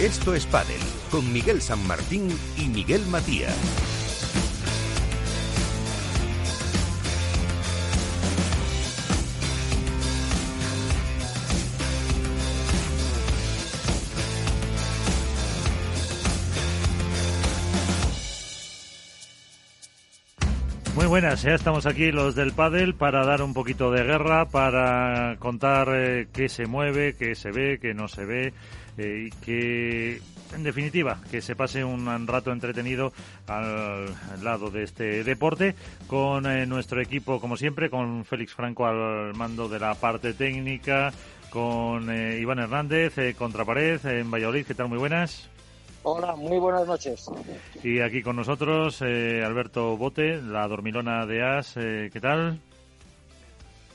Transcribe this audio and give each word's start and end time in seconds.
Esto 0.00 0.34
es 0.34 0.44
Padel 0.46 0.80
con 1.08 1.32
Miguel 1.32 1.62
San 1.62 1.86
Martín 1.86 2.28
y 2.58 2.66
Miguel 2.66 3.06
Matías. 3.06 3.54
Muy 20.96 21.06
buenas, 21.06 21.42
ya 21.42 21.54
estamos 21.54 21.86
aquí 21.86 22.10
los 22.10 22.34
del 22.34 22.52
pádel 22.52 22.94
para 22.96 23.24
dar 23.24 23.42
un 23.42 23.54
poquito 23.54 23.92
de 23.92 24.02
guerra, 24.02 24.46
para 24.46 25.36
contar 25.38 25.88
eh, 25.94 26.26
qué 26.32 26.48
se 26.48 26.66
mueve, 26.66 27.14
qué 27.16 27.36
se 27.36 27.52
ve, 27.52 27.78
qué 27.80 27.94
no 27.94 28.08
se 28.08 28.24
ve 28.24 28.52
eh, 28.98 29.28
y 29.28 29.30
que, 29.44 30.20
en 30.54 30.62
definitiva, 30.62 31.20
que 31.30 31.40
se 31.40 31.56
pase 31.56 31.84
un 31.84 32.26
rato 32.26 32.52
entretenido 32.52 33.12
al, 33.46 34.06
lado 34.42 34.70
de 34.70 34.84
este 34.84 35.24
deporte 35.24 35.74
con 36.06 36.46
eh, 36.46 36.66
nuestro 36.66 37.00
equipo, 37.00 37.40
como 37.40 37.56
siempre, 37.56 37.90
con 37.90 38.24
Félix 38.24 38.54
Franco 38.54 38.86
al 38.86 39.34
mando 39.34 39.68
de 39.68 39.78
la 39.78 39.94
parte 39.94 40.34
técnica, 40.34 41.12
con 41.50 42.04
Iván 42.12 42.58
Hernández, 42.58 43.14
Contrapared, 43.36 44.04
en 44.06 44.30
Valladolid. 44.30 44.66
¿Qué 44.66 44.74
tal? 44.74 44.88
Muy 44.88 44.98
buenas. 44.98 45.48
Hola, 46.06 46.36
muy 46.36 46.58
buenas 46.58 46.86
noches. 46.86 47.30
Y 47.82 48.00
aquí 48.00 48.22
con 48.22 48.36
nosotros 48.36 49.00
eh, 49.00 49.42
Alberto 49.42 49.96
Bote, 49.96 50.36
la 50.42 50.68
dormilona 50.68 51.24
de 51.24 51.42
As. 51.42 51.78
Eh, 51.78 52.10
¿Qué 52.12 52.20
tal? 52.20 52.60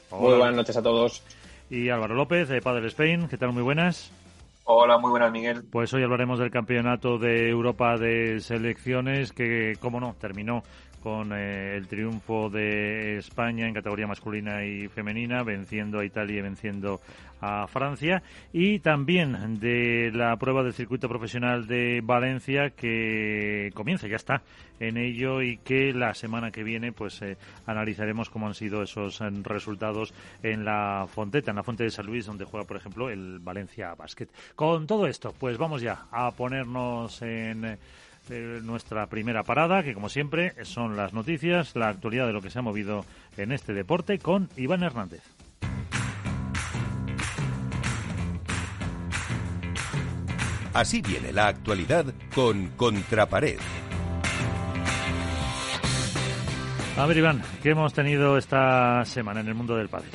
Muy 0.09 0.34
buenas 0.36 0.55
noches 0.55 0.75
a 0.75 0.81
todos. 0.81 1.22
Y 1.69 1.89
Álvaro 1.89 2.16
López, 2.16 2.50
de 2.50 2.63
Padre 2.63 2.88
Spain. 2.88 3.28
¿Qué 3.28 3.38
tal? 3.38 3.53
Muy 3.53 3.61
buenas. 3.61 4.11
Hola, 4.72 5.00
muy 5.00 5.09
buenas, 5.09 5.31
Miguel. 5.31 5.64
Pues 5.72 5.92
hoy 5.95 6.03
hablaremos 6.03 6.38
del 6.38 6.52
Campeonato 6.52 7.17
de 7.17 7.50
Europa 7.50 7.98
de 7.98 8.39
Selecciones 8.39 9.34
que, 9.34 9.73
como 9.80 10.00
no, 10.00 10.14
terminó 10.14 10.62
con 11.02 11.33
eh, 11.33 11.75
el 11.75 11.88
triunfo 11.88 12.50
de 12.50 13.17
España 13.17 13.67
en 13.67 13.73
categoría 13.73 14.08
masculina 14.08 14.66
y 14.66 14.88
femenina, 14.88 15.44
venciendo 15.44 16.00
a 16.00 16.06
Italia 16.06 16.39
y 16.39 16.41
venciendo 16.41 17.02
a 17.41 17.67
Francia, 17.67 18.22
y 18.52 18.80
también 18.80 19.59
de 19.59 20.11
la 20.14 20.36
prueba 20.38 20.64
del 20.64 20.73
circuito 20.73 21.08
profesional 21.08 21.67
de 21.67 22.02
Valencia 22.03 22.72
que 22.72 23.72
comienza, 23.73 24.08
ya 24.08 24.17
está 24.17 24.41
en 24.80 24.97
ello 24.97 25.41
y 25.41 25.58
que 25.58 25.94
la 25.94 26.14
semana 26.14 26.52
que 26.52 26.64
viene 26.64 26.91
pues 26.91 27.22
eh, 27.22 27.38
analizaremos 27.66 28.30
cómo 28.30 28.47
han 28.47 28.53
sido 28.53 28.81
esos 28.81 29.22
eh, 29.22 29.30
resultados 29.44 30.13
en 30.44 30.66
la 30.66 31.06
Fonteta, 31.09 31.52
en 31.52 31.58
la 31.58 31.63
Fuente 31.63 31.84
de 31.84 31.91
San 31.91 32.06
Luis, 32.06 32.25
donde 32.25 32.45
juega, 32.45 32.66
por 32.66 32.78
ejemplo, 32.78 33.09
el 33.09 33.39
Valencia 33.39 33.94
Basket. 33.95 34.28
Con 34.56 34.88
todo 34.88 35.08
esto, 35.08 35.34
pues 35.38 35.58
vamos 35.58 35.81
ya 35.81 36.08
a 36.11 36.31
ponernos 36.31 37.22
en 37.22 37.78
nuestra 38.30 39.08
primera 39.08 39.44
parada, 39.44 39.83
que 39.83 39.94
como 39.94 40.09
siempre 40.09 40.53
son 40.63 40.95
las 40.95 41.13
noticias, 41.13 41.75
la 41.75 41.89
actualidad 41.89 42.27
de 42.27 42.33
lo 42.33 42.41
que 42.41 42.49
se 42.49 42.59
ha 42.59 42.61
movido 42.61 43.05
en 43.38 43.52
este 43.52 43.73
deporte 43.73 44.19
con 44.19 44.49
Iván 44.55 44.83
Hernández. 44.83 45.23
Así 50.73 51.02
viene 51.02 51.33
la 51.33 51.47
actualidad 51.47 52.05
con 52.33 52.67
Contrapared. 52.77 53.59
A 56.97 57.05
ver, 57.05 57.17
Iván, 57.17 57.41
¿qué 57.63 57.72
hemos 57.72 57.94
tenido 57.94 58.38
esta 58.38 59.03
semana 59.05 59.39
en 59.39 59.47
el 59.47 59.55
mundo 59.55 59.75
del 59.75 59.89
pádel? 59.89 60.11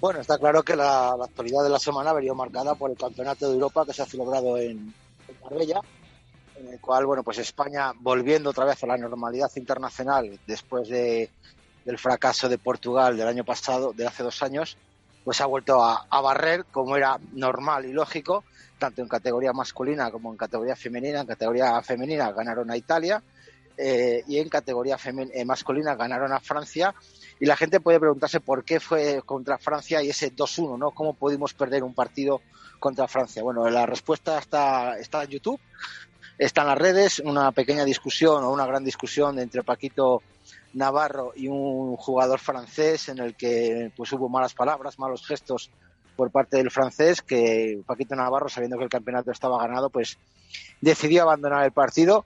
Bueno, 0.00 0.20
está 0.20 0.38
claro 0.38 0.62
que 0.62 0.74
la, 0.74 1.10
actualidad 1.10 1.62
de 1.64 1.70
la 1.70 1.78
semana 1.78 2.10
ha 2.10 2.14
venido 2.14 2.34
marcada 2.34 2.74
por 2.74 2.90
el 2.90 2.96
Campeonato 2.96 3.48
de 3.48 3.54
Europa 3.54 3.84
que 3.86 3.92
se 3.92 4.02
ha 4.02 4.06
celebrado 4.06 4.56
en, 4.56 4.78
en 5.28 5.36
Marbella 5.42 5.80
en 6.62 6.74
el 6.74 6.80
cual, 6.80 7.06
bueno, 7.06 7.22
pues 7.22 7.38
España 7.38 7.92
volviendo 7.98 8.50
otra 8.50 8.64
vez 8.64 8.82
a 8.82 8.86
la 8.86 8.96
normalidad 8.96 9.50
internacional 9.56 10.38
después 10.46 10.88
de, 10.88 11.28
del 11.84 11.98
fracaso 11.98 12.48
de 12.48 12.58
Portugal 12.58 13.16
del 13.16 13.26
año 13.26 13.44
pasado, 13.44 13.92
de 13.92 14.06
hace 14.06 14.22
dos 14.22 14.42
años, 14.42 14.76
pues 15.24 15.40
ha 15.40 15.46
vuelto 15.46 15.82
a, 15.82 16.06
barrer 16.20 16.64
como 16.66 16.96
era 16.96 17.18
normal 17.32 17.84
y 17.84 17.92
lógico, 17.92 18.44
tanto 18.78 19.02
en 19.02 19.08
categoría 19.08 19.52
masculina 19.52 20.10
como 20.10 20.30
en 20.30 20.36
categoría 20.36 20.76
femenina. 20.76 21.20
En 21.20 21.26
categoría 21.26 21.80
femenina 21.82 22.32
ganaron 22.32 22.70
a 22.70 22.76
Italia 22.76 23.22
eh, 23.76 24.22
y 24.26 24.38
en 24.38 24.48
categoría 24.48 24.96
eh, 25.04 25.44
masculina 25.44 25.94
ganaron 25.94 26.32
a 26.32 26.40
Francia. 26.40 26.94
Y 27.38 27.46
la 27.46 27.56
gente 27.56 27.80
puede 27.80 28.00
preguntarse 28.00 28.40
por 28.40 28.64
qué 28.64 28.78
fue 28.80 29.22
contra 29.24 29.58
Francia 29.58 30.02
y 30.02 30.10
ese 30.10 30.32
2-1, 30.34 30.78
¿no? 30.78 30.90
¿Cómo 30.92 31.14
pudimos 31.14 31.54
perder 31.54 31.82
un 31.82 31.94
partido 31.94 32.40
contra 32.78 33.08
Francia? 33.08 33.42
Bueno, 33.42 33.68
la 33.68 33.86
respuesta 33.86 34.38
está, 34.38 34.98
está 34.98 35.24
en 35.24 35.30
YouTube 35.30 35.60
está 36.38 36.62
en 36.62 36.68
las 36.68 36.78
redes 36.78 37.18
una 37.20 37.52
pequeña 37.52 37.84
discusión 37.84 38.44
o 38.44 38.50
una 38.50 38.66
gran 38.66 38.84
discusión 38.84 39.38
entre 39.38 39.62
Paquito 39.62 40.22
Navarro 40.74 41.32
y 41.36 41.48
un 41.48 41.96
jugador 41.96 42.38
francés 42.38 43.08
en 43.08 43.18
el 43.18 43.34
que 43.34 43.92
pues 43.96 44.12
hubo 44.12 44.28
malas 44.28 44.54
palabras, 44.54 44.98
malos 44.98 45.26
gestos 45.26 45.70
por 46.16 46.30
parte 46.30 46.56
del 46.56 46.70
francés 46.70 47.22
que 47.22 47.82
Paquito 47.86 48.14
Navarro 48.14 48.48
sabiendo 48.48 48.78
que 48.78 48.84
el 48.84 48.90
campeonato 48.90 49.30
estaba 49.30 49.58
ganado 49.58 49.90
pues 49.90 50.18
decidió 50.80 51.22
abandonar 51.22 51.64
el 51.64 51.72
partido. 51.72 52.24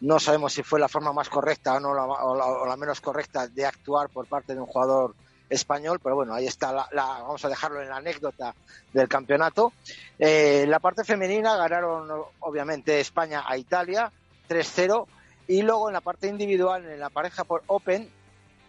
No 0.00 0.20
sabemos 0.20 0.52
si 0.52 0.62
fue 0.62 0.78
la 0.78 0.88
forma 0.88 1.12
más 1.12 1.28
correcta 1.28 1.74
o 1.74 1.80
no 1.80 1.90
o 1.90 2.66
la 2.66 2.76
menos 2.76 3.00
correcta 3.00 3.48
de 3.48 3.66
actuar 3.66 4.08
por 4.10 4.26
parte 4.26 4.54
de 4.54 4.60
un 4.60 4.66
jugador 4.66 5.14
español, 5.48 6.00
pero 6.02 6.14
bueno, 6.14 6.34
ahí 6.34 6.46
está, 6.46 6.72
la, 6.72 6.88
vamos 6.92 7.44
a 7.44 7.48
dejarlo 7.48 7.82
en 7.82 7.88
la 7.88 7.96
anécdota 7.96 8.54
del 8.92 9.08
campeonato. 9.08 9.72
Eh, 10.18 10.64
la 10.68 10.78
parte 10.78 11.04
femenina 11.04 11.56
ganaron 11.56 12.08
obviamente 12.40 13.00
España 13.00 13.44
a 13.46 13.56
Italia 13.56 14.10
3-0 14.48 15.06
y 15.48 15.62
luego 15.62 15.88
en 15.88 15.94
la 15.94 16.00
parte 16.00 16.28
individual, 16.28 16.84
en 16.84 17.00
la 17.00 17.10
pareja 17.10 17.44
por 17.44 17.62
Open, 17.66 18.08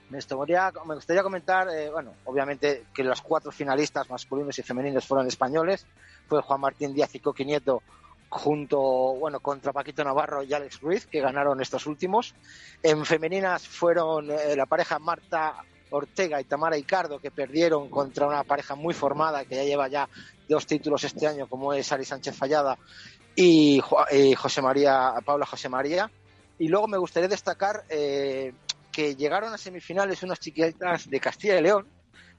me 0.09 0.17
gustaría, 0.17 0.71
me 0.85 0.95
gustaría 0.95 1.21
comentar, 1.21 1.69
eh, 1.69 1.89
bueno, 1.91 2.13
obviamente 2.25 2.85
que 2.93 3.03
los 3.03 3.21
cuatro 3.21 3.51
finalistas 3.51 4.09
masculinos 4.09 4.57
y 4.57 4.63
femeninos 4.63 5.05
fueron 5.05 5.27
españoles, 5.27 5.85
fue 6.27 6.41
Juan 6.41 6.61
Martín 6.61 6.93
Díaz 6.93 7.13
y 7.13 7.19
Coqui 7.19 7.45
Nieto 7.45 7.83
junto, 8.29 8.79
bueno, 8.79 9.39
contra 9.39 9.73
Paquito 9.73 10.03
Navarro 10.03 10.43
y 10.43 10.53
Alex 10.53 10.81
Ruiz, 10.81 11.07
que 11.07 11.19
ganaron 11.19 11.61
estos 11.61 11.87
últimos. 11.87 12.35
En 12.83 13.05
femeninas 13.05 13.67
fueron 13.67 14.29
eh, 14.31 14.55
la 14.55 14.67
pareja 14.67 14.99
Marta 14.99 15.63
Ortega 15.89 16.39
y 16.39 16.43
Tamara 16.43 16.77
Icardo, 16.77 17.19
que 17.19 17.31
perdieron 17.31 17.89
contra 17.89 18.27
una 18.27 18.43
pareja 18.43 18.75
muy 18.75 18.93
formada 18.93 19.45
que 19.45 19.55
ya 19.55 19.63
lleva 19.63 19.87
ya 19.87 20.09
dos 20.47 20.65
títulos 20.65 21.03
este 21.03 21.27
año, 21.27 21.47
como 21.47 21.73
es 21.73 21.91
Ari 21.91 22.05
Sánchez 22.05 22.35
Fallada 22.35 22.77
y 23.35 23.81
José 24.35 24.61
María, 24.61 25.13
Paula 25.23 25.45
José 25.45 25.69
María. 25.69 26.09
Y 26.57 26.67
luego 26.67 26.87
me 26.87 26.97
gustaría 26.97 27.29
destacar 27.29 27.85
eh, 27.89 28.53
que 28.91 29.15
llegaron 29.15 29.53
a 29.53 29.57
semifinales 29.57 30.23
unas 30.23 30.39
chiquitas 30.39 31.09
de 31.09 31.19
Castilla 31.19 31.57
y 31.57 31.61
León, 31.61 31.87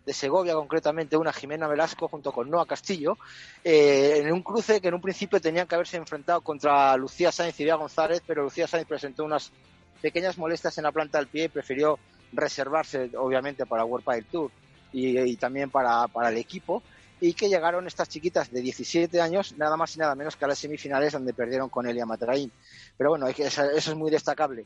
de 0.05 0.13
Segovia 0.13 0.55
concretamente, 0.55 1.17
una 1.17 1.33
Jimena 1.33 1.69
Velasco 1.69 2.09
junto 2.09 2.33
con 2.33 2.51
Noa 2.51 2.67
Castillo, 2.67 3.17
eh, 3.65 4.23
en 4.23 4.33
un 4.33 4.43
cruce 4.43 4.81
que 4.81 4.89
en 4.89 4.95
un 4.95 5.01
principio 5.01 5.41
tenían 5.41 5.67
que 5.67 5.75
haberse 5.75 5.97
enfrentado 5.97 6.41
contra 6.41 6.97
Lucía 6.97 7.33
Sáenz 7.33 7.59
y 7.61 7.65
Bea 7.65 7.77
González, 7.77 8.23
pero 8.27 8.43
Lucía 8.43 8.67
Sáenz 8.67 8.87
presentó 8.87 9.25
unas 9.25 9.53
pequeñas 10.01 10.39
molestias 10.39 10.77
en 10.79 10.85
la 10.85 10.93
planta 10.93 11.19
del 11.19 11.29
pie 11.29 11.45
y 11.45 11.49
prefirió 11.49 11.99
reservarse 12.33 13.11
obviamente 13.17 13.67
para 13.67 13.85
World 13.85 14.05
Padel 14.05 14.25
Tour 14.27 14.51
y, 14.93 15.37
también 15.37 15.71
para, 15.71 16.07
el 16.29 16.37
equipo 16.37 16.83
y 17.21 17.35
que 17.35 17.49
llegaron 17.49 17.87
estas 17.87 18.09
chiquitas 18.09 18.51
de 18.51 18.63
17 18.63 19.21
años, 19.21 19.55
nada 19.59 19.77
más 19.77 19.95
y 19.95 19.99
nada 19.99 20.15
menos 20.15 20.37
que 20.37 20.45
a 20.47 20.49
las 20.49 20.59
semifinales 20.59 21.13
donde 21.13 21.35
perdieron 21.35 21.69
con 21.69 21.87
Elia 21.87 22.07
Matarain. 22.07 22.51
Pero 22.97 23.11
bueno, 23.11 23.27
eso 23.29 23.71
es 23.71 23.95
muy 23.95 24.11
destacable 24.11 24.65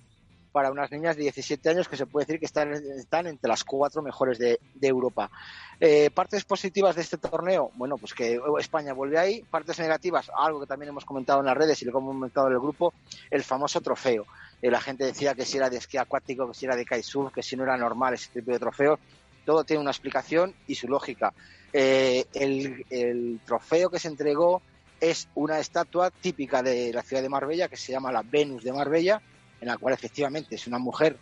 para 0.54 0.70
unas 0.70 0.88
niñas 0.92 1.16
de 1.16 1.22
17 1.22 1.69
años 1.69 1.88
que 1.88 1.97
se 1.97 2.06
puede 2.06 2.26
decir 2.26 2.38
que 2.38 2.47
están, 2.47 2.72
están 2.72 3.26
entre 3.26 3.49
las 3.49 3.64
cuatro 3.64 4.02
mejores 4.02 4.38
de, 4.38 4.60
Europa. 4.81 5.28
Eh, 5.81 6.10
partes 6.14 6.44
positivas 6.44 6.94
de 6.94 7.02
este 7.02 7.19
torneo, 7.19 7.72
bueno, 7.75 7.99
pues 7.99 8.14
que 8.14 8.40
España 8.60 8.93
vuelve 8.93 9.19
ahí. 9.19 9.43
Partes 9.50 9.81
negativas, 9.81 10.31
algo 10.38 10.60
que 10.60 10.69
también 10.69 10.90
hemos 10.90 11.05
comentado 11.05 11.40
en 11.40 11.46
las 11.46 11.56
redes 11.56 11.82
y 11.82 11.87
lo 11.87 11.90
hemos 11.90 12.14
comentado 12.14 12.46
en 12.46 12.52
el 12.52 12.60
grupo, 12.60 12.94
el 13.32 13.43
famoso 13.43 13.81
trofeo. 13.81 14.26
Eh, 14.62 14.71
la 14.71 14.81
gente 14.81 15.05
decía 15.05 15.35
que 15.35 15.45
si 15.45 15.56
era 15.56 15.71
de 15.71 15.77
esquí 15.77 15.97
acuático, 15.97 16.49
que 16.49 16.55
si 16.55 16.67
era 16.67 16.77
de 16.77 16.85
kitesurf, 16.85 17.33
que 17.33 17.43
si 17.43 17.56
no 17.56 17.65
era 17.65 17.77
normal 17.77 18.15
ese 18.15 18.31
tipo 18.33 18.53
de 18.53 18.59
trofeo. 18.59 18.99
Todo 19.45 19.65
tiene 19.65 19.83
una 19.83 19.91
explicación 19.91 20.55
y 20.67 20.75
su 20.75 20.89
lógica. 20.89 21.35
Eh, 21.73 22.25
el, 22.33 23.41
trofeo 23.45 23.91
que 23.91 23.99
se 23.99 24.09
entregó 24.09 24.62
es 25.01 25.29
una 25.35 25.59
estatua 25.59 26.11
típica 26.11 26.62
de 26.62 26.93
la 26.93 27.03
ciudad 27.03 27.21
de 27.21 27.29
Marbella 27.29 27.69
que 27.69 27.77
se 27.77 27.93
llama 27.93 28.12
la 28.12 28.23
Venus 28.23 28.65
de 28.65 28.73
Marbella, 28.73 29.21
en 29.61 29.69
la 29.69 29.77
cual 29.77 29.93
efectivamente 29.93 30.55
es 30.55 30.67
una 30.67 30.79
mujer 30.79 31.19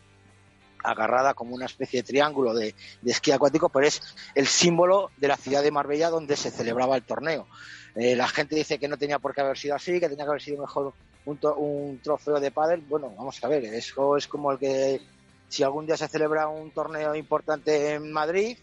agarrada 0.85 1.33
como 1.35 1.55
una 1.55 1.67
especie 1.67 2.03
de 2.03 2.07
triángulo 2.07 2.55
de, 2.55 2.75
esquí 3.05 3.31
acuático, 3.33 3.69
pero 3.71 3.87
es 3.87 4.03
el 4.35 4.47
símbolo 4.47 5.11
de 5.17 5.29
la 5.29 5.37
ciudad 5.37 5.63
de 5.63 5.71
Marbella 5.71 6.11
donde 6.11 6.37
se 6.37 6.51
celebraba 6.51 6.97
el 6.97 7.03
torneo. 7.03 7.47
Eh, 7.95 8.15
la 8.15 8.29
gente 8.29 8.55
dice 8.55 8.79
que 8.79 8.89
no 8.89 8.99
tenía 8.99 9.19
por 9.19 9.35
qué 9.35 9.41
haber 9.41 9.57
sido 9.57 9.75
así, 9.75 10.01
que 10.01 10.09
tenía 10.09 10.25
que 10.25 10.31
haber 10.31 10.43
sido 10.43 10.61
mejor 10.61 10.93
un, 11.25 12.01
trofeo 12.03 12.41
de 12.41 12.51
pádel. 12.51 12.81
Bueno, 12.81 13.13
vamos 13.17 13.43
a 13.43 13.49
ver, 13.49 13.65
eso 13.65 14.17
es 14.17 14.27
como 14.27 14.53
el 14.53 14.59
que 14.59 15.01
si 15.49 15.63
algún 15.63 15.87
día 15.87 15.97
se 15.97 16.09
celebra 16.09 16.49
un 16.49 16.71
torneo 16.71 17.15
importante 17.15 17.95
en 17.95 18.11
Madrid, 18.13 18.57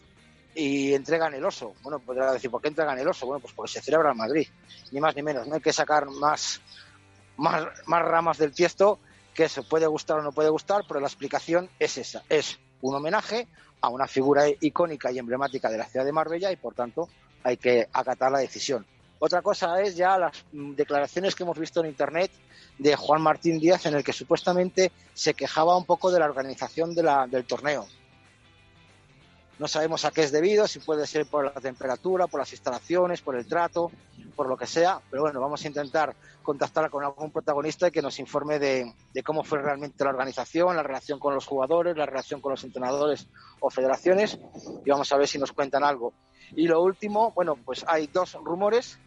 y 0.56 0.94
entregan 0.94 1.34
el 1.34 1.46
oso. 1.46 1.74
Bueno, 1.82 2.00
podrá 2.00 2.34
decir, 2.34 2.50
¿por 2.50 2.62
qué 2.62 2.68
entregan 2.70 2.98
el 2.98 3.08
oso? 3.08 3.26
Bueno, 3.26 3.40
pues 3.40 3.54
porque 3.54 3.72
se 3.72 3.82
celebra 3.82 4.12
en 4.12 4.18
Madrid, 4.18 4.48
ni 4.92 5.00
más 5.00 5.16
ni 5.16 5.24
menos. 5.24 5.48
No 5.48 5.56
hay 5.56 5.62
que 5.62 5.74
sacar 5.74 6.08
más, 6.10 6.62
más, 7.38 7.66
más 7.86 8.02
ramas 8.04 8.38
del 8.38 8.54
tiesto, 8.54 9.00
que 9.34 9.46
eso 9.46 9.64
puede 9.64 9.88
gustar 9.88 10.20
o 10.20 10.22
no 10.22 10.32
puede 10.32 10.50
gustar, 10.50 10.84
pero 10.88 11.00
la 11.00 11.08
explicación 11.08 11.70
es 11.80 11.98
esa. 11.98 12.24
Es 12.30 12.60
un 12.82 12.96
homenaje 12.96 13.48
a 13.82 13.90
una 13.90 14.08
figura 14.08 14.44
icónica 14.60 15.12
y 15.12 15.20
emblemática 15.20 15.70
de 15.70 15.78
la 15.78 15.86
ciudad 15.86 16.06
de 16.06 16.12
Marbella 16.12 16.52
y, 16.52 16.58
por 16.58 16.74
tanto, 16.74 17.08
hay 17.44 17.58
que 17.58 17.88
acatar 17.94 18.32
la 18.32 18.40
decisión. 18.40 18.86
Otra 19.20 19.42
cosa 19.42 19.82
es 19.82 19.98
ya 19.98 20.18
las 20.18 20.46
declaraciones 20.52 21.36
que 21.36 21.44
hemos 21.44 21.60
visto 21.60 21.82
en 21.82 21.88
Internet 21.88 22.32
de 22.78 22.96
Juan 22.96 23.22
Martín 23.22 23.60
Díaz 23.60 23.86
en 23.86 23.96
el 23.96 24.04
que 24.04 24.14
supuestamente 24.14 24.94
se 25.14 25.34
quejaba 25.34 25.76
un 25.76 25.86
poco 25.86 26.10
de 26.10 26.20
la 26.20 26.26
organización 26.26 26.96
del 26.96 27.46
torneo. 27.46 27.86
No 29.60 29.68
sabemos 29.68 30.06
a 30.06 30.12
qué 30.12 30.22
es 30.22 30.32
debido, 30.32 30.70
si 30.70 30.80
puede 30.80 31.06
ser 31.06 31.26
por 31.26 31.44
la 31.44 31.60
temperatura, 31.60 32.28
por 32.28 32.40
las 32.40 32.54
instalaciones, 32.54 33.22
por 33.22 33.36
el 33.36 33.46
trato, 33.46 33.92
por 34.38 34.48
lo 34.48 34.56
que 34.56 34.66
sea, 34.66 35.02
pero 35.12 35.24
bueno, 35.24 35.42
vamos 35.42 35.66
a 35.66 35.68
intentar 35.68 36.16
contactar 36.42 36.90
con 36.90 37.04
algún 37.04 37.30
protagonista 37.30 37.90
y 37.90 37.92
que 37.92 38.02
nos 38.02 38.20
informe 38.20 38.58
de, 38.58 38.94
cómo 39.26 39.44
fue 39.44 39.62
realmente 39.62 40.06
la 40.06 40.12
organización, 40.12 40.78
la 40.78 40.84
relación 40.84 41.20
con 41.20 41.36
los 41.36 41.46
jugadores, 41.46 41.98
la 41.98 42.06
relación 42.06 42.40
con 42.40 42.52
los 42.52 42.64
entrenadores 42.64 43.28
o 43.60 43.70
federaciones 43.70 44.40
y 44.86 44.90
vamos 44.90 45.12
a 45.12 45.18
ver 45.18 45.28
si 45.28 45.38
nos 45.38 45.52
cuentan 45.52 45.84
algo. 45.84 46.14
Y 46.56 46.68
lo 46.68 46.82
último, 46.82 47.34
bueno, 47.36 47.58
pues 47.58 47.84
hay 47.86 48.08
dos 48.08 48.36
rumores 48.36 48.98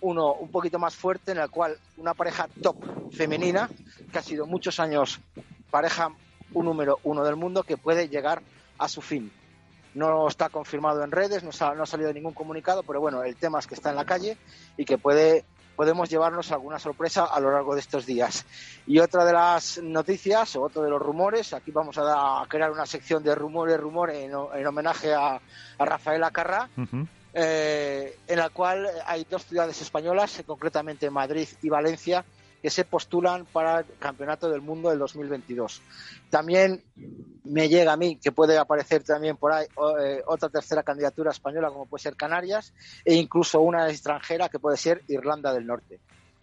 uno 0.00 0.32
un 0.34 0.50
poquito 0.50 0.78
más 0.78 0.94
fuerte, 0.94 1.32
en 1.32 1.38
el 1.38 1.50
cual 1.50 1.76
una 1.96 2.14
pareja 2.14 2.48
top 2.62 2.76
femenina, 3.12 3.68
que 4.12 4.18
ha 4.18 4.22
sido 4.22 4.46
muchos 4.46 4.80
años 4.80 5.20
pareja 5.70 6.10
un 6.52 6.64
número 6.64 6.98
uno 7.04 7.24
del 7.24 7.36
mundo, 7.36 7.62
que 7.62 7.76
puede 7.76 8.08
llegar 8.08 8.42
a 8.78 8.88
su 8.88 9.00
fin. 9.02 9.30
No 9.94 10.28
está 10.28 10.48
confirmado 10.48 11.02
en 11.02 11.10
redes, 11.10 11.42
no, 11.42 11.50
ha, 11.60 11.74
no 11.74 11.82
ha 11.82 11.86
salido 11.86 12.12
ningún 12.12 12.32
comunicado, 12.32 12.82
pero 12.82 13.00
bueno, 13.00 13.22
el 13.22 13.36
tema 13.36 13.58
es 13.58 13.66
que 13.66 13.74
está 13.74 13.90
en 13.90 13.96
la 13.96 14.04
calle 14.04 14.36
y 14.76 14.84
que 14.84 14.98
puede 14.98 15.44
podemos 15.76 16.10
llevarnos 16.10 16.52
alguna 16.52 16.78
sorpresa 16.78 17.24
a 17.24 17.40
lo 17.40 17.50
largo 17.50 17.72
de 17.74 17.80
estos 17.80 18.04
días. 18.04 18.44
Y 18.86 18.98
otra 18.98 19.24
de 19.24 19.32
las 19.32 19.78
noticias, 19.82 20.54
o 20.56 20.62
otro 20.62 20.82
de 20.82 20.90
los 20.90 21.00
rumores, 21.00 21.54
aquí 21.54 21.70
vamos 21.70 21.96
a, 21.96 22.44
crear 22.48 22.70
una 22.70 22.84
sección 22.84 23.22
de 23.22 23.34
rumores, 23.34 23.80
rumores 23.80 24.18
en, 24.18 24.32
en 24.32 24.66
homenaje 24.66 25.14
a, 25.14 25.40
a 25.78 25.84
Rafael 25.86 26.22
Acarrá, 26.22 26.68
uh 26.76 26.82
-huh 26.82 27.08
eh, 27.32 28.16
en 28.26 28.38
la 28.38 28.50
cual 28.50 28.88
hay 29.06 29.26
dos 29.28 29.44
ciudades 29.44 29.80
españolas, 29.80 30.42
concretamente 30.46 31.10
Madrid 31.10 31.48
y 31.62 31.68
Valencia, 31.68 32.24
que 32.60 32.70
se 32.70 32.84
postulan 32.84 33.46
para 33.46 33.80
el 33.80 33.86
Campeonato 33.98 34.50
del 34.50 34.60
Mundo 34.60 34.90
del 34.90 34.98
2022. 34.98 35.80
También 36.28 36.82
me 37.44 37.68
llega 37.68 37.92
a 37.92 37.96
mí 37.96 38.16
que 38.16 38.32
puede 38.32 38.58
aparecer 38.58 39.02
también 39.02 39.36
por 39.36 39.52
ahí 39.52 39.66
eh, 40.00 40.22
otra 40.26 40.48
tercera 40.48 40.82
candidatura 40.82 41.30
española, 41.30 41.68
como 41.68 41.86
puede 41.86 42.02
ser 42.02 42.16
Canarias, 42.16 42.74
e 43.04 43.14
incluso 43.14 43.60
una 43.60 43.88
extranjera 43.88 44.48
que 44.48 44.58
puede 44.58 44.76
ser 44.76 45.02
Irlanda 45.08 45.54
del 45.54 45.66
Norte. 45.66 46.00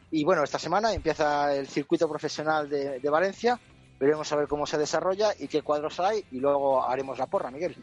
Y 0.09 0.23
bueno, 0.23 0.43
esta 0.43 0.57
semana 0.57 0.93
empieza 0.93 1.53
el 1.53 1.67
circuito 1.67 2.07
profesional 2.09 2.69
de 2.69 3.09
Valencia, 3.09 3.59
veremos 3.99 4.31
a 4.31 4.35
ver 4.35 4.47
cómo 4.47 4.65
se 4.65 4.77
desarrolla 4.77 5.29
y 5.39 5.47
qué 5.47 5.61
cuadros 5.61 5.99
hay 5.99 6.23
y 6.31 6.39
luego 6.39 6.87
haremos 6.87 7.17
la 7.17 7.27
porra, 7.27 7.51
Miguel. 7.51 7.75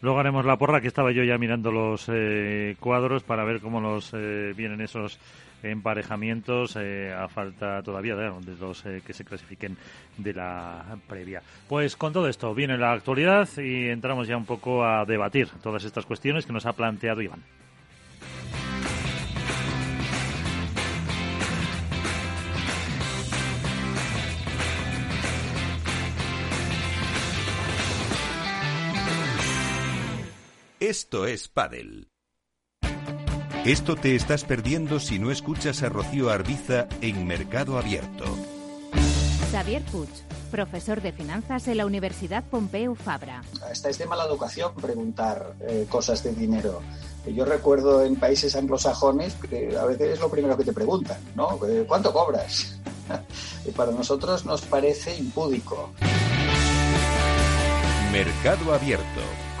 Luego 0.00 0.18
haremos 0.18 0.44
la 0.44 0.56
porra, 0.56 0.80
que 0.80 0.88
estaba 0.88 1.12
yo 1.12 1.24
ya 1.24 1.38
mirando 1.38 1.70
los 1.70 2.06
eh, 2.08 2.76
cuadros 2.80 3.22
para 3.22 3.44
ver 3.44 3.60
cómo 3.60 3.80
los 3.80 4.12
eh, 4.14 4.52
vienen 4.56 4.80
esos 4.80 5.18
emparejamientos 5.62 6.76
eh, 6.76 7.12
a 7.12 7.28
falta 7.28 7.82
todavía 7.82 8.16
de, 8.16 8.30
de 8.40 8.56
los 8.56 8.84
eh, 8.84 9.02
que 9.04 9.12
se 9.12 9.24
clasifiquen 9.24 9.76
de 10.18 10.34
la 10.34 10.96
previa. 11.06 11.42
Pues 11.68 11.96
con 11.96 12.12
todo 12.12 12.28
esto 12.28 12.54
viene 12.54 12.76
la 12.76 12.92
actualidad 12.92 13.48
y 13.58 13.88
entramos 13.88 14.28
ya 14.28 14.36
un 14.36 14.44
poco 14.44 14.84
a 14.84 15.04
debatir 15.04 15.48
todas 15.62 15.84
estas 15.84 16.06
cuestiones 16.06 16.46
que 16.46 16.52
nos 16.52 16.66
ha 16.66 16.72
planteado 16.72 17.22
Iván. 17.22 17.42
Esto 30.82 31.26
es 31.26 31.46
Padel. 31.46 32.10
Esto 33.64 33.94
te 33.94 34.16
estás 34.16 34.42
perdiendo 34.42 34.98
si 34.98 35.20
no 35.20 35.30
escuchas 35.30 35.84
a 35.84 35.88
Rocío 35.88 36.28
Arbiza 36.28 36.88
en 37.00 37.24
Mercado 37.24 37.78
Abierto. 37.78 38.24
Xavier 39.52 39.84
Puig, 39.84 40.08
profesor 40.50 41.00
de 41.00 41.12
finanzas 41.12 41.68
en 41.68 41.76
la 41.76 41.86
Universidad 41.86 42.42
Pompeu 42.42 42.96
Fabra. 42.96 43.44
Hasta 43.70 43.90
es 43.90 43.98
de 43.98 44.06
mala 44.06 44.24
educación 44.24 44.74
preguntar 44.74 45.54
eh, 45.60 45.86
cosas 45.88 46.24
de 46.24 46.34
dinero. 46.34 46.82
Yo 47.32 47.44
recuerdo 47.44 48.04
en 48.04 48.16
países 48.16 48.56
anglosajones 48.56 49.34
que 49.34 49.76
a 49.78 49.84
veces 49.84 50.14
es 50.14 50.18
lo 50.18 50.32
primero 50.32 50.56
que 50.56 50.64
te 50.64 50.72
preguntan, 50.72 51.20
¿no? 51.36 51.60
Eh, 51.64 51.84
¿Cuánto 51.86 52.12
cobras? 52.12 52.76
y 53.64 53.70
para 53.70 53.92
nosotros 53.92 54.44
nos 54.44 54.62
parece 54.62 55.14
impúdico. 55.14 55.92
Mercado 58.10 58.74
Abierto 58.74 59.20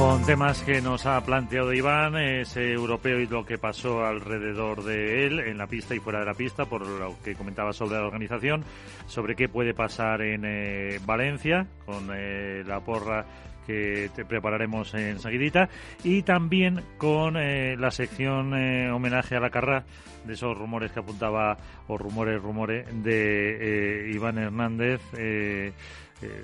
Con 0.00 0.24
temas 0.24 0.62
que 0.62 0.80
nos 0.80 1.04
ha 1.04 1.20
planteado 1.20 1.74
Iván, 1.74 2.16
ese 2.16 2.72
europeo 2.72 3.20
y 3.20 3.26
lo 3.26 3.44
que 3.44 3.58
pasó 3.58 4.02
alrededor 4.02 4.82
de 4.82 5.26
él, 5.26 5.40
en 5.40 5.58
la 5.58 5.66
pista 5.66 5.94
y 5.94 5.98
fuera 5.98 6.20
de 6.20 6.24
la 6.24 6.32
pista, 6.32 6.64
por 6.64 6.86
lo 6.86 7.16
que 7.22 7.34
comentaba 7.34 7.74
sobre 7.74 7.98
la 7.98 8.06
organización, 8.06 8.64
sobre 9.06 9.36
qué 9.36 9.50
puede 9.50 9.74
pasar 9.74 10.22
en 10.22 10.46
eh, 10.46 10.98
Valencia, 11.04 11.66
con 11.84 12.08
eh, 12.14 12.64
la 12.66 12.80
porra 12.80 13.26
que 13.66 14.10
te 14.16 14.24
prepararemos 14.24 14.94
enseguidita, 14.94 15.68
y 16.02 16.22
también 16.22 16.82
con 16.96 17.36
eh, 17.36 17.76
la 17.76 17.90
sección 17.90 18.54
eh, 18.54 18.90
homenaje 18.90 19.36
a 19.36 19.40
la 19.40 19.50
carrera 19.50 19.84
de 20.24 20.32
esos 20.32 20.56
rumores 20.56 20.92
que 20.92 21.00
apuntaba, 21.00 21.58
o 21.88 21.98
rumores, 21.98 22.40
rumores, 22.40 22.86
de 23.02 24.06
eh, 24.06 24.12
Iván 24.14 24.38
Hernández, 24.38 25.02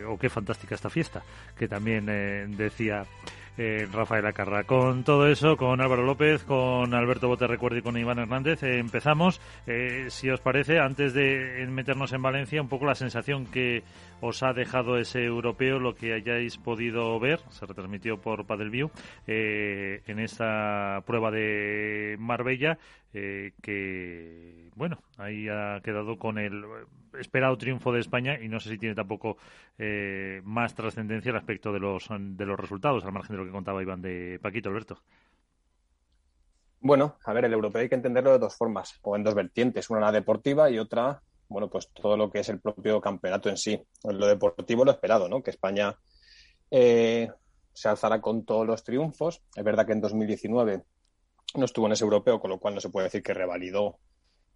o 0.07 0.19
qué 0.19 0.29
fantástica 0.29 0.75
esta 0.75 0.91
fiesta, 0.91 1.23
que 1.57 1.69
también 1.69 2.07
decía 2.57 3.05
eh, 3.59 3.87
Rafael 3.93 4.27
Acarra. 4.27 4.65
Con 4.65 5.05
todo 5.05 5.27
eso, 5.29 5.57
con 5.57 5.81
Álvaro 5.81 6.05
López, 6.05 6.45
con 6.45 6.95
Alberto 6.95 7.29
Bote 7.29 7.47
Recuerdo 7.47 7.79
y 7.79 7.83
con 7.83 7.97
Iván 7.97 8.19
Hernández, 8.19 8.63
eh, 8.63 8.79
empezamos. 8.79 9.41
Eh, 9.67 10.07
si 10.09 10.31
os 10.31 10.41
parece, 10.41 10.79
antes 10.79 11.15
de 11.15 11.67
meternos 11.69 12.13
en 12.13 12.23
Valencia, 12.23 12.63
un 12.63 12.69
poco 12.69 12.87
la 12.87 12.95
sensación 12.95 13.47
que 13.47 13.83
os 14.21 14.43
ha 14.43 14.53
dejado 14.53 14.99
ese 14.99 15.25
europeo, 15.25 15.79
lo 15.79 15.95
que 15.95 16.15
hayáis 16.15 16.57
podido 16.59 17.19
ver, 17.21 17.41
se 17.51 17.67
retransmitió 17.67 18.19
por 18.19 18.47
Padelview, 18.47 18.91
eh, 19.27 20.03
en 20.07 20.19
esta 20.19 21.03
prueba 21.07 21.31
de 21.31 22.17
Marbella, 22.19 22.79
eh, 23.13 23.53
que, 23.63 24.71
bueno, 24.75 24.99
ahí 25.19 25.49
ha 25.49 25.81
quedado 25.83 26.17
con 26.19 26.39
el 26.39 26.65
esperado 27.21 27.57
triunfo 27.59 27.93
de 27.93 28.01
España 28.01 28.39
y 28.41 28.49
no 28.49 28.61
sé 28.61 28.71
si 28.71 28.79
tiene 28.79 28.95
tampoco 28.95 29.37
eh, 29.79 30.41
más 30.45 30.75
trascendencia 30.75 31.31
el 31.31 31.37
aspecto 31.37 31.73
de 31.73 31.81
los, 31.81 32.09
de 32.11 32.47
los 32.47 32.59
resultados, 32.59 33.05
al 33.05 33.13
margen 33.13 33.37
de 33.37 33.43
lo 33.43 33.47
que 33.47 33.53
contaba 33.53 33.83
Iván 33.83 34.03
de 34.03 34.39
Paquito, 34.43 34.69
Alberto. 34.69 35.03
Bueno, 36.81 37.17
a 37.25 37.33
ver, 37.33 37.47
el 37.47 37.53
europeo 37.53 37.83
hay 37.83 37.89
que 37.89 37.95
entenderlo 37.95 38.33
de 38.33 38.39
dos 38.39 38.57
formas, 38.57 38.99
o 39.03 39.17
en 39.17 39.25
dos 39.25 39.35
vertientes, 39.35 39.91
una 39.91 40.01
la 40.01 40.13
deportiva 40.13 40.71
y 40.71 40.79
otra 40.79 41.21
bueno, 41.49 41.69
pues 41.69 41.89
todo 41.93 42.17
lo 42.17 42.31
que 42.31 42.41
es 42.41 42.49
el 42.49 42.61
propio 42.61 43.01
campeonato 43.01 43.49
en 43.49 43.57
sí. 43.57 43.81
Lo 44.05 44.27
deportivo 44.27 44.85
lo 44.85 44.91
esperado, 44.91 45.29
¿no? 45.29 45.43
Que 45.43 45.51
España 45.51 45.97
eh, 46.71 47.31
se 47.73 47.89
alzara 47.89 48.21
con 48.21 48.45
todos 48.45 48.67
los 48.67 48.83
triunfos. 48.83 49.43
Es 49.55 49.65
verdad 49.65 49.87
que 49.87 49.93
en 49.93 50.01
2019 50.01 50.83
no 51.55 51.65
estuvo 51.65 51.87
en 51.87 51.93
ese 51.93 52.05
europeo, 52.05 52.41
con 52.41 52.51
lo 52.51 52.59
cual 52.59 52.75
no 52.75 52.81
se 52.81 52.89
puede 52.89 53.05
decir 53.05 53.23
que 53.23 53.35
revalidó 53.35 53.99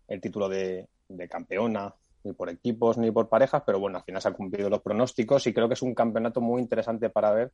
el 0.08 0.20
título 0.20 0.48
de 0.48 0.88
campeona, 1.30 1.94
ni 2.24 2.32
por 2.32 2.50
equipos 2.50 2.98
ni 2.98 3.10
por 3.10 3.28
parejas, 3.28 3.62
pero 3.64 3.78
bueno, 3.78 3.98
al 3.98 4.04
final 4.04 4.20
se 4.20 4.28
han 4.28 4.34
cumplido 4.34 4.68
los 4.68 4.82
pronósticos 4.82 5.46
y 5.46 5.54
creo 5.54 5.68
que 5.68 5.74
es 5.74 5.82
un 5.82 5.94
campeonato 5.94 6.40
muy 6.40 6.60
interesante 6.60 7.10
para 7.10 7.32
ver, 7.32 7.52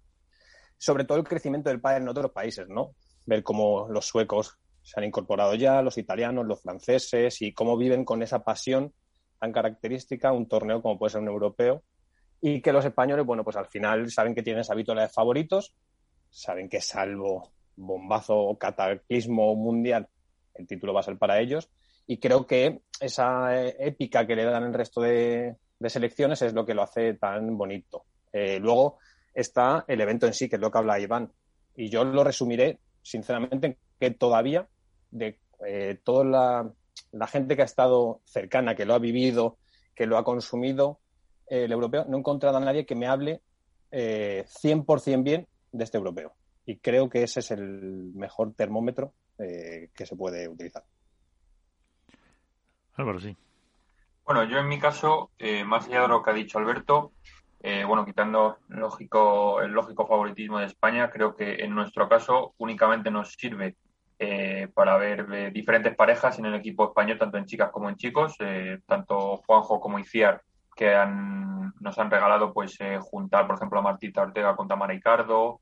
sobre 0.78 1.04
todo 1.04 1.18
el 1.18 1.24
crecimiento 1.24 1.70
del 1.70 1.80
pádel 1.80 2.02
en 2.02 2.08
otros 2.08 2.30
países, 2.32 2.68
¿no? 2.68 2.92
Ver 3.24 3.42
cómo 3.42 3.88
los 3.88 4.06
suecos 4.06 4.58
se 4.82 5.00
han 5.00 5.04
incorporado 5.04 5.54
ya, 5.54 5.82
los 5.82 5.98
italianos, 5.98 6.46
los 6.46 6.62
franceses 6.62 7.42
y 7.42 7.52
cómo 7.52 7.76
viven 7.76 8.04
con 8.04 8.22
esa 8.22 8.44
pasión 8.44 8.92
tan 9.38 9.52
característica 9.52 10.32
un 10.32 10.48
torneo 10.48 10.80
como 10.80 10.98
puede 10.98 11.10
ser 11.10 11.20
un 11.20 11.28
europeo 11.28 11.82
y 12.40 12.60
que 12.60 12.72
los 12.72 12.84
españoles, 12.84 13.26
bueno, 13.26 13.44
pues 13.44 13.56
al 13.56 13.66
final 13.66 14.10
saben 14.10 14.34
que 14.34 14.42
tienen 14.42 14.60
esa 14.60 14.74
vítola 14.74 15.02
de 15.02 15.08
favoritos, 15.08 15.74
saben 16.30 16.68
que 16.68 16.80
salvo 16.80 17.50
bombazo 17.76 18.38
o 18.38 18.58
cataclismo 18.58 19.54
mundial 19.54 20.08
el 20.58 20.66
título 20.66 20.94
va 20.94 21.00
a 21.00 21.04
ser 21.04 21.18
para 21.18 21.40
ellos. 21.40 21.70
Y 22.06 22.18
creo 22.18 22.46
que 22.46 22.82
esa 23.00 23.60
eh, 23.60 23.76
épica 23.80 24.26
que 24.26 24.36
le 24.36 24.44
dan 24.44 24.64
el 24.64 24.74
resto 24.74 25.00
de, 25.00 25.56
selecciones 25.86 26.40
es 26.42 26.52
lo 26.52 26.64
que 26.64 26.74
lo 26.74 26.82
hace 26.82 27.14
tan 27.14 27.56
bonito. 27.56 28.04
Eh, 28.32 28.58
luego 28.60 28.98
está 29.34 29.84
el 29.88 30.00
evento 30.00 30.26
en 30.26 30.34
sí, 30.34 30.48
que 30.48 30.56
es 30.56 30.62
lo 30.62 30.70
que 30.70 30.78
habla 30.78 31.00
Iván. 31.00 31.32
Y 31.74 31.90
yo 31.90 32.04
lo 32.04 32.24
resumiré, 32.24 32.78
sinceramente, 33.02 33.66
en 33.66 33.76
que 33.98 34.10
todavía 34.12 34.68
de 35.10 35.38
eh, 35.66 35.98
toda 36.04 36.24
la, 36.24 36.72
la, 37.12 37.26
gente 37.26 37.56
que 37.56 37.62
ha 37.62 37.66
estado 37.66 38.20
cercana, 38.24 38.74
que 38.74 38.86
lo 38.86 38.94
ha 38.94 38.98
vivido, 38.98 39.58
que 39.94 40.06
lo 40.06 40.16
ha 40.16 40.24
consumido, 40.24 41.00
el 41.48 41.72
europeo, 41.72 42.04
no 42.08 42.16
he 42.16 42.20
encontrado 42.20 42.56
a 42.56 42.60
nadie 42.60 42.86
que 42.86 42.94
me 42.94 43.06
hable 43.06 43.40
100% 43.90 45.22
bien 45.22 45.46
de 45.72 45.84
este 45.84 45.96
europeo. 45.96 46.34
Y 46.66 46.78
creo 46.78 47.08
que 47.08 47.22
ese 47.22 47.40
es 47.40 47.50
el 47.52 48.12
mejor 48.14 48.54
termómetro 48.54 49.14
que 49.38 50.06
se 50.06 50.16
puede 50.16 50.48
utilizar. 50.48 50.82
Bueno, 54.24 54.42
yo 54.44 54.58
en 54.58 54.68
mi 54.68 54.80
caso, 54.80 55.30
eh, 55.38 55.62
más 55.64 55.86
allá 55.86 56.02
de 56.02 56.08
lo 56.08 56.22
que 56.22 56.30
ha 56.30 56.34
dicho 56.34 56.58
Alberto, 56.58 57.12
eh, 57.60 57.84
bueno, 57.84 58.04
quitando 58.04 58.58
lógico, 58.68 59.60
el 59.60 59.70
lógico 59.70 60.06
favoritismo 60.06 60.58
de 60.58 60.66
España, 60.66 61.10
creo 61.10 61.36
que 61.36 61.62
en 61.62 61.74
nuestro 61.74 62.08
caso 62.08 62.54
únicamente 62.58 63.10
nos 63.10 63.32
sirve 63.34 63.76
eh, 64.18 64.68
para 64.74 64.96
ver 64.96 65.52
diferentes 65.52 65.94
parejas 65.94 66.38
en 66.38 66.46
el 66.46 66.54
equipo 66.54 66.86
español, 66.86 67.18
tanto 67.18 67.36
en 67.38 67.44
chicas 67.44 67.70
como 67.70 67.88
en 67.88 67.96
chicos, 67.96 68.36
tanto 68.86 69.36
Juanjo 69.46 69.78
como 69.78 69.98
Iciar, 69.98 70.42
que 70.74 70.92
nos 71.80 71.98
han 71.98 72.10
regalado 72.10 72.52
pues 72.52 72.78
juntar, 73.00 73.46
por 73.46 73.56
ejemplo, 73.56 73.78
a 73.78 73.82
Martita 73.82 74.22
Ortega 74.22 74.56
con 74.56 74.68
Tamara 74.68 74.92
Ricardo, 74.92 75.60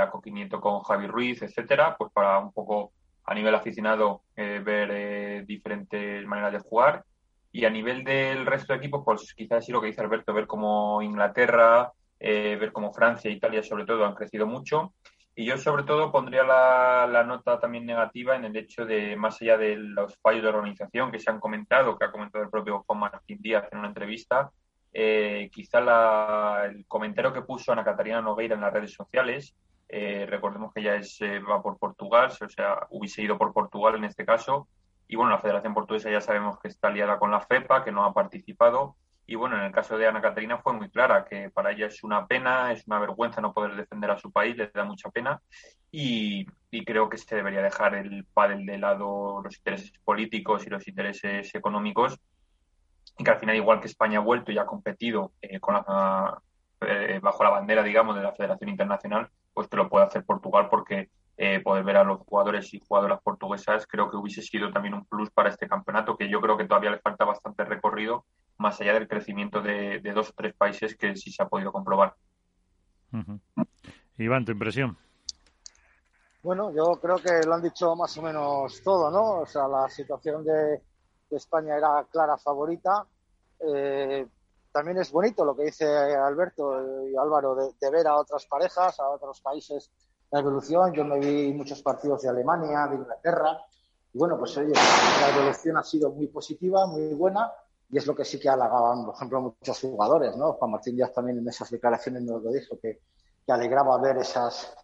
a 0.00 0.10
Coquinieto 0.10 0.60
con 0.60 0.82
Javi 0.82 1.06
Ruiz, 1.06 1.42
etcétera, 1.42 1.96
pues 1.96 2.12
para 2.12 2.38
un 2.38 2.52
poco 2.52 2.92
a 3.24 3.34
nivel 3.34 3.54
aficionado 3.54 4.22
eh, 4.36 4.60
ver 4.64 4.90
eh, 4.92 5.44
diferentes 5.46 6.26
maneras 6.26 6.52
de 6.52 6.58
jugar 6.58 7.04
y 7.52 7.64
a 7.64 7.70
nivel 7.70 8.04
del 8.04 8.46
resto 8.46 8.72
de 8.72 8.78
equipos, 8.78 9.02
pues 9.04 9.32
quizás 9.34 9.64
sí 9.64 9.72
lo 9.72 9.80
que 9.80 9.86
dice 9.86 10.00
Alberto, 10.00 10.34
ver 10.34 10.46
cómo 10.46 11.00
Inglaterra, 11.02 11.92
eh, 12.18 12.56
ver 12.60 12.72
cómo 12.72 12.92
Francia 12.92 13.30
e 13.30 13.34
Italia 13.34 13.62
sobre 13.62 13.84
todo 13.84 14.04
han 14.04 14.14
crecido 14.14 14.46
mucho. 14.46 14.92
Y 15.36 15.44
yo 15.44 15.56
sobre 15.56 15.84
todo 15.84 16.12
pondría 16.12 16.44
la, 16.44 17.24
nota 17.24 17.58
también 17.58 17.86
negativa 17.86 18.36
en 18.36 18.44
el 18.44 18.56
hecho 18.56 18.84
de, 18.84 19.16
más 19.16 19.40
allá 19.40 19.56
de 19.56 19.76
los 19.76 20.16
fallos 20.20 20.42
de 20.42 20.48
organización 20.48 21.10
que 21.10 21.18
se 21.18 21.30
han 21.30 21.40
comentado, 21.40 21.96
que 21.96 22.04
ha 22.04 22.12
comentado 22.12 22.44
el 22.44 22.50
propio 22.50 22.84
Juan 22.86 23.00
Martín 23.00 23.38
Díaz 23.40 23.68
en 23.72 23.78
una 23.78 23.88
entrevista, 23.88 24.50
quizá 24.92 26.66
el 26.66 26.86
comentario 26.86 27.32
que 27.32 27.42
puso 27.42 27.72
Ana 27.72 27.82
Catarina 27.82 28.20
Nogueira 28.20 28.54
en 28.54 28.60
las 28.60 28.72
redes 28.72 28.92
sociales, 28.92 29.56
eh, 29.96 30.26
recordemos 30.26 30.72
que 30.74 30.82
ya 30.82 30.96
es, 30.96 31.20
eh, 31.20 31.38
va 31.38 31.62
por 31.62 31.78
Portugal, 31.78 32.28
o 32.28 32.48
sea, 32.48 32.80
hubiese 32.90 33.22
ido 33.22 33.38
por 33.38 33.52
Portugal 33.52 33.94
en 33.94 34.02
este 34.02 34.24
caso. 34.24 34.66
Y 35.06 35.14
bueno, 35.14 35.30
la 35.30 35.38
Federación 35.38 35.72
Portuguesa 35.72 36.10
ya 36.10 36.20
sabemos 36.20 36.58
que 36.58 36.66
está 36.66 36.88
aliada 36.88 37.16
con 37.16 37.30
la 37.30 37.40
FEPA, 37.40 37.84
que 37.84 37.92
no 37.92 38.04
ha 38.04 38.12
participado. 38.12 38.96
Y 39.24 39.36
bueno, 39.36 39.56
en 39.56 39.62
el 39.62 39.70
caso 39.70 39.96
de 39.96 40.08
Ana 40.08 40.20
Catarina 40.20 40.58
fue 40.58 40.72
muy 40.72 40.90
clara, 40.90 41.24
que 41.24 41.48
para 41.48 41.70
ella 41.70 41.86
es 41.86 42.02
una 42.02 42.26
pena, 42.26 42.72
es 42.72 42.84
una 42.88 42.98
vergüenza 42.98 43.40
no 43.40 43.54
poder 43.54 43.76
defender 43.76 44.10
a 44.10 44.18
su 44.18 44.32
país, 44.32 44.56
le 44.56 44.68
da 44.74 44.82
mucha 44.82 45.10
pena. 45.10 45.40
Y, 45.92 46.44
creo 46.84 47.08
que 47.08 47.16
se 47.16 47.36
debería 47.36 47.62
dejar 47.62 47.94
el 47.94 48.24
pádel 48.34 48.66
de 48.66 48.78
lado 48.78 49.42
los 49.44 49.56
intereses 49.56 49.92
políticos 50.04 50.66
y 50.66 50.70
los 50.70 50.88
intereses 50.88 51.54
económicos. 51.54 52.18
Y 53.16 53.22
que 53.22 53.30
al 53.30 53.38
final, 53.38 53.54
igual 53.54 53.78
que 53.78 53.86
España 53.86 54.18
ha 54.18 54.22
vuelto 54.22 54.50
y 54.50 54.58
ha 54.58 54.66
competido 54.66 55.34
eh, 55.40 55.60
con 55.60 55.74
la, 55.74 56.42
bajo 57.22 57.44
la 57.44 57.50
bandera, 57.50 57.84
digamos, 57.84 58.16
de 58.16 58.22
la 58.24 58.32
Federación 58.32 58.70
Internacional, 58.70 59.30
pues 59.54 59.68
que 59.68 59.76
lo 59.76 59.88
puede 59.88 60.06
hacer 60.06 60.24
Portugal 60.24 60.68
porque 60.70 61.08
eh, 61.36 61.60
poder 61.60 61.84
ver 61.84 61.96
a 61.96 62.04
los 62.04 62.20
jugadores 62.20 62.72
y 62.74 62.80
jugadoras 62.80 63.20
portuguesas 63.22 63.86
creo 63.88 64.10
que 64.10 64.16
hubiese 64.16 64.42
sido 64.42 64.70
también 64.72 64.94
un 64.94 65.04
plus 65.06 65.30
para 65.30 65.48
este 65.48 65.66
campeonato 65.66 66.16
que 66.16 66.28
yo 66.28 66.40
creo 66.40 66.56
que 66.56 66.64
todavía 66.64 66.90
le 66.90 67.00
falta 67.00 67.24
bastante 67.24 67.64
recorrido 67.64 68.24
más 68.58 68.80
allá 68.80 68.94
del 68.94 69.08
crecimiento 69.08 69.60
de, 69.60 70.00
dos 70.14 70.30
o 70.30 70.32
tres 70.36 70.54
países 70.54 70.96
que 70.96 71.16
sí 71.16 71.32
se 71.32 71.42
ha 71.42 71.48
podido 71.48 71.72
comprobar. 71.72 72.14
Iván, 74.18 74.44
tu 74.44 74.52
impresión. 74.52 74.96
Bueno, 76.42 76.72
yo 76.72 77.00
creo 77.00 77.16
que 77.16 77.46
lo 77.46 77.54
han 77.54 77.62
dicho 77.62 77.96
más 77.96 78.16
o 78.18 78.22
menos 78.22 78.82
todo, 78.82 79.10
¿no? 79.10 79.40
O 79.40 79.46
sea, 79.46 79.66
la 79.66 79.88
situación 79.88 80.44
de, 80.44 80.82
España 81.30 81.76
era 81.76 82.06
clara 82.12 82.36
favorita. 82.38 83.06
Eh, 83.58 84.24
también 84.74 84.98
es 84.98 85.12
bonito 85.12 85.44
lo 85.44 85.54
que 85.54 85.66
dice 85.66 85.86
Alberto 85.86 87.06
y 87.08 87.16
Álvaro 87.16 87.54
de, 87.54 87.90
ver 87.90 88.08
a 88.08 88.16
otras 88.16 88.44
parejas, 88.46 88.98
a 88.98 89.08
otros 89.08 89.40
países 89.40 89.92
la 90.32 90.40
evolución. 90.40 90.92
Yo 90.92 91.04
me 91.04 91.20
vi 91.20 91.52
muchos 91.52 91.80
partidos 91.80 92.22
de 92.22 92.28
Alemania, 92.28 92.88
de 92.88 92.96
Inglaterra. 92.96 93.56
Y 94.12 94.18
bueno, 94.18 94.36
pues 94.36 94.56
oye, 94.58 94.72
la 94.72 95.28
evolución 95.28 95.76
ha 95.76 95.84
sido 95.84 96.10
muy 96.10 96.26
positiva, 96.26 96.88
muy 96.88 97.14
buena. 97.14 97.52
Y 97.88 97.98
es 97.98 98.06
lo 98.08 98.16
que 98.16 98.24
sí 98.24 98.40
que 98.40 98.48
halagaban, 98.48 99.04
por 99.04 99.14
ejemplo, 99.14 99.40
muchos 99.42 99.78
jugadores, 99.80 100.36
¿no? 100.36 100.54
Juan 100.54 100.72
Martín 100.72 100.96
Díaz 100.96 101.12
también 101.12 101.38
en 101.38 101.48
esas 101.48 101.70
declaraciones 101.70 102.24
nos 102.24 102.42
lo 102.42 102.50
dijo, 102.50 102.76
que, 102.80 103.00
alegraba 103.46 103.96
ver 104.00 104.16
esas, 104.16 104.74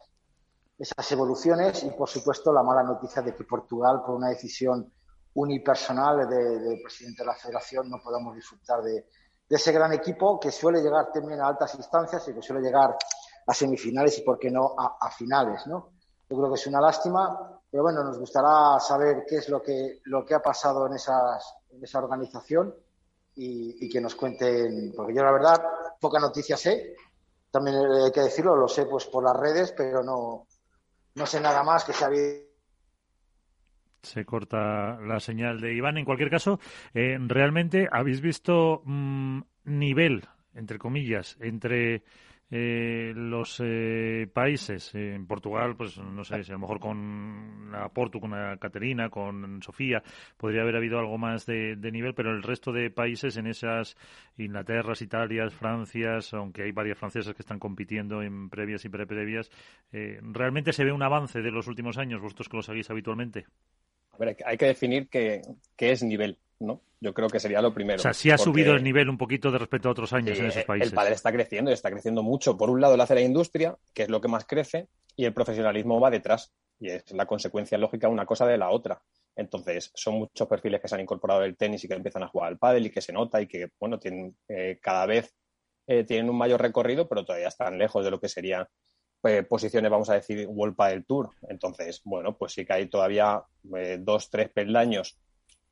esas 0.78 1.10
evoluciones 1.10 1.82
y, 1.82 1.90
por 1.90 2.08
supuesto, 2.08 2.52
la 2.52 2.62
mala 2.62 2.84
noticia 2.84 3.22
de 3.22 3.34
que 3.34 3.42
Portugal, 3.42 4.02
por 4.06 4.14
una 4.14 4.28
decisión 4.28 4.92
unipersonal 5.34 6.28
del 6.28 6.80
presidente 6.80 7.22
de 7.22 7.26
la 7.26 7.34
federación, 7.34 7.90
no 7.90 7.98
podamos 8.00 8.36
disfrutar 8.36 8.82
de, 8.82 9.06
de 9.50 9.56
ese 9.56 9.72
gran 9.72 9.92
equipo 9.92 10.38
que 10.38 10.52
suele 10.52 10.80
llegar 10.80 11.10
también 11.12 11.40
a 11.40 11.48
altas 11.48 11.74
instancias 11.74 12.28
y 12.28 12.34
que 12.34 12.40
suele 12.40 12.62
llegar 12.62 12.96
a 13.44 13.52
semifinales 13.52 14.16
y, 14.18 14.22
por 14.22 14.38
qué 14.38 14.48
no, 14.48 14.76
a, 14.78 15.10
finales, 15.10 15.66
¿no? 15.66 15.90
Yo 16.28 16.36
creo 16.36 16.48
que 16.50 16.54
es 16.54 16.66
una 16.68 16.80
lástima, 16.80 17.60
pero 17.68 17.82
bueno, 17.82 18.04
nos 18.04 18.16
gustará 18.16 18.78
saber 18.78 19.24
qué 19.28 19.38
es 19.38 19.48
lo 19.48 19.60
que, 19.60 20.02
lo 20.04 20.24
que 20.24 20.34
ha 20.34 20.40
pasado 20.40 20.86
en, 20.86 20.92
esas, 20.92 21.52
en 21.70 21.82
esa 21.82 21.98
organización 21.98 22.72
y, 23.34 23.88
que 23.88 24.00
nos 24.00 24.14
cuenten, 24.14 24.92
porque 24.96 25.14
yo 25.14 25.24
la 25.24 25.32
verdad 25.32 25.60
poca 26.00 26.20
noticia 26.20 26.56
sé, 26.56 26.94
también 27.50 27.76
hay 27.76 28.12
que 28.12 28.20
decirlo, 28.20 28.54
lo 28.54 28.68
sé 28.68 28.86
pues 28.86 29.06
por 29.06 29.24
las 29.24 29.36
redes, 29.36 29.72
pero 29.72 30.04
no, 30.04 30.46
no 31.16 31.26
sé 31.26 31.40
nada 31.40 31.64
más 31.64 31.84
que 31.84 31.92
se 31.92 32.04
ha 32.04 32.08
se 34.02 34.24
corta 34.24 34.98
la 35.00 35.20
señal 35.20 35.60
de 35.60 35.74
Iván. 35.74 35.98
En 35.98 36.04
cualquier 36.04 36.30
caso, 36.30 36.60
eh, 36.94 37.18
¿realmente 37.20 37.88
habéis 37.90 38.20
visto 38.20 38.82
mm, 38.84 39.40
nivel, 39.64 40.24
entre 40.54 40.78
comillas, 40.78 41.36
entre 41.40 42.02
eh, 42.50 43.12
los 43.14 43.60
eh, 43.64 44.28
países? 44.32 44.94
en 44.94 45.26
Portugal, 45.26 45.76
pues 45.76 45.98
no 45.98 46.24
sé, 46.24 46.42
si 46.42 46.50
a 46.50 46.54
lo 46.54 46.60
mejor 46.60 46.80
con 46.80 47.70
la 47.70 47.88
Portu, 47.90 48.20
con 48.20 48.32
la 48.32 48.56
Caterina, 48.56 49.10
con 49.10 49.62
Sofía, 49.62 50.02
podría 50.36 50.62
haber 50.62 50.76
habido 50.76 50.98
algo 50.98 51.18
más 51.18 51.46
de, 51.46 51.76
nivel, 51.92 52.14
pero 52.14 52.30
el 52.30 52.42
resto 52.42 52.72
de 52.72 52.90
países 52.90 53.36
en 53.36 53.46
esas 53.46 53.96
Inglaterras, 54.36 55.02
Italias, 55.02 55.54
Francias, 55.54 56.34
aunque 56.34 56.62
hay 56.62 56.72
varias 56.72 56.98
francesas 56.98 57.34
que 57.34 57.42
están 57.42 57.58
compitiendo 57.58 58.22
en 58.22 58.48
previas 58.50 58.84
y 58.84 58.88
pre-previas, 58.88 59.50
¿realmente 59.92 60.72
se 60.72 60.84
ve 60.84 60.92
un 60.92 61.02
avance 61.02 61.42
de 61.42 61.50
los 61.50 61.68
últimos 61.68 61.98
años, 61.98 62.20
vosotros 62.20 62.48
que 62.48 62.56
lo 62.56 62.62
seguís 62.62 62.90
habitualmente? 62.90 63.46
Hay 64.44 64.56
que 64.56 64.66
definir 64.66 65.08
qué, 65.08 65.42
es 65.78 66.02
nivel, 66.02 66.38
¿no? 66.58 66.82
Yo 67.00 67.14
creo 67.14 67.28
que 67.28 67.40
sería 67.40 67.62
lo 67.62 67.72
primero. 67.72 67.98
O 67.98 68.02
sea, 68.02 68.12
sí 68.12 68.30
ha 68.30 68.36
subido 68.36 68.74
el 68.74 68.82
nivel 68.84 69.08
un 69.08 69.16
poquito 69.16 69.50
de 69.50 69.58
respecto 69.58 69.88
a 69.88 69.92
otros 69.92 70.12
años 70.12 70.38
en 70.38 70.46
esos 70.46 70.64
países. 70.64 70.88
El 70.88 70.94
padre 70.94 71.14
está 71.14 71.32
creciendo 71.32 71.70
y 71.70 71.74
está 71.74 71.90
creciendo 71.90 72.22
mucho. 72.22 72.56
Por 72.56 72.68
un 72.68 72.80
lado, 72.80 72.96
la 72.96 73.04
hace 73.04 73.14
la 73.14 73.22
industria, 73.22 73.76
que 73.94 74.02
es 74.02 74.08
lo 74.10 74.20
que 74.20 74.28
más 74.28 74.44
crece, 74.44 74.88
y 75.16 75.24
el 75.24 75.32
profesionalismo 75.32 75.98
va 75.98 76.10
detrás. 76.10 76.52
Y 76.78 76.90
es 76.90 77.10
la 77.12 77.26
consecuencia 77.26 77.78
lógica 77.78 78.08
una 78.08 78.26
cosa 78.26 78.46
de 78.46 78.58
la 78.58 78.70
otra. 78.70 79.02
Entonces, 79.36 79.90
son 79.94 80.14
muchos 80.14 80.46
perfiles 80.48 80.80
que 80.80 80.88
se 80.88 80.94
han 80.94 81.00
incorporado 81.00 81.40
del 81.40 81.56
tenis 81.56 81.82
y 81.84 81.88
que 81.88 81.94
empiezan 81.94 82.22
a 82.22 82.28
jugar 82.28 82.48
al 82.48 82.58
pádel 82.58 82.86
y 82.86 82.90
que 82.90 83.00
se 83.00 83.12
nota 83.12 83.40
y 83.40 83.46
que, 83.46 83.70
bueno, 83.78 83.98
tienen 83.98 84.36
eh, 84.48 84.78
cada 84.82 85.06
vez 85.06 85.34
eh, 85.86 86.04
tienen 86.04 86.30
un 86.30 86.38
mayor 86.38 86.62
recorrido, 86.62 87.08
pero 87.08 87.24
todavía 87.24 87.48
están 87.48 87.76
lejos 87.76 88.04
de 88.04 88.12
lo 88.12 88.20
que 88.20 88.28
sería 88.28 88.68
eh, 89.24 89.42
posiciones, 89.42 89.90
vamos 89.90 90.08
a 90.10 90.14
decir, 90.14 90.46
World 90.48 90.76
del 90.76 91.04
Tour. 91.04 91.30
Entonces, 91.48 92.00
bueno, 92.04 92.36
pues 92.36 92.52
sí 92.52 92.64
que 92.64 92.72
hay 92.72 92.86
todavía 92.86 93.42
eh, 93.76 93.98
dos, 94.00 94.30
tres 94.30 94.48
peldaños 94.50 95.18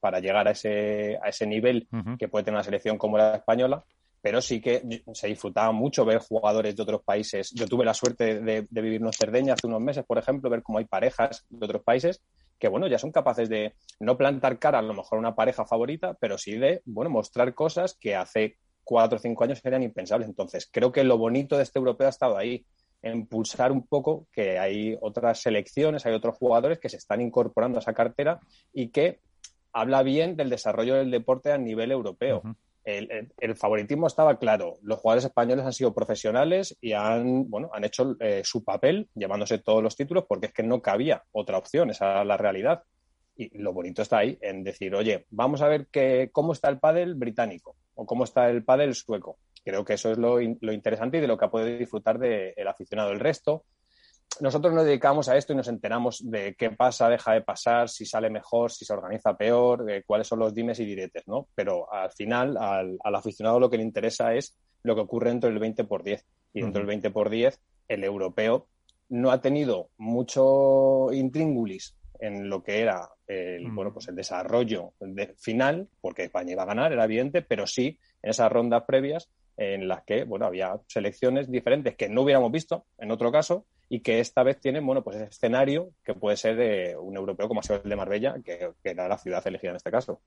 para 0.00 0.21
llegar 0.21 0.47
a 0.49 0.52
ese, 0.52 1.19
a 1.23 1.28
ese 1.28 1.47
nivel 1.47 1.88
que 2.19 2.28
puede 2.28 2.45
tener 2.45 2.57
una 2.57 2.64
selección 2.64 2.99
como 2.99 3.19
la 3.19 3.37
española, 3.37 3.85
pero 4.21 4.40
sí 4.40 4.61
que 4.61 5.02
se 5.12 5.28
disfrutaba 5.28 5.73
mucho 5.73 6.05
ver 6.05 6.19
jugadores 6.19 6.76
de 6.76 6.83
otros 6.83 7.02
países. 7.02 7.50
Yo 7.55 7.67
tuve 7.67 7.85
la 7.85 7.95
suerte 7.95 8.40
de, 8.40 8.67
vivir 8.71 9.00
en 9.00 9.12
Cerdeña 9.12 9.55
hace 9.55 9.67
unos 9.67 9.81
meses, 9.81 10.05
por 10.05 10.19
ejemplo, 10.19 10.50
ver 10.50 10.62
cómo 10.62 10.78
hay 10.78 10.85
parejas 10.85 11.45
de 11.49 11.64
otros 11.64 11.83
países 11.83 12.23
que, 12.59 12.69
bueno, 12.69 12.88
ya 12.88 12.99
son 12.99 13.12
capaces 13.12 13.49
de 13.49 13.75
no 14.00 14.17
plantar 14.17 14.59
cara 14.59 14.81
a 14.81 14.83
lo 14.83 14.95
mejor 14.95 15.17
a 15.17 15.21
una 15.21 15.35
pareja 15.35 15.64
favorita, 15.64 16.14
pero 16.21 16.37
sí 16.38 16.57
de, 16.59 16.83
bueno, 16.85 17.09
mostrar 17.09 17.55
cosas 17.55 17.97
que 17.99 18.17
hace 18.17 18.57
cuatro 18.83 19.17
o 19.17 19.21
cinco 19.21 19.45
años 19.45 19.61
eran 19.64 19.83
impensables. 19.83 20.28
Entonces, 20.28 20.69
creo 20.71 20.90
que 20.90 21.05
lo 21.05 21.19
bonito 21.19 21.57
de 21.57 21.62
este 21.62 21.78
europeo 21.78 22.09
ha 22.09 22.11
estado 22.11 22.37
ahí 22.37 22.64
impulsar 23.02 23.73
un 23.73 23.87
poco 23.87 24.26
que 24.33 24.59
hay 24.59 24.97
otras 25.00 25.40
selecciones, 25.40 26.05
hay 26.07 26.14
otros 26.14 26.37
jugadores 26.37 26.78
que 26.78 26.88
se 26.88 26.97
están 26.97 27.21
incorporando 27.21 27.78
a 27.78 27.81
esa 27.81 27.95
cartera 27.95 28.40
y 28.73 28.88
que 28.88 29.21
habla 29.73 30.02
bien 30.02 30.37
del 30.37 30.50
desarrollo 30.50 30.95
del 30.95 31.11
deporte 31.11 31.52
a 31.52 31.59
nivel 31.59 31.93
europeo. 31.93 32.43
el, 32.85 33.55
favoritismo 33.55 34.07
estaba 34.07 34.38
claro. 34.38 34.78
Los 34.83 34.99
jugadores 34.99 35.26
españoles 35.26 35.64
han 35.64 35.73
sido 35.73 35.95
profesionales 35.95 36.76
y 36.81 36.93
han, 36.93 37.49
bueno, 37.50 37.71
han 37.73 37.85
hecho 37.85 38.17
eh, 38.19 38.43
su 38.45 38.64
papel 38.64 39.09
llevándose 39.14 39.59
todos 39.59 39.83
los 39.83 39.95
títulos 39.95 40.25
porque 40.26 40.47
es 40.47 40.52
que 40.52 40.62
no 40.62 40.81
cabía 40.81 41.23
otra 41.33 41.59
opción, 41.59 41.90
esa 41.90 42.11
era 42.11 42.25
la 42.25 42.37
realidad. 42.37 42.83
Y 43.37 43.57
lo 43.59 43.73
bonito 43.73 44.02
está 44.02 44.19
ahí, 44.19 44.37
en 44.40 44.64
decir, 44.64 44.95
oye, 44.97 45.26
vamos 45.31 45.62
a 45.62 45.69
ver 45.69 45.87
que, 45.93 46.31
cómo 46.33 46.52
está 46.52 46.69
el 46.71 46.81
pádel 46.81 47.14
británico 47.14 47.76
o 47.95 48.05
cómo 48.05 48.25
está 48.25 48.50
el 48.50 48.64
pádel 48.64 48.95
sueco. 48.95 49.38
Creo 49.65 49.85
que 49.85 49.95
eso 49.95 50.11
es 50.11 50.19
lo, 50.19 50.38
lo 50.38 50.73
interesante 50.73 51.19
y 51.19 51.21
de 51.21 51.27
lo 51.27 51.37
que 51.37 51.45
ha 51.45 51.50
podido 51.50 51.79
disfrutar 51.79 52.19
del 52.19 52.55
el 52.57 52.69
aficionado. 52.69 53.11
El 53.11 53.21
resto, 53.21 53.65
nosotros 54.41 54.73
nos 54.73 54.85
dedicamos 54.85 55.29
a 55.29 55.37
esto 55.37 55.53
y 55.53 55.57
nos 55.57 55.69
enteramos 55.69 56.21
de 56.31 56.55
qué 56.57 56.71
pasa, 56.71 57.09
deja 57.09 57.33
de 57.33 57.41
pasar, 57.41 57.88
si 57.88 58.07
sale 58.07 58.31
mejor, 58.31 58.71
si 58.71 58.85
se 58.85 58.93
organiza 58.93 59.37
peor, 59.37 59.85
cuáles 60.07 60.29
son 60.29 60.38
los 60.38 60.55
dimes 60.55 60.79
y 60.79 60.85
diretes, 60.85 61.27
¿no? 61.27 61.49
Pero 61.55 61.93
al 61.93 62.11
final, 62.12 62.57
al, 62.57 62.99
aficionado 63.15 63.59
lo 63.59 63.69
que 63.69 63.79
le 63.79 63.83
interesa 63.83 64.35
es 64.35 64.57
lo 64.83 64.95
que 64.95 65.00
ocurre 65.00 65.31
dentro 65.31 65.50
del 65.50 65.59
20 65.59 65.85
por 65.85 66.05
10. 66.05 66.25
Y 66.55 66.62
dentro 66.62 66.81
del 66.81 66.87
20 66.87 67.11
por 67.11 67.31
10, 67.31 67.61
el 67.88 68.05
europeo 68.05 68.69
no 69.09 69.31
ha 69.31 69.41
tenido 69.41 69.91
mucho 69.97 71.12
intríngulis 71.12 71.97
en 72.21 72.49
lo 72.49 72.62
que 72.62 72.81
era 72.81 73.11
el, 73.27 73.71
bueno, 73.71 73.93
pues 73.93 74.09
el 74.09 74.17
desarrollo 74.17 74.93
final, 75.37 75.88
porque 76.00 76.25
España 76.25 76.53
iba 76.53 76.62
a 76.62 76.67
ganar, 76.67 76.93
era 76.93 77.05
evidente, 77.05 77.43
pero 77.43 77.67
sí 77.67 77.99
en 78.23 78.31
esas 78.31 78.50
rondas 78.50 78.85
previas 78.87 79.31
en 79.59 79.88
las 79.88 80.05
que 80.05 80.25
bueno, 80.25 80.47
había 80.47 80.79
selecciones 80.87 81.50
diferentes 81.50 81.97
que 81.97 82.09
no 82.09 82.23
hubiéramos 82.23 82.53
visto 82.53 82.85
en 82.97 83.11
otro 83.11 83.33
caso 83.33 83.67
y 83.88 84.00
que 84.00 84.21
esta 84.21 84.45
vez 84.45 84.61
tienen 84.61 84.87
bueno, 84.87 85.03
pues 85.03 85.17
ese 85.17 85.27
escenario 85.27 85.91
que 86.05 86.15
puede 86.15 86.37
ser 86.37 86.57
de 86.57 86.97
un 86.97 87.17
europeo 87.17 87.49
como 87.49 87.61
ha 87.61 87.62
sido 87.65 87.83
el 87.83 87.91
de 87.91 87.97
Marbella, 87.97 88.37
que, 88.45 88.71
era 88.85 89.09
la 89.09 89.19
ciudad 89.19 89.45
elegida 89.47 89.71
en 89.71 89.77
este 89.77 89.91
caso. 89.91 90.21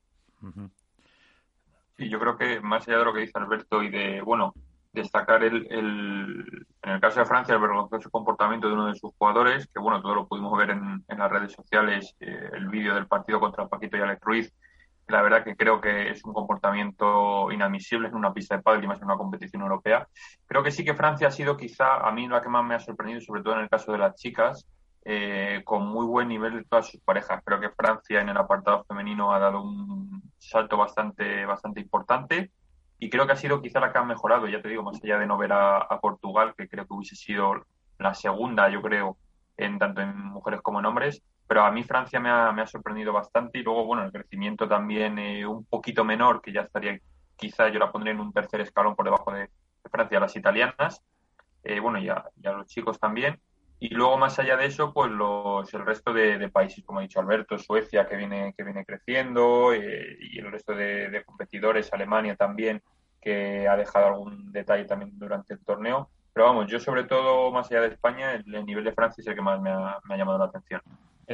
Sí, 1.97 2.09
yo 2.09 2.19
creo 2.19 2.37
que 2.37 2.59
más 2.59 2.87
allá 2.87 2.99
de 2.99 3.05
lo 3.05 3.13
que 3.13 3.21
dice 3.21 3.33
Alberto 3.35 3.81
y 3.81 3.89
de, 3.89 4.21
bueno, 4.21 4.53
destacar 4.91 5.43
el, 5.43 5.67
en 5.71 6.91
el 6.91 6.99
caso 6.99 7.21
de 7.21 7.25
Francia 7.25 7.55
el 7.55 7.61
vergonzoso 7.61 8.09
comportamiento 8.09 8.67
de 8.67 8.73
uno 8.73 8.87
de 8.87 8.95
sus 8.95 9.13
jugadores, 9.13 9.67
que 9.67 9.79
bueno, 9.79 10.01
todo 10.01 10.15
lo 10.15 10.27
pudimos 10.27 10.57
ver 10.57 10.71
en, 10.71 11.05
las 11.07 11.31
redes 11.31 11.53
sociales, 11.53 12.15
eh, 12.19 12.49
el 12.53 12.67
vídeo 12.67 12.95
del 12.95 13.07
partido 13.07 13.39
contra 13.39 13.67
Paquito 13.67 13.95
y 13.95 14.01
Alex 14.01 14.21
Ruiz, 14.21 14.53
la 15.11 15.21
verdad 15.21 15.43
que 15.43 15.55
creo 15.55 15.79
que 15.81 16.09
es 16.09 16.23
un 16.23 16.33
comportamiento 16.33 17.51
inadmisible 17.51 18.07
en 18.07 18.15
una 18.15 18.33
pista 18.33 18.55
de 18.55 18.63
pádel 18.63 18.85
y 18.85 18.87
más 18.87 18.99
en 18.99 19.05
una 19.05 19.17
competición 19.17 19.61
europea. 19.61 20.07
Creo 20.47 20.63
que 20.63 20.71
sí 20.71 20.83
que 20.83 20.95
Francia 20.95 21.27
ha 21.27 21.31
sido 21.31 21.57
quizá 21.57 21.97
a 21.97 22.11
mí 22.11 22.27
la 22.27 22.41
que 22.41 22.49
más 22.49 22.63
me 22.63 22.75
ha 22.75 22.79
sorprendido, 22.79 23.21
sobre 23.21 23.43
todo 23.43 23.55
en 23.55 23.61
el 23.61 23.69
caso 23.69 23.91
de 23.91 23.97
las 23.97 24.15
chicas, 24.15 24.65
eh, 25.03 25.61
con 25.65 25.87
muy 25.87 26.05
buen 26.05 26.27
nivel 26.27 26.57
de 26.57 26.63
todas 26.63 26.87
sus 26.87 27.01
parejas. 27.01 27.41
Creo 27.43 27.59
que 27.59 27.69
Francia 27.69 28.21
en 28.21 28.29
el 28.29 28.37
apartado 28.37 28.83
femenino 28.85 29.33
ha 29.33 29.39
dado 29.39 29.61
un 29.61 30.23
salto 30.37 30.77
bastante, 30.77 31.45
bastante 31.45 31.81
importante 31.81 32.51
y 33.01 33.09
creo 33.09 33.25
que 33.25 33.33
ha 33.33 33.35
sido 33.35 33.63
quizá 33.63 33.79
la 33.79 33.91
que 33.91 33.97
ha 33.97 34.03
mejorado, 34.03 34.47
ya 34.47 34.61
te 34.61 34.69
digo, 34.69 34.83
más 34.83 35.03
allá 35.03 35.17
de 35.17 35.25
no 35.25 35.35
ver 35.35 35.51
a, 35.53 35.99
Portugal, 35.99 36.53
que 36.55 36.69
creo 36.69 36.85
que 36.85 36.93
hubiese 36.93 37.15
sido 37.15 37.65
la 37.97 38.13
segunda, 38.13 38.69
yo 38.69 38.83
creo, 38.83 39.17
en 39.57 39.79
tanto 39.79 40.01
en 40.01 40.15
mujeres 40.15 40.61
como 40.61 40.79
en 40.79 40.85
hombres, 40.85 41.23
pero 41.51 41.65
a 41.65 41.71
mí 41.71 41.83
Francia 41.83 42.17
me 42.17 42.29
ha, 42.29 42.49
me 42.53 42.61
ha 42.61 42.65
sorprendido 42.65 43.11
bastante 43.11 43.59
y 43.59 43.61
luego, 43.61 43.83
bueno, 43.83 44.05
el 44.05 44.11
crecimiento 44.13 44.69
también 44.69 45.19
eh, 45.19 45.45
un 45.45 45.65
poquito 45.65 46.05
menor, 46.05 46.41
que 46.41 46.53
ya 46.53 46.61
estaría, 46.61 46.97
quizá 47.35 47.67
yo 47.67 47.77
la 47.77 47.91
pondría 47.91 48.13
en 48.13 48.21
un 48.21 48.31
tercer 48.31 48.61
escalón 48.61 48.95
por 48.95 49.03
debajo 49.03 49.33
de, 49.33 49.49
Francia, 49.91 50.21
las 50.21 50.33
italianas, 50.37 51.03
eh, 51.65 51.81
bueno, 51.81 51.99
ya, 51.99 52.23
ya 52.37 52.53
los 52.53 52.67
chicos 52.67 52.97
también. 53.01 53.37
Y 53.81 53.89
luego, 53.89 54.17
más 54.17 54.39
allá 54.39 54.55
de 54.55 54.67
eso, 54.67 54.93
pues 54.93 55.11
los, 55.11 55.73
el 55.73 55.85
resto 55.85 56.13
de, 56.13 56.47
países, 56.47 56.85
como 56.85 56.99
ha 56.99 57.01
dicho 57.01 57.19
Alberto, 57.19 57.57
Suecia, 57.57 58.07
que 58.07 58.15
viene, 58.15 58.53
que 58.55 58.63
viene 58.63 58.85
creciendo, 58.85 59.73
eh, 59.73 60.19
y 60.21 60.39
el 60.39 60.49
resto 60.53 60.73
de, 60.73 61.21
competidores, 61.25 61.91
Alemania 61.91 62.37
también, 62.37 62.81
que 63.19 63.67
ha 63.67 63.75
dejado 63.75 64.05
algún 64.05 64.53
detalle 64.53 64.85
también 64.85 65.19
durante 65.19 65.53
el 65.53 65.59
torneo. 65.65 66.11
Pero 66.31 66.45
vamos, 66.45 66.71
yo 66.71 66.79
sobre 66.79 67.03
todo, 67.03 67.51
más 67.51 67.69
allá 67.69 67.81
de 67.81 67.87
España, 67.87 68.35
el, 68.35 68.65
nivel 68.65 68.85
de 68.85 68.93
Francia 68.93 69.21
es 69.21 69.27
el 69.27 69.35
que 69.35 69.41
más 69.41 69.61
me 69.61 69.69
ha, 69.69 69.99
me 70.05 70.15
ha 70.15 70.17
llamado 70.17 70.37
la 70.37 70.45
atención. 70.45 70.81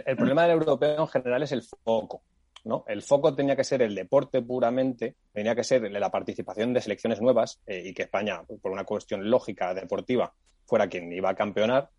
El, 0.05 0.15
problema 0.17 0.43
del 0.43 0.51
europeo 0.51 1.01
en 1.01 1.07
general 1.07 1.43
es 1.43 1.51
el 1.51 1.63
foco. 1.63 2.23
¿no? 2.63 2.83
El 2.87 3.01
foco 3.01 3.33
tenía 3.33 3.55
que 3.55 3.63
ser 3.63 3.81
el 3.81 3.95
deporte 3.95 4.41
puramente, 4.41 5.15
tenía 5.31 5.55
que 5.55 5.63
ser 5.63 5.89
la 5.91 6.11
participación 6.11 6.73
de 6.73 6.81
selecciones 6.81 7.21
nuevas 7.21 7.61
eh, 7.65 7.83
y 7.85 7.93
que 7.93 8.03
España, 8.03 8.41
por 8.61 8.71
una 8.71 8.83
cuestión 8.83 9.29
lógica 9.29 9.73
deportiva, 9.73 10.33
fuera 10.65 10.89
quien 10.89 11.11
iba 11.13 11.29
a 11.29 11.35
campeonar. 11.35 11.89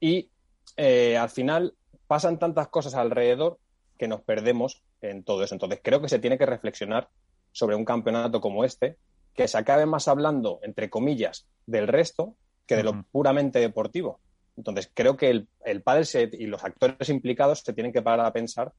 Y 0.00 0.30
eh, 0.76 1.16
al 1.16 1.30
final 1.30 1.74
pasan 2.06 2.38
tantas 2.38 2.68
cosas 2.68 2.94
alrededor 2.94 3.58
que 3.98 4.08
nos 4.08 4.22
perdemos 4.22 4.82
en 5.00 5.22
todo 5.22 5.42
eso. 5.42 5.54
Entonces 5.54 5.80
creo 5.82 6.00
que 6.00 6.08
se 6.08 6.18
tiene 6.18 6.38
que 6.38 6.46
reflexionar 6.46 7.08
sobre 7.52 7.76
un 7.76 7.84
campeonato 7.84 8.40
como 8.40 8.64
este, 8.64 8.98
que 9.34 9.48
se 9.48 9.58
acabe 9.58 9.86
más 9.86 10.08
hablando, 10.08 10.60
entre 10.62 10.90
comillas, 10.90 11.46
del 11.66 11.88
resto 11.88 12.34
que 12.66 12.76
de 12.76 12.82
lo 12.82 13.04
puramente 13.12 13.60
deportivo. 13.60 14.20
Entonces, 14.56 14.90
creo 14.92 15.16
que 15.16 15.30
el, 15.30 15.48
el 15.64 15.82
padre 15.82 16.30
y 16.32 16.46
los 16.46 16.64
actores 16.64 17.08
implicados 17.08 17.60
se 17.60 17.72
tienen 17.72 17.92
que 17.92 18.02
parar 18.02 18.26
a 18.26 18.32
pensar 18.32 18.72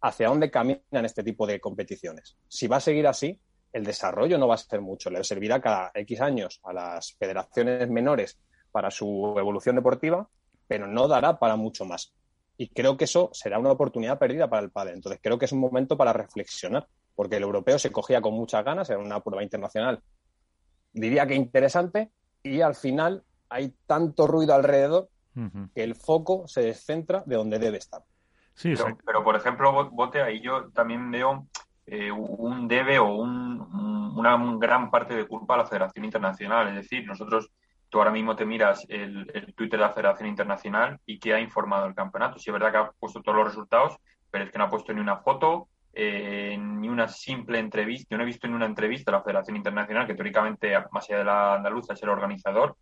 hacia 0.00 0.28
dónde 0.28 0.50
caminan 0.50 1.04
este 1.04 1.22
tipo 1.22 1.46
de 1.46 1.60
competiciones. 1.60 2.36
Si 2.48 2.66
va 2.66 2.76
a 2.76 2.80
seguir 2.80 3.06
así, 3.06 3.40
el 3.72 3.84
desarrollo 3.84 4.38
no 4.38 4.48
va 4.48 4.54
a 4.54 4.58
ser 4.58 4.80
mucho. 4.80 5.10
Le 5.10 5.22
servirá 5.22 5.60
cada 5.60 5.90
X 5.94 6.20
años 6.20 6.60
a 6.64 6.72
las 6.72 7.12
federaciones 7.14 7.88
menores 7.88 8.38
para 8.72 8.90
su 8.90 9.34
evolución 9.38 9.76
deportiva, 9.76 10.28
pero 10.66 10.86
no 10.86 11.08
dará 11.08 11.38
para 11.38 11.56
mucho 11.56 11.84
más. 11.84 12.12
Y 12.58 12.68
creo 12.68 12.96
que 12.96 13.04
eso 13.04 13.30
será 13.32 13.58
una 13.58 13.70
oportunidad 13.70 14.18
perdida 14.18 14.48
para 14.48 14.62
el 14.62 14.70
padre. 14.70 14.94
Entonces, 14.94 15.20
creo 15.22 15.38
que 15.38 15.44
es 15.44 15.52
un 15.52 15.60
momento 15.60 15.96
para 15.96 16.12
reflexionar, 16.12 16.86
porque 17.14 17.36
el 17.36 17.42
europeo 17.42 17.78
se 17.78 17.92
cogía 17.92 18.20
con 18.20 18.34
muchas 18.34 18.64
ganas, 18.64 18.88
era 18.88 18.98
una 18.98 19.20
prueba 19.20 19.42
internacional, 19.42 20.02
diría 20.92 21.26
que 21.26 21.34
interesante, 21.34 22.10
y 22.42 22.60
al 22.60 22.74
final 22.74 23.24
hay 23.48 23.74
tanto 23.86 24.26
ruido 24.26 24.54
alrededor 24.54 25.08
que 25.74 25.84
el 25.84 25.94
foco 25.94 26.48
se 26.48 26.62
descentra 26.62 27.22
de 27.26 27.36
donde 27.36 27.58
debe 27.58 27.76
estar. 27.76 28.02
Sí, 28.54 28.74
pero, 29.04 29.22
por 29.22 29.36
ejemplo, 29.36 29.90
Bote, 29.90 30.22
ahí 30.22 30.40
yo 30.40 30.70
también 30.70 31.10
veo 31.10 31.46
eh, 31.86 32.10
un 32.10 32.66
debe 32.66 32.98
o 32.98 33.06
una 33.06 34.56
gran 34.58 34.90
parte 34.90 35.14
de 35.14 35.26
culpa 35.26 35.54
a 35.54 35.58
la 35.58 35.66
Federación 35.66 36.06
Internacional. 36.06 36.68
Es 36.68 36.74
decir, 36.74 37.06
nosotros, 37.06 37.50
tú 37.90 37.98
ahora 37.98 38.10
mismo 38.10 38.34
te 38.34 38.46
miras 38.46 38.86
el, 38.88 39.26
Twitter 39.54 39.78
de 39.78 39.86
la 39.86 39.92
Federación 39.92 40.28
Internacional 40.28 40.98
y 41.04 41.18
que 41.18 41.34
ha 41.34 41.40
informado 41.40 41.84
el 41.84 41.94
campeonato. 41.94 42.38
Sí, 42.38 42.48
es 42.48 42.54
verdad 42.54 42.72
que 42.72 42.78
ha 42.78 42.90
puesto 42.98 43.20
todos 43.20 43.36
los 43.36 43.48
resultados, 43.48 43.96
pero 44.30 44.44
es 44.44 44.50
que 44.50 44.56
no 44.56 44.64
ha 44.64 44.70
puesto 44.70 44.94
ni 44.94 45.00
una 45.00 45.18
foto, 45.18 45.68
eh, 45.92 46.56
ni 46.58 46.88
una 46.88 47.08
simple 47.08 47.58
entrevista. 47.58 48.08
Yo 48.10 48.16
no 48.16 48.22
he 48.22 48.26
visto 48.26 48.48
ni 48.48 48.54
una 48.54 48.66
entrevista 48.66 49.10
a 49.10 49.18
la 49.18 49.22
Federación 49.22 49.58
Internacional, 49.58 50.06
que 50.06 50.14
teóricamente, 50.14 50.72
más 50.92 51.04
allá 51.10 51.18
de 51.18 51.24
la 51.24 51.54
andaluza, 51.56 51.92
es 51.92 52.02
el 52.02 52.08
organizador, 52.08 52.74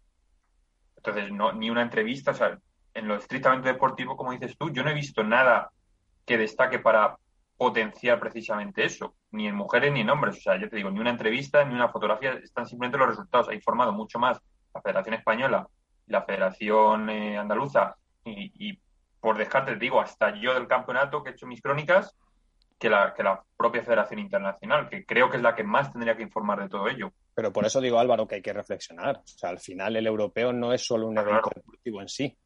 entonces, 1.05 1.31
no, 1.33 1.53
ni 1.53 1.69
una 1.69 1.83
entrevista, 1.83 2.31
o 2.31 2.35
sea, 2.35 2.59
en 2.95 3.09
lo 3.09 3.17
estrictamente 3.17 3.69
deportivo, 3.69 4.17
como 4.17 4.33
dices 4.33 4.57
tú, 4.57 4.71
yo 4.71 4.83
no 4.83 4.91
he 4.91 4.95
visto 4.95 5.23
nada 5.23 5.71
que 6.25 6.39
destaque 6.39 6.79
para 6.79 7.19
potenciar 7.59 8.19
precisamente 8.19 8.85
eso, 8.87 9.15
ni 9.31 9.47
en 9.47 9.55
mujeres 9.55 9.93
ni 9.93 10.01
en 10.01 10.09
hombres. 10.09 10.39
O 10.39 10.41
sea, 10.41 10.57
yo 10.57 10.69
te 10.71 10.77
digo, 10.77 10.91
ni 10.91 11.01
una 11.01 11.11
entrevista, 11.11 11.63
ni 11.63 11.75
una 11.75 11.91
fotografía, 11.91 12.33
están 12.43 12.67
simplemente 12.67 12.97
los 12.97 13.09
resultados. 13.09 13.51
Ha 13.51 13.55
informado 13.55 13.93
mucho 13.93 14.19
más 14.19 14.39
la 14.73 14.81
Federación 14.81 15.15
Española 15.15 15.69
y 16.07 16.13
la 16.13 16.23
Federación 16.23 17.11
eh, 17.11 17.37
Andaluza, 17.37 17.97
y, 18.25 18.79
por 19.21 19.37
descarte, 19.37 19.73
te 19.73 19.79
digo, 19.79 20.01
hasta 20.01 20.35
yo 20.41 20.55
del 20.55 20.67
campeonato 20.67 21.23
que 21.23 21.31
he 21.31 21.33
hecho 21.35 21.47
mis 21.47 21.61
crónicas, 21.61 22.17
que 22.79 22.89
la, 22.89 23.13
que 23.13 23.23
la 23.23 23.43
propia 23.59 23.83
Federación 23.83 24.21
Internacional, 24.21 24.89
que 24.89 25.05
creo 25.05 25.29
que 25.29 25.37
es 25.37 25.43
la 25.43 25.55
que 25.55 25.65
más 25.65 25.93
tendría 25.93 26.17
que 26.17 26.23
informar 26.23 26.61
de 26.61 26.69
todo 26.71 26.89
ello. 26.89 27.13
Pero 27.35 27.53
por 27.53 27.67
eso 27.67 27.81
digo, 27.81 27.99
Álvaro, 27.99 28.27
que 28.27 28.37
hay 28.37 28.43
que 28.43 28.53
reflexionar. 28.53 29.17
O 29.17 29.27
sea, 29.27 29.51
al 29.51 29.59
final 29.59 29.97
el 29.97 30.07
europeo 30.07 30.53
no 30.53 30.73
es 30.73 30.87
solo 30.87 31.09
un 31.09 31.19
evento 31.19 31.51
deportivo 31.55 32.01
en 32.01 32.09
sí, 32.09 32.37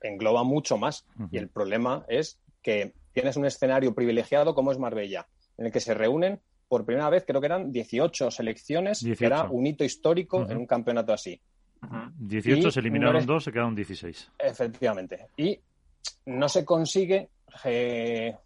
engloba 0.00 0.44
mucho 0.44 0.76
más. 0.76 1.06
Y 1.30 1.38
el 1.38 1.48
problema 1.48 2.04
es 2.08 2.40
que 2.62 2.94
tienes 3.12 3.36
un 3.36 3.46
escenario 3.46 3.94
privilegiado 3.94 4.54
como 4.54 4.72
es 4.72 4.78
Marbella, 4.78 5.26
en 5.58 5.66
el 5.66 5.72
que 5.72 5.80
se 5.80 5.94
reúnen 5.94 6.40
por 6.68 6.84
primera 6.84 7.10
vez, 7.10 7.24
creo 7.26 7.40
que 7.40 7.48
eran 7.48 7.72
18 7.72 8.30
selecciones, 8.30 9.04
que 9.18 9.26
era 9.26 9.42
un 9.50 9.66
hito 9.66 9.82
histórico 9.82 10.48
en 10.48 10.56
un 10.56 10.66
campeonato 10.66 11.12
así. 11.12 11.40
18 12.16 12.70
se 12.70 12.78
eliminaron 12.78 13.26
dos, 13.26 13.42
se 13.42 13.50
quedaron 13.50 13.74
16. 13.74 14.30
Efectivamente. 14.38 15.26
Y 15.36 15.58
no 16.26 16.48
se 16.48 16.64
consigue 16.64 17.28
eh, 17.64 18.36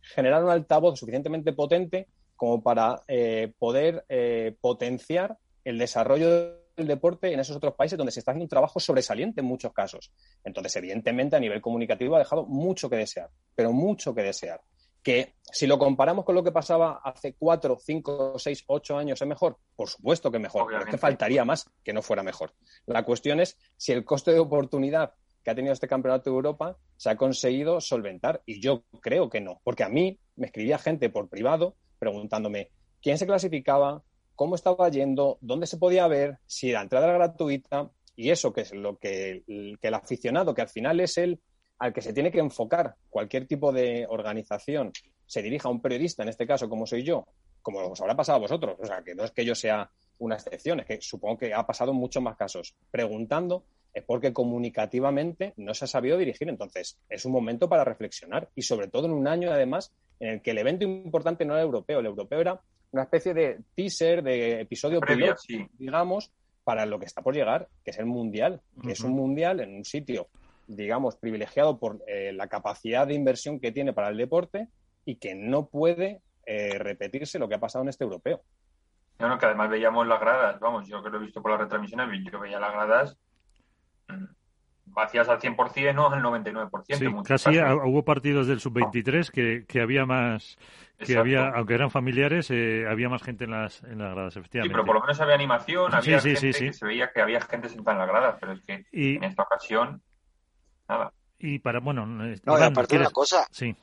generar 0.00 0.42
un 0.42 0.50
altavoz 0.50 0.98
suficientemente 0.98 1.52
potente 1.52 2.08
como 2.38 2.62
para 2.62 3.02
eh, 3.08 3.52
poder 3.58 4.06
eh, 4.08 4.56
potenciar 4.60 5.36
el 5.64 5.76
desarrollo 5.76 6.62
del 6.76 6.86
deporte 6.86 7.32
en 7.32 7.40
esos 7.40 7.56
otros 7.56 7.74
países 7.74 7.98
donde 7.98 8.12
se 8.12 8.20
está 8.20 8.30
haciendo 8.30 8.44
un 8.44 8.48
trabajo 8.48 8.80
sobresaliente 8.80 9.40
en 9.40 9.46
muchos 9.46 9.72
casos. 9.72 10.12
Entonces, 10.44 10.74
evidentemente, 10.76 11.36
a 11.36 11.40
nivel 11.40 11.60
comunicativo 11.60 12.14
ha 12.14 12.20
dejado 12.20 12.46
mucho 12.46 12.88
que 12.88 12.96
desear, 12.96 13.28
pero 13.54 13.72
mucho 13.72 14.14
que 14.14 14.22
desear. 14.22 14.62
Que 15.02 15.34
si 15.42 15.66
lo 15.66 15.78
comparamos 15.78 16.24
con 16.24 16.36
lo 16.36 16.44
que 16.44 16.52
pasaba 16.52 17.00
hace 17.04 17.34
cuatro, 17.34 17.76
cinco, 17.80 18.38
seis, 18.38 18.62
ocho 18.68 18.96
años, 18.96 19.20
¿es 19.20 19.28
mejor? 19.28 19.58
Por 19.74 19.88
supuesto 19.88 20.30
que 20.30 20.38
mejor, 20.38 20.66
pero 20.68 20.84
es 20.84 20.86
que 20.86 20.98
faltaría 20.98 21.44
más 21.44 21.68
que 21.82 21.92
no 21.92 22.02
fuera 22.02 22.22
mejor. 22.22 22.54
La 22.86 23.04
cuestión 23.04 23.40
es 23.40 23.58
si 23.76 23.92
el 23.92 24.04
coste 24.04 24.32
de 24.32 24.38
oportunidad 24.38 25.12
que 25.42 25.50
ha 25.50 25.54
tenido 25.54 25.72
este 25.72 25.88
campeonato 25.88 26.30
de 26.30 26.36
Europa 26.36 26.76
se 26.96 27.10
ha 27.10 27.16
conseguido 27.16 27.80
solventar. 27.80 28.42
Y 28.46 28.60
yo 28.60 28.84
creo 29.00 29.28
que 29.28 29.40
no, 29.40 29.60
porque 29.64 29.82
a 29.82 29.88
mí 29.88 30.20
me 30.36 30.46
escribía 30.46 30.78
gente 30.78 31.10
por 31.10 31.28
privado 31.28 31.74
preguntándome 31.98 32.70
quién 33.02 33.18
se 33.18 33.26
clasificaba, 33.26 34.02
cómo 34.34 34.54
estaba 34.54 34.88
yendo, 34.88 35.38
dónde 35.40 35.66
se 35.66 35.78
podía 35.78 36.06
ver, 36.06 36.38
si 36.46 36.72
la 36.72 36.82
entrada 36.82 37.06
era 37.06 37.18
gratuita 37.18 37.90
y 38.16 38.30
eso 38.30 38.52
que 38.52 38.62
es 38.62 38.72
lo 38.72 38.98
que 38.98 39.42
el, 39.46 39.94
aficionado, 39.94 40.54
que 40.54 40.62
al 40.62 40.68
final 40.68 41.00
es 41.00 41.18
el 41.18 41.40
al 41.78 41.92
que 41.92 42.02
se 42.02 42.12
tiene 42.12 42.32
que 42.32 42.40
enfocar 42.40 42.96
cualquier 43.08 43.46
tipo 43.46 43.72
de 43.72 44.04
organización 44.08 44.92
se 45.26 45.42
dirija 45.42 45.68
a 45.68 45.70
un 45.70 45.80
periodista, 45.80 46.22
en 46.22 46.30
este 46.30 46.46
caso 46.46 46.68
como 46.68 46.86
soy 46.86 47.04
yo, 47.04 47.26
como 47.62 47.80
os 47.80 48.00
habrá 48.00 48.16
pasado 48.16 48.36
a 48.36 48.40
vosotros, 48.40 48.76
o 48.80 48.86
sea, 48.86 49.02
que 49.02 49.14
no 49.14 49.24
es 49.24 49.30
que 49.30 49.44
yo 49.44 49.54
sea 49.54 49.90
una 50.18 50.36
excepción, 50.36 50.80
es 50.80 50.86
que 50.86 51.00
supongo 51.00 51.38
que 51.38 51.54
ha 51.54 51.66
pasado 51.66 51.92
en 51.92 51.98
muchos 51.98 52.22
más 52.22 52.36
casos, 52.36 52.74
preguntando 52.90 53.64
es 53.94 54.04
porque 54.04 54.32
comunicativamente 54.32 55.54
no 55.56 55.74
se 55.74 55.84
ha 55.84 55.88
sabido 55.88 56.16
dirigir. 56.16 56.48
Entonces, 56.48 56.98
es 57.08 57.24
un 57.24 57.32
momento 57.32 57.68
para 57.68 57.84
reflexionar 57.84 58.48
y 58.54 58.62
sobre 58.62 58.88
todo 58.88 59.06
en 59.06 59.12
un 59.12 59.26
año, 59.26 59.50
además, 59.50 59.92
en 60.20 60.28
el 60.30 60.42
que 60.42 60.52
el 60.52 60.58
evento 60.58 60.84
importante 60.84 61.44
no 61.44 61.54
era 61.54 61.62
europeo, 61.62 62.00
el 62.00 62.06
europeo 62.06 62.40
era 62.40 62.60
una 62.90 63.02
especie 63.02 63.34
de 63.34 63.60
teaser, 63.74 64.22
de 64.22 64.62
episodio 64.62 65.00
Previa, 65.00 65.34
piloto, 65.34 65.40
sí. 65.46 65.66
digamos, 65.78 66.32
para 66.64 66.86
lo 66.86 66.98
que 66.98 67.06
está 67.06 67.22
por 67.22 67.34
llegar, 67.34 67.68
que 67.84 67.90
es 67.90 67.98
el 67.98 68.06
mundial, 68.06 68.60
que 68.82 68.92
es 68.92 69.00
un 69.00 69.12
mundial 69.12 69.60
en 69.60 69.74
un 69.74 69.84
sitio, 69.84 70.28
digamos, 70.66 71.16
privilegiado 71.16 71.78
por 71.78 72.02
eh, 72.06 72.32
la 72.32 72.48
capacidad 72.48 73.06
de 73.06 73.14
inversión 73.14 73.60
que 73.60 73.72
tiene 73.72 73.92
para 73.92 74.08
el 74.08 74.16
deporte 74.16 74.68
y 75.04 75.16
que 75.16 75.34
no 75.34 75.66
puede 75.66 76.20
eh, 76.46 76.78
repetirse 76.78 77.38
lo 77.38 77.48
que 77.48 77.54
ha 77.54 77.60
pasado 77.60 77.82
en 77.82 77.88
este 77.88 78.04
europeo. 78.04 78.42
No, 79.18 79.28
no, 79.28 79.38
que 79.38 79.46
además 79.46 79.70
veíamos 79.70 80.06
las 80.06 80.20
gradas, 80.20 80.60
vamos, 80.60 80.86
yo 80.86 81.02
que 81.02 81.10
lo 81.10 81.18
he 81.18 81.24
visto 81.24 81.42
por 81.42 81.50
las 81.50 81.60
retransmisiones, 81.60 82.08
yo 82.30 82.38
veía 82.38 82.60
las 82.60 82.72
gradas 82.72 83.16
vacías 84.86 85.28
al 85.28 85.38
100%, 85.38 85.94
no 85.94 86.08
al 86.10 86.22
99%. 86.22 86.98
Sí, 86.98 87.04
casi 87.24 87.44
casos. 87.56 87.62
ah, 87.62 87.86
hubo 87.86 88.04
partidos 88.04 88.46
del 88.46 88.58
sub-23 88.60 89.30
que, 89.30 89.64
que 89.68 89.80
había 89.80 90.06
más, 90.06 90.56
que 90.96 91.04
Exacto. 91.04 91.20
había, 91.20 91.48
aunque 91.50 91.74
eran 91.74 91.90
familiares, 91.90 92.50
eh, 92.50 92.86
había 92.88 93.08
más 93.08 93.22
gente 93.22 93.44
en 93.44 93.50
las, 93.52 93.82
en 93.84 93.98
las 93.98 94.14
gradas, 94.14 94.34
Sí, 94.34 94.40
efectivamente. 94.40 94.72
pero 94.74 94.84
por 94.86 94.94
lo 94.96 95.00
menos 95.02 95.20
había 95.20 95.34
animación, 95.34 95.90
Sí, 95.92 95.96
había 95.98 96.20
sí, 96.20 96.28
gente 96.30 96.40
sí, 96.40 96.52
sí. 96.58 96.66
que 96.66 96.72
se 96.72 96.86
veía 96.86 97.12
que 97.12 97.20
había 97.20 97.40
gente 97.42 97.68
sentada 97.68 97.92
en 97.96 97.98
las 98.00 98.08
gradas, 98.08 98.36
pero 98.40 98.52
es 98.52 98.60
que 98.62 98.86
Y- 98.90 99.16
en 99.16 99.24
esta 99.24 99.42
ocasión, 99.42 100.02
nada. 100.88 101.12
Y 101.38 101.58
para, 101.60 101.80
bueno, 101.80 102.04
No, 102.06 102.26
y 102.26 102.32
Iván, 102.46 102.72
aparte 102.72 102.88
¿quieres? 102.88 103.08
una 103.08 103.12
cosa, 103.12 103.46
Sí, 103.50 103.76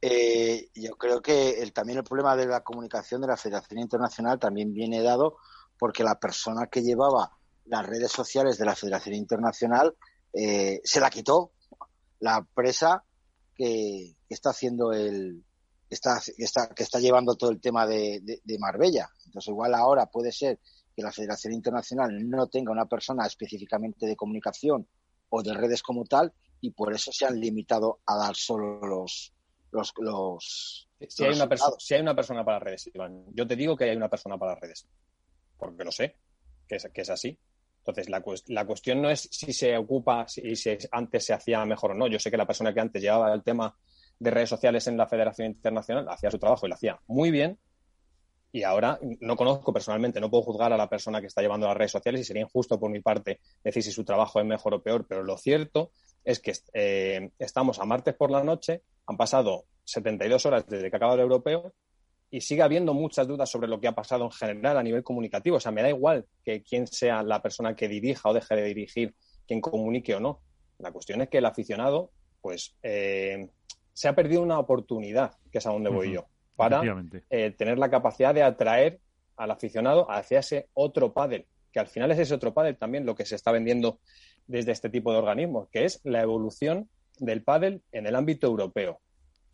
eh, 0.00 0.68
yo 0.74 0.96
creo 0.96 1.20
que 1.20 1.60
el, 1.62 1.72
también 1.72 1.98
el 1.98 2.04
problema 2.04 2.34
de 2.36 2.46
la 2.46 2.62
comunicación 2.62 3.20
de 3.20 3.26
la 3.28 3.36
Federación 3.36 3.80
Internacional 3.80 4.38
también 4.38 4.72
viene 4.72 5.02
dado 5.02 5.36
porque 5.78 6.02
la 6.02 6.18
persona 6.18 6.66
que 6.66 6.82
llevaba 6.82 7.30
las 7.68 7.86
redes 7.86 8.10
sociales 8.12 8.58
de 8.58 8.64
la 8.64 8.74
Federación 8.74 9.14
Internacional 9.14 9.94
eh, 10.32 10.80
se 10.84 11.00
la 11.00 11.10
quitó 11.10 11.52
la 12.20 12.38
empresa 12.38 13.04
que, 13.54 14.14
que 14.28 14.34
está 14.34 14.50
haciendo 14.50 14.92
el 14.92 15.44
que 15.88 15.94
está, 15.94 16.20
que 16.36 16.44
está, 16.44 16.68
que 16.74 16.82
está 16.82 16.98
llevando 17.00 17.34
todo 17.36 17.50
el 17.50 17.60
tema 17.60 17.86
de, 17.86 18.20
de- 18.22 18.40
de 18.44 18.58
Marbella. 18.58 19.08
Entonces 19.26 19.48
igual 19.48 19.74
ahora 19.74 20.06
puede 20.06 20.32
ser 20.32 20.58
que 20.94 21.02
la 21.02 21.12
Federación 21.12 21.54
Internacional 21.54 22.28
no 22.28 22.46
tenga 22.48 22.72
una 22.72 22.86
persona 22.86 23.26
específicamente 23.26 24.06
de 24.06 24.16
comunicación 24.16 24.86
o 25.30 25.42
de 25.42 25.54
redes 25.54 25.82
como 25.82 26.04
tal 26.04 26.32
y 26.60 26.72
por 26.72 26.92
eso 26.92 27.10
se 27.12 27.24
han 27.24 27.38
limitado 27.40 28.00
a 28.06 28.16
dar 28.16 28.36
solo 28.36 28.80
los 28.86 29.32
los, 29.70 29.92
los 29.98 30.88
Si 31.08 31.24
hay, 31.24 31.30
una 31.34 31.44
perso- 31.44 31.50
resultados. 31.50 31.84
si 31.84 31.94
hay 31.94 32.00
una 32.00 32.14
persona 32.14 32.44
para 32.44 32.58
redes, 32.58 32.90
Iván, 32.92 33.24
yo 33.34 33.46
te 33.46 33.54
digo 33.54 33.76
que 33.76 33.84
hay 33.84 33.96
una 33.96 34.08
persona 34.08 34.36
para 34.38 34.54
redes, 34.56 34.86
porque 35.58 35.84
lo 35.84 35.92
sé, 35.92 36.16
que 36.66 36.76
es, 36.76 36.88
que 36.92 37.02
es 37.02 37.10
así. 37.10 37.38
Entonces, 37.88 38.10
la, 38.10 38.22
la 38.48 38.66
cuestión 38.66 39.00
no 39.00 39.10
es 39.10 39.28
si 39.30 39.52
se 39.52 39.76
ocupa, 39.76 40.28
si, 40.28 40.54
si 40.56 40.76
antes 40.90 41.24
se 41.24 41.32
hacía 41.32 41.64
mejor 41.64 41.92
o 41.92 41.94
no. 41.94 42.06
Yo 42.06 42.18
sé 42.18 42.30
que 42.30 42.36
la 42.36 42.46
persona 42.46 42.74
que 42.74 42.80
antes 42.80 43.02
llevaba 43.02 43.32
el 43.32 43.42
tema 43.42 43.74
de 44.18 44.30
redes 44.30 44.50
sociales 44.50 44.86
en 44.88 44.96
la 44.96 45.06
Federación 45.06 45.48
Internacional 45.48 46.06
hacía 46.08 46.30
su 46.30 46.38
trabajo 46.38 46.66
y 46.66 46.68
lo 46.68 46.74
hacía 46.74 47.00
muy 47.06 47.30
bien. 47.30 47.58
Y 48.50 48.62
ahora 48.62 48.98
no 49.20 49.36
conozco 49.36 49.72
personalmente, 49.72 50.20
no 50.20 50.30
puedo 50.30 50.42
juzgar 50.42 50.72
a 50.72 50.76
la 50.76 50.88
persona 50.88 51.20
que 51.20 51.26
está 51.26 51.42
llevando 51.42 51.66
las 51.66 51.76
redes 51.76 51.92
sociales 51.92 52.22
y 52.22 52.24
sería 52.24 52.42
injusto 52.42 52.80
por 52.80 52.90
mi 52.90 53.00
parte 53.00 53.40
decir 53.62 53.82
si 53.82 53.90
su 53.90 54.04
trabajo 54.04 54.40
es 54.40 54.46
mejor 54.46 54.74
o 54.74 54.82
peor, 54.82 55.06
pero 55.06 55.22
lo 55.22 55.36
cierto 55.36 55.90
es 56.24 56.40
que 56.40 56.52
eh, 56.72 57.30
estamos 57.38 57.78
a 57.78 57.84
martes 57.84 58.14
por 58.14 58.30
la 58.30 58.42
noche, 58.42 58.82
han 59.06 59.18
pasado 59.18 59.66
72 59.84 60.46
horas 60.46 60.66
desde 60.66 60.90
que 60.90 60.96
acaba 60.96 61.14
el 61.14 61.20
europeo 61.20 61.74
y 62.30 62.40
sigue 62.40 62.62
habiendo 62.62 62.94
muchas 62.94 63.26
dudas 63.26 63.50
sobre 63.50 63.68
lo 63.68 63.80
que 63.80 63.88
ha 63.88 63.94
pasado 63.94 64.24
en 64.24 64.30
general 64.30 64.76
a 64.76 64.82
nivel 64.82 65.02
comunicativo. 65.02 65.56
O 65.56 65.60
sea, 65.60 65.72
me 65.72 65.82
da 65.82 65.88
igual 65.88 66.26
que 66.44 66.62
quién 66.62 66.86
sea 66.86 67.22
la 67.22 67.40
persona 67.40 67.74
que 67.74 67.88
dirija 67.88 68.28
o 68.28 68.34
deje 68.34 68.54
de 68.54 68.64
dirigir, 68.64 69.14
quien 69.46 69.60
comunique 69.60 70.14
o 70.14 70.20
no. 70.20 70.40
La 70.78 70.92
cuestión 70.92 71.20
es 71.22 71.28
que 71.28 71.38
el 71.38 71.46
aficionado, 71.46 72.10
pues, 72.40 72.76
eh, 72.82 73.48
se 73.92 74.08
ha 74.08 74.14
perdido 74.14 74.42
una 74.42 74.58
oportunidad, 74.58 75.32
que 75.50 75.58
es 75.58 75.66
a 75.66 75.70
donde 75.70 75.90
voy 75.90 76.12
yo, 76.12 76.26
para 76.54 76.82
eh, 77.30 77.50
tener 77.50 77.78
la 77.78 77.90
capacidad 77.90 78.34
de 78.34 78.42
atraer 78.42 79.00
al 79.36 79.50
aficionado 79.50 80.10
hacia 80.10 80.40
ese 80.40 80.68
otro 80.74 81.12
pádel, 81.12 81.46
que 81.72 81.80
al 81.80 81.88
final 81.88 82.10
es 82.10 82.18
ese 82.18 82.34
otro 82.34 82.52
pádel 82.52 82.76
también 82.76 83.06
lo 83.06 83.14
que 83.14 83.24
se 83.24 83.34
está 83.34 83.50
vendiendo 83.50 84.00
desde 84.46 84.72
este 84.72 84.88
tipo 84.90 85.12
de 85.12 85.18
organismos, 85.18 85.68
que 85.70 85.84
es 85.84 86.00
la 86.04 86.22
evolución 86.22 86.88
del 87.18 87.42
pádel 87.42 87.82
en 87.92 88.06
el 88.06 88.14
ámbito 88.14 88.46
europeo. 88.46 89.00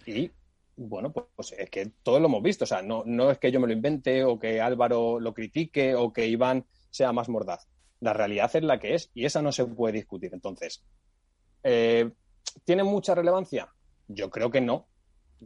Y 0.06 0.30
bueno, 0.76 1.12
pues, 1.12 1.26
pues 1.34 1.52
es 1.52 1.70
que 1.70 1.90
todos 2.02 2.20
lo 2.20 2.26
hemos 2.26 2.42
visto, 2.42 2.64
o 2.64 2.66
sea, 2.66 2.82
no, 2.82 3.02
no 3.06 3.30
es 3.30 3.38
que 3.38 3.52
yo 3.52 3.60
me 3.60 3.66
lo 3.66 3.72
invente 3.72 4.24
o 4.24 4.38
que 4.38 4.60
Álvaro 4.60 5.20
lo 5.20 5.34
critique 5.34 5.94
o 5.94 6.12
que 6.12 6.26
Iván 6.26 6.66
sea 6.90 7.12
más 7.12 7.28
mordaz. 7.28 7.68
La 8.00 8.12
realidad 8.12 8.50
es 8.54 8.62
la 8.62 8.78
que 8.78 8.94
es 8.94 9.10
y 9.14 9.24
esa 9.24 9.42
no 9.42 9.52
se 9.52 9.64
puede 9.64 9.94
discutir. 9.94 10.30
Entonces, 10.32 10.84
eh, 11.62 12.10
¿tiene 12.64 12.84
mucha 12.84 13.14
relevancia? 13.14 13.68
Yo 14.08 14.30
creo 14.30 14.50
que 14.50 14.60
no, 14.60 14.88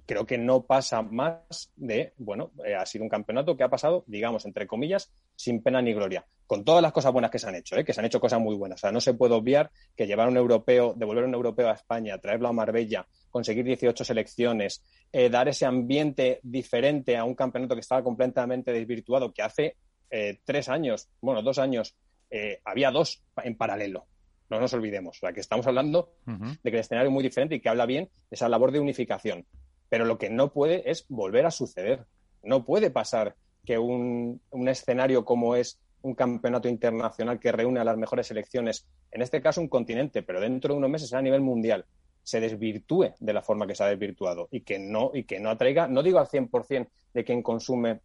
creo 0.07 0.27
que 0.27 0.38
no 0.38 0.62
pasa 0.62 1.03
más 1.03 1.73
de, 1.77 2.12
bueno, 2.17 2.53
eh, 2.64 2.75
ha 2.75 2.87
sido 2.87 3.05
un 3.05 3.09
campeonato 3.09 3.57
que 3.57 3.64
ha 3.64 3.69
pasado, 3.69 4.05
digamos, 4.07 4.45
entre 4.45 4.67
comillas, 4.67 5.12
sin 5.37 5.62
pena 5.62 5.83
ni 5.83 5.93
gloria. 5.93 6.27
Con 6.47 6.64
todas 6.64 6.83
las 6.83 6.93
cosas 6.93 7.12
buenas 7.12 7.31
que 7.31 7.38
se 7.38 7.47
han 7.49 7.55
hecho, 7.55 7.77
¿eh? 7.77 7.85
que 7.85 7.93
se 7.93 8.01
han 8.01 8.07
hecho 8.07 8.21
cosas 8.21 8.41
muy 8.41 8.57
buenas. 8.57 8.79
O 8.79 8.83
sea, 8.83 8.93
no 8.93 9.01
se 9.01 9.14
puede 9.14 9.35
obviar 9.35 9.71
que 9.97 10.07
llevar 10.07 10.29
un 10.29 10.37
europeo, 10.37 10.95
devolver 10.97 11.25
un 11.25 11.35
europeo 11.35 11.69
a 11.69 11.75
España, 11.75 12.19
traerlo 12.19 12.49
a 12.49 12.53
Marbella, 12.53 13.07
conseguir 13.31 13.64
18 13.64 14.05
selecciones, 14.05 14.83
eh, 15.12 15.29
dar 15.29 15.49
ese 15.49 15.67
ambiente 15.67 16.41
diferente 16.43 17.17
a 17.17 17.25
un 17.25 17.35
campeonato 17.35 17.75
que 17.75 17.81
estaba 17.81 18.03
completamente 18.03 18.73
desvirtuado, 18.73 19.33
que 19.33 19.43
hace 19.43 19.77
eh, 20.11 20.41
tres 20.45 20.69
años, 20.69 21.09
bueno, 21.21 21.43
dos 21.43 21.59
años, 21.59 21.95
eh, 22.31 22.61
había 22.64 22.91
dos 22.91 23.23
en 23.43 23.57
paralelo. 23.57 24.07
No 24.51 24.61
nos 24.61 24.73
olvidemos. 24.73 25.19
O 25.19 25.21
sea, 25.21 25.33
que 25.33 25.41
estamos 25.41 25.67
hablando 25.67 26.14
de 26.25 26.71
que 26.71 26.77
el 26.77 26.81
escenario 26.81 27.09
es 27.09 27.12
muy 27.12 27.23
diferente 27.23 27.57
y 27.57 27.61
que 27.61 27.69
habla 27.69 27.85
bien 27.85 28.05
de 28.05 28.35
esa 28.35 28.49
labor 28.49 28.73
de 28.73 28.81
unificación. 28.81 29.45
Pero 29.91 30.07
lo 30.07 30.17
que 30.17 30.31
no 30.31 30.53
puede 30.53 30.91
es 30.91 31.05
volver 31.09 31.45
a 31.45 31.51
suceder. 31.51 32.07
No 32.43 32.64
puede 32.64 32.91
pasar 32.91 33.37
que 33.67 33.79
un, 33.79 34.41
un 34.51 34.69
escenario 34.69 35.27
como 35.27 35.55
es 35.55 35.79
un 36.03 36.14
campeonato 36.14 36.69
internacional 36.69 37.38
que 37.38 37.53
reúne 37.53 37.81
a 37.81 37.85
las 37.85 37.97
mejores 37.97 38.27
selecciones, 38.27 38.87
en 39.11 39.23
este 39.23 39.43
caso 39.43 39.61
un 39.61 39.69
continente, 39.69 40.23
pero 40.23 40.41
dentro 40.41 40.75
de 40.75 40.79
unos 40.79 40.91
meses 40.91 41.12
a 41.12 41.23
nivel 41.23 41.41
mundial, 41.41 41.85
se 42.29 42.41
desvirtúe 42.41 43.14
de 43.19 43.33
la 43.33 43.41
forma 43.41 43.67
que 43.67 43.75
se 43.75 43.83
ha 43.83 43.87
desvirtuado 43.87 44.49
y 44.51 44.61
que 44.61 44.79
no, 44.79 45.11
y 45.14 45.25
que 45.25 45.41
no 45.41 45.49
atraiga, 45.49 45.88
no 45.88 46.03
digo 46.03 46.19
al 46.19 46.27
100% 46.29 46.88
de 47.14 47.25
quien 47.25 47.43
consume 47.43 48.01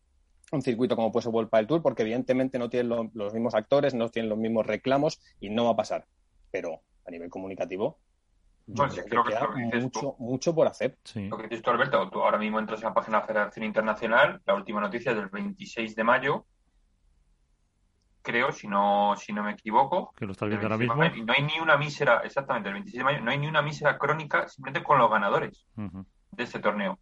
un 0.53 0.61
circuito 0.61 0.95
como 0.95 1.11
puede 1.11 1.23
ser 1.23 1.33
World 1.33 1.49
Padel 1.49 1.67
Tour, 1.67 1.81
porque 1.81 2.03
evidentemente 2.03 2.57
no 2.57 2.69
tienen 2.69 2.87
lo- 2.87 3.11
los 3.13 3.33
mismos 3.33 3.53
actores, 3.53 3.93
no 3.93 4.09
tienen 4.09 4.29
los 4.29 4.37
mismos 4.37 4.65
reclamos 4.65 5.19
y 5.41 5.49
no 5.49 5.65
va 5.65 5.71
a 5.71 5.75
pasar. 5.75 6.05
Pero 6.51 6.81
a 7.05 7.11
nivel 7.11 7.29
comunicativo, 7.29 7.99
yo 8.67 8.85
No, 8.85 8.89
sí, 8.89 9.01
creo 9.01 9.23
creo 9.23 9.23
que 9.23 9.29
que 9.29 9.33
es 9.33 9.39
queda 9.39 9.49
lo 9.49 9.55
que 9.55 9.61
dices 9.77 9.91
tú. 9.91 9.99
mucho, 9.99 10.15
mucho 10.19 10.55
por 10.55 10.67
hacer. 10.67 10.97
Sí. 11.03 11.27
Lo 11.27 11.37
que 11.37 11.43
dices 11.49 11.61
tú, 11.61 11.71
Alberto, 11.71 12.09
tú 12.09 12.21
ahora 12.21 12.37
mismo 12.37 12.59
entras 12.59 12.79
en 12.81 12.87
la 12.87 12.93
página 12.93 13.17
de 13.17 13.21
la 13.23 13.27
Federación 13.27 13.65
Internacional, 13.65 14.41
la 14.45 14.55
última 14.55 14.79
noticia 14.79 15.11
es 15.11 15.17
del 15.17 15.27
26 15.27 15.95
de 15.97 16.03
mayo, 16.05 16.45
creo, 18.23 18.51
si 18.51 18.67
no, 18.67 19.13
si 19.17 19.31
no 19.33 19.43
me 19.43 19.51
equivoco. 19.51 20.11
Que 20.15 20.25
lo 20.25 20.31
estás 20.31 20.49
del 20.49 20.57
viendo 20.57 20.73
ahora 20.73 20.77
26 20.77 20.79
de 20.79 20.85
mismo. 20.87 20.95
mayo, 20.97 21.15
Y 21.21 21.25
no 21.25 21.33
hay 21.33 21.43
ni 21.55 21.59
una 21.63 21.77
mísera, 21.77 22.21
exactamente, 22.23 22.69
el 22.69 22.73
26 22.73 22.99
de 22.99 23.03
mayo, 23.03 23.21
no 23.21 23.29
hay 23.31 23.37
ni 23.37 23.47
una 23.47 23.61
mísera 23.61 23.97
crónica 23.99 24.47
simplemente 24.47 24.83
con 24.83 24.97
los 24.97 25.11
ganadores 25.11 25.67
de 25.75 26.43
este 26.43 26.59
torneo. 26.59 26.97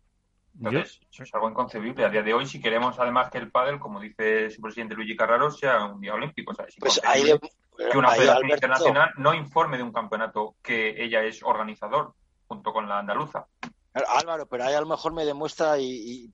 Yo- 0.55 0.67
Entonces, 0.69 0.99
eso 1.09 1.23
es 1.23 1.33
algo 1.33 1.49
inconcebible 1.49 2.03
a 2.03 2.09
día 2.09 2.23
de 2.23 2.33
hoy 2.33 2.45
si 2.45 2.59
queremos 2.59 2.99
además 2.99 3.29
que 3.29 3.37
el 3.37 3.49
pádel, 3.49 3.79
como 3.79 4.01
dice 4.01 4.49
su 4.49 4.61
presidente 4.61 4.95
Luigi 4.95 5.15
Carraro, 5.15 5.49
sea 5.49 5.85
un 5.85 6.01
día 6.01 6.13
olímpico. 6.13 6.51
O 6.51 6.55
sea, 6.55 6.65
es 6.65 6.75
Pues 6.77 6.99
ahí, 7.05 7.23
que 7.23 7.97
una 7.97 8.09
ahí, 8.09 8.19
federación 8.19 8.29
Alberto, 8.45 8.53
internacional 8.55 9.11
no 9.15 9.33
informe 9.33 9.77
de 9.77 9.83
un 9.83 9.93
campeonato 9.93 10.55
que 10.61 11.01
ella 11.01 11.23
es 11.23 11.41
organizador 11.41 12.13
junto 12.47 12.73
con 12.73 12.89
la 12.89 12.99
andaluza. 12.99 13.47
Álvaro, 13.93 14.45
pero 14.45 14.65
ahí 14.65 14.73
a 14.73 14.81
lo 14.81 14.87
mejor 14.87 15.13
me 15.13 15.23
demuestra 15.23 15.77
y, 15.77 15.85
y 15.85 16.33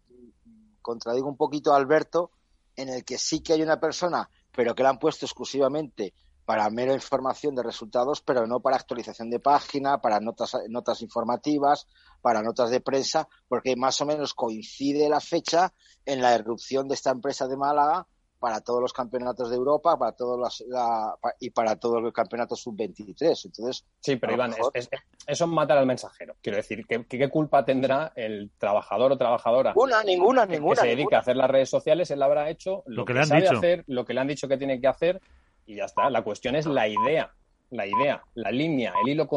contradigo 0.82 1.28
un 1.28 1.38
poquito 1.38 1.74
a 1.74 1.78
Alberto 1.78 2.32
en 2.76 2.90
el 2.90 3.04
que 3.06 3.18
sí 3.20 3.42
que 3.44 3.54
hay 3.54 3.62
una 3.62 3.80
persona, 3.80 4.30
pero 4.58 4.74
que 4.74 4.82
la 4.82 4.90
han 4.90 4.98
puesto 4.98 5.24
exclusivamente 5.28 6.16
para 6.44 6.68
mera 6.72 6.92
información 6.92 7.54
de 7.54 7.62
resultados, 7.62 8.24
pero 8.24 8.48
no 8.48 8.60
para 8.60 8.76
actualización 8.76 9.30
de 9.30 9.40
página, 9.40 10.02
para 10.02 10.20
notas, 10.20 10.58
notas 10.68 11.04
informativas, 11.04 11.86
para 12.24 12.42
notas 12.42 12.72
de 12.72 12.82
prensa, 12.82 13.28
porque 13.48 13.76
más 13.76 14.02
o 14.02 14.08
menos 14.08 14.34
coincide 14.34 15.10
la 15.10 15.20
fecha 15.20 15.76
en 16.06 16.24
la 16.24 16.34
erupción 16.34 16.88
de 16.88 16.96
esta 16.96 17.12
empresa 17.12 17.48
de 17.48 17.56
Málaga 17.56 18.08
para 18.40 18.62
todos 18.62 18.82
los 18.82 18.94
campeonatos 18.94 19.50
de 19.50 19.56
Europa 19.56 19.98
para 19.98 20.12
todos 20.12 20.38
los, 20.40 20.64
la- 20.68 21.16
y 21.40 21.50
para 21.50 21.76
todo 21.78 21.98
el 22.00 22.14
campeonato 22.14 22.56
sub-23. 22.56 23.46
Entonces, 23.46 23.86
Sí, 24.00 24.16
pero 24.18 24.34
Iván, 24.34 24.52
mejor- 24.52 24.72
es- 24.76 24.88
es- 24.92 25.00
eso 25.26 25.44
es 25.46 25.50
matar 25.50 25.78
al 25.78 25.86
mensajero. 25.86 26.36
Quiero 26.42 26.58
decir, 26.58 26.86
¿qué, 26.88 27.06
qué 27.08 27.30
culpa 27.30 27.66
tendrá 27.66 28.12
el 28.16 28.52
trabajador 28.58 29.12
o 29.12 29.18
trabajadora 29.18 29.72
ninguna, 29.74 30.04
ninguna, 30.04 30.48
que 30.48 30.54
ninguna. 30.54 30.76
se 30.82 30.88
dedica 30.88 30.98
ninguna. 31.00 31.18
a 31.18 31.22
hacer 31.22 31.36
las 31.36 31.50
redes 31.50 31.70
sociales? 31.70 32.12
Él 32.12 32.22
habrá 32.22 32.50
hecho 32.50 32.84
lo, 32.86 32.98
Lo 32.98 33.06
que 33.06 33.14
que, 33.14 33.14
le 33.16 33.20
han 33.22 33.28
sabe 33.28 33.42
dicho. 33.42 33.58
hacer, 33.58 33.84
lo 33.88 34.06
que 34.06 34.14
le 34.14 34.20
han 34.22 34.28
dicho 34.28 34.48
que 34.48 34.58
tiene 34.58 34.80
que 34.80 34.88
hacer 34.88 35.20
y 35.66 35.76
ya 35.76 35.86
está. 35.86 36.10
La 36.10 36.22
cuestión 36.24 36.56
es 36.56 36.66
la 36.66 36.88
idea. 36.88 37.32
la 37.70 37.86
idea, 37.86 38.24
la 38.36 38.50
línea, 38.50 38.94
el 39.04 39.10
hilo, 39.10 39.28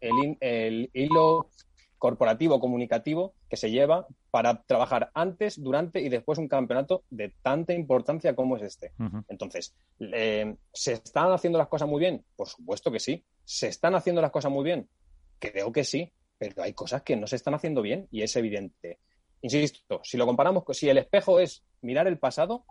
el, 0.00 0.36
el 0.40 0.90
hilo 0.94 1.48
corporativo, 2.04 2.60
comunicativo 2.60 3.32
que 3.48 3.56
se 3.56 3.70
lleva 3.70 4.06
para 4.30 4.62
trabajar 4.64 5.10
antes, 5.14 5.58
durante 5.58 6.02
y 6.02 6.10
después 6.10 6.38
un 6.38 6.48
campeonato 6.48 7.02
de 7.08 7.32
tanta 7.40 7.72
importancia 7.72 8.36
como 8.36 8.58
es 8.58 8.62
este. 8.62 8.92
Entonces, 9.26 9.74
eh, 10.12 10.54
¿se 10.70 10.92
están 10.92 11.32
haciendo 11.32 11.58
las 11.58 11.68
cosas 11.68 11.88
muy 11.88 12.00
bien? 12.00 12.22
Por 12.36 12.46
supuesto 12.46 12.92
que 12.92 13.00
sí. 13.00 13.24
¿Se 13.46 13.68
están 13.68 13.94
haciendo 13.94 14.20
las 14.20 14.30
cosas 14.30 14.52
muy 14.52 14.64
bien? 14.64 14.86
Creo 15.38 15.72
que 15.72 15.82
sí, 15.82 16.12
pero 16.36 16.62
hay 16.62 16.74
cosas 16.74 17.00
que 17.00 17.16
no 17.16 17.26
se 17.26 17.36
están 17.36 17.54
haciendo 17.54 17.80
bien 17.80 18.06
y 18.10 18.20
es 18.20 18.36
evidente. 18.36 18.98
Insisto, 19.40 20.02
si 20.04 20.18
lo 20.18 20.26
comparamos, 20.26 20.64
si 20.72 20.90
el 20.90 20.98
espejo 20.98 21.40
es 21.40 21.64
mirar 21.80 22.06
el 22.06 22.18
pasado, 22.18 22.66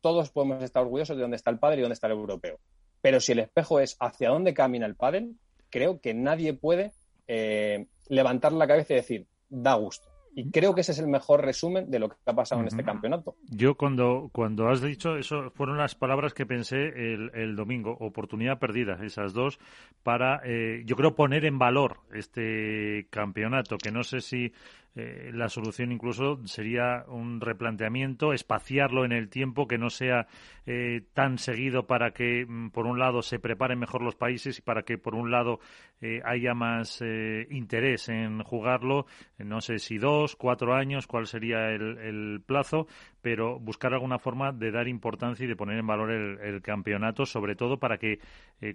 todos 0.00 0.30
podemos 0.30 0.62
estar 0.62 0.84
orgullosos 0.84 1.16
de 1.16 1.22
dónde 1.22 1.36
está 1.36 1.50
el 1.50 1.58
padre 1.58 1.78
y 1.78 1.80
dónde 1.80 1.94
está 1.94 2.06
el 2.06 2.12
europeo. 2.12 2.60
Pero 3.00 3.18
si 3.18 3.32
el 3.32 3.40
espejo 3.40 3.80
es 3.80 3.96
hacia 3.98 4.28
dónde 4.28 4.54
camina 4.54 4.86
el 4.86 4.94
pádel, 4.94 5.34
creo 5.68 6.00
que 6.00 6.14
nadie 6.14 6.54
puede 6.54 6.92
eh, 7.26 7.88
levantar 8.08 8.52
la 8.52 8.66
cabeza 8.66 8.92
y 8.92 8.96
decir, 8.96 9.26
da 9.48 9.74
gusto. 9.74 10.08
Y 10.34 10.50
creo 10.50 10.74
que 10.74 10.80
ese 10.80 10.92
es 10.92 10.98
el 10.98 11.08
mejor 11.08 11.44
resumen 11.44 11.90
de 11.90 11.98
lo 11.98 12.08
que 12.08 12.16
ha 12.24 12.34
pasado 12.34 12.62
en 12.62 12.68
este 12.68 12.82
campeonato. 12.82 13.36
Yo 13.50 13.74
cuando, 13.74 14.30
cuando 14.32 14.68
has 14.68 14.80
dicho 14.80 15.18
eso, 15.18 15.50
fueron 15.50 15.76
las 15.76 15.94
palabras 15.94 16.32
que 16.32 16.46
pensé 16.46 16.86
el, 16.86 17.30
el 17.34 17.54
domingo, 17.54 17.98
oportunidad 18.00 18.58
perdida, 18.58 18.98
esas 19.04 19.34
dos, 19.34 19.58
para, 20.02 20.40
eh, 20.44 20.84
yo 20.86 20.96
creo, 20.96 21.14
poner 21.14 21.44
en 21.44 21.58
valor 21.58 21.98
este 22.14 23.08
campeonato, 23.10 23.76
que 23.76 23.92
no 23.92 24.04
sé 24.04 24.22
si 24.22 24.54
eh, 24.94 25.30
la 25.32 25.48
solución 25.48 25.90
incluso 25.90 26.38
sería 26.46 27.04
un 27.08 27.40
replanteamiento, 27.40 28.32
espaciarlo 28.32 29.04
en 29.04 29.12
el 29.12 29.30
tiempo, 29.30 29.66
que 29.66 29.78
no 29.78 29.88
sea 29.88 30.26
eh, 30.66 31.02
tan 31.14 31.38
seguido 31.38 31.86
para 31.86 32.10
que, 32.12 32.44
mm, 32.46 32.70
por 32.70 32.86
un 32.86 32.98
lado, 32.98 33.22
se 33.22 33.38
preparen 33.38 33.78
mejor 33.78 34.02
los 34.02 34.16
países 34.16 34.58
y 34.58 34.62
para 34.62 34.82
que, 34.82 34.98
por 34.98 35.14
un 35.14 35.30
lado, 35.30 35.60
eh, 36.00 36.20
haya 36.24 36.54
más 36.54 37.02
interés 37.50 38.08
en 38.08 38.42
jugarlo. 38.42 39.06
No 39.38 39.60
sé 39.60 39.78
si 39.78 39.98
dos, 39.98 40.36
cuatro 40.36 40.74
años, 40.74 41.06
cuál 41.06 41.26
sería 41.26 41.70
el, 41.70 42.42
plazo, 42.44 42.86
pero 43.22 43.58
buscar 43.58 43.94
alguna 43.94 44.18
forma 44.18 44.52
de 44.52 44.70
dar 44.70 44.88
importancia 44.88 45.44
y 45.44 45.48
de 45.48 45.56
poner 45.56 45.78
en 45.78 45.86
valor 45.86 46.10
el, 46.10 46.60
campeonato, 46.60 47.24
sobre 47.24 47.56
todo 47.56 47.78
para 47.78 47.96
que, 47.98 48.18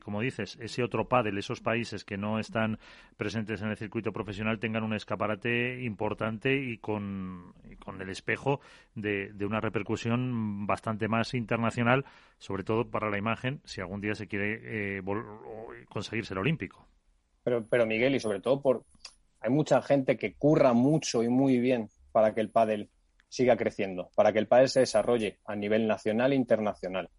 como 0.01 0.21
dices, 0.21 0.57
ese 0.59 0.83
otro 0.83 1.07
pádel, 1.07 1.37
esos 1.37 1.61
países 1.61 2.03
que 2.03 2.17
no 2.17 2.39
están 2.39 2.79
presentes 3.17 3.61
en 3.61 3.69
el 3.69 3.77
circuito 3.77 4.11
profesional 4.11 4.59
tengan 4.59 4.83
un 4.83 4.93
escaparate 4.93 5.83
importante 5.83 6.55
y 6.55 6.77
con, 6.77 7.53
con 7.79 8.01
el 8.01 8.09
espejo 8.09 8.61
de, 8.95 9.31
de, 9.33 9.45
una 9.45 9.59
repercusión 9.59 10.65
bastante 10.65 11.07
más 11.07 11.33
internacional, 11.33 12.05
sobre 12.37 12.63
todo 12.63 12.89
para 12.89 13.09
la 13.09 13.17
imagen, 13.17 13.61
si 13.65 13.81
algún 13.81 14.01
día 14.01 14.15
se 14.15 14.27
quiere 14.27 14.97
eh, 14.97 15.01
conseguir 15.89 16.25
ser 16.25 16.37
olímpico. 16.37 16.87
Pero, 17.43 17.65
pero 17.65 17.85
Miguel, 17.85 18.15
y 18.15 18.19
sobre 18.19 18.39
todo 18.39 18.61
por 18.61 18.83
hay 19.39 19.51
mucha 19.51 19.81
gente 19.81 20.17
que 20.17 20.33
curra 20.33 20.73
mucho 20.73 21.23
y 21.23 21.29
muy 21.29 21.59
bien 21.59 21.89
para 22.11 22.33
que 22.33 22.41
el 22.41 22.49
pádel 22.49 22.89
siga 23.29 23.57
creciendo, 23.57 24.09
para 24.15 24.31
que 24.33 24.39
el 24.39 24.47
pádel 24.47 24.69
se 24.69 24.81
desarrolle 24.81 25.39
a 25.45 25.55
nivel 25.55 25.87
nacional 25.87 26.31
e 26.33 26.35
internacional. 26.35 27.09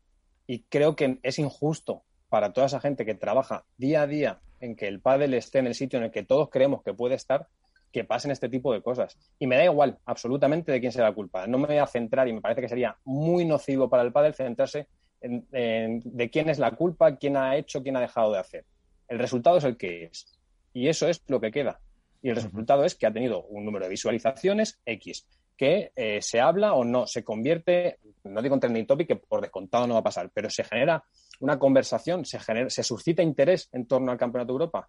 Y 0.46 0.64
creo 0.64 0.96
que 0.96 1.18
es 1.22 1.38
injusto 1.38 2.04
para 2.28 2.52
toda 2.52 2.66
esa 2.66 2.80
gente 2.80 3.04
que 3.04 3.14
trabaja 3.14 3.64
día 3.76 4.02
a 4.02 4.06
día 4.06 4.40
en 4.60 4.76
que 4.76 4.88
el 4.88 5.00
pádel 5.00 5.34
esté 5.34 5.58
en 5.58 5.66
el 5.66 5.74
sitio 5.74 5.98
en 5.98 6.06
el 6.06 6.10
que 6.10 6.24
todos 6.24 6.50
creemos 6.50 6.82
que 6.82 6.94
puede 6.94 7.14
estar, 7.14 7.46
que 7.92 8.04
pasen 8.04 8.30
este 8.30 8.48
tipo 8.48 8.72
de 8.72 8.82
cosas. 8.82 9.16
Y 9.38 9.46
me 9.46 9.56
da 9.56 9.64
igual 9.64 9.98
absolutamente 10.04 10.72
de 10.72 10.80
quién 10.80 10.92
sea 10.92 11.04
la 11.04 11.14
culpa. 11.14 11.46
No 11.46 11.58
me 11.58 11.66
voy 11.66 11.78
a 11.78 11.86
centrar 11.86 12.28
y 12.28 12.32
me 12.32 12.40
parece 12.40 12.60
que 12.60 12.68
sería 12.68 12.96
muy 13.04 13.44
nocivo 13.44 13.88
para 13.88 14.02
el 14.02 14.12
padre 14.12 14.32
centrarse 14.32 14.88
en, 15.20 16.00
de 16.04 16.30
quién 16.30 16.48
es 16.48 16.58
la 16.58 16.72
culpa, 16.72 17.16
quién 17.16 17.36
ha 17.36 17.56
hecho, 17.56 17.82
quién 17.82 17.96
ha 17.96 18.00
dejado 18.00 18.32
de 18.32 18.38
hacer. 18.38 18.64
El 19.08 19.18
resultado 19.18 19.58
es 19.58 19.64
el 19.64 19.76
que 19.76 20.04
es. 20.04 20.38
Y 20.72 20.88
eso 20.88 21.08
es 21.08 21.22
lo 21.28 21.40
que 21.40 21.50
queda. 21.50 21.80
Y 22.22 22.30
el 22.30 22.36
resultado 22.36 22.84
es 22.84 22.94
que 22.94 23.06
ha 23.06 23.12
tenido 23.12 23.44
un 23.44 23.64
número 23.64 23.84
de 23.84 23.90
visualizaciones 23.90 24.80
X, 24.84 25.26
que 25.58 25.90
eh, 25.96 26.22
se 26.22 26.40
habla 26.40 26.74
o 26.74 26.84
no, 26.84 27.06
se 27.08 27.24
convierte, 27.24 27.98
no 28.24 28.40
digo 28.40 28.54
en 28.54 28.60
trending 28.60 28.86
topic, 28.86 29.08
que 29.08 29.16
por 29.16 29.40
descontado 29.40 29.88
no 29.88 29.94
va 29.94 30.00
a 30.00 30.04
pasar, 30.04 30.30
pero 30.32 30.48
se 30.48 30.62
genera 30.62 31.02
una 31.40 31.58
conversación, 31.58 32.24
se, 32.24 32.38
genera, 32.38 32.70
se 32.70 32.84
suscita 32.84 33.22
interés 33.22 33.68
en 33.72 33.86
torno 33.86 34.12
al 34.12 34.18
Campeonato 34.18 34.52
de 34.52 34.54
Europa. 34.54 34.88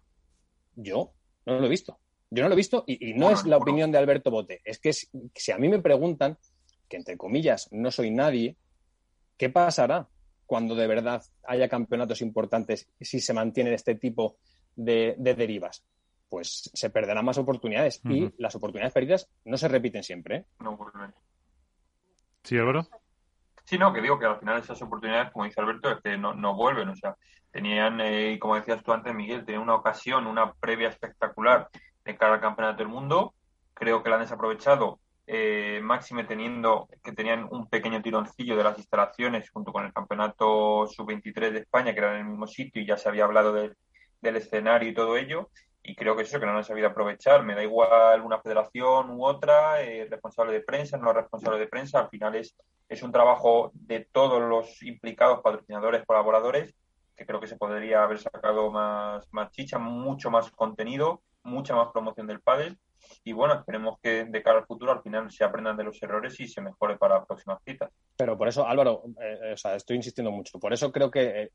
Yo 0.76 1.12
no 1.44 1.58
lo 1.58 1.66
he 1.66 1.68
visto. 1.68 1.98
Yo 2.30 2.44
no 2.44 2.48
lo 2.48 2.54
he 2.54 2.56
visto 2.56 2.84
y, 2.86 3.14
no 3.14 3.30
es 3.32 3.44
la 3.44 3.56
opinión 3.56 3.90
de 3.90 3.98
Alberto 3.98 4.30
Bote. 4.30 4.60
Es 4.64 4.78
que 4.78 4.92
si, 4.92 5.52
a 5.52 5.58
mí 5.58 5.68
me 5.68 5.80
preguntan, 5.80 6.38
que 6.88 6.96
entre 6.96 7.16
comillas 7.16 7.68
no 7.72 7.90
soy 7.90 8.12
nadie, 8.12 8.56
¿qué 9.36 9.50
pasará 9.50 10.08
cuando 10.46 10.76
de 10.76 10.86
verdad 10.86 11.22
haya 11.42 11.68
campeonatos 11.68 12.22
importantes 12.22 12.88
si 13.00 13.20
se 13.20 13.32
mantiene 13.32 13.74
este 13.74 13.96
tipo 13.96 14.36
de, 14.76 15.16
derivas? 15.18 15.84
Pues 16.30 16.70
se 16.72 16.90
perderán 16.90 17.24
más 17.24 17.36
oportunidades 17.38 18.00
y 18.04 18.32
las 18.38 18.54
oportunidades 18.54 18.94
perdidas 18.94 19.28
no 19.44 19.58
se 19.58 19.68
repiten 19.68 20.04
siempre. 20.04 20.36
¿eh? 20.36 20.44
No 20.60 20.76
vuelven. 20.76 21.12
¿Sí, 22.44 22.56
Álvaro? 22.56 22.86
Sí, 23.64 23.76
no, 23.76 23.92
que 23.92 24.00
digo 24.00 24.18
que 24.18 24.26
al 24.26 24.38
final 24.38 24.58
esas 24.58 24.80
oportunidades, 24.80 25.32
como 25.32 25.44
dice 25.44 25.60
Alberto, 25.60 25.90
es 25.90 26.00
que 26.00 26.16
no, 26.16 26.32
no 26.32 26.54
vuelven. 26.54 26.88
O 26.88 26.96
sea, 26.96 27.16
tenían, 27.50 28.00
eh, 28.00 28.38
como 28.38 28.54
decías 28.54 28.82
tú 28.82 28.92
antes, 28.92 29.14
Miguel, 29.14 29.44
tenían 29.44 29.62
una 29.62 29.74
ocasión, 29.74 30.26
una 30.26 30.52
previa 30.54 30.88
espectacular 30.88 31.68
de 32.04 32.16
cara 32.16 32.34
al 32.34 32.40
Campeonato 32.40 32.78
del 32.78 32.88
Mundo. 32.88 33.34
Creo 33.74 34.02
que 34.02 34.10
la 34.10 34.16
han 34.16 34.22
desaprovechado, 34.22 35.00
eh, 35.26 35.80
máxime 35.82 36.24
teniendo 36.24 36.88
que 37.02 37.12
tenían 37.12 37.46
un 37.50 37.68
pequeño 37.68 38.02
tironcillo 38.02 38.56
de 38.56 38.64
las 38.64 38.78
instalaciones 38.78 39.50
junto 39.50 39.72
con 39.72 39.84
el 39.84 39.92
Campeonato 39.92 40.86
Sub-23 40.86 41.50
de 41.50 41.58
España, 41.60 41.92
que 41.92 41.98
era 41.98 42.14
en 42.14 42.20
el 42.22 42.30
mismo 42.30 42.46
sitio 42.46 42.82
y 42.82 42.86
ya 42.86 42.96
se 42.96 43.08
había 43.08 43.24
hablado 43.24 43.52
del 43.52 44.36
escenario 44.36 44.90
y 44.90 44.94
todo 44.94 45.16
ello. 45.16 45.50
Y 45.82 45.94
creo 45.94 46.14
que 46.14 46.22
eso 46.22 46.38
que 46.38 46.46
no 46.46 46.56
han 46.56 46.64
sabido 46.64 46.88
aprovechar. 46.88 47.42
Me 47.42 47.54
da 47.54 47.62
igual 47.62 48.20
una 48.22 48.40
federación 48.40 49.10
u 49.10 49.24
otra, 49.24 49.82
eh, 49.82 50.06
responsable 50.10 50.52
de 50.52 50.60
prensa, 50.60 50.98
no 50.98 51.12
responsable 51.12 51.58
de 51.58 51.66
prensa. 51.66 52.00
Al 52.00 52.08
final 52.08 52.34
es, 52.36 52.54
es 52.88 53.02
un 53.02 53.12
trabajo 53.12 53.70
de 53.74 54.06
todos 54.12 54.42
los 54.42 54.82
implicados, 54.82 55.40
patrocinadores, 55.42 56.04
colaboradores, 56.04 56.74
que 57.16 57.26
creo 57.26 57.40
que 57.40 57.46
se 57.46 57.56
podría 57.56 58.02
haber 58.02 58.18
sacado 58.18 58.70
más, 58.70 59.26
más 59.32 59.50
chicha, 59.52 59.78
mucho 59.78 60.30
más 60.30 60.50
contenido 60.50 61.22
mucha 61.42 61.74
más 61.74 61.88
promoción 61.92 62.26
del 62.26 62.40
pádel 62.40 62.78
y 63.24 63.32
bueno, 63.32 63.54
esperemos 63.54 63.98
que 64.02 64.24
de 64.24 64.42
cara 64.42 64.58
al 64.58 64.66
futuro 64.66 64.92
al 64.92 65.02
final 65.02 65.30
se 65.30 65.44
aprendan 65.44 65.76
de 65.76 65.84
los 65.84 66.02
errores 66.02 66.38
y 66.40 66.46
se 66.46 66.60
mejore 66.60 66.98
para 66.98 67.24
próximas 67.24 67.62
citas. 67.64 67.90
Pero 68.16 68.36
por 68.36 68.48
eso, 68.48 68.66
Álvaro, 68.66 69.02
eh, 69.20 69.52
o 69.54 69.56
sea, 69.56 69.74
estoy 69.74 69.96
insistiendo 69.96 70.30
mucho, 70.30 70.58
por 70.58 70.72
eso 70.72 70.92
creo 70.92 71.10
que 71.10 71.42
eh, 71.42 71.50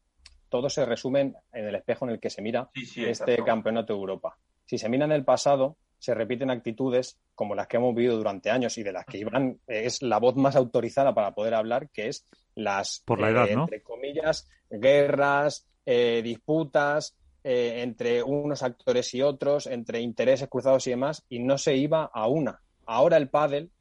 todo 0.56 0.70
se 0.70 0.86
resume 0.86 1.34
en 1.52 1.68
el 1.68 1.76
espejo 1.76 2.06
en 2.06 2.12
el 2.12 2.20
que 2.22 2.30
se 2.30 2.42
mira 2.42 2.70
este 2.74 3.44
campeonato 3.44 3.92
de 3.92 4.00
Europa. 4.00 4.38
Si 4.66 4.78
se 4.78 4.88
mira 4.88 5.04
en 5.04 5.12
el 5.12 5.26
pasado, 5.26 5.76
se 6.00 6.14
repiten 6.14 6.50
actitudes 6.50 7.20
como 7.36 7.56
las 7.56 7.68
que 7.68 7.76
hemos 7.76 7.94
vivido 7.94 8.16
durante 8.16 8.52
años 8.52 8.78
y 8.78 8.84
de 8.84 8.94
las 8.94 9.06
que 9.06 9.18
Iván 9.18 9.60
es 9.68 10.02
la 10.02 10.18
voz 10.18 10.38
más 10.38 10.56
autorizada 10.56 11.14
para 11.14 11.36
poder 11.36 11.56
hablar, 11.56 11.90
que 11.90 12.08
es 12.08 12.26
las, 12.56 13.04
por 13.06 13.20
la 13.20 13.32
edad, 13.32 13.50
eh, 13.50 13.52
entre 13.52 13.84
comillas, 13.84 14.48
guerras, 14.70 15.68
disputas, 15.86 17.18
eh, 17.44 17.82
entre 17.82 18.24
unos 18.24 18.64
actores 18.64 19.14
y 19.14 19.22
otros, 19.22 19.68
entre 19.68 20.00
intereses 20.00 20.48
cruzados 20.48 20.88
y 20.88 20.92
demás, 20.92 21.26
y 21.28 21.40
no 21.40 21.58
se 21.58 21.76
iba 21.76 22.06
a 22.06 22.28
una. 22.28 22.62
Ahora 22.86 23.18
el 23.18 23.28
pádel 23.28 23.72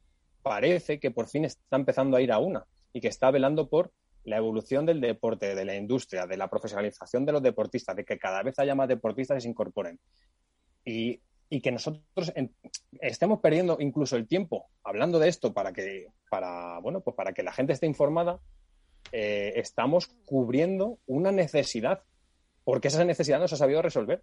parece 0.43 0.99
que 0.99 1.09
por 1.09 1.27
fin 1.27 1.45
está 1.45 1.77
empezando 1.77 2.17
a 2.17 2.21
ir 2.21 2.33
a 2.33 2.39
una 2.39 2.65
y 2.91 2.99
que 2.99 3.07
está 3.07 3.31
velando 3.31 3.69
por 3.69 3.93
la 4.25 4.37
evolución 4.37 4.85
del 4.85 4.99
deporte, 4.99 5.55
de 5.55 5.65
la 5.65 5.75
industria, 5.75 6.25
de 6.25 6.37
la 6.37 6.49
profesionalización 6.49 7.25
de 7.25 7.31
los 7.31 7.43
deportistas, 7.43 7.95
de 7.95 8.03
que 8.03 8.17
cada 8.17 8.43
vez 8.43 8.57
haya 8.59 8.75
más 8.75 8.87
deportistas 8.87 9.35
que 9.35 9.41
se 9.41 9.49
incorporen. 9.49 9.99
Y, 10.83 11.21
que 11.63 11.71
nosotros 11.71 12.33
estemos 12.99 13.39
perdiendo 13.39 13.77
incluso 13.79 14.17
el 14.17 14.27
tiempo 14.27 14.67
hablando 14.83 15.19
de 15.19 15.29
esto 15.29 15.53
para 15.53 15.71
que, 15.71 16.09
para, 16.29 16.79
bueno, 16.79 16.99
pues 16.99 17.15
para 17.15 17.31
que 17.31 17.43
la 17.43 17.53
gente 17.53 17.71
esté 17.71 17.85
informada, 17.85 18.41
eh, 19.13 19.53
estamos 19.55 20.07
cubriendo 20.25 20.99
una 21.05 21.31
necesidad 21.31 22.03
porque 22.65 22.89
esa 22.89 23.05
necesidad 23.05 23.39
no 23.39 23.47
se 23.47 23.55
ha 23.55 23.59
sabido 23.59 23.81
resolver. 23.81 24.21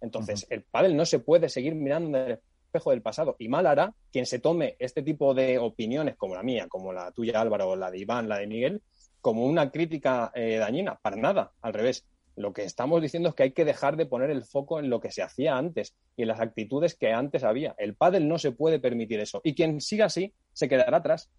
Entonces, 0.00 0.44
el 0.50 0.64
pádel 0.64 0.96
no 0.96 1.06
se 1.06 1.20
puede 1.20 1.48
seguir 1.48 1.76
mirando 1.76 2.18
en 2.18 2.24
el 2.24 2.38
espejo 2.64 2.90
del 2.90 3.02
pasado 3.02 3.36
y 3.38 3.48
mal 3.48 3.66
hará 3.66 3.94
quien 4.10 4.26
se 4.26 4.40
tome 4.40 4.74
este 4.78 5.02
tipo 5.02 5.34
de 5.34 5.58
opiniones 5.58 6.16
como 6.16 6.34
la 6.34 6.42
mía, 6.42 6.66
como 6.68 6.92
la 6.92 7.12
tuya 7.12 7.40
Álvaro, 7.40 7.76
la 7.76 7.90
de 7.90 7.98
Iván, 7.98 8.28
la 8.28 8.38
de 8.38 8.46
Miguel, 8.46 8.82
como 9.22 9.46
una 9.46 9.70
crítica 9.70 10.30
eh, 10.34 10.56
dañina. 10.58 10.98
Para 11.00 11.16
nada, 11.16 11.52
al 11.62 11.72
revés. 11.72 12.04
Lo 12.34 12.52
que 12.52 12.64
estamos 12.64 13.00
diciendo 13.00 13.28
es 13.28 13.34
que 13.34 13.44
hay 13.44 13.52
que 13.52 13.64
dejar 13.64 13.96
de 13.96 14.06
poner 14.06 14.30
el 14.30 14.42
foco 14.42 14.80
en 14.80 14.90
lo 14.90 15.00
que 15.00 15.12
se 15.12 15.22
hacía 15.22 15.56
antes 15.56 15.94
y 16.16 16.22
en 16.22 16.28
las 16.28 16.40
actitudes 16.40 16.94
que 16.94 17.12
antes 17.12 17.44
había. 17.44 17.74
El 17.78 17.94
pádel 17.94 18.26
no 18.26 18.38
se 18.38 18.52
puede 18.52 18.78
permitir 18.80 19.20
eso. 19.20 19.40
Y 19.44 19.54
quien 19.54 19.80
siga 19.80 20.06
así 20.06 20.34
se 20.52 20.68
quedará 20.68 20.98
atrás. 20.98 21.30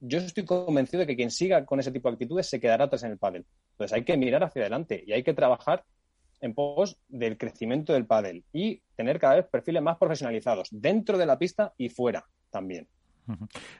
Yo 0.00 0.18
estoy 0.18 0.44
convencido 0.44 1.00
de 1.00 1.06
que 1.06 1.16
quien 1.16 1.30
siga 1.30 1.64
con 1.64 1.78
ese 1.80 1.92
tipo 1.92 2.08
de 2.08 2.14
actitudes 2.14 2.48
se 2.48 2.60
quedará 2.60 2.84
atrás 2.84 3.04
en 3.04 3.12
el 3.12 3.18
pádel. 3.18 3.46
Entonces 3.72 3.94
hay 3.94 4.04
que 4.04 4.16
mirar 4.16 4.42
hacia 4.42 4.62
adelante 4.62 5.02
y 5.06 5.12
hay 5.12 5.22
que 5.22 5.32
trabajar 5.32 5.84
en 6.40 6.54
pos 6.54 6.98
del 7.08 7.38
crecimiento 7.38 7.92
del 7.92 8.04
pádel 8.04 8.44
y 8.52 8.82
tener 8.96 9.20
cada 9.20 9.36
vez 9.36 9.46
perfiles 9.46 9.80
más 9.80 9.96
profesionalizados 9.96 10.68
dentro 10.72 11.16
de 11.16 11.26
la 11.26 11.38
pista 11.38 11.72
y 11.78 11.88
fuera 11.88 12.26
también. 12.50 12.88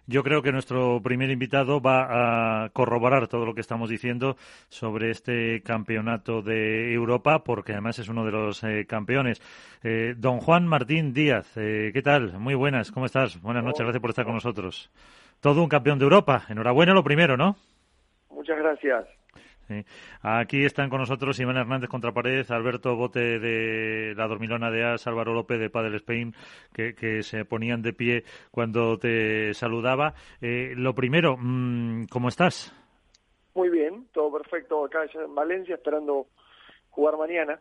Yo 0.07 0.22
creo 0.22 0.42
que 0.42 0.52
nuestro 0.52 1.00
primer 1.02 1.31
invitado 1.31 1.81
va 1.81 2.64
a 2.64 2.68
corroborar 2.70 3.28
todo 3.28 3.44
lo 3.44 3.55
que 3.55 3.61
estamos 3.61 3.90
diciendo 3.90 4.37
sobre 4.68 5.11
este 5.11 5.62
campeonato 5.62 6.42
de 6.42 6.92
Europa, 6.92 7.42
porque 7.44 7.72
además 7.72 7.98
es 7.98 8.09
uno 8.09 8.24
de 8.24 8.33
los 8.33 8.62
eh, 8.64 8.87
campeones. 8.88 9.40
Eh, 9.83 10.14
don 10.16 10.38
Juan 10.38 10.66
Martín 10.66 11.12
Díaz, 11.12 11.57
eh, 11.57 11.90
¿qué 11.92 12.02
tal? 12.02 12.38
Muy 12.38 12.55
buenas, 12.55 12.92
¿cómo 12.92 13.07
estás? 13.07 13.40
Buenas 13.40 13.64
noches, 13.64 13.81
gracias 13.81 14.00
por 14.00 14.11
estar 14.11 14.24
con 14.24 14.35
nosotros. 14.35 14.90
Todo 15.40 15.62
un 15.62 15.68
campeón 15.68 15.98
de 15.98 16.05
Europa. 16.05 16.44
Enhorabuena 16.48 16.94
lo 16.94 17.02
primero, 17.02 17.37
¿no? 17.37 17.57
Muchas 18.31 18.59
gracias. 18.59 19.21
Aquí 20.22 20.64
están 20.64 20.90
con 20.90 21.00
nosotros 21.00 21.38
Iván 21.40 21.56
Hernández 21.56 21.88
Contrapared, 21.88 22.50
Alberto 22.50 22.96
Bote 22.96 23.38
de 23.38 24.14
la 24.16 24.26
Dormilona 24.26 24.70
de 24.70 24.85
As, 24.85 25.06
Álvaro 25.06 25.35
López 25.35 25.58
de 25.58 25.70
Padel 25.70 25.94
Spain, 25.96 26.35
que, 26.72 27.22
se 27.22 27.44
ponían 27.44 27.82
de 27.82 27.92
pie 27.92 28.24
cuando 28.50 28.98
te 28.98 29.54
saludaba. 29.54 30.14
Eh, 30.40 30.74
lo 30.76 30.94
primero, 30.94 31.37
mm, 31.38 32.06
¿cómo 32.11 32.28
estás? 32.28 32.74
Muy 33.54 33.68
bien, 33.68 34.06
todo 34.12 34.32
perfecto 34.32 34.85
acá 34.85 35.04
en 35.14 35.35
Valencia, 35.35 35.74
esperando 35.74 36.26
jugar 36.90 37.16
mañana. 37.18 37.61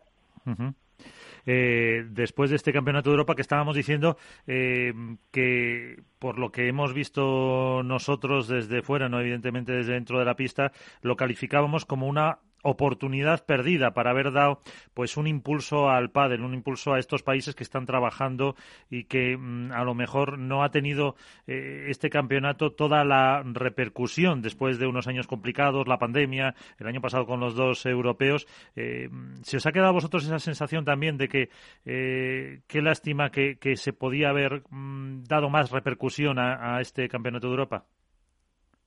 Eh, 1.46 2.04
después 2.10 2.50
de 2.50 2.56
este 2.56 2.72
Campeonato 2.72 3.10
de 3.10 3.14
Europa 3.14 3.34
que 3.34 3.42
estábamos 3.42 3.76
diciendo 3.76 4.16
eh, 4.46 4.92
que 5.30 6.02
por 6.18 6.38
lo 6.38 6.52
que 6.52 6.68
hemos 6.68 6.94
visto 6.94 7.82
nosotros 7.84 8.48
desde 8.48 8.82
fuera, 8.82 9.08
no 9.08 9.20
evidentemente 9.20 9.72
desde 9.72 9.94
dentro 9.94 10.18
de 10.18 10.24
la 10.24 10.36
pista, 10.36 10.72
lo 11.00 11.16
calificábamos 11.16 11.84
como 11.84 12.06
una 12.06 12.38
oportunidad 12.62 13.44
perdida 13.44 13.92
para 13.92 14.10
haber 14.10 14.32
dado 14.32 14.60
pues 14.94 15.16
un 15.16 15.26
impulso 15.26 15.90
al 15.90 16.10
pádel, 16.10 16.42
un 16.42 16.54
impulso 16.54 16.94
a 16.94 16.98
estos 16.98 17.22
países 17.22 17.54
que 17.54 17.64
están 17.64 17.86
trabajando 17.86 18.54
y 18.90 19.04
que 19.04 19.36
mm, 19.36 19.72
a 19.72 19.84
lo 19.84 19.94
mejor 19.94 20.38
no 20.38 20.62
ha 20.62 20.70
tenido 20.70 21.16
eh, 21.46 21.86
este 21.88 22.08
campeonato 22.10 22.72
toda 22.72 23.04
la 23.04 23.42
repercusión 23.44 24.42
después 24.42 24.78
de 24.78 24.86
unos 24.86 25.08
años 25.08 25.26
complicados, 25.26 25.88
la 25.88 25.98
pandemia, 25.98 26.54
el 26.78 26.86
año 26.86 27.00
pasado 27.00 27.26
con 27.26 27.40
los 27.40 27.54
dos 27.54 27.84
europeos. 27.86 28.46
Eh, 28.76 29.08
¿Se 29.42 29.56
os 29.56 29.66
ha 29.66 29.72
quedado 29.72 29.90
a 29.90 29.92
vosotros 29.92 30.24
esa 30.24 30.38
sensación 30.38 30.84
también 30.84 31.16
de 31.16 31.28
que 31.28 31.50
eh, 31.84 32.60
qué 32.66 32.82
lástima 32.82 33.30
que, 33.30 33.58
se 33.76 33.92
podía 33.92 34.28
haber 34.28 34.62
mm, 34.70 35.24
dado 35.24 35.48
más 35.48 35.70
repercusión 35.70 36.38
a, 36.38 36.76
a 36.76 36.80
este 36.80 37.08
campeonato 37.08 37.46
de 37.46 37.52
Europa? 37.52 37.86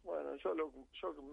Bueno, 0.04 0.36
yo 0.36 0.54
lo 0.54 0.70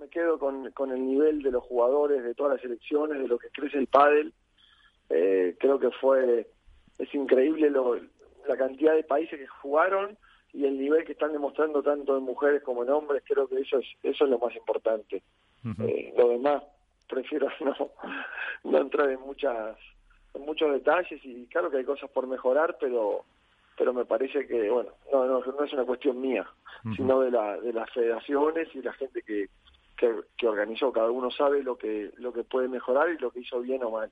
me 0.00 0.08
quedo 0.08 0.38
con, 0.38 0.70
con 0.72 0.90
el 0.90 1.06
nivel 1.06 1.42
de 1.42 1.50
los 1.50 1.64
jugadores, 1.64 2.22
de 2.22 2.34
todas 2.34 2.54
las 2.54 2.62
selecciones, 2.62 3.20
de 3.20 3.28
lo 3.28 3.38
que 3.38 3.50
crece 3.50 3.78
el 3.78 3.86
pádel. 3.86 4.32
Eh, 5.08 5.56
creo 5.58 5.78
que 5.78 5.90
fue, 5.90 6.46
es 6.98 7.14
increíble 7.14 7.70
lo, 7.70 7.96
la 8.48 8.56
cantidad 8.56 8.94
de 8.94 9.04
países 9.04 9.38
que 9.38 9.46
jugaron 9.46 10.16
y 10.52 10.64
el 10.64 10.78
nivel 10.78 11.04
que 11.04 11.12
están 11.12 11.32
demostrando 11.32 11.82
tanto 11.82 12.16
en 12.16 12.24
mujeres 12.24 12.62
como 12.62 12.82
en 12.82 12.90
hombres, 12.90 13.22
creo 13.26 13.48
que 13.48 13.60
eso 13.60 13.78
es, 13.78 13.86
eso 14.02 14.24
es 14.24 14.30
lo 14.30 14.38
más 14.38 14.54
importante. 14.54 15.22
eh, 15.80 16.12
lo 16.16 16.28
demás, 16.28 16.62
prefiero 17.08 17.48
no, 17.60 17.90
no 18.64 18.78
entrar 18.78 19.10
en 19.10 19.20
muchas 19.20 19.76
en 20.34 20.42
muchos 20.46 20.72
detalles 20.72 21.20
y 21.24 21.46
claro 21.46 21.70
que 21.70 21.76
hay 21.76 21.84
cosas 21.84 22.10
por 22.10 22.26
mejorar, 22.26 22.78
pero 22.80 23.24
pero 23.76 23.92
me 23.92 24.04
parece 24.04 24.46
que, 24.46 24.68
bueno, 24.70 24.90
no, 25.12 25.26
no, 25.26 25.40
no 25.40 25.64
es 25.64 25.72
una 25.72 25.84
cuestión 25.84 26.20
mía, 26.20 26.46
sino 26.96 27.20
de, 27.20 27.30
la, 27.30 27.58
de 27.60 27.72
las 27.72 27.90
federaciones 27.90 28.68
y 28.74 28.82
la 28.82 28.92
gente 28.92 29.22
que, 29.22 29.48
que, 30.36 30.46
organizó. 30.46 30.92
Cada 30.92 31.10
uno 31.10 31.30
sabe 31.30 31.62
lo 31.62 31.76
que, 31.76 32.10
lo 32.18 32.32
que 32.32 32.44
puede 32.44 32.68
mejorar 32.68 33.10
y 33.10 33.18
lo 33.18 33.30
que 33.30 33.40
hizo 33.40 33.60
bien 33.60 33.82
o 33.84 33.90
mal. 33.90 34.10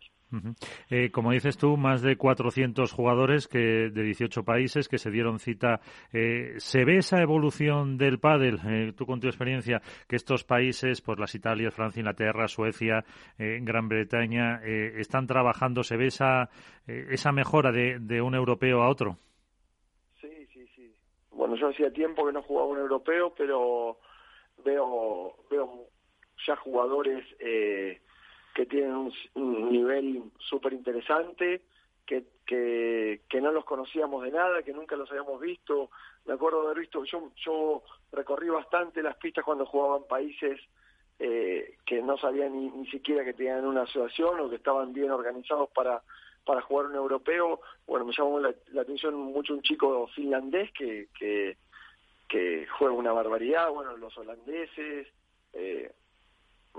Eh, 0.89 1.11
como 1.11 1.33
dices 1.33 1.59
tú, 1.59 1.77
más 1.77 2.03
de 2.03 2.17
400 2.17 2.93
jugadores 2.93 3.49
que 3.49 3.91
de 3.91 4.03
18 4.03 4.45
países 4.45 4.89
que 4.89 4.99
se 4.99 5.11
dieron 5.11 5.39
cita. 5.39 5.81
Eh, 6.13 6.55
¿Se 6.59 6.85
ve 6.85 6.99
esa 6.99 7.21
evolución 7.21 7.99
del 7.99 8.21
pádel, 8.21 8.61
eh, 8.67 8.93
tú 8.97 9.07
con 9.07 9.21
tu 9.21 9.27
experiencia, 9.27 9.83
que 10.09 10.17
estos 10.17 10.45
países, 10.45 11.01
pues 11.01 11.19
las 11.19 11.35
Italia, 11.35 11.71
Francia, 11.71 12.01
Inglaterra, 12.01 12.49
Suecia, 12.49 13.05
Gran 13.39 13.89
Bretaña, 13.89 14.61
están 14.65 15.27
trabajando? 15.27 15.83
¿Se 15.83 15.97
ve 15.97 16.07
esa, 16.07 16.51
esa 16.87 17.33
mejora 17.33 17.73
de, 17.73 17.99
de 17.99 18.21
un 18.21 18.35
europeo 18.35 18.83
a 18.83 18.89
otro? 18.89 19.19
Yo 21.57 21.69
hacía 21.69 21.93
tiempo 21.93 22.27
que 22.27 22.33
no 22.33 22.43
jugaba 22.43 22.69
un 22.69 22.79
europeo, 22.79 23.33
pero 23.37 23.99
veo 24.65 25.37
veo 25.51 25.87
ya 26.47 26.57
jugadores 26.57 27.25
eh, 27.39 28.01
que 28.55 28.67
tienen 28.67 29.13
un, 29.35 29.71
nivel 29.71 30.23
súper 30.39 30.73
interesante, 30.73 31.63
que, 32.07 32.25
que, 32.47 33.23
que, 33.29 33.41
no 33.41 33.53
los 33.53 33.65
conocíamos 33.65 34.25
de 34.25 34.33
nada, 34.33 34.63
que 34.63 34.73
nunca 34.73 34.97
los 34.97 35.11
habíamos 35.11 35.41
visto. 35.41 35.91
Me 36.25 36.35
acuerdo 36.35 36.63
de 36.63 36.67
haber 36.67 36.81
visto, 36.81 37.05
yo, 37.05 37.31
yo 37.37 37.83
recorrí 38.13 38.49
bastante 38.49 39.03
las 39.03 39.17
pistas 39.17 39.45
cuando 39.45 39.67
jugaban 39.67 40.09
países 40.09 40.61
eh, 41.19 41.77
que 41.87 42.03
no 42.03 42.17
sabían 42.19 42.53
ni, 42.53 42.71
ni 42.71 42.87
siquiera 42.89 43.25
que 43.25 43.35
tenían 43.35 43.67
una 43.67 43.83
asociación 43.83 44.41
o 44.41 44.51
que 44.51 44.57
estaban 44.57 44.93
bien 44.93 45.11
organizados 45.11 45.71
para, 45.71 46.03
para 46.45 46.63
jugar 46.63 46.87
un 46.87 46.97
europeo. 46.97 47.61
Bueno, 47.87 48.07
me 48.07 48.13
llamó 48.13 48.41
la, 48.41 48.55
la 48.73 48.83
atención 48.83 49.15
mucho 49.15 49.55
un 49.55 49.63
chico 49.63 50.07
finlandés 50.15 50.71
que, 50.73 51.09
que 51.19 51.57
que 52.31 52.65
juega 52.79 52.95
una 52.95 53.13
barbaridad, 53.13 53.71
bueno, 53.71 53.97
los 53.97 54.17
holandeses, 54.17 55.09
eh, 55.53 55.93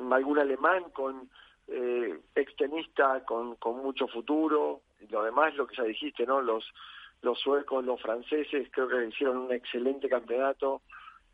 algún 0.09 0.39
alemán 0.39 0.85
con 0.93 1.29
eh, 1.67 2.19
extenista 2.33 3.23
con, 3.25 3.55
con 3.57 3.77
mucho 3.83 4.07
futuro, 4.07 4.81
y 5.01 5.07
lo 5.07 5.23
demás, 5.23 5.53
lo 5.55 5.67
que 5.67 5.75
ya 5.75 5.83
dijiste, 5.83 6.25
¿no? 6.25 6.41
Los, 6.41 6.65
los 7.21 7.37
suecos, 7.37 7.83
los 7.83 8.01
franceses, 8.01 8.69
creo 8.71 8.87
que 8.87 9.05
hicieron 9.07 9.37
un 9.37 9.51
excelente 9.51 10.07
campeonato, 10.07 10.81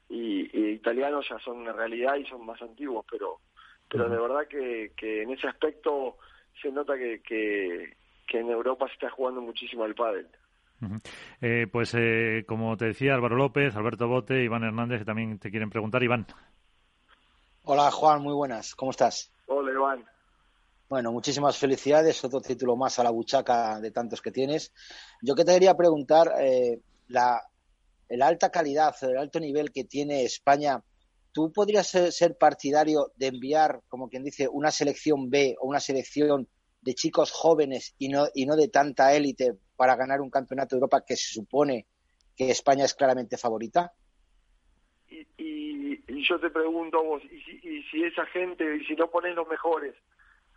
y, 0.10 0.72
italianos 0.72 1.28
ya 1.30 1.38
son 1.40 1.58
una 1.58 1.74
realidad 1.74 2.16
y 2.16 2.26
son 2.26 2.46
más 2.46 2.62
antiguos, 2.62 3.06
pero 3.10 3.40
pero 3.90 4.10
de 4.10 4.18
verdad 4.18 4.48
que, 4.50 4.92
que 4.98 5.22
en 5.22 5.32
ese 5.32 5.48
aspecto 5.48 6.18
se 6.62 6.70
nota 6.74 6.98
que, 6.98 7.22
que, 7.22 7.96
que 8.28 8.40
en 8.40 8.50
Europa 8.50 8.88
se 8.88 8.94
está 8.94 9.10
jugando 9.10 9.42
muchísimo 9.42 9.86
el 9.86 9.96
pádel 9.96 10.28
eh, 11.42 11.68
pues 11.72 11.94
eh, 11.96 12.44
como 12.48 12.78
te 12.78 12.86
decía 12.86 13.16
Álvaro 13.16 13.36
López, 13.36 13.76
Alberto 13.76 14.08
Bote, 14.08 14.44
Iván 14.44 14.63
Hernández, 14.63 15.00
que 15.00 15.06
también 15.06 15.40
te 15.40 15.50
quieren 15.50 15.70
preguntar. 15.70 16.04
Iván. 16.04 16.28
Hola 17.63 17.92
Juan, 17.92 18.22
muy 18.22 18.34
buenas. 18.34 18.76
¿Cómo 18.76 18.92
estás? 18.92 19.32
Hola 19.48 19.72
Iván. 19.72 20.06
Bueno, 20.90 21.12
muchísimas 21.12 21.58
felicidades. 21.58 22.24
Otro 22.24 22.42
título 22.42 22.76
más 22.76 22.98
a 23.00 23.04
la 23.04 23.10
buchaca 23.10 23.80
de 23.82 23.92
tantos 23.92 24.22
que 24.22 24.32
tienes. 24.32 24.72
Yo 25.22 25.36
que 25.36 25.44
te 25.44 25.54
quería 25.54 25.76
preguntar, 25.76 26.32
eh, 26.40 26.80
la, 27.08 27.42
alta 28.22 28.52
calidad, 28.52 28.96
el 29.02 29.18
alto 29.18 29.40
nivel 29.40 29.72
que 29.72 29.84
tiene 29.84 30.24
España, 30.24 30.82
¿tú 31.34 31.52
podrías 31.52 31.88
ser, 31.88 32.38
partidario 32.38 33.12
de 33.18 33.28
enviar, 33.28 33.82
como 33.90 34.08
quien 34.08 34.24
dice, 34.24 34.48
una 34.48 34.72
selección 34.72 35.30
B 35.30 35.56
o 35.60 35.68
una 35.68 35.82
selección 35.82 36.48
de 36.88 36.95
chicos 36.95 37.34
jóvenes 37.34 37.93
y 38.00 38.08
no, 38.08 38.28
y 38.34 38.45
no 38.45 38.56
de 38.56 38.69
tanta 38.69 39.13
élite 39.13 39.58
para 39.76 39.97
ganar 39.97 40.21
un 40.21 40.30
campeonato 40.30 40.73
de 40.73 40.78
Europa 40.78 41.04
que 41.06 41.17
se 41.17 41.34
supone 41.34 41.86
que 42.38 42.50
España 42.50 42.86
es 42.86 42.95
claramente 42.95 43.36
favorita? 43.36 43.91
Y, 45.10 46.00
yo 46.23 46.39
te 46.39 46.50
pregunto 46.50 47.00
a 47.00 47.04
vos, 47.04 47.23
¿y 47.26 47.84
si, 47.91 48.04
esa 48.04 48.26
gente, 48.28 48.78
y 48.78 48.86
si 48.86 48.95
no 48.95 49.10
ponen 49.10 49.36
los 49.36 49.47
mejores 49.50 49.95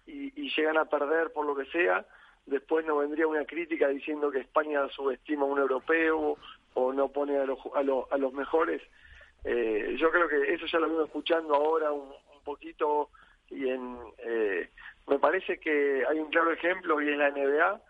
y, 0.06 0.30
llegan 0.56 0.78
a 0.78 0.84
perder 0.84 1.32
por 1.32 1.46
lo 1.46 1.56
que 1.56 1.64
sea, 1.66 2.06
después 2.46 2.86
no 2.86 2.98
vendría 2.98 3.26
una 3.26 3.44
crítica 3.44 3.88
diciendo 3.88 4.30
que 4.30 4.40
España 4.40 4.88
subestima 4.88 5.42
a 5.42 5.46
un 5.46 5.58
europeo 5.58 6.36
o 6.74 6.92
no 6.92 7.08
pone 7.08 7.38
a 7.38 7.44
los, 7.44 7.58
a 7.74 7.82
los, 8.18 8.32
mejores? 8.32 8.82
Eh, 9.44 9.96
yo 9.98 10.10
creo 10.12 10.28
que 10.28 10.54
eso 10.54 10.66
ya 10.66 10.78
lo 10.78 10.88
vengo 10.88 11.04
escuchando 11.04 11.54
ahora 11.54 11.90
un, 11.90 12.12
poquito 12.44 13.10
y 13.50 13.68
en 13.68 13.98
eh, 14.18 14.70
me 15.06 15.18
parece 15.18 15.58
que 15.58 16.04
hay 16.08 16.18
un 16.18 16.30
claro 16.30 16.52
ejemplo 16.52 17.00
y 17.00 17.08
en 17.08 17.18
la 17.18 17.30
NBA 17.30 17.80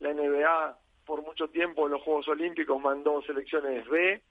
la 0.00 0.12
NBA 0.12 0.78
por 1.04 1.22
mucho 1.22 1.48
tiempo 1.48 1.86
en 1.86 1.92
los 1.92 2.02
Juegos 2.02 2.28
Olímpicos 2.28 2.80
mandó 2.80 3.22
selecciones 3.22 3.88
B 3.88 4.22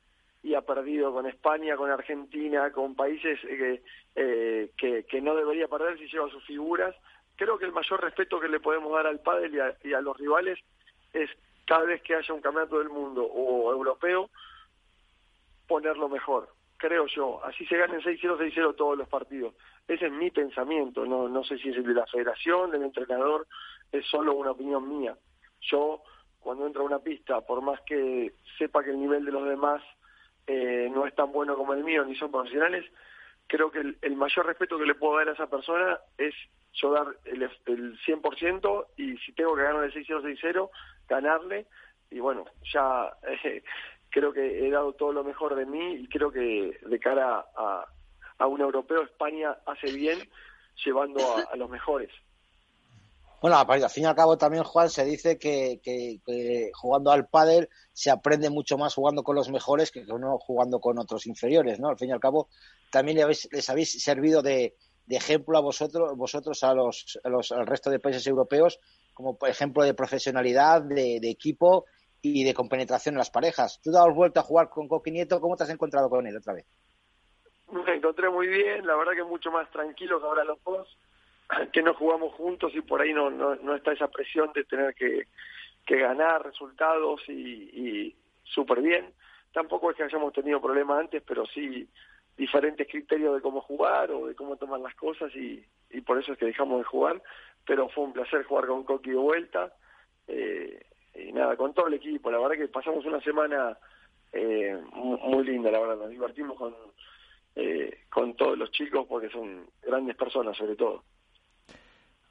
y 0.43 0.53
ha 0.53 0.61
perdido 0.61 1.11
con 1.11 1.25
España, 1.25 1.75
con 1.75 1.89
Argentina, 1.89 2.71
con 2.71 2.95
países 2.95 3.39
eh, 3.45 3.81
eh, 4.15 4.71
que, 4.77 5.21
no 5.21 5.35
debería 5.35 5.67
perder 5.67 5.97
si 5.97 6.07
lleva 6.07 6.29
sus 6.29 6.45
figuras. 6.45 6.95
Creo 7.35 7.57
que 7.57 7.65
el 7.65 7.71
mayor 7.71 8.01
respeto 8.03 8.39
que 8.39 8.47
le 8.47 8.59
podemos 8.59 8.93
dar 8.93 9.07
al 9.07 9.21
pádel 9.21 9.75
y 9.83 9.93
a, 9.93 10.01
los 10.01 10.15
rivales 10.17 10.59
es 11.13 11.29
cada 11.65 11.85
vez 11.85 12.01
que 12.03 12.15
haya 12.15 12.33
un 12.33 12.41
campeonato 12.41 12.77
del 12.77 12.89
mundo 12.89 13.23
o 13.23 13.71
europeo, 13.71 14.29
ponerlo 15.67 16.09
mejor, 16.09 16.49
creo 16.85 17.07
yo. 17.07 17.43
Así 17.43 17.65
se 17.65 17.77
ganen 17.77 18.01
6-0, 18.01 18.37
6-0 18.37 18.75
todos 18.75 18.97
los 18.97 19.07
partidos. 19.07 19.55
Ese 19.87 20.05
es 20.07 20.11
mi 20.11 20.29
pensamiento, 20.31 21.05
no, 21.05 21.27
no 21.27 21.43
sé 21.43 21.57
si 21.57 21.69
es 21.69 21.77
el 21.77 21.83
de 21.83 21.93
la 21.93 22.05
federación, 22.05 22.71
del 22.71 22.83
entrenador, 22.83 23.47
es 23.91 24.05
solo 24.07 24.33
una 24.33 24.51
opinión 24.51 24.87
mía. 24.87 25.15
Yo, 25.61 26.01
cuando 26.39 26.67
entro 26.67 26.83
a 26.83 26.85
una 26.85 26.99
pista, 26.99 27.41
por 27.41 27.61
más 27.61 27.79
que 27.81 28.33
sepa 28.57 28.83
que 28.83 28.91
el 28.91 28.99
nivel 28.99 29.25
de 29.25 29.31
los 29.31 29.47
demás 29.47 29.81
eh, 30.47 30.89
no 30.93 31.05
es 31.07 31.15
tan 31.15 31.31
bueno 31.31 31.55
como 31.55 31.73
el 31.73 31.83
mío, 31.83 32.03
ni 32.05 32.15
son 32.15 32.31
profesionales, 32.31 32.85
creo 33.47 33.71
que 33.71 33.95
el, 34.01 34.15
mayor 34.15 34.45
respeto 34.45 34.77
que 34.77 34.85
le 34.85 34.95
puedo 34.95 35.17
dar 35.17 35.29
a 35.29 35.33
esa 35.33 35.47
persona 35.47 35.99
es 36.17 36.33
yo 36.73 36.91
dar 36.91 37.07
el, 37.25 37.43
el 37.43 37.99
100% 37.99 38.85
y 38.97 39.17
si 39.17 39.31
tengo 39.33 39.55
que 39.55 39.63
ganar 39.63 39.83
el 39.83 39.93
6-0, 39.93 40.21
6-0, 40.21 40.69
ganarle. 41.07 41.67
Y 42.11 42.19
bueno, 42.19 42.45
ya 42.71 43.11
eh, 43.43 43.63
creo 44.15 44.31
que 44.31 44.65
he 44.65 44.71
dado 44.71 44.93
todo 44.93 45.11
lo 45.11 45.25
mejor 45.25 45.55
de 45.55 45.65
mí 45.65 45.95
y 45.95 46.07
creo 46.07 46.31
que 46.31 46.79
de 46.87 46.99
cara 46.99 47.45
a, 47.53 47.85
a 48.37 48.47
un 48.47 48.61
europeo 48.61 49.03
España 49.03 49.57
hace 49.65 49.91
bien 49.91 50.17
llevando 50.85 51.19
a, 51.51 51.53
los 51.57 51.69
mejores. 51.69 52.09
Bueno, 53.41 53.57
al 53.57 53.89
fin 53.89 54.03
y 54.03 54.05
al 54.05 54.15
cabo 54.15 54.37
también, 54.37 54.63
Juan, 54.63 54.89
se 54.89 55.03
dice 55.03 55.37
que, 55.37 55.81
que, 55.83 56.71
jugando 56.73 57.11
al 57.11 57.27
pádel 57.27 57.67
se 57.91 58.09
aprende 58.09 58.49
mucho 58.49 58.77
más 58.77 58.95
jugando 58.95 59.21
con 59.21 59.35
los 59.35 59.49
mejores 59.49 59.91
que 59.91 60.05
no 60.05 60.37
jugando 60.39 60.79
con 60.79 60.97
otros 60.97 61.27
inferiores, 61.27 61.81
¿no? 61.81 61.89
Al 61.89 61.97
fin 61.97 62.07
y 62.07 62.13
al 62.13 62.21
cabo, 62.21 62.47
también 62.91 63.27
les 63.27 63.69
habéis 63.69 64.01
servido 64.01 64.41
de, 64.41 64.75
de 65.07 65.15
ejemplo 65.17 65.57
a 65.57 65.61
vosotros, 65.61 66.15
vosotros 66.15 66.63
a 66.63 66.73
los, 66.73 67.19
a 67.21 67.27
los, 67.27 67.51
al 67.51 67.67
resto 67.67 67.89
de 67.89 67.99
países 67.99 68.25
europeos, 68.27 68.79
como 69.13 69.37
ejemplo 69.45 69.83
de 69.83 69.93
profesionalidad, 69.93 70.81
de 70.83 71.29
equipo 71.29 71.85
y 72.33 72.43
de 72.43 72.53
compenetración 72.53 73.15
en 73.15 73.19
las 73.19 73.29
parejas. 73.29 73.79
¿Tú 73.83 73.91
has 73.95 74.13
vuelto 74.13 74.39
a 74.39 74.43
jugar 74.43 74.69
con 74.69 74.87
Coqui 74.87 75.11
Nieto? 75.11 75.39
¿Cómo 75.39 75.55
te 75.55 75.63
has 75.63 75.69
encontrado 75.69 76.09
con 76.09 76.25
él 76.25 76.37
otra 76.37 76.53
vez? 76.53 76.65
Me 77.71 77.95
encontré 77.95 78.29
muy 78.29 78.47
bien, 78.47 78.85
la 78.85 78.95
verdad 78.95 79.13
que 79.13 79.23
mucho 79.23 79.51
más 79.51 79.69
tranquilo 79.71 80.19
que 80.19 80.25
ahora 80.25 80.43
los 80.43 80.63
dos, 80.63 80.97
que 81.73 81.81
no 81.81 81.93
jugamos 81.93 82.33
juntos 82.33 82.71
y 82.75 82.81
por 82.81 83.01
ahí 83.01 83.13
no, 83.13 83.29
no, 83.29 83.55
no 83.55 83.75
está 83.75 83.93
esa 83.93 84.07
presión 84.07 84.51
de 84.53 84.63
tener 84.63 84.93
que, 84.95 85.27
que 85.85 85.97
ganar 85.97 86.43
resultados 86.43 87.21
y, 87.27 87.33
y 87.33 88.15
súper 88.43 88.81
bien. 88.81 89.13
Tampoco 89.53 89.91
es 89.91 89.97
que 89.97 90.03
hayamos 90.03 90.33
tenido 90.33 90.61
problemas 90.61 90.99
antes, 90.99 91.23
pero 91.25 91.45
sí 91.45 91.87
diferentes 92.37 92.87
criterios 92.89 93.35
de 93.35 93.41
cómo 93.41 93.61
jugar 93.61 94.11
o 94.11 94.27
de 94.27 94.35
cómo 94.35 94.57
tomar 94.57 94.79
las 94.81 94.93
cosas 94.95 95.33
y, 95.35 95.65
y 95.91 96.01
por 96.01 96.19
eso 96.19 96.33
es 96.33 96.37
que 96.37 96.45
dejamos 96.45 96.79
de 96.79 96.83
jugar, 96.83 97.21
pero 97.65 97.87
fue 97.89 98.03
un 98.03 98.13
placer 98.13 98.43
jugar 98.43 98.67
con 98.67 98.83
Coqui 98.83 99.11
de 99.11 99.15
vuelta 99.15 99.73
eh, 100.27 100.85
y 101.15 101.31
nada, 101.31 101.55
con 101.55 101.73
todo 101.73 101.87
el 101.87 101.95
equipo, 101.95 102.29
la 102.29 102.39
verdad 102.39 102.57
que 102.57 102.67
pasamos 102.67 103.05
una 103.05 103.21
semana 103.21 103.77
eh, 104.31 104.77
muy, 104.93 105.43
linda, 105.45 105.71
la 105.71 105.79
verdad, 105.79 105.97
nos 105.97 106.09
divertimos 106.09 106.57
con, 106.57 106.75
eh, 107.55 107.99
con 108.09 108.35
todos 108.35 108.57
los 108.57 108.71
chicos 108.71 109.05
porque 109.07 109.29
son 109.29 109.69
grandes 109.81 110.15
personas 110.15 110.57
sobre 110.57 110.75
todo. 110.75 111.03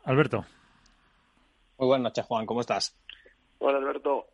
Alberto. 0.05 0.45
Muy 1.79 1.89
buenas 1.89 2.05
noches, 2.05 2.27
Juan, 2.27 2.47
¿cómo 2.47 2.61
estás? 2.61 2.97
Hola, 3.59 3.79
Alberto. 3.79 4.27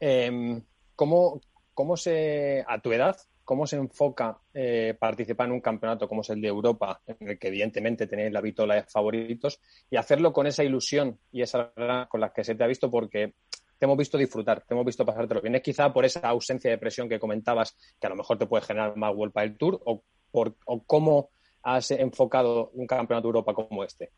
Eh, 0.00 0.60
¿cómo, 0.94 1.40
¿Cómo 1.72 1.96
se, 1.96 2.64
a 2.66 2.80
tu 2.80 2.92
edad, 2.92 3.16
cómo 3.46 3.64
se 3.64 3.76
enfoca 3.76 4.36
eh, 4.52 4.94
participar 4.98 5.46
en 5.46 5.52
un 5.52 5.60
campeonato 5.60 6.08
como 6.08 6.22
es 6.22 6.30
el 6.30 6.40
de 6.40 6.48
Europa, 6.48 7.00
en 7.06 7.28
el 7.28 7.38
que 7.38 7.46
evidentemente 7.46 8.08
tenéis 8.08 8.32
la 8.32 8.40
vitola 8.40 8.74
de 8.74 8.82
favoritos, 8.82 9.60
y 9.88 9.96
hacerlo 9.96 10.32
con 10.32 10.48
esa 10.48 10.64
ilusión 10.64 11.16
y 11.30 11.42
esa 11.42 11.72
con 12.08 12.20
la 12.20 12.32
que 12.32 12.42
se 12.42 12.56
te 12.56 12.64
ha 12.64 12.66
visto, 12.66 12.90
porque 12.90 13.34
te 13.78 13.84
hemos 13.86 13.96
visto 13.96 14.18
disfrutar, 14.18 14.62
te 14.62 14.74
hemos 14.74 14.84
visto 14.84 15.06
pasártelo 15.06 15.40
bien. 15.40 15.54
¿Es 15.54 15.62
quizá 15.62 15.92
por 15.92 16.04
esa 16.04 16.28
ausencia 16.28 16.72
de 16.72 16.78
presión 16.78 17.08
que 17.08 17.20
comentabas, 17.20 17.76
que 18.00 18.06
a 18.08 18.10
lo 18.10 18.16
mejor 18.16 18.36
te 18.36 18.46
puede 18.46 18.64
generar 18.64 18.96
más 18.96 19.14
vuelta 19.14 19.42
del 19.42 19.56
Tour, 19.56 19.80
o, 19.84 20.02
por, 20.32 20.56
cómo 20.84 21.30
has 21.62 21.92
enfocado 21.92 22.70
un 22.74 22.86
campeonato 22.88 23.28
de 23.28 23.30
Europa 23.30 23.54
como 23.54 23.84
este? 23.84 24.10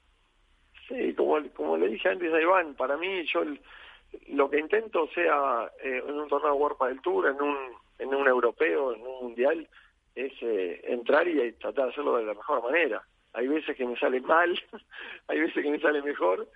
Sí, 0.89 1.15
como, 1.15 1.77
le 1.77 1.89
dije 1.89 2.09
antes 2.09 2.33
a 2.33 2.41
Iván, 2.41 2.75
para 2.77 2.97
mí 2.97 3.27
yo 3.31 3.43
lo 4.29 4.49
que 4.49 4.59
intento 4.59 5.07
sea 5.09 5.71
eh, 5.85 6.03
en 6.09 6.15
un 6.15 6.29
torneo 6.29 6.55
World 6.55 6.79
del 6.89 7.03
Tour, 7.03 7.27
en 7.27 7.43
un 7.43 7.57
en 7.99 8.15
un 8.15 8.27
europeo, 8.27 8.95
en 8.95 9.03
un 9.03 9.23
mundial, 9.25 9.69
es 10.15 10.33
eh, 10.41 10.81
entrar 10.85 11.29
y 11.29 11.53
tratar 11.53 11.87
de 11.87 11.91
hacerlo 11.93 12.17
de 12.17 12.25
la 12.25 12.35
mejor 12.35 12.63
manera. 12.63 13.03
Hay 13.33 13.47
veces 13.47 13.77
que 13.77 13.87
me 13.87 13.97
sale 13.97 14.21
mal, 14.21 14.61
hay 15.29 15.41
veces 15.41 15.63
que 15.63 15.71
me 15.71 15.81
sale 15.81 16.03
mejor, 16.03 16.49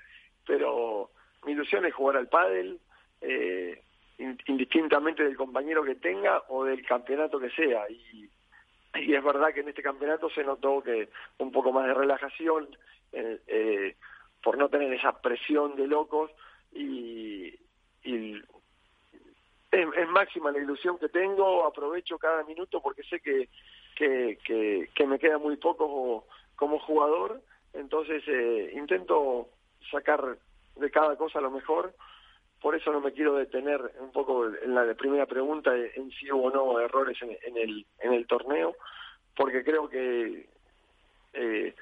pero 0.47 1.11
mi 1.45 1.53
ilusión 1.53 1.85
es 1.85 1.95
jugar 1.95 2.17
al 2.17 2.29
pádel, 2.29 2.81
eh, 3.21 3.83
indistintamente 4.19 5.25
del 5.25 5.37
compañero 5.37 5.83
que 5.85 5.97
tenga 5.97 6.43
o 6.49 6.65
del 6.65 6.85
campeonato 6.85 7.39
que 7.39 7.51
sea. 7.51 7.89
Y, 7.91 8.29
es 8.95 9.25
verdad 9.25 9.55
que 9.55 9.61
en 9.61 9.71
este 9.71 9.83
campeonato 9.83 10.29
se 10.29 10.45
notó 10.45 10.83
que 10.83 11.09
un 11.39 11.51
poco 11.51 11.73
más 11.73 11.87
de 11.87 11.95
relajación 11.95 12.69
eh, 13.13 13.41
eh 13.47 13.97
por 14.43 14.59
no 14.59 14.69
tener 14.69 14.93
esa 14.93 15.23
presión 15.23 15.77
de 15.77 15.87
locos 15.87 16.31
y 16.73 17.55
es, 19.73 20.09
máxima 20.09 20.53
la 20.53 20.59
ilusión 20.59 20.99
que 20.99 21.09
tengo, 21.09 21.67
aprovecho 21.67 22.19
cada 22.19 22.45
minuto 22.45 22.81
porque 22.81 23.03
sé 23.05 23.21
que, 23.21 23.49
que, 23.97 25.07
me 25.07 25.19
queda 25.19 25.39
muy 25.39 25.57
poco 25.57 26.27
como, 26.57 26.79
jugador, 26.79 27.41
entonces 27.73 28.23
eh, 28.27 28.73
intento 28.75 29.49
sacar 29.91 30.37
de 30.77 30.91
cada 30.91 31.17
cosa 31.17 31.41
lo 31.41 31.51
mejor, 31.51 31.95
por 32.61 32.77
eso 32.77 32.93
no 32.93 33.01
me 33.01 33.13
quiero 33.13 33.35
detener 33.35 33.81
un 33.99 34.13
poco 34.13 34.47
en 34.47 34.75
la 34.75 34.95
primera 34.95 35.27
pregunta 35.27 35.75
en 35.75 36.11
si 36.13 36.31
hubo 36.31 36.45
o 36.45 36.51
no 36.51 36.79
errores 36.79 37.19
en, 37.23 37.57
el, 37.57 37.85
en 37.99 38.13
el 38.13 38.27
torneo, 38.27 38.77
porque 39.35 39.65
creo 39.65 39.89
que 39.89 40.49
eh, 41.33 41.75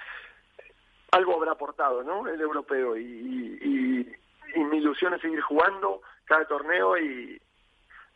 algo 1.10 1.34
habrá 1.34 1.52
aportado 1.52 2.02
¿no? 2.02 2.26
el 2.26 2.40
europeo. 2.40 2.96
Y, 2.96 3.02
y, 3.02 4.12
y 4.54 4.64
mi 4.64 4.78
ilusión 4.78 5.12
es 5.12 5.20
seguir 5.20 5.42
jugando 5.42 6.00
cada 6.24 6.46
torneo 6.46 6.96
y, 6.96 7.38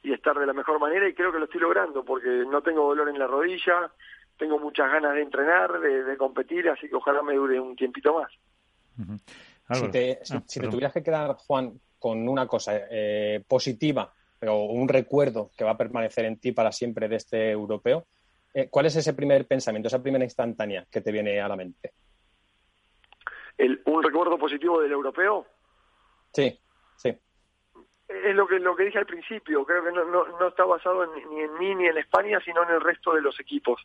y 0.05 0.13
estar 0.13 0.39
de 0.39 0.47
la 0.47 0.53
mejor 0.53 0.79
manera 0.79 1.09
y 1.09 1.15
creo 1.15 1.33
que 1.33 1.39
lo 1.39 1.47
estoy 1.47 1.63
logrando 1.63 2.05
porque 2.05 2.29
no 2.29 2.63
tengo 2.63 2.87
dolor 2.87 3.09
en 3.09 3.19
la 3.19 3.27
rodilla, 3.27 3.91
tengo 4.37 4.59
muchas 4.59 4.93
ganas 4.93 5.15
de 5.15 5.23
entrenar, 5.23 5.81
de, 5.81 6.17
competir, 6.19 6.69
así 6.69 6.89
que 6.89 6.95
ojalá 6.95 7.23
me 7.23 7.35
dure 7.35 7.59
un 7.59 7.75
tiempito 7.75 8.13
más. 8.13 8.31
Si, 9.73 9.91
te, 9.91 10.21
ah, 10.31 10.43
tuvieras 10.71 10.93
que 10.93 11.03
quedar, 11.03 11.35
Juan, 11.37 11.81
con 11.99 12.29
una 12.29 12.47
cosa 12.47 12.73
eh, 12.91 13.43
positiva 13.49 14.13
o 14.47 14.67
un 14.67 14.89
recuerdo 14.89 15.51
que 15.57 15.65
va 15.65 15.71
a 15.71 15.79
permanecer 15.79 16.27
en 16.27 16.39
ti 16.39 16.53
para 16.53 16.71
siempre 16.71 17.09
de 17.09 17.17
este 17.17 17.51
europeo, 17.51 18.05
eh, 18.53 18.69
¿cuál 18.69 18.85
es 18.87 18.97
ese 18.97 19.15
primer 19.15 19.47
pensamiento, 19.47 19.89
esa 19.89 20.03
primera 20.03 20.23
instantánea 20.23 20.87
que 20.91 21.01
te 21.01 21.13
viene 21.13 21.41
a 21.41 21.49
la 21.49 21.57
mente? 21.57 21.93
El, 23.57 23.81
¿Un 23.87 24.03
recuerdo 24.03 24.37
positivo 24.37 24.83
del 24.83 24.93
europeo? 24.93 25.47
Sí, 26.31 26.61
sí 26.97 27.17
es 28.09 28.35
lo 28.35 28.47
que 28.47 28.59
lo 28.59 28.77
que 28.77 28.85
dije 28.85 28.99
al 28.99 29.07
principio, 29.07 29.65
creo 29.65 29.83
que 29.83 29.93
no, 29.93 30.05
no, 30.05 30.27
no 30.39 30.49
está 30.49 30.65
basado 30.65 31.07
ni 31.07 31.41
en 31.41 31.59
mí 31.59 31.75
ni 31.75 31.87
en 31.87 31.97
España, 31.97 32.39
sino 32.45 32.63
en 32.63 32.71
el 32.71 32.81
resto 32.81 33.15
de 33.15 33.23
los 33.23 33.39
equipos, 33.41 33.81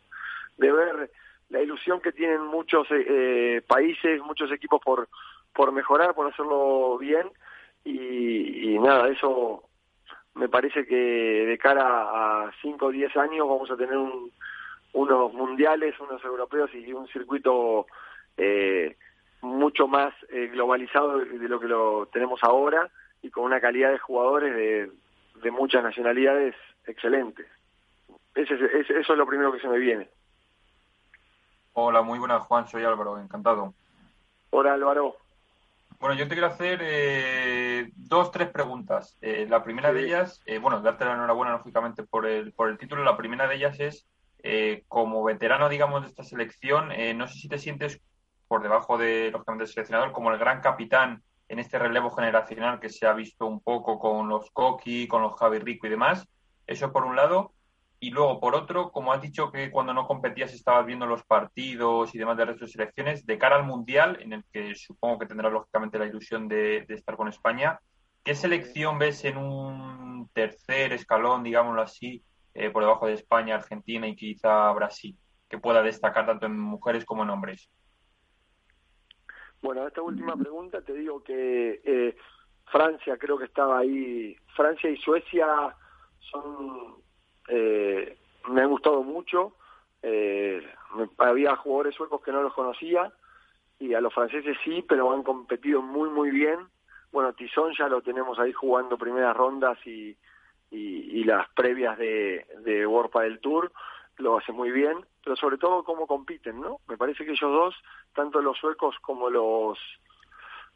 de 0.56 0.70
ver 0.70 1.10
la 1.48 1.62
ilusión 1.62 2.00
que 2.00 2.12
tienen 2.12 2.42
muchos 2.42 2.90
eh, 2.90 3.04
eh, 3.08 3.62
países, 3.66 4.20
muchos 4.22 4.52
equipos 4.52 4.80
por, 4.82 5.08
por 5.54 5.72
mejorar, 5.72 6.14
por 6.14 6.30
hacerlo 6.30 6.98
bien, 6.98 7.30
y, 7.84 8.78
nada, 8.78 9.08
eso 9.08 9.64
me 10.34 10.48
parece 10.48 10.86
que 10.86 10.94
de 10.94 11.58
cara 11.58 11.84
a 12.44 12.52
5 12.60 12.86
o 12.86 12.90
10 12.90 13.16
años 13.16 13.48
vamos 13.48 13.70
a 13.70 13.76
tener 13.76 13.96
un, 13.96 14.30
unos 14.92 15.32
mundiales, 15.32 15.98
unos 15.98 16.22
europeos 16.22 16.70
y 16.74 16.92
un 16.92 17.08
circuito 17.08 17.86
eh, 18.36 18.96
mucho 19.40 19.88
más 19.88 20.14
globalizado 20.52 21.18
de 21.18 21.48
lo 21.48 21.58
que 21.58 21.66
lo 21.66 22.06
tenemos 22.12 22.38
ahora 22.44 22.90
y 23.22 23.30
con 23.30 23.44
una 23.44 23.60
calidad 23.60 23.90
de 23.90 23.98
jugadores 23.98 24.54
de, 24.54 24.90
de 25.42 25.50
muchas 25.50 25.82
nacionalidades 25.82 26.54
excelentes. 26.86 27.46
Ese, 28.34 28.54
eso 28.54 29.12
es 29.12 29.18
lo 29.18 29.26
primero 29.26 29.52
que 29.52 29.60
se 29.60 29.68
me 29.68 29.78
viene. 29.78 30.08
Hola, 31.72 32.02
muy 32.02 32.18
buenas, 32.18 32.42
Juan. 32.42 32.66
Soy 32.66 32.84
Álvaro, 32.84 33.18
encantado. 33.18 33.74
Hola, 34.50 34.74
Álvaro. 34.74 35.16
Bueno, 36.00 36.14
yo 36.14 36.26
te 36.26 36.34
quiero 36.34 36.46
hacer 36.46 36.80
eh, 36.82 37.90
dos, 37.94 38.30
tres 38.32 38.48
preguntas. 38.48 39.18
Eh, 39.20 39.46
la 39.48 39.62
primera 39.62 39.92
de 39.92 40.04
ellas, 40.04 40.40
eh, 40.46 40.58
bueno, 40.58 40.80
darte 40.80 41.04
la 41.04 41.12
enhorabuena, 41.12 41.52
lógicamente, 41.52 42.02
por 42.04 42.26
el, 42.26 42.52
por 42.52 42.70
el 42.70 42.78
título. 42.78 43.04
La 43.04 43.16
primera 43.16 43.46
de 43.46 43.56
ellas 43.56 43.78
es, 43.80 44.06
como 44.88 45.22
veterano, 45.22 45.68
digamos, 45.68 46.00
de 46.02 46.08
esta 46.08 46.24
selección, 46.24 46.88
no 47.16 47.28
sé 47.28 47.34
si 47.34 47.48
te 47.48 47.58
sientes 47.58 48.00
por 48.48 48.62
debajo 48.62 48.96
de, 48.96 49.30
lógicamente, 49.30 49.64
del 49.64 49.72
seleccionador, 49.72 50.12
como 50.12 50.32
el 50.32 50.38
gran 50.38 50.62
capitán 50.62 51.22
en 51.50 51.58
este 51.58 51.80
relevo 51.80 52.12
generacional 52.12 52.78
que 52.78 52.88
se 52.88 53.06
ha 53.08 53.12
visto 53.12 53.44
un 53.44 53.60
poco 53.60 53.98
con 53.98 54.28
los 54.28 54.52
Coqui, 54.52 55.08
con 55.08 55.20
los 55.20 55.34
Javi 55.36 55.58
Rico 55.58 55.88
y 55.88 55.90
demás. 55.90 56.24
Eso 56.64 56.92
por 56.92 57.04
un 57.04 57.16
lado. 57.16 57.52
Y 57.98 58.10
luego, 58.10 58.38
por 58.38 58.54
otro, 58.54 58.92
como 58.92 59.12
has 59.12 59.20
dicho 59.20 59.50
que 59.50 59.68
cuando 59.72 59.92
no 59.92 60.06
competías 60.06 60.54
estabas 60.54 60.86
viendo 60.86 61.06
los 61.06 61.24
partidos 61.24 62.14
y 62.14 62.18
demás 62.18 62.36
de 62.36 62.44
resto 62.44 62.66
de 62.66 62.70
selecciones, 62.70 63.26
de 63.26 63.36
cara 63.36 63.56
al 63.56 63.66
Mundial, 63.66 64.18
en 64.20 64.32
el 64.32 64.44
que 64.52 64.76
supongo 64.76 65.18
que 65.18 65.26
tendrás 65.26 65.52
lógicamente 65.52 65.98
la 65.98 66.06
ilusión 66.06 66.46
de, 66.46 66.86
estar 66.88 67.16
con 67.16 67.26
España, 67.26 67.80
¿qué 68.22 68.36
selección 68.36 68.98
ves 68.98 69.24
en 69.24 69.36
un 69.36 70.30
tercer 70.32 70.92
escalón, 70.92 71.42
digámoslo 71.42 71.82
así, 71.82 72.22
eh, 72.54 72.70
por 72.70 72.84
debajo 72.84 73.08
de 73.08 73.14
España, 73.14 73.56
Argentina 73.56 74.06
y 74.06 74.14
quizá 74.14 74.70
Brasil, 74.72 75.18
que 75.48 75.58
pueda 75.58 75.82
destacar 75.82 76.26
tanto 76.26 76.46
en 76.46 76.58
mujeres 76.58 77.04
como 77.04 77.24
en 77.24 77.30
hombres? 77.30 77.68
Bueno, 79.62 79.86
esta 79.86 80.00
última 80.00 80.36
pregunta 80.36 80.80
te 80.82 80.94
digo 80.94 81.22
que 81.22 81.80
eh, 81.84 82.16
Francia 82.70 83.16
creo 83.18 83.36
que 83.38 83.44
estaba 83.44 83.78
ahí, 83.78 84.36
Francia 84.56 84.88
y 84.88 84.96
Suecia 84.96 85.76
son, 86.30 86.94
eh, 87.48 88.16
me 88.48 88.62
han 88.62 88.70
gustado 88.70 89.02
mucho, 89.02 89.56
eh, 90.02 90.66
había 91.18 91.56
jugadores 91.56 91.94
suecos 91.94 92.22
que 92.22 92.32
no 92.32 92.42
los 92.42 92.54
conocía 92.54 93.12
y 93.78 93.92
a 93.92 94.00
los 94.00 94.14
franceses 94.14 94.56
sí, 94.64 94.84
pero 94.88 95.12
han 95.12 95.22
competido 95.22 95.82
muy 95.82 96.08
muy 96.08 96.30
bien. 96.30 96.58
Bueno, 97.12 97.32
Tizón 97.32 97.72
ya 97.76 97.88
lo 97.88 98.02
tenemos 98.02 98.38
ahí 98.38 98.52
jugando 98.52 98.96
primeras 98.96 99.36
rondas 99.36 99.78
y, 99.84 100.16
y, 100.70 101.24
las 101.24 101.48
previas 101.50 101.98
de, 101.98 102.46
de 102.64 102.86
del 102.86 103.40
Tour 103.40 103.72
lo 104.18 104.38
hace 104.38 104.52
muy 104.52 104.70
bien, 104.70 105.04
pero 105.22 105.36
sobre 105.36 105.58
todo 105.58 105.84
cómo 105.84 106.06
compiten, 106.06 106.60
¿no? 106.60 106.80
Me 106.88 106.96
parece 106.96 107.24
que 107.24 107.32
ellos 107.32 107.52
dos, 107.52 107.74
tanto 108.14 108.40
los 108.40 108.58
suecos 108.58 108.96
como 109.00 109.30
los 109.30 109.78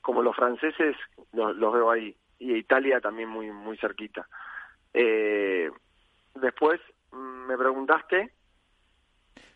como 0.01 0.23
los 0.23 0.37
franceses, 0.37 0.97
los, 1.33 1.59
veo 1.59 1.91
ahí 1.91 2.15
y 2.39 2.55
Italia 2.55 3.01
también 3.01 3.29
muy 3.29 3.51
muy 3.51 3.77
cerquita. 3.79 4.29
Eh, 4.93 5.71
después 6.35 6.81
mm, 7.13 7.47
me 7.47 7.57
preguntaste 7.57 8.33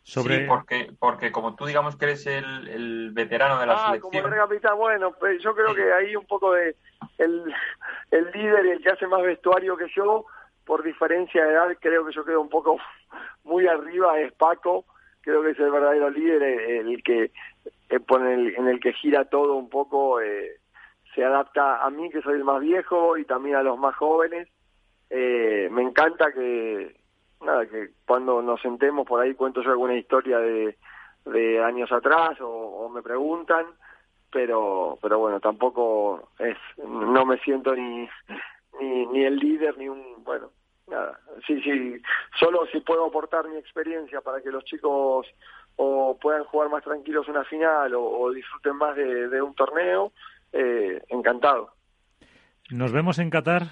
sobre... 0.03 0.39
Sí, 0.39 0.45
porque, 0.49 0.91
porque 0.99 1.31
como 1.31 1.55
tú 1.55 1.67
digamos 1.67 1.97
que 1.97 2.07
eres 2.07 2.27
el, 2.27 3.11
veterano 3.13 3.61
de 3.61 3.67
la 3.67 3.75
ah, 3.75 3.87
selección... 3.89 4.23
como 4.23 4.35
capitán, 4.35 4.79
bueno, 4.79 5.13
pues 5.13 5.43
yo 5.43 5.55
creo 5.55 5.75
que 5.75 5.93
ahí 5.93 6.17
un 6.17 6.25
poco 6.27 6.55
de 6.55 6.77
el, 7.19 7.55
el 8.11 8.31
líder 8.33 8.67
y 8.67 8.71
el 8.71 8.83
que 8.83 8.89
hace 8.89 9.07
más 9.07 9.21
vestuario 9.23 9.77
que 9.77 9.87
yo, 9.95 10.25
por 10.69 10.83
diferencia 10.83 11.43
de 11.43 11.53
edad, 11.53 11.77
creo 11.81 12.05
que 12.05 12.13
yo 12.13 12.27
quedo 12.27 12.43
un 12.43 12.51
poco 12.51 12.77
muy 13.45 13.67
arriba, 13.67 14.21
es 14.21 14.35
Paco, 14.35 14.85
creo 15.23 15.43
que 15.43 15.53
es 15.53 15.59
el 15.59 15.71
verdadero 15.71 16.11
líder, 16.11 16.43
el, 16.43 17.03
que 17.03 17.33
eh, 17.89 18.01
pone 18.01 18.55
en 18.55 18.69
el 18.69 18.79
que 18.79 18.93
gira 18.93 19.25
todo 19.25 19.55
un 19.55 19.71
poco, 19.71 20.21
eh, 20.21 20.61
se 21.15 21.25
adapta 21.25 21.83
a 21.83 21.89
mí 21.89 22.11
que 22.11 22.21
soy 22.21 22.35
el 22.35 22.45
más 22.45 22.61
viejo 22.61 23.17
y 23.17 23.25
también 23.25 23.57
a 23.57 23.63
los 23.63 23.79
más 23.79 23.97
jóvenes. 23.97 24.47
Eh, 25.09 25.71
me 25.73 25.81
encanta 25.81 26.33
que, 26.33 26.95
nada, 27.41 27.65
que 27.65 27.93
cuando 28.07 28.43
nos 28.43 28.61
sentemos 28.61 29.07
por 29.07 29.23
ahí 29.23 29.33
cuento 29.33 29.63
yo 29.63 29.71
alguna 29.71 29.97
historia 29.97 30.39
de, 30.39 30.77
años 31.65 31.91
atrás 31.93 32.39
o, 32.43 32.91
me 32.91 33.01
preguntan, 33.01 33.65
pero, 34.31 34.99
pero 35.01 35.19
bueno, 35.19 35.41
tampoco 35.41 36.29
es, 36.39 36.59
no 36.87 37.25
me 37.25 37.39
siento 37.39 37.75
ni, 37.75 38.07
ni, 38.81 39.07
ni 39.07 39.25
el 39.25 39.37
líder 39.37 39.79
ni 39.79 39.89
un, 39.89 40.23
bueno, 40.25 40.51
nada, 40.89 41.21
sí, 41.47 41.61
sí, 41.63 42.01
solo 42.39 42.67
si 42.73 42.81
puedo 42.81 43.07
aportar 43.07 43.49
mi 43.49 43.57
experiencia 43.57 44.21
para 44.21 44.41
que 44.41 44.51
los 44.51 44.65
chicos 44.65 45.27
o 45.77 46.19
puedan 46.21 46.45
jugar 46.45 46.69
más 46.71 46.83
tranquilos 46.83 47.29
una 47.29 47.45
final 47.45 47.93
o, 47.95 48.31
disfruten 48.33 48.77
más 48.77 48.97
de, 48.97 49.29
de 49.29 49.41
un 49.41 49.55
torneo, 49.55 50.13
eh, 50.53 51.03
encantado. 51.09 51.73
¿Nos 52.71 52.93
vemos 52.93 53.19
en 53.19 53.31
Qatar? 53.31 53.63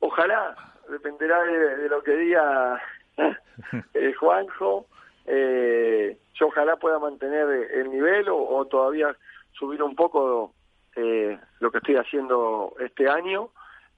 Ojalá, 0.00 0.56
dependerá 0.88 1.42
de, 1.42 1.88
lo 1.88 2.02
que 2.02 2.16
diga 2.16 2.80
eh, 3.94 4.12
Juanjo. 4.14 4.86
Eh, 5.26 6.18
yo 6.34 6.46
ojalá 6.46 6.76
pueda 6.76 6.98
mantener 6.98 7.48
el 7.72 7.90
nivel 7.90 8.26
o, 8.28 8.64
todavía 8.66 9.16
subir 9.52 9.82
un 9.82 9.96
poco 9.96 10.54
eh, 10.94 11.38
lo 11.60 11.70
que 11.70 11.78
estoy 11.78 11.96
haciendo 11.96 12.74
este 12.78 13.08
año 13.08 13.50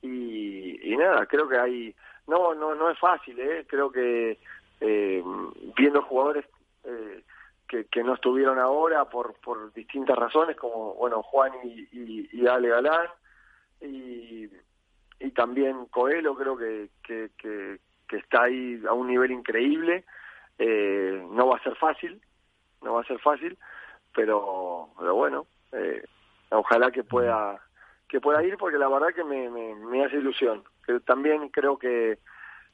y, 0.03 0.97
nada 0.97 1.27
creo 1.27 1.49
que 1.49 1.59
hay 1.59 1.95
no 2.27 2.55
no 2.55 2.75
no 2.75 2.91
es 2.91 2.99
fácil 2.99 3.39
eh 3.39 3.65
creo 3.69 3.91
que 3.93 4.39
eh, 4.81 5.23
viendo 5.77 6.03
jugadores 6.03 6.45
eh, 6.85 7.23
que, 7.69 7.85
que 7.85 8.03
no 8.03 8.15
estuvieron 8.15 8.59
ahora 8.59 9.05
por 9.05 9.35
por 9.41 9.73
distintas 9.73 10.17
razones 10.17 10.57
como 10.57 10.95
bueno 10.95 11.23
Juan 11.23 11.53
y, 11.63 11.89
y, 11.93 12.29
y 12.33 12.47
Ale 12.49 12.69
Galán 12.69 13.07
y 13.81 14.49
y 15.21 15.31
también 15.33 15.87
Coelho 15.87 16.35
creo 16.35 16.57
que, 16.57 16.91
que, 17.03 17.31
que, 17.37 18.17
está 18.17 18.45
ahí 18.45 18.81
a 18.89 18.93
un 18.93 19.09
nivel 19.09 19.31
increíble. 19.31 20.05
Eh, 20.59 21.27
no 21.31 21.49
va 21.49 21.57
a 21.57 21.63
ser 21.63 21.77
fácil, 21.77 22.21
no 22.83 22.95
va 22.95 23.03
a 23.03 23.07
ser 23.07 23.19
fácil, 23.21 23.59
pero, 24.15 24.89
pero 24.99 25.15
bueno, 25.15 25.47
eh, 25.73 26.03
ojalá 26.51 26.91
que 26.91 27.05
pueda 27.05 27.61
que 28.09 28.21
pueda 28.21 28.43
ir 28.43 28.57
porque 28.57 28.79
la 28.79 28.89
verdad 28.89 29.15
que 29.15 29.25
me, 29.25 29.49
me, 29.51 30.05
hace 30.05 30.17
ilusión. 30.17 30.65
También 31.05 31.49
creo 31.51 31.79
que 31.79 32.19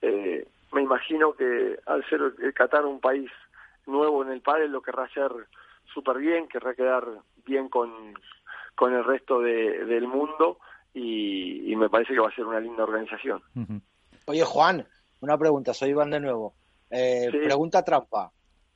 eh, 0.01 0.47
me 0.73 0.83
imagino 0.83 1.33
que 1.33 1.79
al 1.87 2.05
ser 2.09 2.21
el 2.41 2.55
Qatar 2.55 2.85
un 2.85 3.01
país 3.01 3.31
nuevo 3.87 4.23
en 4.23 4.31
el 4.31 4.41
pádel 4.41 4.71
lo 4.71 4.83
querrá 4.83 5.05
hacer 5.05 5.31
súper 5.93 6.19
bien, 6.19 6.49
querrá 6.49 6.75
quedar 6.75 7.05
bien 7.45 7.69
con, 7.69 8.15
con 8.75 8.95
el 8.95 9.05
resto 9.05 9.41
de, 9.41 9.85
del 9.85 10.07
mundo 10.07 10.59
y, 10.95 11.75
me 11.77 11.91
parece 11.91 12.15
que 12.15 12.21
va 12.21 12.29
a 12.29 12.35
ser 12.35 12.47
una 12.47 12.61
linda 12.61 12.85
organización. 12.85 13.43
Oye, 14.27 14.45
Juan, 14.45 14.87
una 15.21 15.37
pregunta, 15.37 15.75
soy 15.75 15.91
Iván 15.91 16.11
de 16.11 16.21
nuevo. 16.21 16.55
Eh, 16.89 17.29
Pregunta 17.31 17.83
trampa. 17.83 18.31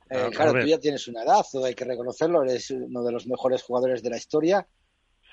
Eh, 0.09 0.29
claro, 0.31 0.59
tú 0.59 0.67
ya 0.67 0.79
tienes 0.79 1.07
una 1.07 1.23
edad, 1.23 1.45
hay 1.63 1.75
que 1.75 1.85
reconocerlo, 1.85 2.43
eres 2.43 2.71
uno 2.71 3.03
de 3.03 3.11
los 3.11 3.27
mejores 3.27 3.63
jugadores 3.63 4.03
de 4.03 4.09
la 4.09 4.17
historia. 4.17 4.67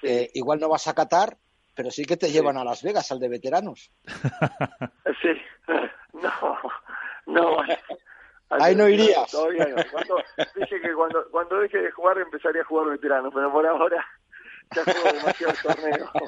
Eh, 0.02 0.30
igual 0.34 0.60
no 0.60 0.68
vas 0.68 0.86
a 0.88 0.94
Qatar, 0.94 1.36
pero 1.74 1.90
sí 1.90 2.04
que 2.04 2.16
te 2.16 2.30
llevan 2.30 2.56
a 2.56 2.64
Las 2.64 2.82
Vegas, 2.82 3.10
al 3.12 3.20
de 3.20 3.28
veteranos. 3.28 3.90
Sí, 5.22 5.30
no, 6.12 6.58
no. 7.26 7.56
Ahí 8.50 8.76
no 8.76 8.88
irías. 8.88 9.30
Todavía 9.30 9.66
no. 9.66 9.82
Cuando, 9.90 10.16
dije 10.54 10.80
que 10.80 10.92
cuando, 10.94 11.24
cuando 11.30 11.58
deje 11.60 11.78
de 11.78 11.90
jugar 11.90 12.18
empezaría 12.18 12.62
a 12.62 12.64
jugar 12.64 12.90
veteranos, 12.90 13.32
pero 13.34 13.50
por 13.50 13.66
ahora 13.66 14.04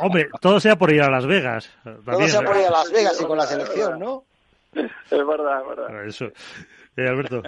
Hombre, 0.00 0.28
todo 0.40 0.60
sea 0.60 0.76
por 0.76 0.92
ir 0.92 1.02
a 1.02 1.10
Las 1.10 1.26
Vegas. 1.26 1.70
todo 2.04 2.28
sea 2.28 2.42
por 2.42 2.56
ir 2.56 2.66
a 2.66 2.70
Las 2.70 2.92
Vegas 2.92 3.20
y 3.20 3.24
con 3.24 3.38
la 3.38 3.46
selección, 3.46 3.98
¿no? 3.98 4.24
Es 4.72 5.26
verdad, 5.26 5.62
es 5.62 5.68
verdad. 5.68 6.06
Eso. 6.06 6.26
Eh, 6.96 7.08
Alberto. 7.08 7.42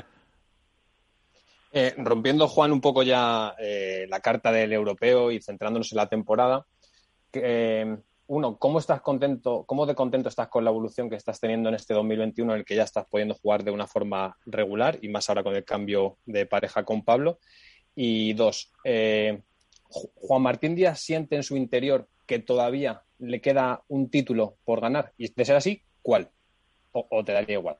Eh, 1.73 1.95
rompiendo, 1.99 2.49
Juan, 2.49 2.73
un 2.73 2.81
poco 2.81 3.03
ya 3.03 3.55
eh, 3.59 4.07
la 4.09 4.21
carta 4.21 4.51
del 4.51 4.73
europeo 4.73 5.31
y 5.31 5.41
centrándonos 5.41 5.93
en 5.93 5.97
la 5.97 6.09
temporada. 6.09 6.67
uno, 8.27 8.57
¿cómo 8.59 8.79
estás 8.79 9.01
contento, 9.01 9.65
cómo 9.67 9.87
de 9.87 9.95
contento 9.95 10.29
estás 10.29 10.49
con 10.49 10.65
la 10.65 10.71
evolución 10.71 11.09
que 11.09 11.17
estás 11.17 11.41
teniendo 11.41 11.69
en 11.69 11.77
este 11.77 11.95
2021 11.95 12.53
en 12.53 12.59
el 12.61 12.65
que 12.65 12.77
ya 12.77 12.85
estás 12.85 13.07
pudiendo 13.09 13.35
jugar 13.35 13.65
de 13.65 13.71
una 13.71 13.87
forma 13.87 14.37
regular 14.47 14.99
y 15.03 15.09
más 15.09 15.29
ahora 15.29 15.43
con 15.43 15.55
el 15.55 15.65
cambio 15.65 16.19
de 16.27 16.47
pareja 16.47 16.85
con 16.85 17.05
Pablo? 17.05 17.39
Y 17.95 18.33
dos, 18.35 18.73
Juan 19.91 20.43
Martín 20.43 20.75
Díaz 20.75 21.01
siente 21.01 21.37
en 21.37 21.43
su 21.43 21.57
interior 21.57 22.09
que 22.27 22.39
todavía 22.39 23.03
le 23.19 23.41
queda 23.41 23.83
un 23.89 24.11
título 24.11 24.57
por 24.65 24.81
ganar? 24.81 25.13
Y 25.17 25.33
de 25.33 25.45
ser 25.45 25.57
así, 25.57 25.83
¿cuál? 26.03 26.31
¿O, 26.93 27.25
te 27.25 27.33
daría 27.33 27.59
igual? 27.59 27.77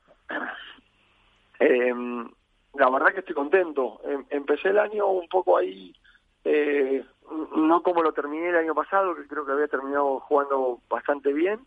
Eh, 1.59 1.93
la 2.73 2.89
verdad 2.89 3.13
que 3.13 3.19
estoy 3.19 3.35
contento. 3.35 3.99
Em, 4.05 4.25
empecé 4.29 4.69
el 4.69 4.79
año 4.79 5.07
un 5.07 5.27
poco 5.27 5.57
ahí, 5.57 5.93
eh, 6.43 7.03
no 7.55 7.83
como 7.83 8.03
lo 8.03 8.13
terminé 8.13 8.49
el 8.49 8.57
año 8.57 8.75
pasado, 8.75 9.15
que 9.15 9.27
creo 9.27 9.45
que 9.45 9.51
había 9.51 9.67
terminado 9.67 10.19
jugando 10.21 10.79
bastante 10.89 11.33
bien. 11.33 11.59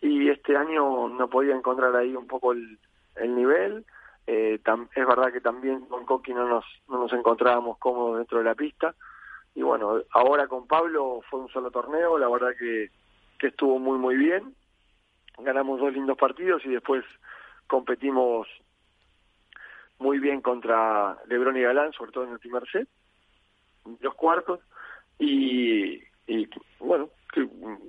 Y 0.00 0.28
este 0.28 0.56
año 0.56 1.08
no 1.08 1.28
podía 1.28 1.56
encontrar 1.56 1.94
ahí 1.96 2.14
un 2.14 2.26
poco 2.26 2.52
el, 2.52 2.78
nivel. 3.34 3.84
Eh, 4.26 4.60
es 4.94 5.06
verdad 5.06 5.32
que 5.32 5.40
también 5.40 5.80
con 5.86 6.04
Coqui 6.04 6.32
no 6.32 6.46
nos, 6.48 6.64
no 6.88 6.98
nos 6.98 7.12
encontrábamos 7.12 7.78
cómodos 7.78 8.18
dentro 8.18 8.38
de 8.38 8.44
la 8.44 8.54
pista 8.54 8.94
y 9.58 9.62
bueno, 9.62 10.02
ahora 10.12 10.46
con 10.46 10.68
Pablo 10.68 11.20
fue 11.28 11.40
un 11.40 11.48
solo 11.48 11.72
torneo, 11.72 12.16
la 12.16 12.28
verdad 12.28 12.52
que, 12.56 12.90
que 13.40 13.48
estuvo 13.48 13.80
muy 13.80 13.98
muy 13.98 14.16
bien, 14.16 14.54
ganamos 15.36 15.80
dos 15.80 15.92
lindos 15.92 16.16
partidos 16.16 16.64
y 16.64 16.68
después 16.68 17.04
competimos 17.66 18.46
muy 19.98 20.18
bien 20.18 20.40
contra 20.40 21.16
Lebron 21.26 21.56
y 21.56 21.62
Galán, 21.62 21.92
sobre 21.92 22.12
todo 22.12 22.24
en 22.24 22.32
el 22.32 22.38
primer 22.38 22.68
set, 22.70 22.88
los 24.00 24.14
cuartos, 24.14 24.60
y, 25.18 26.00
y 26.26 26.48
bueno, 26.78 27.10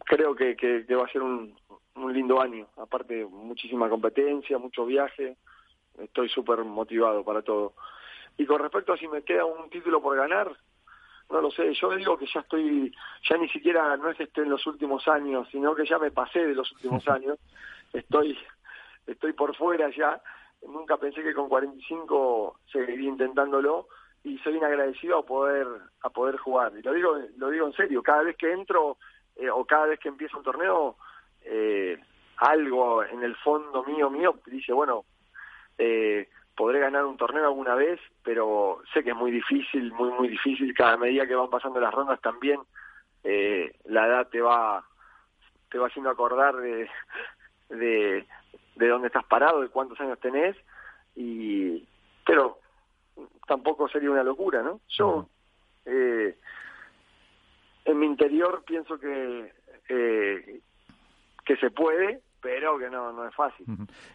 creo 0.05 0.35
que, 0.35 0.55
que, 0.55 0.83
va 0.95 1.05
a 1.05 1.11
ser 1.11 1.21
un, 1.21 1.55
un 1.95 2.13
lindo 2.13 2.41
año, 2.41 2.67
aparte 2.77 3.25
muchísima 3.25 3.89
competencia, 3.89 4.57
mucho 4.57 4.85
viaje, 4.85 5.37
estoy 5.97 6.29
súper 6.29 6.63
motivado 6.63 7.23
para 7.23 7.41
todo. 7.41 7.73
Y 8.37 8.45
con 8.45 8.59
respecto 8.59 8.93
a 8.93 8.97
si 8.97 9.07
me 9.07 9.23
queda 9.23 9.45
un 9.45 9.69
título 9.69 10.01
por 10.01 10.15
ganar, 10.15 10.55
no 11.29 11.41
lo 11.41 11.51
sé, 11.51 11.73
yo 11.73 11.95
digo 11.95 12.17
que 12.17 12.25
ya 12.25 12.39
estoy, 12.39 12.91
ya 13.29 13.37
ni 13.37 13.47
siquiera 13.49 13.95
no 13.97 14.09
es 14.09 14.17
que 14.17 14.23
esté 14.23 14.41
en 14.41 14.49
los 14.49 14.65
últimos 14.65 15.07
años, 15.07 15.47
sino 15.51 15.75
que 15.75 15.85
ya 15.85 15.99
me 15.99 16.11
pasé 16.11 16.45
de 16.47 16.55
los 16.55 16.71
últimos 16.71 17.07
años, 17.07 17.37
estoy, 17.93 18.37
estoy 19.05 19.33
por 19.33 19.55
fuera 19.55 19.89
ya, 19.95 20.21
nunca 20.67 20.97
pensé 20.97 21.23
que 21.23 21.33
con 21.33 21.49
45 21.49 22.59
seguiría 22.71 23.09
intentándolo 23.09 23.87
y 24.23 24.37
soy 24.39 24.57
inagradecido 24.57 25.19
a 25.19 25.25
poder, 25.25 25.67
a 26.01 26.09
poder 26.09 26.37
jugar. 26.37 26.73
Y 26.77 26.81
lo 26.81 26.93
digo, 26.93 27.17
lo 27.37 27.49
digo 27.49 27.67
en 27.67 27.73
serio, 27.73 28.03
cada 28.03 28.23
vez 28.23 28.35
que 28.37 28.51
entro 28.51 28.97
eh, 29.35 29.49
o 29.49 29.65
cada 29.65 29.87
vez 29.87 29.99
que 29.99 30.09
empiezo 30.09 30.37
un 30.37 30.43
torneo, 30.43 30.97
eh, 31.43 31.97
algo 32.37 33.03
en 33.03 33.23
el 33.23 33.35
fondo 33.37 33.83
mío, 33.83 34.09
mío, 34.09 34.35
dice, 34.45 34.73
bueno, 34.73 35.05
eh, 35.77 36.27
podré 36.55 36.79
ganar 36.79 37.05
un 37.05 37.17
torneo 37.17 37.45
alguna 37.45 37.75
vez, 37.75 37.99
pero 38.23 38.81
sé 38.93 39.03
que 39.03 39.11
es 39.11 39.15
muy 39.15 39.31
difícil, 39.31 39.91
muy, 39.93 40.09
muy 40.11 40.27
difícil. 40.27 40.73
Cada 40.73 40.97
medida 40.97 41.25
que 41.25 41.35
van 41.35 41.49
pasando 41.49 41.79
las 41.79 41.93
rondas 41.93 42.19
también 42.21 42.59
eh, 43.23 43.73
la 43.85 44.07
edad 44.07 44.27
te 44.29 44.41
va, 44.41 44.83
te 45.69 45.77
va 45.77 45.87
haciendo 45.87 46.09
acordar 46.09 46.55
de, 46.55 46.89
de, 47.69 48.25
de 48.79 48.87
dónde 48.87 49.07
estás 49.07 49.25
parado, 49.25 49.61
de 49.61 49.67
cuántos 49.67 49.99
años 49.99 50.19
tenés, 50.19 50.55
y 51.15 51.85
pero 52.25 52.59
tampoco 53.47 53.89
sería 53.89 54.09
una 54.09 54.23
locura, 54.23 54.61
¿no? 54.63 54.79
Yo 54.87 55.27
eh, 55.85 56.37
en 57.85 57.99
mi 57.99 58.05
interior 58.05 58.63
pienso 58.65 58.97
que 58.99 59.53
eh, 59.89 60.61
que 61.45 61.57
se 61.57 61.71
puede 61.71 62.21
pero 62.41 62.79
que 62.79 62.89
no, 62.89 63.11
no 63.11 63.27
es 63.27 63.35
fácil. 63.35 63.65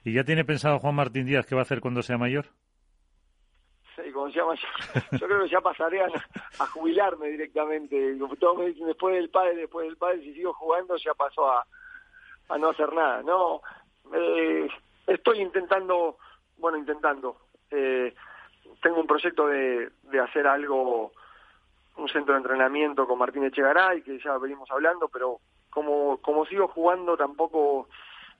¿Y 0.02 0.14
ya 0.14 0.24
tiene 0.24 0.46
pensado 0.46 0.78
Juan 0.78 0.94
Martín 0.94 1.26
Díaz 1.26 1.44
qué 1.44 1.54
va 1.54 1.60
a 1.60 1.64
hacer 1.64 1.82
cuando 1.82 2.02
sea 2.02 2.16
mayor? 2.16 2.46
Sí, 3.94 4.10
como 4.12 4.30
se 4.30 4.38
llama, 4.38 4.54
yo, 5.12 5.26
creo 5.26 5.42
que 5.42 5.48
ya 5.50 5.60
pasaré 5.60 6.02
a, 6.02 6.66
jubilarme 6.72 7.28
directamente. 7.28 8.16
Todos 8.40 8.58
me 8.58 8.68
dicen, 8.68 8.86
después 8.86 9.14
del 9.14 9.28
padre, 9.28 9.56
después 9.56 9.86
del 9.86 9.98
padre, 9.98 10.22
si 10.22 10.32
sigo 10.32 10.54
jugando 10.54 10.96
ya 10.96 11.12
pasó 11.14 11.50
a, 11.50 11.66
a 12.48 12.58
no 12.58 12.70
hacer 12.70 12.92
nada. 12.92 13.22
No, 13.22 13.60
eh, 14.12 14.68
estoy 15.06 15.40
intentando, 15.40 16.18
bueno, 16.58 16.78
intentando. 16.78 17.36
Eh, 17.70 18.14
tengo 18.82 19.00
un 19.00 19.06
proyecto 19.06 19.46
de, 19.46 19.90
de 20.02 20.20
hacer 20.20 20.46
algo, 20.46 21.12
un 21.96 22.08
centro 22.08 22.34
de 22.34 22.40
entrenamiento 22.40 23.06
con 23.06 23.18
Martín 23.18 23.44
Echegaray, 23.44 24.02
que 24.02 24.18
ya 24.18 24.36
venimos 24.38 24.70
hablando, 24.70 25.08
pero 25.08 25.38
como, 25.70 26.18
como 26.18 26.46
sigo 26.46 26.68
jugando 26.68 27.16
tampoco 27.16 27.88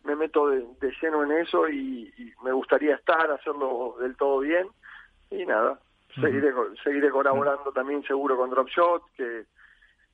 me 0.05 0.15
meto 0.15 0.49
de, 0.49 0.67
lleno 1.01 1.25
en 1.25 1.33
eso 1.33 1.69
y, 1.69 2.13
me 2.43 2.53
gustaría 2.53 2.95
estar, 2.95 3.31
hacerlo 3.31 3.97
del 3.99 4.17
todo 4.17 4.41
bien 4.41 4.69
y 5.31 5.47
nada, 5.47 5.79
seguiré, 6.15 6.53
seguiré 6.83 7.11
colaborando 7.11 7.73
también 7.73 8.05
seguro 8.05 8.37
con 8.37 8.51
Dropshot, 8.51 9.03
que, 9.17 9.47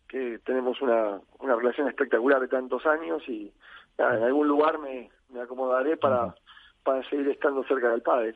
que 0.09 0.39
tenemos 0.45 0.81
una, 0.81 1.21
una 1.41 1.57
relación 1.57 1.89
espectacular 1.89 2.41
de 2.41 2.49
tantos 2.49 2.87
años 2.87 3.23
y 3.29 3.53
en 3.99 4.23
algún 4.23 4.47
lugar 4.47 4.79
me, 4.79 5.11
me 5.33 5.41
acomodaré 5.41 5.97
para, 5.97 6.35
para 6.83 7.09
seguir 7.09 7.29
estando 7.29 7.65
cerca 7.65 7.91
del 7.91 8.03
padre. 8.03 8.35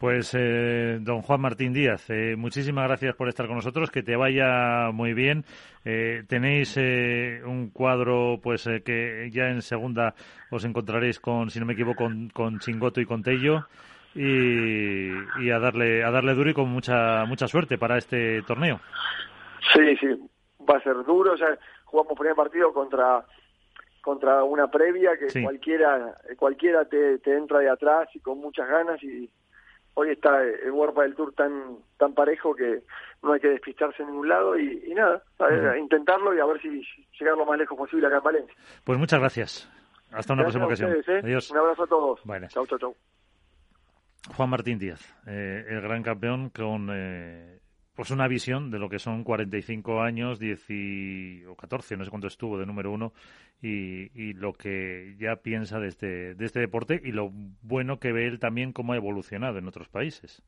Pues, 0.00 0.34
eh, 0.34 0.96
don 1.02 1.20
Juan 1.20 1.42
Martín 1.42 1.74
Díaz, 1.74 2.08
eh, 2.08 2.34
muchísimas 2.34 2.88
gracias 2.88 3.14
por 3.16 3.28
estar 3.28 3.46
con 3.46 3.56
nosotros. 3.56 3.90
Que 3.90 4.02
te 4.02 4.16
vaya 4.16 4.90
muy 4.94 5.12
bien. 5.12 5.44
Eh, 5.84 6.22
tenéis 6.26 6.78
un 6.78 7.68
cuadro, 7.70 8.40
pues, 8.42 8.66
que 8.82 9.28
ya 9.30 9.48
en 9.50 9.60
segunda 9.60 10.14
os 10.50 10.64
encontraréis 10.64 11.20
con, 11.20 11.50
si 11.50 11.60
no 11.60 11.66
me 11.66 11.74
equivoco, 11.74 12.04
con, 12.04 12.30
con 12.30 12.60
Chingoto 12.60 13.02
y 13.02 13.04
con 13.04 13.22
Tello. 13.22 13.66
Y, 14.14 15.10
y, 15.38 15.50
a 15.50 15.58
darle 15.58 16.02
a 16.02 16.10
darle 16.10 16.34
duro 16.34 16.50
y 16.50 16.54
con 16.54 16.68
mucha 16.68 17.24
mucha 17.26 17.46
suerte 17.46 17.76
para 17.76 17.98
este 17.98 18.42
torneo. 18.42 18.80
Sí, 19.72 19.96
sí, 19.98 20.08
va 20.68 20.78
a 20.78 20.82
ser 20.82 20.96
duro. 21.04 21.36
Ya 21.36 21.58
jugamos 21.84 22.18
primer 22.18 22.34
partido 22.34 22.72
contra 22.72 23.22
contra 24.02 24.42
una 24.44 24.70
previa 24.70 25.12
que 25.16 25.42
cualquiera 25.42 26.16
cualquiera 26.38 26.84
te, 26.84 27.18
te 27.18 27.36
entra 27.36 27.58
de 27.58 27.68
atrás 27.68 28.08
y 28.14 28.20
con 28.20 28.38
muchas 28.38 28.68
ganas 28.68 29.02
y 29.02 29.30
hoy 29.94 30.10
está 30.10 30.42
el 30.42 30.70
World 30.70 30.98
del 30.98 31.14
Tour 31.14 31.34
tan 31.34 31.76
tan 31.98 32.14
parejo 32.14 32.54
que 32.54 32.82
no 33.22 33.32
hay 33.32 33.40
que 33.40 33.48
despistarse 33.48 34.02
en 34.02 34.10
ningún 34.10 34.28
lado 34.28 34.58
y, 34.58 34.94
nada, 34.94 35.22
a 35.38 35.78
intentarlo 35.78 36.34
y 36.34 36.40
a 36.40 36.46
ver 36.46 36.60
si 36.60 36.82
llegar 37.18 37.36
lo 37.36 37.44
más 37.44 37.58
lejos 37.58 37.76
posible 37.76 38.06
acá 38.06 38.16
en 38.16 38.22
Valencia. 38.22 38.54
Pues 38.84 38.98
muchas 38.98 39.20
gracias. 39.20 39.70
Hasta 40.10 40.32
una 40.32 40.42
próxima 40.42 40.66
ocasión. 40.66 40.92
¿eh? 40.92 41.20
Adiós. 41.22 41.50
Un 41.50 41.58
abrazo 41.58 41.84
a 41.84 41.86
todos. 41.86 42.20
Bueno. 42.24 42.48
Chau, 42.48 42.66
chau, 42.66 42.78
chau. 42.78 42.96
Juan 44.36 44.50
Martín 44.50 44.78
Díaz, 44.78 45.00
eh, 45.26 45.64
el 45.68 45.80
gran 45.80 46.02
campeón 46.02 46.50
con 46.50 46.88
eh, 46.92 47.58
pues 47.94 48.10
una 48.10 48.28
visión 48.28 48.70
de 48.70 48.78
lo 48.78 48.88
que 48.88 48.98
son 48.98 49.24
45 49.24 50.00
años, 50.00 50.38
10 50.38 51.48
o 51.48 51.56
14, 51.56 51.96
no 51.96 52.04
sé 52.04 52.10
cuánto 52.10 52.28
estuvo 52.28 52.58
de 52.58 52.66
número 52.66 52.92
uno, 52.92 53.12
y, 53.62 54.32
lo 54.34 54.54
que 54.54 55.16
ya 55.18 55.36
piensa 55.36 55.78
de 55.78 55.88
este, 55.88 56.34
de 56.34 56.44
este 56.44 56.60
deporte 56.60 57.00
y 57.02 57.12
lo 57.12 57.30
bueno 57.62 58.00
que 58.00 58.12
ve 58.12 58.26
él 58.26 58.38
también 58.38 58.72
cómo 58.72 58.92
ha 58.92 58.96
evolucionado 58.96 59.58
en 59.58 59.68
otros 59.68 59.88
países. 59.88 60.42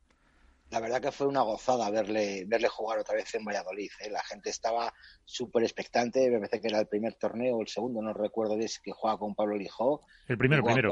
La 0.71 0.79
verdad 0.79 1.01
que 1.01 1.11
fue 1.11 1.27
una 1.27 1.43
gozada 1.43 1.91
verle, 1.91 2.45
verle 2.47 2.67
jugar 2.67 2.97
otra 2.97 3.13
vez 3.13 3.35
en 3.35 3.45
Valladolid. 3.45 3.91
¿eh? 4.01 4.09
La 4.09 4.23
gente 4.23 4.49
estaba 4.49 4.91
súper 5.23 5.61
expectante. 5.61 6.31
Me 6.31 6.39
parece 6.39 6.59
que 6.59 6.67
era 6.67 6.79
el 6.79 6.87
primer 6.87 7.13
torneo 7.13 7.57
o 7.57 7.61
el 7.61 7.67
segundo, 7.67 8.01
no 8.01 8.11
recuerdo 8.11 8.57
bien, 8.57 8.69
que 8.83 8.91
juega 8.91 9.19
con 9.19 9.35
Pablo 9.35 9.55
Lijó. 9.55 10.01
El 10.27 10.39
primero, 10.39 10.63
primero. 10.63 10.91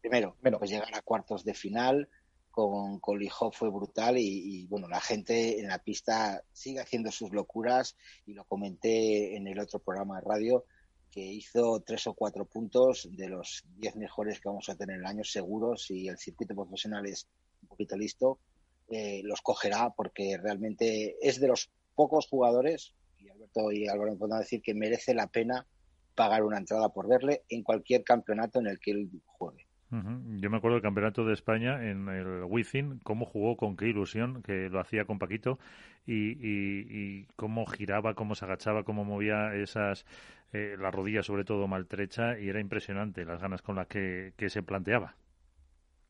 primero, 0.00 0.58
pues 0.58 0.70
llegar 0.70 0.94
a 0.94 1.02
cuartos 1.02 1.44
de 1.44 1.52
final 1.52 2.08
con, 2.58 2.98
con 2.98 3.20
fue 3.52 3.70
brutal 3.70 4.18
y, 4.18 4.66
bueno, 4.66 4.88
la 4.88 5.00
gente 5.00 5.60
en 5.60 5.68
la 5.68 5.78
pista 5.78 6.42
sigue 6.52 6.80
haciendo 6.80 7.12
sus 7.12 7.30
locuras 7.30 7.96
y 8.26 8.32
lo 8.34 8.44
comenté 8.46 9.36
en 9.36 9.46
el 9.46 9.60
otro 9.60 9.78
programa 9.78 10.16
de 10.16 10.26
radio 10.26 10.64
que 11.12 11.20
hizo 11.20 11.80
tres 11.86 12.08
o 12.08 12.14
cuatro 12.14 12.46
puntos 12.46 13.08
de 13.12 13.28
los 13.28 13.64
diez 13.76 13.94
mejores 13.94 14.40
que 14.40 14.48
vamos 14.48 14.68
a 14.68 14.74
tener 14.74 14.96
en 14.96 15.02
el 15.02 15.06
año 15.06 15.22
seguros 15.22 15.88
y 15.92 16.08
el 16.08 16.18
circuito 16.18 16.56
profesional 16.56 17.06
es 17.06 17.28
un 17.62 17.68
poquito 17.68 17.96
listo, 17.96 18.40
eh, 18.88 19.20
los 19.22 19.40
cogerá 19.40 19.90
porque 19.96 20.36
realmente 20.36 21.16
es 21.20 21.38
de 21.38 21.46
los 21.46 21.70
pocos 21.94 22.26
jugadores, 22.26 22.92
y 23.18 23.28
Alberto 23.28 23.70
y 23.70 23.86
Álvaro 23.86 24.10
me 24.10 24.18
pueden 24.18 24.40
decir 24.40 24.62
que 24.62 24.74
merece 24.74 25.14
la 25.14 25.28
pena 25.28 25.64
pagar 26.16 26.42
una 26.42 26.58
entrada 26.58 26.88
por 26.88 27.06
verle 27.06 27.44
en 27.48 27.62
cualquier 27.62 28.02
campeonato 28.02 28.58
en 28.58 28.66
el 28.66 28.80
que 28.80 28.90
él 28.90 29.10
juegue. 29.26 29.67
Yo 29.90 30.50
me 30.50 30.58
acuerdo 30.58 30.74
del 30.74 30.82
campeonato 30.82 31.24
de 31.24 31.32
España 31.32 31.88
en 31.88 32.08
el 32.08 32.44
Wizzing, 32.44 32.98
cómo 32.98 33.24
jugó, 33.24 33.56
con 33.56 33.74
qué 33.74 33.86
ilusión, 33.86 34.42
que 34.42 34.68
lo 34.68 34.80
hacía 34.80 35.06
con 35.06 35.18
Paquito, 35.18 35.58
y, 36.06 36.36
y, 36.40 37.26
cómo 37.36 37.64
giraba, 37.64 38.12
cómo 38.12 38.34
se 38.34 38.44
agachaba, 38.44 38.84
cómo 38.84 39.04
movía 39.04 39.54
esas, 39.54 40.04
eh, 40.52 40.76
la 40.78 40.90
rodilla 40.90 41.22
sobre 41.22 41.44
todo 41.44 41.66
maltrecha, 41.68 42.38
y 42.38 42.50
era 42.50 42.60
impresionante 42.60 43.24
las 43.24 43.40
ganas 43.40 43.62
con 43.62 43.76
las 43.76 43.86
que, 43.86 44.34
se 44.48 44.62
planteaba. 44.62 45.14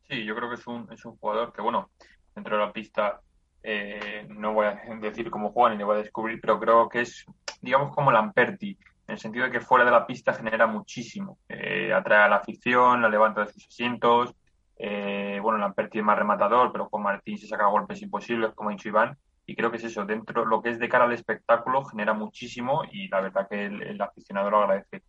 Sí, 0.09 0.25
yo 0.25 0.35
creo 0.35 0.49
que 0.49 0.55
es 0.55 0.67
un, 0.67 0.91
es 0.91 1.05
un 1.05 1.15
jugador 1.15 1.53
que, 1.53 1.61
bueno, 1.61 1.89
dentro 2.35 2.57
de 2.57 2.65
la 2.65 2.73
pista 2.73 3.21
eh, 3.63 4.27
no 4.29 4.53
voy 4.53 4.65
a 4.65 4.73
decir 5.01 5.31
cómo 5.31 5.53
juega 5.53 5.71
ni 5.71 5.77
le 5.77 5.85
voy 5.85 5.95
a 5.95 6.03
descubrir, 6.03 6.41
pero 6.41 6.59
creo 6.59 6.89
que 6.89 7.01
es, 7.01 7.25
digamos, 7.61 7.95
como 7.95 8.11
Lamperti 8.11 8.77
en 9.09 9.13
el 9.13 9.19
sentido 9.19 9.45
de 9.45 9.51
que 9.51 9.59
fuera 9.59 9.83
de 9.83 9.89
la 9.89 10.05
pista 10.05 10.33
genera 10.33 10.67
muchísimo. 10.67 11.39
Eh, 11.49 11.91
atrae 11.91 12.25
a 12.25 12.29
la 12.29 12.35
afición, 12.35 13.01
la 13.01 13.09
levanta 13.09 13.41
de 13.43 13.51
sus 13.51 13.65
asientos. 13.65 14.35
Eh, 14.77 15.39
bueno, 15.41 15.57
Lamperti 15.57 15.97
es 15.97 16.03
más 16.03 16.17
rematador, 16.17 16.71
pero 16.71 16.87
con 16.89 17.01
Martín 17.01 17.35
se 17.39 17.47
saca 17.47 17.65
golpes 17.65 18.03
imposibles, 18.03 18.53
como 18.53 18.69
ha 18.69 18.73
dicho 18.73 18.87
Iván. 18.87 19.17
Y 19.47 19.55
creo 19.55 19.71
que 19.71 19.77
es 19.77 19.83
eso, 19.85 20.05
dentro 20.05 20.45
lo 20.45 20.61
que 20.61 20.69
es 20.69 20.79
de 20.79 20.87
cara 20.87 21.05
al 21.05 21.13
espectáculo 21.13 21.83
genera 21.85 22.13
muchísimo 22.13 22.83
y 22.91 23.07
la 23.07 23.21
verdad 23.21 23.47
que 23.49 23.65
el, 23.65 23.99
aficionado 23.99 24.51
lo 24.51 24.59
agradece. 24.59 25.01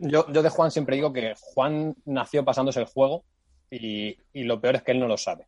Yo, 0.00 0.30
yo, 0.30 0.42
de 0.42 0.50
Juan 0.50 0.70
siempre 0.70 0.96
digo 0.96 1.14
que 1.14 1.34
Juan 1.54 1.96
nació 2.04 2.44
pasándose 2.44 2.80
el 2.80 2.86
juego 2.86 3.24
y, 3.70 4.18
y, 4.34 4.44
lo 4.44 4.60
peor 4.60 4.76
es 4.76 4.82
que 4.82 4.92
él 4.92 5.00
no 5.00 5.08
lo 5.08 5.16
sabe. 5.16 5.46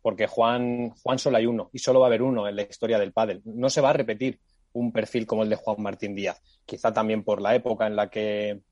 Porque 0.00 0.26
Juan, 0.26 0.94
Juan 1.02 1.18
solo 1.18 1.36
hay 1.36 1.44
uno 1.44 1.68
y 1.74 1.78
solo 1.78 2.00
va 2.00 2.06
a 2.06 2.08
haber 2.08 2.22
uno 2.22 2.48
en 2.48 2.56
la 2.56 2.62
historia 2.62 2.98
del 2.98 3.12
pádel. 3.12 3.42
No 3.44 3.68
se 3.68 3.82
va 3.82 3.90
a 3.90 3.92
repetir 3.92 4.40
un 4.72 4.92
perfil 4.92 5.26
como 5.26 5.42
el 5.42 5.50
de 5.50 5.56
Juan 5.56 5.82
Martín 5.82 6.14
Díaz. 6.14 6.40
Quizá 6.64 6.92
también 6.92 7.24
por 7.24 7.40
la 7.40 7.54
época 7.54 7.86
en 7.86 7.96
la 7.96 8.08
que 8.08 8.62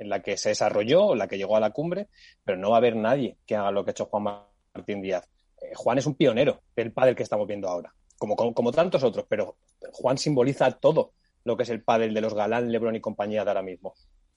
en 0.00 0.08
la 0.08 0.22
que 0.22 0.36
se 0.36 0.48
desarrolló, 0.48 1.12
en 1.12 1.18
la 1.18 1.28
que 1.28 1.36
llegó 1.36 1.56
a 1.56 1.60
la 1.60 1.70
cumbre, 1.70 2.08
pero 2.42 2.58
no 2.58 2.70
va 2.70 2.76
a 2.76 2.78
haber 2.78 2.96
nadie 2.96 3.36
que 3.46 3.54
haga 3.54 3.70
lo 3.70 3.84
que 3.84 3.90
ha 3.90 3.92
hecho 3.92 4.06
Juan 4.06 4.42
Martín 4.74 5.02
Díaz. 5.02 5.28
Eh, 5.60 5.72
Juan 5.74 5.98
es 5.98 6.06
un 6.06 6.14
pionero 6.14 6.62
del 6.74 6.92
pádel 6.92 7.14
que 7.14 7.22
estamos 7.22 7.46
viendo 7.46 7.68
ahora, 7.68 7.94
como, 8.16 8.34
como, 8.34 8.72
tantos 8.72 9.02
otros, 9.04 9.26
pero 9.28 9.58
Juan 9.92 10.16
simboliza 10.16 10.70
todo 10.72 11.12
lo 11.44 11.56
que 11.56 11.64
es 11.64 11.68
el 11.68 11.82
pádel 11.82 12.14
de 12.14 12.22
los 12.22 12.32
Galán, 12.32 12.72
Lebron 12.72 12.96
y 12.96 13.00
compañía 13.00 13.44
de 13.44 13.50
ahora 13.50 13.62
mismo. 13.62 13.94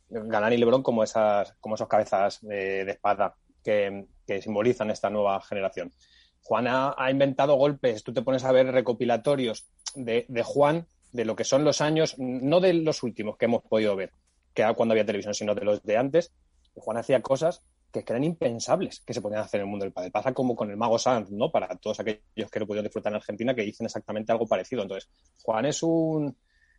Galán 0.09 0.51
y 0.51 0.57
Lebron 0.57 0.83
como 0.83 1.01
esas, 1.01 1.53
como 1.61 1.75
esos 1.75 1.87
cabezas 1.87 2.41
de, 2.41 2.81
espada 2.81 3.35
que, 3.63 4.05
simbolizan 4.41 4.91
esta 4.91 5.09
nueva 5.09 5.39
generación. 5.41 5.93
Juan 6.41 6.67
ha, 6.67 7.09
inventado 7.09 7.55
golpes, 7.55 8.03
tú 8.03 8.13
te 8.13 8.21
pones 8.21 8.43
a 8.43 8.51
ver 8.51 8.67
recopilatorios 8.67 9.65
de, 9.95 10.25
de 10.27 10.43
Juan 10.43 10.87
de 11.13 11.25
lo 11.25 11.35
que 11.35 11.45
son 11.45 11.63
los 11.63 11.79
años, 11.79 12.15
no 12.17 12.59
de 12.59 12.73
los 12.73 13.03
últimos 13.03 13.37
que 13.37 13.45
hemos 13.45 13.63
podido 13.63 13.95
ver, 13.95 14.11
que 14.53 14.63
era 14.63 14.73
cuando 14.73 14.93
había 14.93 15.05
televisión, 15.05 15.33
sino 15.33 15.55
de 15.55 15.63
los 15.63 15.83
de 15.83 15.95
antes, 15.95 16.33
Juan 16.75 16.97
hacía 16.97 17.21
cosas 17.21 17.63
que 17.91 18.03
eran 18.07 18.23
impensables 18.23 19.01
que 19.05 19.13
se 19.13 19.21
podían 19.21 19.41
hacer 19.41 19.59
en 19.59 19.67
el 19.67 19.69
mundo 19.69 19.85
del 19.85 19.93
padre. 19.93 20.09
Pasa 20.09 20.33
como 20.33 20.55
con 20.55 20.71
el 20.71 20.77
mago 20.77 20.97
Sanz, 20.97 21.29
¿no? 21.29 21.51
Para 21.51 21.67
todos 21.77 21.99
aquellos 21.99 22.49
que 22.51 22.59
lo 22.59 22.65
pudieron 22.65 22.85
disfrutar 22.85 23.11
en 23.13 23.17
Argentina, 23.17 23.53
que 23.53 23.61
dicen 23.61 23.85
exactamente 23.85 24.31
algo 24.31 24.47
parecido. 24.47 24.81
Entonces, 24.81 25.07
Juan 25.43 25.65
es 25.67 25.83
un, 25.83 26.35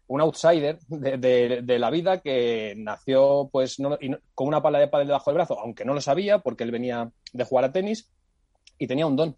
un 0.09 0.21
outsider 0.21 0.79
de, 0.89 1.79
la 1.79 1.91
vida 1.91 2.21
que 2.21 2.75
nació 2.77 3.49
pues 3.53 3.77
con 4.35 4.49
una 4.49 4.63
pala 4.63 4.81
de 4.81 4.89
padre 4.89 5.07
debajo 5.07 5.31
del 5.31 5.37
brazo, 5.37 5.59
aunque 5.61 5.85
no 5.85 5.95
lo 5.95 6.01
sabía 6.01 6.41
porque 6.41 6.65
él 6.65 6.73
venía 6.73 7.11
de 7.33 7.45
jugar 7.45 7.67
a 7.67 7.73
tenis 7.73 8.11
y 8.79 8.87
tenía 8.87 9.07
un 9.07 9.17
don 9.17 9.37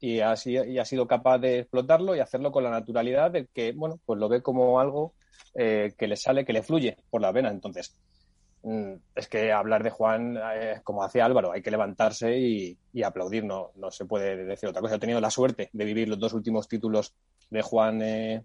y 0.00 0.20
ha, 0.20 0.34
y 0.44 0.78
ha 0.78 0.84
sido 0.84 1.06
capaz 1.06 1.38
de 1.38 1.60
explotarlo 1.60 2.16
y 2.16 2.20
hacerlo 2.20 2.50
con 2.50 2.64
la 2.64 2.70
naturalidad 2.70 3.30
de 3.30 3.46
que, 3.46 3.72
bueno, 3.72 4.00
pues 4.04 4.18
lo 4.18 4.28
ve 4.28 4.42
como 4.42 4.80
algo 4.80 5.12
eh, 5.54 5.92
que 5.98 6.08
le 6.08 6.16
sale, 6.16 6.44
que 6.44 6.54
le 6.54 6.62
fluye 6.62 6.96
por 7.10 7.20
la 7.20 7.32
vena. 7.32 7.50
Entonces, 7.50 7.94
mm, 8.62 8.92
es 9.14 9.28
que 9.28 9.52
hablar 9.52 9.82
de 9.82 9.90
Juan, 9.90 10.38
eh, 10.54 10.80
como 10.82 11.04
hacía 11.04 11.26
Álvaro, 11.26 11.52
hay 11.52 11.60
que 11.60 11.70
levantarse 11.70 12.38
y, 12.38 12.78
aplaudir, 13.02 13.44
no, 13.44 13.72
no 13.76 13.90
se 13.90 14.06
puede 14.06 14.44
decir 14.44 14.70
otra 14.70 14.80
cosa. 14.80 14.94
He 14.94 15.00
tenido 15.00 15.20
la 15.20 15.30
suerte 15.30 15.68
de 15.72 15.84
vivir 15.84 16.08
los 16.08 16.18
dos 16.18 16.32
últimos 16.32 16.66
títulos 16.66 17.14
de 17.50 17.60
Juan 17.60 18.00
eh, 18.02 18.42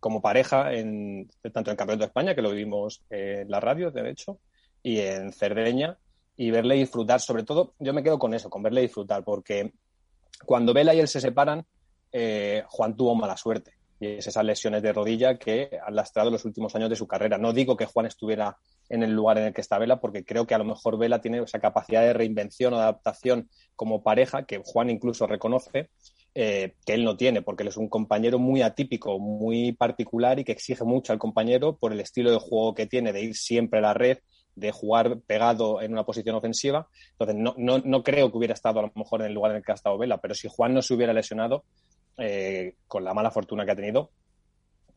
como 0.00 0.20
pareja, 0.20 0.72
en, 0.72 1.30
tanto 1.52 1.70
en 1.70 1.76
Campeonato 1.76 2.04
de 2.04 2.06
España, 2.06 2.34
que 2.34 2.42
lo 2.42 2.50
vivimos 2.50 3.02
en 3.10 3.48
la 3.50 3.60
radio, 3.60 3.90
de 3.92 4.10
hecho, 4.10 4.40
y 4.82 4.98
en 4.98 5.32
Cerdeña, 5.32 5.98
y 6.36 6.50
verle 6.50 6.74
disfrutar, 6.74 7.20
sobre 7.20 7.44
todo, 7.44 7.74
yo 7.78 7.94
me 7.94 8.02
quedo 8.02 8.18
con 8.18 8.34
eso, 8.34 8.50
con 8.50 8.62
verle 8.62 8.82
disfrutar, 8.82 9.24
porque 9.24 9.72
cuando 10.44 10.74
Vela 10.74 10.94
y 10.94 11.00
él 11.00 11.08
se 11.08 11.20
separan, 11.20 11.64
eh, 12.12 12.64
Juan 12.68 12.96
tuvo 12.96 13.14
mala 13.14 13.36
suerte, 13.36 13.72
y 14.00 14.06
es 14.06 14.26
esas 14.26 14.44
lesiones 14.44 14.82
de 14.82 14.92
rodilla 14.92 15.38
que 15.38 15.70
han 15.84 15.94
lastrado 15.94 16.30
los 16.30 16.44
últimos 16.44 16.74
años 16.74 16.90
de 16.90 16.96
su 16.96 17.06
carrera. 17.06 17.38
No 17.38 17.52
digo 17.52 17.76
que 17.76 17.86
Juan 17.86 18.06
estuviera 18.06 18.56
en 18.88 19.02
el 19.02 19.12
lugar 19.12 19.38
en 19.38 19.44
el 19.44 19.54
que 19.54 19.60
está 19.60 19.78
Vela, 19.78 20.00
porque 20.00 20.24
creo 20.24 20.46
que 20.46 20.54
a 20.54 20.58
lo 20.58 20.64
mejor 20.64 20.98
Vela 20.98 21.20
tiene 21.20 21.38
esa 21.38 21.58
capacidad 21.58 22.02
de 22.02 22.12
reinvención 22.12 22.72
o 22.74 22.76
de 22.76 22.82
adaptación 22.82 23.48
como 23.74 24.02
pareja, 24.02 24.44
que 24.44 24.62
Juan 24.64 24.90
incluso 24.90 25.26
reconoce, 25.26 25.90
eh, 26.34 26.74
que 26.84 26.94
él 26.94 27.04
no 27.04 27.16
tiene, 27.16 27.42
porque 27.42 27.62
él 27.62 27.70
es 27.70 27.76
un 27.76 27.88
compañero 27.88 28.38
muy 28.38 28.62
atípico, 28.62 29.18
muy 29.18 29.72
particular 29.72 30.38
y 30.38 30.44
que 30.44 30.52
exige 30.52 30.84
mucho 30.84 31.12
al 31.12 31.18
compañero 31.18 31.76
por 31.76 31.92
el 31.92 32.00
estilo 32.00 32.30
de 32.30 32.38
juego 32.38 32.74
que 32.74 32.86
tiene, 32.86 33.12
de 33.12 33.22
ir 33.22 33.34
siempre 33.34 33.78
a 33.78 33.82
la 33.82 33.94
red, 33.94 34.18
de 34.56 34.72
jugar 34.72 35.20
pegado 35.20 35.80
en 35.80 35.92
una 35.92 36.04
posición 36.04 36.34
ofensiva. 36.34 36.88
Entonces, 37.12 37.36
no, 37.36 37.54
no, 37.56 37.78
no 37.78 38.02
creo 38.02 38.30
que 38.30 38.38
hubiera 38.38 38.54
estado 38.54 38.80
a 38.80 38.82
lo 38.82 38.92
mejor 38.96 39.20
en 39.20 39.28
el 39.28 39.34
lugar 39.34 39.52
en 39.52 39.58
el 39.58 39.64
que 39.64 39.72
ha 39.72 39.76
estado 39.76 39.98
Vela, 39.98 40.18
pero 40.18 40.34
si 40.34 40.48
Juan 40.48 40.74
no 40.74 40.82
se 40.82 40.94
hubiera 40.94 41.12
lesionado, 41.12 41.64
eh, 42.18 42.76
con 42.88 43.04
la 43.04 43.12
mala 43.12 43.30
fortuna 43.30 43.66
que 43.66 43.72
ha 43.72 43.76
tenido, 43.76 44.10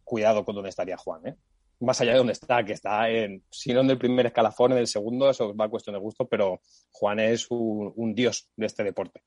cuidado 0.05 0.45
con 0.45 0.55
dónde 0.55 0.69
estaría 0.69 0.97
Juan. 0.97 1.27
¿eh? 1.27 1.35
Más 1.81 1.99
allá 1.99 2.13
de 2.13 2.17
dónde 2.17 2.33
está, 2.33 2.63
que 2.63 2.73
está 2.73 3.09
en, 3.09 3.43
si 3.49 3.73
no 3.73 3.81
en 3.81 3.89
el 3.89 3.97
primer 3.97 4.25
escalafón, 4.25 4.71
en 4.71 4.77
el 4.77 4.87
segundo, 4.87 5.29
eso 5.29 5.53
va 5.55 5.65
a 5.65 5.69
cuestión 5.69 5.95
de 5.95 5.99
gusto, 5.99 6.25
pero 6.25 6.61
Juan 6.91 7.19
es 7.19 7.47
un, 7.49 8.13
dios 8.15 8.49
de 8.55 8.65
este 8.65 8.83
deporte. 8.83 9.21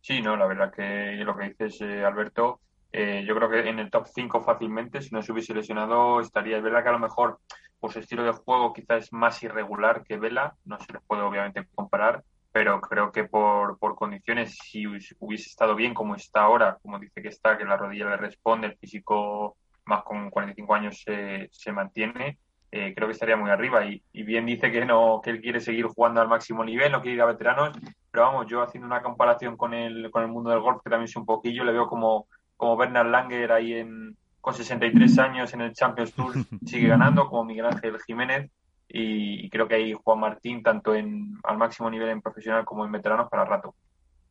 Sí, 0.00 0.20
no, 0.22 0.36
la 0.36 0.46
verdad 0.46 0.72
que 0.72 1.22
lo 1.24 1.36
que 1.36 1.50
dices, 1.50 1.80
eh, 1.82 2.04
Alberto, 2.04 2.60
yo 2.92 3.34
creo 3.34 3.48
que 3.48 3.68
en 3.68 3.78
el 3.78 3.90
top 3.90 4.06
5 4.06 4.42
fácilmente, 4.42 5.00
si 5.00 5.10
no 5.14 5.22
se 5.22 5.32
hubiese 5.32 5.54
lesionado, 5.54 6.20
estaría. 6.20 6.58
Es 6.58 6.62
verdad 6.62 6.82
que 6.82 6.88
a 6.90 6.92
lo 6.92 6.98
mejor 6.98 7.38
por 7.82 7.92
su 7.92 7.98
estilo 7.98 8.22
de 8.22 8.30
juego 8.30 8.72
quizás 8.72 9.06
es 9.06 9.12
más 9.12 9.42
irregular 9.42 10.04
que 10.04 10.16
Vela, 10.16 10.54
no 10.64 10.78
se 10.78 10.92
les 10.92 11.02
puede 11.02 11.22
obviamente 11.22 11.66
comparar, 11.74 12.22
pero 12.52 12.80
creo 12.80 13.10
que 13.10 13.24
por, 13.24 13.76
por 13.80 13.96
condiciones, 13.96 14.56
si 14.56 14.86
hubiese 14.86 15.48
estado 15.48 15.74
bien 15.74 15.92
como 15.92 16.14
está 16.14 16.42
ahora, 16.42 16.78
como 16.80 17.00
dice 17.00 17.20
que 17.20 17.26
está, 17.26 17.58
que 17.58 17.64
la 17.64 17.76
rodilla 17.76 18.08
le 18.10 18.18
responde, 18.18 18.68
el 18.68 18.76
físico 18.76 19.56
más 19.84 20.04
con 20.04 20.30
45 20.30 20.74
años 20.76 21.02
se, 21.04 21.48
se 21.50 21.72
mantiene, 21.72 22.38
eh, 22.70 22.94
creo 22.94 23.08
que 23.08 23.14
estaría 23.14 23.36
muy 23.36 23.50
arriba. 23.50 23.84
Y, 23.84 24.00
bien 24.22 24.46
dice 24.46 24.70
que 24.70 24.84
no, 24.84 25.20
que 25.20 25.30
él 25.30 25.40
quiere 25.40 25.58
seguir 25.58 25.86
jugando 25.86 26.20
al 26.20 26.28
máximo 26.28 26.64
nivel, 26.64 26.92
no 26.92 27.02
quiere 27.02 27.16
ir 27.16 27.22
a 27.22 27.26
veteranos, 27.26 27.72
pero 28.12 28.26
vamos, 28.26 28.46
yo 28.46 28.62
haciendo 28.62 28.86
una 28.86 29.02
comparación 29.02 29.56
con 29.56 29.74
el, 29.74 30.08
con 30.12 30.22
el 30.22 30.28
mundo 30.28 30.50
del 30.50 30.60
golf, 30.60 30.80
que 30.84 30.90
también 30.90 31.08
es 31.08 31.16
un 31.16 31.26
poquillo, 31.26 31.64
le 31.64 31.72
veo 31.72 31.88
como, 31.88 32.28
como 32.56 32.76
Bernard 32.76 33.08
Langer 33.08 33.50
ahí 33.50 33.74
en, 33.74 34.16
con 34.42 34.54
63 34.54 35.18
años 35.20 35.54
en 35.54 35.62
el 35.62 35.72
Champions 35.72 36.12
Tour 36.12 36.34
sigue 36.66 36.88
ganando, 36.88 37.28
como 37.28 37.44
Miguel 37.44 37.66
Ángel 37.66 37.98
Jiménez, 38.00 38.50
y, 38.88 39.48
creo 39.48 39.66
que 39.66 39.76
hay 39.76 39.92
Juan 39.94 40.20
Martín 40.20 40.62
tanto 40.62 40.94
en 40.94 41.38
al 41.44 41.56
máximo 41.56 41.88
nivel 41.88 42.10
en 42.10 42.20
profesional 42.20 42.66
como 42.66 42.84
en 42.84 42.92
veteranos 42.92 43.30
para 43.30 43.46
rato. 43.46 43.74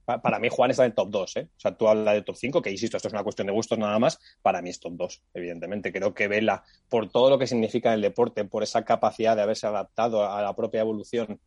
Para 0.05 0.39
mí 0.39 0.49
Juan 0.51 0.69
está 0.69 0.85
en 0.85 0.93
top 0.93 1.09
2, 1.09 1.37
¿eh? 1.37 1.49
O 1.55 1.59
sea, 1.59 1.75
tú 1.75 1.87
hablas 1.87 2.13
de 2.13 2.21
top 2.23 2.35
5, 2.35 2.61
que 2.61 2.69
insisto, 2.69 2.97
esto 2.97 3.07
es 3.07 3.13
una 3.13 3.23
cuestión 3.23 3.47
de 3.47 3.53
gustos 3.53 3.79
nada 3.79 3.97
más, 3.97 4.19
para 4.41 4.61
mí 4.61 4.69
es 4.69 4.79
top 4.79 4.93
2, 4.97 5.23
evidentemente. 5.33 5.93
Creo 5.93 6.13
que 6.13 6.27
Vela, 6.27 6.63
por 6.89 7.09
todo 7.09 7.29
lo 7.29 7.39
que 7.39 7.47
significa 7.47 7.93
el 7.93 8.01
deporte, 8.01 8.43
por 8.43 8.61
esa 8.61 8.83
capacidad 8.83 9.35
de 9.35 9.43
haberse 9.43 9.65
adaptado 9.65 10.29
a 10.29 10.41
la 10.41 10.55
propia 10.55 10.81
evolución, 10.81 11.39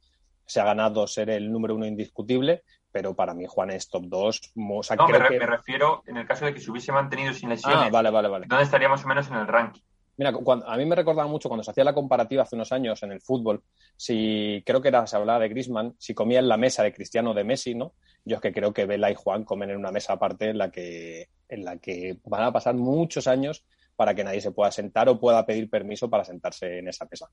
se 0.47 0.61
ha 0.61 0.65
ganado 0.65 1.07
ser 1.07 1.31
el 1.31 1.53
número 1.53 1.75
uno 1.75 1.87
indiscutible, 1.87 2.63
pero 2.95 3.13
para 3.13 3.35
mí 3.35 3.45
Juan 3.49 3.71
es 3.71 3.89
top 3.89 4.05
2. 4.07 4.53
no, 4.55 5.09
me, 5.09 5.19
me, 5.19 5.47
refiero 5.47 6.05
en 6.07 6.17
el 6.17 6.25
caso 6.25 6.45
de 6.45 6.55
que 6.55 6.61
se 6.61 6.71
hubiese 6.71 6.93
mantenido 6.93 7.35
sin 7.35 7.49
lesiones. 7.49 7.89
Ah, 7.89 7.89
vale, 7.91 8.09
vale, 8.09 8.29
vale. 8.29 8.47
¿Dónde 8.47 8.63
estaría 8.63 8.89
más 8.89 9.05
o 9.05 9.09
menos 9.09 9.27
en 9.27 9.35
el 9.35 9.49
ranking? 9.49 9.83
Mira, 10.17 10.33
a 10.65 10.77
mí 10.77 10.87
me 10.87 10.95
recordaba 10.95 11.29
mucho 11.29 11.49
cuando 11.49 11.65
se 11.65 11.73
hacía 11.73 11.83
la 11.83 11.93
comparativa 11.93 12.45
hace 12.45 12.55
unos 12.55 12.71
años 12.71 13.03
en 13.03 13.11
el 13.11 13.21
fútbol, 13.21 13.65
si 13.97 14.63
creo 14.65 14.81
que 14.81 14.87
era, 14.87 15.05
se 15.09 15.17
hablaba 15.17 15.41
de 15.41 15.49
Grisman, 15.49 15.97
si 15.99 16.15
comía 16.15 16.39
en 16.39 16.47
la 16.47 16.57
mesa 16.57 16.85
de 16.85 16.95
Cristiano 16.95 17.33
o 17.33 17.35
de 17.35 17.43
Messi, 17.43 17.75
¿no? 17.75 17.95
Yo 18.25 18.37
es 18.37 18.41
que 18.41 18.53
creo 18.53 18.73
que 18.73 18.87
Vela 18.87 19.11
y 19.11 19.17
Juan 19.17 19.43
comen 19.43 19.71
en 19.71 19.77
una 19.77 19.91
mesa 19.91 20.13
aparte 20.13 20.51
en 20.51 20.59
la 20.59 20.71
que, 20.71 21.31
en 21.49 21.65
la 21.65 21.79
que 21.79 22.17
van 22.27 22.45
a 22.45 22.53
pasar 22.53 22.77
muchos 22.77 23.27
años 23.27 23.67
para 23.97 24.15
que 24.15 24.23
nadie 24.23 24.41
se 24.41 24.53
pueda 24.53 24.71
sentar 24.71 25.09
o 25.09 25.19
pueda 25.19 25.45
pedir 25.45 25.69
permiso 25.69 26.09
para 26.09 26.25
sentarse 26.25 26.79
en 26.79 26.87
esa 26.87 27.09
mesa. 27.11 27.29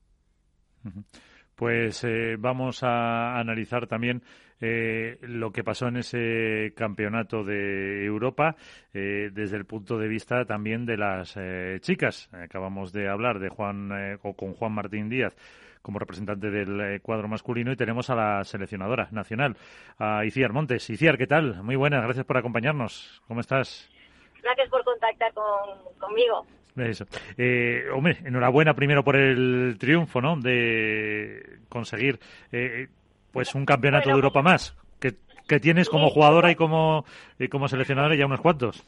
Pues 1.54 2.02
eh, 2.02 2.34
vamos 2.36 2.82
a 2.82 3.38
analizar 3.38 3.86
también 3.86 4.24
eh, 4.62 5.18
lo 5.20 5.52
que 5.52 5.62
pasó 5.62 5.88
en 5.88 5.98
ese 5.98 6.72
campeonato 6.74 7.44
de 7.44 8.04
Europa 8.06 8.56
eh, 8.94 9.28
desde 9.32 9.58
el 9.58 9.66
punto 9.66 9.98
de 9.98 10.08
vista 10.08 10.46
también 10.46 10.86
de 10.86 10.96
las 10.96 11.38
chicas. 11.80 12.30
Acabamos 12.32 12.92
de 12.92 13.08
hablar 13.08 13.38
de 13.38 13.50
Juan 13.50 14.18
o 14.22 14.34
con 14.34 14.54
Juan 14.54 14.72
Martín 14.72 15.10
Díaz 15.10 15.36
como 15.82 15.98
representante 15.98 16.48
del 16.50 17.00
cuadro 17.02 17.28
masculino 17.28 17.72
y 17.72 17.76
tenemos 17.76 18.08
a 18.08 18.14
la 18.14 18.44
seleccionadora 18.44 19.08
nacional, 19.10 19.56
a 19.98 20.24
Iciar 20.24 20.52
Montes. 20.52 20.88
Iciar, 20.88 21.18
¿qué 21.18 21.26
tal? 21.26 21.62
Muy 21.62 21.76
buenas, 21.76 22.04
gracias 22.04 22.24
por 22.24 22.38
acompañarnos. 22.38 23.20
¿Cómo 23.26 23.40
estás? 23.40 23.90
Gracias 24.42 24.68
por 24.70 24.84
contactar 24.84 25.32
conmigo. 25.98 26.46
Eso. 26.76 27.04
Eh, 27.36 27.84
hombre, 27.92 28.18
enhorabuena 28.24 28.74
primero 28.74 29.04
por 29.04 29.16
el 29.16 29.76
triunfo, 29.78 30.20
¿no? 30.20 30.36
De 30.36 31.58
conseguir 31.68 32.18
eh, 32.50 32.88
pues 33.32 33.54
un 33.54 33.64
campeonato 33.64 34.08
de 34.08 34.14
Europa 34.14 34.42
más, 34.42 34.76
que, 35.00 35.14
que 35.48 35.60
tienes 35.60 35.88
como 35.88 36.10
jugadora 36.10 36.50
y 36.50 36.54
como, 36.54 37.04
y 37.38 37.48
como 37.48 37.68
seleccionadora 37.68 38.14
ya 38.14 38.26
unos 38.26 38.40
cuantos. 38.40 38.84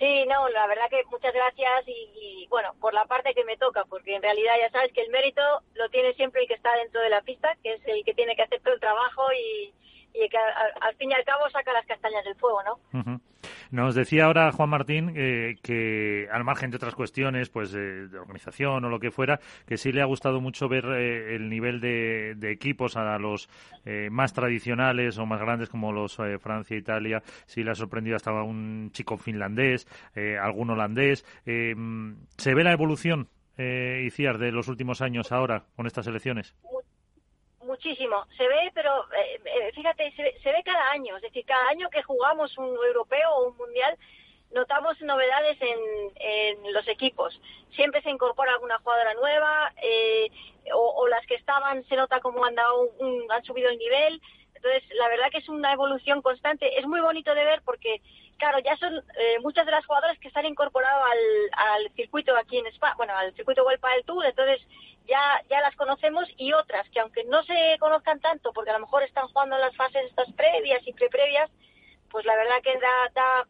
Sí, 0.00 0.24
no, 0.26 0.48
la 0.48 0.66
verdad 0.66 0.88
que 0.88 1.04
muchas 1.10 1.34
gracias 1.34 1.84
y, 1.86 2.46
bueno, 2.48 2.74
por 2.80 2.94
la 2.94 3.04
parte 3.04 3.34
que 3.34 3.44
me 3.44 3.58
toca, 3.58 3.84
porque 3.84 4.16
en 4.16 4.22
realidad 4.22 4.54
ya 4.58 4.70
sabes 4.70 4.90
que 4.94 5.02
el 5.02 5.10
mérito 5.10 5.42
lo 5.74 5.90
tiene 5.90 6.14
siempre 6.14 6.40
el 6.40 6.48
que 6.48 6.54
está 6.54 6.74
dentro 6.76 7.02
de 7.02 7.10
la 7.10 7.20
pista, 7.20 7.54
que 7.62 7.74
es 7.74 7.86
el 7.86 8.02
que 8.02 8.14
tiene 8.14 8.34
que 8.34 8.42
hacer 8.42 8.60
todo 8.62 8.72
el 8.72 8.80
trabajo 8.80 9.22
y, 9.32 9.74
y 10.14 10.28
que 10.28 10.38
al, 10.38 10.94
fin 10.96 11.10
y 11.10 11.14
al 11.14 11.24
cabo 11.24 11.48
saca 11.50 11.72
las 11.72 11.86
castañas 11.86 12.24
del 12.24 12.34
fuego, 12.36 12.60
¿no? 12.62 13.20
Nos 13.70 13.94
decía 13.94 14.24
ahora 14.24 14.50
Juan 14.52 14.68
Martín 14.68 15.12
eh, 15.16 15.56
que, 15.62 16.28
al 16.32 16.44
margen 16.44 16.70
de 16.70 16.76
otras 16.76 16.94
cuestiones, 16.94 17.48
pues 17.50 17.70
de, 17.72 18.08
organización 18.18 18.84
o 18.84 18.88
lo 18.88 18.98
que 18.98 19.10
fuera, 19.10 19.40
que 19.66 19.76
sí 19.76 19.92
le 19.92 20.02
ha 20.02 20.06
gustado 20.06 20.40
mucho 20.40 20.68
ver 20.68 20.84
eh, 20.86 21.36
el 21.36 21.48
nivel 21.48 21.80
de, 21.80 22.36
equipos 22.50 22.96
a 22.96 23.16
los 23.18 23.48
eh, 23.84 24.08
más 24.10 24.32
tradicionales 24.32 25.18
o 25.18 25.26
más 25.26 25.40
grandes 25.40 25.68
como 25.68 25.92
los 25.92 26.16
Francia 26.40 26.74
e 26.74 26.80
Italia. 26.80 27.22
Sí 27.46 27.62
le 27.62 27.70
ha 27.70 27.74
sorprendido 27.74 28.16
hasta 28.16 28.32
un 28.32 28.90
chico 28.92 29.16
finlandés, 29.16 29.86
algún 30.40 30.70
holandés. 30.70 31.24
¿Se 31.44 32.54
ve 32.54 32.64
la 32.64 32.72
evolución, 32.72 33.28
Iciar, 33.56 34.38
de 34.38 34.52
los 34.52 34.68
últimos 34.68 35.00
años 35.00 35.32
ahora 35.32 35.64
con 35.76 35.86
estas 35.86 36.06
elecciones? 36.06 36.56
Muchísimo. 37.70 38.26
Se 38.36 38.46
ve, 38.46 38.70
pero 38.74 39.04
eh, 39.14 39.40
eh, 39.44 39.72
fíjate, 39.74 40.12
se, 40.16 40.52
ve 40.52 40.62
cada 40.64 40.90
año. 40.90 41.16
Es 41.16 41.22
decir, 41.22 41.44
cada 41.46 41.68
año 41.68 41.88
que 41.88 42.02
jugamos 42.02 42.56
un 42.58 42.68
europeo 42.68 43.30
o 43.30 43.48
un 43.48 43.56
mundial, 43.56 43.96
notamos 44.52 45.00
novedades 45.00 45.56
en, 45.60 46.72
los 46.72 46.86
equipos. 46.88 47.40
Siempre 47.74 48.02
se 48.02 48.10
incorpora 48.10 48.52
alguna 48.52 48.78
jugadora 48.78 49.14
nueva 49.14 49.72
eh, 49.82 50.30
o, 50.74 51.06
las 51.08 51.24
que 51.26 51.34
estaban 51.34 51.84
se 51.88 51.96
nota 51.96 52.20
como 52.20 52.44
han, 52.44 52.54
dado 52.54 52.90
han 53.28 53.44
subido 53.44 53.70
el 53.70 53.78
nivel. 53.78 54.20
Entonces, 54.54 54.82
la 54.96 55.08
verdad 55.08 55.30
que 55.30 55.38
es 55.38 55.48
una 55.48 55.72
evolución 55.72 56.22
constante. 56.22 56.78
Es 56.78 56.86
muy 56.86 57.00
bonito 57.00 57.34
de 57.34 57.44
ver 57.44 57.62
porque, 57.64 58.00
claro, 58.40 58.58
ya 58.58 58.76
son 58.78 59.04
muchas 59.42 59.66
de 59.66 59.72
las 59.72 59.86
jugadoras 59.86 60.18
que 60.18 60.28
están 60.28 60.46
incorporadas 60.46 61.04
al, 61.12 61.76
al 61.76 61.92
circuito 61.92 62.34
aquí 62.36 62.58
en 62.58 62.66
España, 62.66 62.94
bueno, 62.96 63.14
al 63.14 63.32
circuito 63.34 63.62
World 63.62 63.80
del 63.80 64.04
Tour. 64.04 64.24
Entonces, 64.24 64.60
ya, 65.06 65.42
ya 65.50 65.60
las 65.60 65.76
conocemos 65.76 66.26
y 66.36 66.52
otras 66.52 66.88
que 66.90 67.00
aunque 67.00 67.24
no 67.24 67.42
se 67.44 67.76
conozcan 67.78 68.18
tanto, 68.20 68.52
porque 68.52 68.70
a 68.70 68.74
lo 68.74 68.86
mejor 68.86 69.02
están 69.02 69.28
jugando 69.28 69.56
en 69.56 69.60
las 69.60 69.76
fases 69.76 70.06
estas 70.06 70.32
previas 70.32 70.80
y 70.86 70.92
preprevias, 70.92 71.50
pues 72.10 72.24
la 72.24 72.34
verdad 72.34 72.62
que 72.62 72.78
da, 72.78 73.46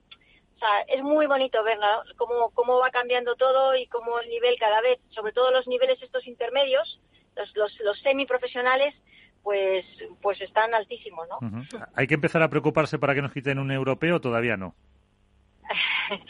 o 0.56 0.58
sea, 0.58 0.80
es 0.88 1.02
muy 1.02 1.26
bonito 1.26 1.62
ver 1.62 1.78
cómo, 2.16 2.50
cómo 2.50 2.78
va 2.78 2.90
cambiando 2.90 3.36
todo 3.36 3.76
y 3.76 3.86
cómo 3.86 4.18
el 4.20 4.28
nivel 4.28 4.58
cada 4.58 4.80
vez, 4.80 4.98
sobre 5.10 5.32
todo 5.32 5.50
los 5.50 5.66
niveles 5.66 6.02
estos 6.02 6.26
intermedios, 6.26 7.00
los, 7.36 7.54
los, 7.54 7.80
los 7.80 7.98
semiprofesionales, 8.00 8.94
pues, 9.42 9.84
pues 10.20 10.40
están 10.40 10.74
altísimos, 10.74 11.26
¿no? 11.28 11.38
¿Hay 11.94 12.06
que 12.06 12.14
empezar 12.14 12.42
a 12.42 12.50
preocuparse 12.50 12.98
para 12.98 13.14
que 13.14 13.22
nos 13.22 13.32
quiten 13.32 13.58
un 13.58 13.70
europeo 13.70 14.16
o 14.16 14.20
todavía 14.20 14.56
no? 14.56 14.74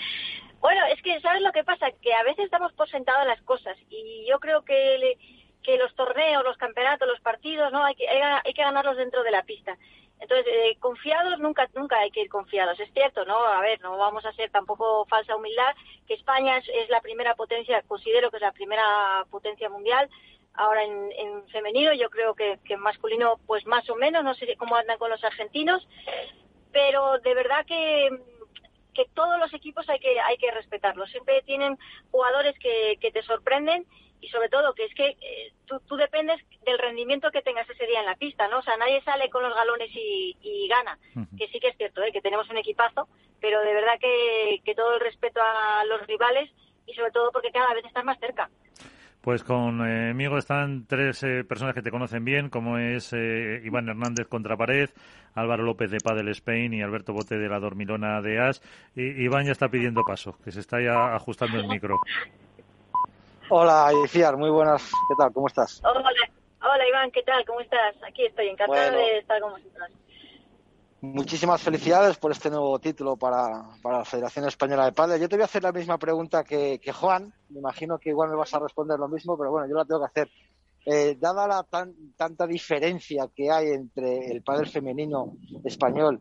Bueno, 0.61 0.84
es 0.94 1.00
que, 1.02 1.18
¿sabes 1.20 1.40
lo 1.40 1.52
que 1.52 1.64
pasa? 1.64 1.86
Que 2.02 2.12
a 2.12 2.22
veces 2.22 2.50
damos 2.50 2.72
por 2.74 2.88
sentado 2.88 3.24
las 3.24 3.40
cosas 3.42 3.76
y 3.88 4.26
yo 4.28 4.38
creo 4.38 4.62
que, 4.62 5.16
que 5.62 5.78
los 5.78 5.94
torneos, 5.94 6.44
los 6.44 6.58
campeonatos, 6.58 7.08
los 7.08 7.20
partidos, 7.20 7.72
¿no? 7.72 7.82
Hay 7.82 7.94
que, 7.94 8.06
hay, 8.08 8.52
que 8.52 8.62
ganarlos 8.62 8.96
dentro 8.96 9.22
de 9.22 9.30
la 9.30 9.42
pista. 9.42 9.76
Entonces, 10.18 10.46
eh, 10.48 10.76
confiados 10.80 11.38
nunca 11.38 11.66
nunca 11.74 11.98
hay 11.98 12.11
que 12.11 12.20
ir 12.20 12.28
confiados. 12.28 12.78
Es 12.78 12.92
cierto, 12.92 13.24
¿no? 13.24 13.38
A 13.38 13.61
ver, 13.61 13.80
no 13.80 13.96
vamos 13.96 14.24
a 14.26 14.32
ser 14.32 14.50
tampoco 14.50 15.06
falsa 15.06 15.34
humildad, 15.34 15.74
que 16.06 16.14
España 16.14 16.58
es, 16.58 16.90
la 16.90 17.00
primera 17.00 17.34
potencia, 17.34 17.82
considero 17.88 18.30
que 18.30 18.36
es 18.36 18.42
la 18.42 18.52
primera 18.52 19.24
potencia 19.30 19.70
mundial. 19.70 20.11
Ahora 20.55 20.82
en, 20.84 21.12
en 21.12 21.48
femenino, 21.48 21.92
yo 21.94 22.11
creo 22.11 22.34
que, 22.34 22.59
que 22.64 22.74
en 22.74 22.80
masculino, 22.80 23.38
pues 23.46 23.66
más 23.66 23.88
o 23.88 23.94
menos, 23.96 24.24
no 24.24 24.34
sé 24.34 24.57
cómo 24.57 24.76
andan 24.76 24.98
con 24.98 25.11
los 25.11 25.22
argentinos, 25.22 25.86
pero 26.72 27.18
de 27.18 27.34
verdad 27.34 27.64
que 27.66 28.11
que 28.94 29.07
todos 29.14 29.38
los 29.38 29.53
equipos 29.55 29.88
hay 29.88 30.01
que 30.01 30.20
hay 30.20 30.36
que 30.36 30.51
respetarlos. 30.51 31.11
Siempre 31.11 31.42
tienen 31.42 31.78
jugadores 32.11 32.59
que, 32.59 32.98
que 33.01 33.12
te 33.12 33.22
sorprenden 33.22 33.86
y 34.20 34.28
sobre 34.28 34.48
todo 34.48 34.74
que 34.74 34.84
es 34.84 34.94
que 34.94 35.16
eh, 35.20 35.53
tú, 35.66 35.80
tú, 35.86 35.96
dependes 35.96 36.40
del 36.64 36.78
rendimiento 36.78 37.30
que 37.30 37.42
tengas 37.42 37.68
ese 37.68 37.86
día 37.86 38.01
en 38.01 38.07
la 38.07 38.16
pista, 38.16 38.48
¿no? 38.48 38.59
O 38.59 38.62
sea, 38.62 38.76
nadie 38.76 39.03
sale 39.03 39.30
con 39.30 39.42
los 39.42 39.55
galones 39.55 39.88
y, 39.94 40.68
gana, 40.68 40.98
que 41.36 41.48
sí 41.48 41.59
que 41.59 41.68
es 41.68 41.76
cierto, 41.76 42.03
¿eh? 42.03 42.12
que 42.12 42.20
tenemos 42.20 42.48
un 42.51 42.59
equipazo, 42.59 43.09
pero 43.40 43.61
de 43.62 43.72
verdad 43.72 43.98
que, 43.98 44.61
que 44.64 44.74
todo 44.74 44.94
el 44.94 45.01
respeto 45.01 45.40
a 45.42 45.84
los 45.84 46.07
rivales 46.07 46.51
y 46.86 46.92
sobre 46.94 47.11
todo 47.12 47.32
porque 47.32 47.51
cada 47.51 47.72
vez 47.74 47.84
estás 47.84 48.05
más 48.05 48.18
cerca. 48.20 48.51
Pues 49.21 49.45
conmigo 49.45 50.39
están 50.39 50.87
tres 50.87 51.23
eh, 51.25 51.45
personas 51.45 51.75
que 51.75 51.83
te 51.83 51.91
conocen 51.91 52.25
bien, 52.25 52.49
como 52.49 52.79
es 52.79 53.12
eh, 53.12 53.61
Iván 53.62 53.87
Hernández 53.89 54.27
contra 54.29 54.57
pared, 54.57 54.89
Álvaro 55.35 55.62
López 55.62 55.91
de 55.91 55.99
Padel 56.03 56.29
Spain 56.29 56.73
y 56.73 56.83
Alberto 56.83 57.12
Bote 57.12 57.37
de 57.37 57.49
la 57.49 57.59
Dormilona 57.59 58.23
de 58.23 58.41
As. 58.41 58.62
Y, 58.97 59.23
Iván 59.23 59.45
ya 59.45 59.53
está 59.53 59.68
pidiendo 59.68 60.03
paso, 60.07 60.39
que 60.43 60.51
se 60.51 60.61
está 60.61 60.81
ya 60.81 61.14
ajustando 61.14 61.59
el 61.59 61.68
micro. 61.68 61.99
Hola, 63.51 63.91
Iciar, 64.05 64.39
muy 64.39 64.49
buenas. 64.49 64.85
¿Qué 64.85 65.14
tal? 65.18 65.33
¿Cómo 65.35 65.49
estás? 65.49 65.83
Hola, 65.85 66.11
hola 66.62 66.89
Iván, 66.89 67.11
¿qué 67.11 67.23
tal? 67.23 67.45
¿Cómo 67.45 67.61
estás? 67.61 67.97
Aquí 68.09 68.25
estoy, 68.25 68.49
encantada 68.49 68.91
de 68.91 69.18
estar 69.18 69.39
con 69.43 69.53
vosotros. 69.53 69.91
Muchísimas 71.03 71.62
felicidades 71.62 72.18
por 72.18 72.30
este 72.30 72.51
nuevo 72.51 72.78
título 72.78 73.16
para, 73.16 73.64
la 73.82 74.05
Federación 74.05 74.46
Española 74.46 74.84
de 74.84 74.92
Padel. 74.92 75.18
Yo 75.18 75.30
te 75.30 75.36
voy 75.36 75.42
a 75.42 75.46
hacer 75.46 75.62
la 75.62 75.72
misma 75.72 75.96
pregunta 75.96 76.44
que, 76.44 76.78
Juan. 76.92 77.32
Me 77.48 77.61
imagino 77.61 77.98
que 77.98 78.11
igual 78.11 78.28
me 78.28 78.36
vas 78.36 78.53
a 78.53 78.59
responder 78.59 78.98
lo 78.98 79.09
mismo, 79.09 79.38
pero 79.38 79.51
bueno, 79.51 79.66
yo 79.66 79.76
la 79.76 79.86
tengo 79.86 80.01
que 80.01 80.07
hacer. 80.07 80.30
Eh, 80.84 81.16
dada 81.18 81.46
la 81.46 81.66
tanta 82.16 82.46
diferencia 82.46 83.30
que 83.34 83.51
hay 83.51 83.68
entre 83.68 84.30
el 84.30 84.42
pádel 84.42 84.66
femenino 84.66 85.38
español, 85.64 86.20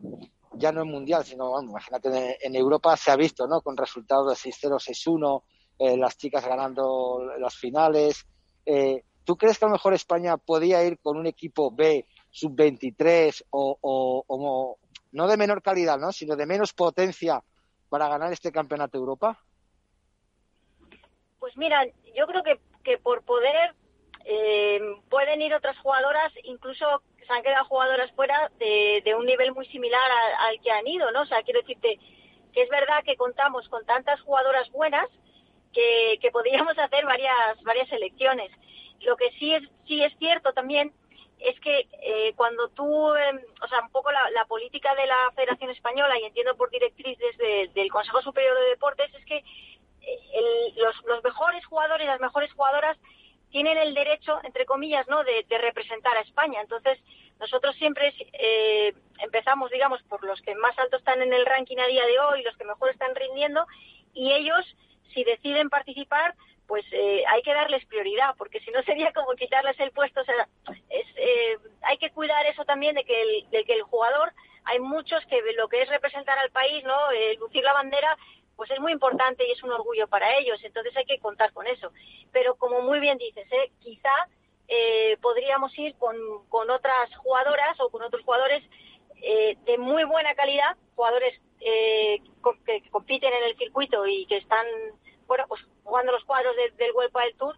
ya 0.53 0.71
no 0.71 0.83
en 0.83 0.91
mundial, 0.91 1.25
sino, 1.25 1.49
bueno, 1.49 1.71
imagínate, 1.71 2.37
en, 2.41 2.55
Europa 2.55 2.95
se 2.95 3.11
ha 3.11 3.17
visto, 3.17 3.47
¿no? 3.47 3.59
Con 3.59 3.75
resultados 3.75 4.29
de 4.29 4.49
6-0, 4.49 4.79
6-1, 4.79 5.43
eh, 5.79 5.97
las 5.97 6.17
chicas 6.17 6.45
ganando 6.45 7.21
las 7.37 7.55
finales. 7.55 8.25
Eh, 8.65 9.03
¿Tú 9.25 9.35
crees 9.35 9.59
que 9.59 9.65
a 9.65 9.67
lo 9.67 9.73
mejor 9.73 9.93
España 9.93 10.37
podía 10.37 10.83
ir 10.85 10.99
con 10.99 11.17
un 11.17 11.27
equipo 11.27 11.69
B 11.69 12.05
sub-23 12.31 13.45
o, 13.51 14.77
no 15.11 15.27
de 15.27 15.37
menor 15.37 15.61
calidad, 15.61 15.97
¿no? 15.97 16.11
sino 16.11 16.35
de 16.35 16.45
menos 16.45 16.73
potencia 16.73 17.41
para 17.89 18.07
ganar 18.07 18.31
este 18.31 18.51
campeonato 18.51 18.97
de 18.97 19.01
Europa? 19.01 19.39
Pues 21.39 21.57
mira, 21.57 21.85
yo 22.15 22.27
creo 22.27 22.43
que, 22.43 22.59
que 22.83 22.97
por 22.97 23.23
poder 23.23 23.73
eh, 24.25 24.79
pueden 25.09 25.41
ir 25.41 25.53
otras 25.53 25.77
jugadoras, 25.79 26.31
incluso 26.43 27.01
se 27.25 27.33
han 27.33 27.43
quedado 27.43 27.65
jugadoras 27.65 28.11
fuera 28.11 28.51
de, 28.59 29.15
un 29.17 29.25
nivel 29.25 29.53
muy 29.53 29.65
similar 29.67 30.01
al, 30.39 30.59
que 30.61 30.71
han 30.71 30.87
ido, 30.87 31.11
¿no? 31.11 31.21
O 31.21 31.25
sea, 31.25 31.41
quiero 31.43 31.61
decirte 31.61 31.99
que 32.53 32.63
es 32.63 32.69
verdad 32.69 33.03
que 33.03 33.15
contamos 33.15 33.67
con 33.69 33.85
tantas 33.85 34.19
jugadoras 34.21 34.69
buenas 34.71 35.07
que, 35.73 36.17
que 36.21 36.31
podríamos 36.31 36.77
hacer 36.79 37.05
varias 37.05 37.61
varias 37.63 37.87
selecciones. 37.89 38.51
Lo 39.01 39.15
que 39.15 39.31
sí 39.39 39.53
es 39.53 39.63
sí 39.87 40.03
es 40.03 40.15
cierto 40.17 40.53
también 40.53 40.93
es 41.39 41.59
que 41.61 41.87
eh, 42.01 42.33
cuando 42.35 42.67
tú, 42.69 43.15
em, 43.15 43.39
o 43.61 43.67
sea, 43.67 43.81
un 43.81 43.91
poco 43.91 44.11
la, 44.11 44.45
política 44.45 44.93
de 44.95 45.05
la 45.05 45.31
Federación 45.35 45.69
Española, 45.71 46.19
y 46.19 46.25
entiendo 46.25 46.55
por 46.55 46.69
directrices 46.69 47.37
del 47.37 47.91
Consejo 47.91 48.21
Superior 48.21 48.57
de 48.59 48.69
Deportes, 48.69 49.13
es 49.13 49.25
que 49.25 49.37
eh, 49.37 50.73
los, 50.75 51.23
mejores 51.23 51.65
jugadores, 51.65 52.07
las 52.07 52.19
mejores 52.19 52.51
jugadoras, 52.53 52.97
tienen 53.51 53.77
el 53.77 53.93
derecho, 53.93 54.39
entre 54.43 54.65
comillas, 54.65 55.07
¿no?, 55.07 55.23
de, 55.23 55.45
representar 55.57 56.15
a 56.17 56.21
España. 56.21 56.61
Entonces, 56.61 56.99
nosotros 57.39 57.75
siempre 57.77 58.13
eh, 58.33 58.93
empezamos, 59.19 59.71
digamos, 59.71 60.01
por 60.03 60.23
los 60.23 60.41
que 60.41 60.55
más 60.55 60.77
alto 60.77 60.97
están 60.97 61.21
en 61.21 61.33
el 61.33 61.45
ranking 61.45 61.77
a 61.77 61.87
día 61.87 62.05
de 62.05 62.19
hoy, 62.19 62.43
los 62.43 62.55
que 62.57 62.65
mejor 62.65 62.89
están 62.89 63.15
rindiendo, 63.15 63.65
y 64.13 64.33
ellos, 64.33 64.65
si 65.13 65.23
deciden 65.23 65.69
participar, 65.69 66.35
pues 66.69 66.85
eh, 66.91 67.23
hay 67.27 67.41
que 67.41 67.51
darles 67.51 67.83
prioridad, 67.87 68.35
porque 68.37 68.59
si 68.59 68.69
no 68.69 68.83
sería 68.83 69.11
como 69.11 69.33
quitarles 69.33 69.77
el 69.79 69.89
puesto. 69.89 70.21
O 70.21 70.23
sea, 70.23 70.47
es, 70.89 71.05
eh, 71.15 71.57
hay 71.81 71.97
que 71.97 72.11
cuidar 72.11 72.45
eso 72.45 72.63
también 72.63 72.93
de 72.93 73.03
que, 73.03 73.19
el, 73.19 73.49
de 73.49 73.65
que 73.65 73.73
el 73.73 73.81
jugador, 73.81 74.31
hay 74.65 74.79
muchos 74.79 75.25
que 75.25 75.41
lo 75.57 75.67
que 75.67 75.81
es 75.81 75.89
representar 75.89 76.37
al 76.37 76.51
país, 76.51 76.83
no, 76.83 77.09
eh, 77.09 77.35
lucir 77.39 77.63
la 77.63 77.73
bandera, 77.73 78.15
pues 78.55 78.69
es 78.69 78.79
muy 78.79 78.91
importante 78.91 79.47
y 79.47 79.51
es 79.51 79.63
un 79.63 79.71
orgullo 79.71 80.07
para 80.07 80.37
ellos. 80.37 80.63
Entonces 80.63 80.95
hay 80.95 81.05
que 81.05 81.17
contar 81.17 81.51
con 81.53 81.65
eso. 81.65 81.91
Pero 82.31 82.53
como 82.53 82.81
muy 82.81 82.99
bien 82.99 83.17
dices, 83.17 83.47
¿eh? 83.51 83.71
quizá 83.79 84.13
podríamos 85.21 85.75
ir 85.79 85.95
con, 85.95 86.15
con 86.49 86.69
otras 86.69 87.15
jugadoras 87.15 87.79
o 87.79 87.89
con 87.89 88.03
otros 88.03 88.23
jugadores 88.23 88.63
de 89.19 89.77
muy 89.79 90.03
buena 90.03 90.35
calidad, 90.35 90.77
jugadores 90.95 91.41
que 91.59 92.21
compiten 92.91 93.33
en 93.33 93.43
el 93.45 93.57
circuito 93.57 94.05
y 94.05 94.27
que 94.27 94.37
están 94.37 94.67
bueno, 95.29 95.45
pues 95.47 95.61
jugando 95.89 96.11
los 96.11 96.23
cuadros 96.23 96.55
del 96.55 96.91
World 96.93 97.11
del 97.11 97.35
Tour, 97.35 97.55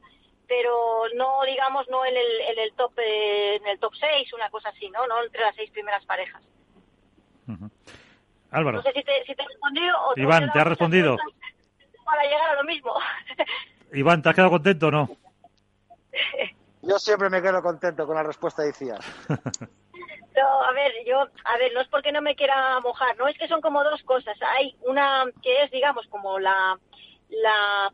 pero 0.47 1.03
no, 1.15 1.43
digamos, 1.43 1.87
no 1.89 2.03
en 2.05 2.15
el, 2.15 2.41
en 2.49 2.59
el 2.59 2.73
top 2.73 2.93
eh, 2.97 3.55
en 3.55 3.67
el 3.67 3.79
top 3.79 3.93
6, 3.99 4.33
una 4.33 4.49
cosa 4.49 4.69
así, 4.69 4.89
¿no? 4.89 5.05
No 5.07 5.23
entre 5.23 5.41
las 5.41 5.55
seis 5.55 5.69
primeras 5.71 6.03
parejas. 6.05 6.41
Álvaro. 8.51 8.77
No 8.77 8.83
sé 8.83 8.91
si 8.93 9.03
te, 9.03 9.23
si 9.25 9.35
te 9.35 9.43
he 9.43 9.47
respondido 9.47 9.95
o 10.07 10.13
Iván, 10.17 10.51
¿te 10.51 10.59
ha 10.59 10.63
respondido? 10.63 11.17
Para 12.03 12.23
llegar 12.23 12.49
a 12.49 12.55
lo 12.55 12.63
mismo. 12.63 12.93
Iván, 13.93 14.21
¿te 14.21 14.29
has 14.29 14.35
quedado 14.35 14.51
contento 14.51 14.87
o 14.87 14.91
no? 14.91 15.09
Yo 16.81 16.99
siempre 16.99 17.29
me 17.29 17.41
quedo 17.41 17.61
contento 17.61 18.05
con 18.05 18.15
la 18.15 18.23
respuesta 18.23 18.63
de 18.63 18.73
Cías. 18.73 18.99
No, 20.33 20.61
a 20.63 20.71
ver, 20.71 20.93
yo, 21.05 21.19
a 21.43 21.57
ver, 21.57 21.73
no 21.73 21.81
es 21.81 21.87
porque 21.89 22.11
no 22.11 22.21
me 22.21 22.35
quiera 22.35 22.79
mojar, 22.79 23.17
no, 23.17 23.27
es 23.27 23.37
que 23.37 23.49
son 23.49 23.59
como 23.59 23.83
dos 23.83 24.01
cosas. 24.03 24.37
Hay 24.55 24.75
una 24.87 25.25
que 25.43 25.63
es, 25.63 25.71
digamos, 25.71 26.07
como 26.07 26.39
la, 26.39 26.79
la, 27.29 27.91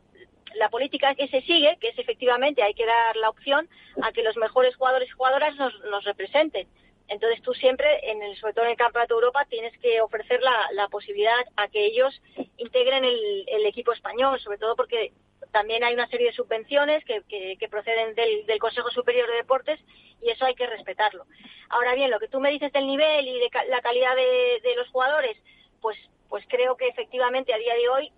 la 0.54 0.68
política 0.68 1.14
que 1.14 1.28
se 1.28 1.40
sigue, 1.42 1.76
que 1.80 1.88
es 1.88 1.98
efectivamente 1.98 2.62
hay 2.62 2.74
que 2.74 2.86
dar 2.86 3.16
la 3.16 3.30
opción 3.30 3.68
a 4.02 4.12
que 4.12 4.22
los 4.22 4.36
mejores 4.36 4.76
jugadores 4.76 5.08
y 5.08 5.12
jugadoras 5.12 5.56
nos, 5.56 5.78
nos 5.84 6.04
representen. 6.04 6.68
Entonces 7.08 7.42
tú 7.42 7.54
siempre, 7.54 8.10
en 8.10 8.22
el, 8.22 8.36
sobre 8.36 8.52
todo 8.52 8.66
en 8.66 8.72
el 8.72 8.76
Campeonato 8.76 9.14
de 9.14 9.20
Europa, 9.20 9.46
tienes 9.48 9.76
que 9.78 10.00
ofrecer 10.00 10.40
la, 10.42 10.88
posibilidad 10.88 11.40
a 11.56 11.68
que 11.68 11.86
ellos 11.86 12.20
integren 12.58 13.04
el, 13.04 13.66
equipo 13.66 13.92
español, 13.92 14.38
sobre 14.40 14.58
todo 14.58 14.76
porque 14.76 15.12
también 15.52 15.84
hay 15.84 15.94
una 15.94 16.08
serie 16.08 16.28
de 16.28 16.32
subvenciones 16.32 17.04
que, 17.04 17.22
que, 17.28 17.68
proceden 17.68 18.14
del, 18.14 18.46
del, 18.46 18.58
Consejo 18.58 18.90
Superior 18.90 19.28
de 19.28 19.36
Deportes 19.36 19.78
y 20.22 20.30
eso 20.30 20.44
hay 20.44 20.54
que 20.54 20.66
respetarlo. 20.66 21.24
Ahora 21.70 21.94
bien, 21.94 22.10
lo 22.10 22.18
que 22.18 22.28
tú 22.28 22.40
me 22.40 22.50
dices 22.50 22.72
del 22.72 22.86
nivel 22.86 23.26
y 23.26 23.38
de 23.38 23.50
la 23.68 23.80
calidad 23.80 24.16
de, 24.16 24.60
de 24.62 24.76
los 24.76 24.88
jugadores, 24.88 25.36
pues, 25.80 25.96
pues 26.28 26.44
creo 26.48 26.76
que 26.76 26.88
efectivamente 26.88 27.54
a 27.54 27.58
día 27.58 27.74
de 27.74 27.88
hoy 27.88 28.12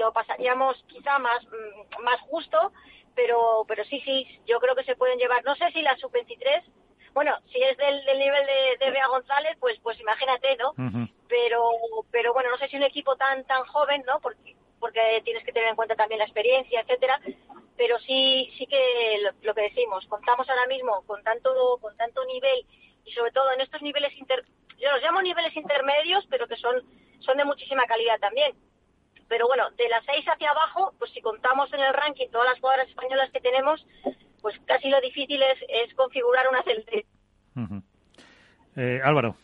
lo 0.00 0.12
pasaríamos 0.12 0.82
quizá 0.88 1.18
más, 1.18 1.44
mm, 1.44 2.02
más 2.02 2.20
justo, 2.22 2.72
pero, 3.14 3.64
pero 3.68 3.84
sí, 3.84 4.00
sí, 4.00 4.26
yo 4.46 4.58
creo 4.58 4.74
que 4.74 4.84
se 4.84 4.96
pueden 4.96 5.18
llevar, 5.18 5.44
no 5.44 5.54
sé 5.54 5.70
si 5.72 5.82
la 5.82 5.96
sub-23, 5.96 6.64
bueno, 7.12 7.36
si 7.52 7.62
es 7.62 7.76
del, 7.76 8.04
del 8.04 8.18
nivel 8.18 8.46
de, 8.46 8.84
de 8.84 8.90
Bea 8.92 9.08
González, 9.08 9.56
pues, 9.60 9.78
pues 9.82 10.00
imagínate, 10.00 10.56
¿no? 10.56 10.74
Pero, 11.28 11.70
pero 12.10 12.32
bueno, 12.32 12.50
no 12.50 12.56
sé 12.56 12.68
si 12.68 12.76
un 12.76 12.84
equipo 12.84 13.16
tan, 13.16 13.44
tan 13.44 13.64
joven, 13.64 14.02
¿no? 14.06 14.20
Porque, 14.20 14.56
porque 14.78 15.20
tienes 15.24 15.44
que 15.44 15.52
tener 15.52 15.68
en 15.68 15.76
cuenta 15.76 15.96
también 15.96 16.20
la 16.20 16.24
experiencia, 16.24 16.80
etcétera, 16.80 17.20
pero 17.76 17.98
sí, 17.98 18.50
sí 18.56 18.66
que 18.66 19.22
lo, 19.42 19.54
que 19.54 19.62
decimos, 19.62 20.06
contamos 20.06 20.48
ahora 20.48 20.66
mismo 20.66 21.02
con 21.06 21.22
tanto, 21.22 21.78
con 21.80 21.96
tanto 21.96 22.24
nivel 22.26 22.64
y 23.04 23.12
sobre 23.12 23.32
todo 23.32 23.52
en 23.52 23.60
estos 23.60 23.82
niveles 23.82 24.16
inter, 24.16 24.44
yo 24.78 24.90
los 24.92 25.02
llamo 25.02 25.20
niveles 25.20 25.54
intermedios, 25.56 26.24
pero 26.30 26.46
que 26.46 26.56
son, 26.56 26.82
son 27.18 27.36
de 27.36 27.44
muchísima 27.44 27.84
calidad 27.86 28.18
también 28.20 28.54
pero 29.30 29.46
bueno, 29.46 29.70
de 29.78 29.88
las 29.88 30.04
seis 30.04 30.26
hacia 30.26 30.50
abajo, 30.50 30.92
pues 30.98 31.12
si 31.12 31.22
contamos 31.22 31.72
en 31.72 31.78
el 31.78 31.94
ranking 31.94 32.26
todas 32.32 32.48
las 32.48 32.58
jugadoras 32.58 32.88
españolas 32.88 33.30
que 33.30 33.40
tenemos, 33.40 33.86
pues 34.42 34.60
casi 34.66 34.90
lo 34.90 35.00
difícil 35.00 35.40
es, 35.40 35.94
configurar 35.94 36.48
una 36.48 36.62
selección. 36.64 37.04
Eh, 38.74 39.00
Álvaro. 39.04 39.36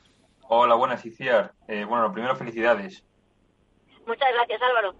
Hola, 0.49 0.74
buenas, 0.74 1.07
Iciar. 1.07 1.53
Eh, 1.68 1.84
bueno, 1.84 2.03
lo 2.03 2.12
primero, 2.12 2.34
felicidades. 2.34 3.05
Muchas 4.09 4.28
gracias, 4.34 4.61
Álvaro. 4.61 4.97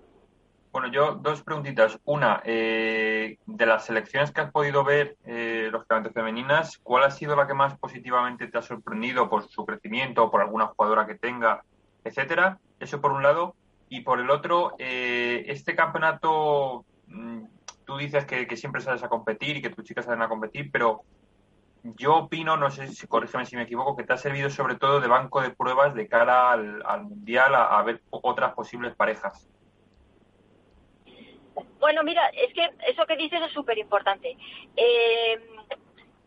Bueno, 0.71 0.87
yo 0.89 1.17
dos 1.17 1.43
preguntitas. 1.43 1.99
Una, 2.05 2.41
eh, 2.45 3.39
de 3.45 3.67
las 3.67 3.87
selecciones 3.87 4.31
que 4.31 4.43
has 4.43 4.53
podido 4.53 4.85
ver, 4.85 5.17
lógicamente 5.25 6.11
femeninas, 6.11 6.79
¿cuál 6.79 7.03
ha 7.03 7.11
sido 7.11 7.35
la 7.35 7.49
que 7.49 7.55
más 7.55 7.77
positivamente 7.77 8.47
te 8.47 8.59
ha 8.59 8.63
sorprendido 8.63 9.29
por 9.29 9.49
su 9.49 9.67
crecimiento, 9.67 10.31
por 10.31 10.43
alguna 10.43 10.67
jugadora 10.67 11.09
que 11.09 11.17
tenga, 11.17 11.65
etcétera? 12.05 12.61
Eso 12.79 13.01
por 13.01 13.11
un 13.11 13.25
lado. 13.25 13.57
Y 13.89 14.01
por 14.01 14.21
el 14.21 14.31
otro, 14.31 14.75
eh, 14.79 15.45
este 15.47 15.77
campeonato, 15.77 16.85
mm, 17.07 17.45
tú 17.85 17.97
dices 17.97 18.25
que, 18.25 18.57
siempre 18.57 18.81
sales 18.81 19.03
a 19.03 19.09
competir 19.09 19.57
y 19.57 19.63
que 19.63 19.71
tus 19.71 19.85
chicas 19.85 20.07
salen 20.07 20.23
a 20.23 20.29
competir, 20.29 20.71
pero 20.73 21.03
yo 21.83 22.17
opino, 22.17 22.57
no 22.57 22.71
sé 22.71 22.89
si 22.89 23.07
corrígeme 23.07 23.47
si 23.47 23.55
me 23.55 23.63
equivoco, 23.63 23.97
que 23.97 24.03
te 24.03 24.13
ha 24.13 24.17
servido 24.17 24.51
sobre 24.51 24.75
todo 24.75 25.01
de 25.01 25.07
banco 25.07 25.41
de 25.41 25.51
pruebas 25.51 25.95
de 25.95 26.09
cara 26.09 26.51
al, 26.51 26.83
Mundial 27.05 27.55
a, 27.55 27.81
ver 27.83 28.01
otras 28.11 28.55
posibles 28.55 28.97
parejas. 28.97 29.49
Bueno, 31.79 32.03
mira, 32.03 32.27
es 32.31 32.53
que 32.53 32.69
eso 32.89 33.07
que 33.07 33.17
dices 33.17 33.41
es 33.41 33.53
súper 33.53 33.79
importante. 33.79 34.37
Eh, 34.77 35.41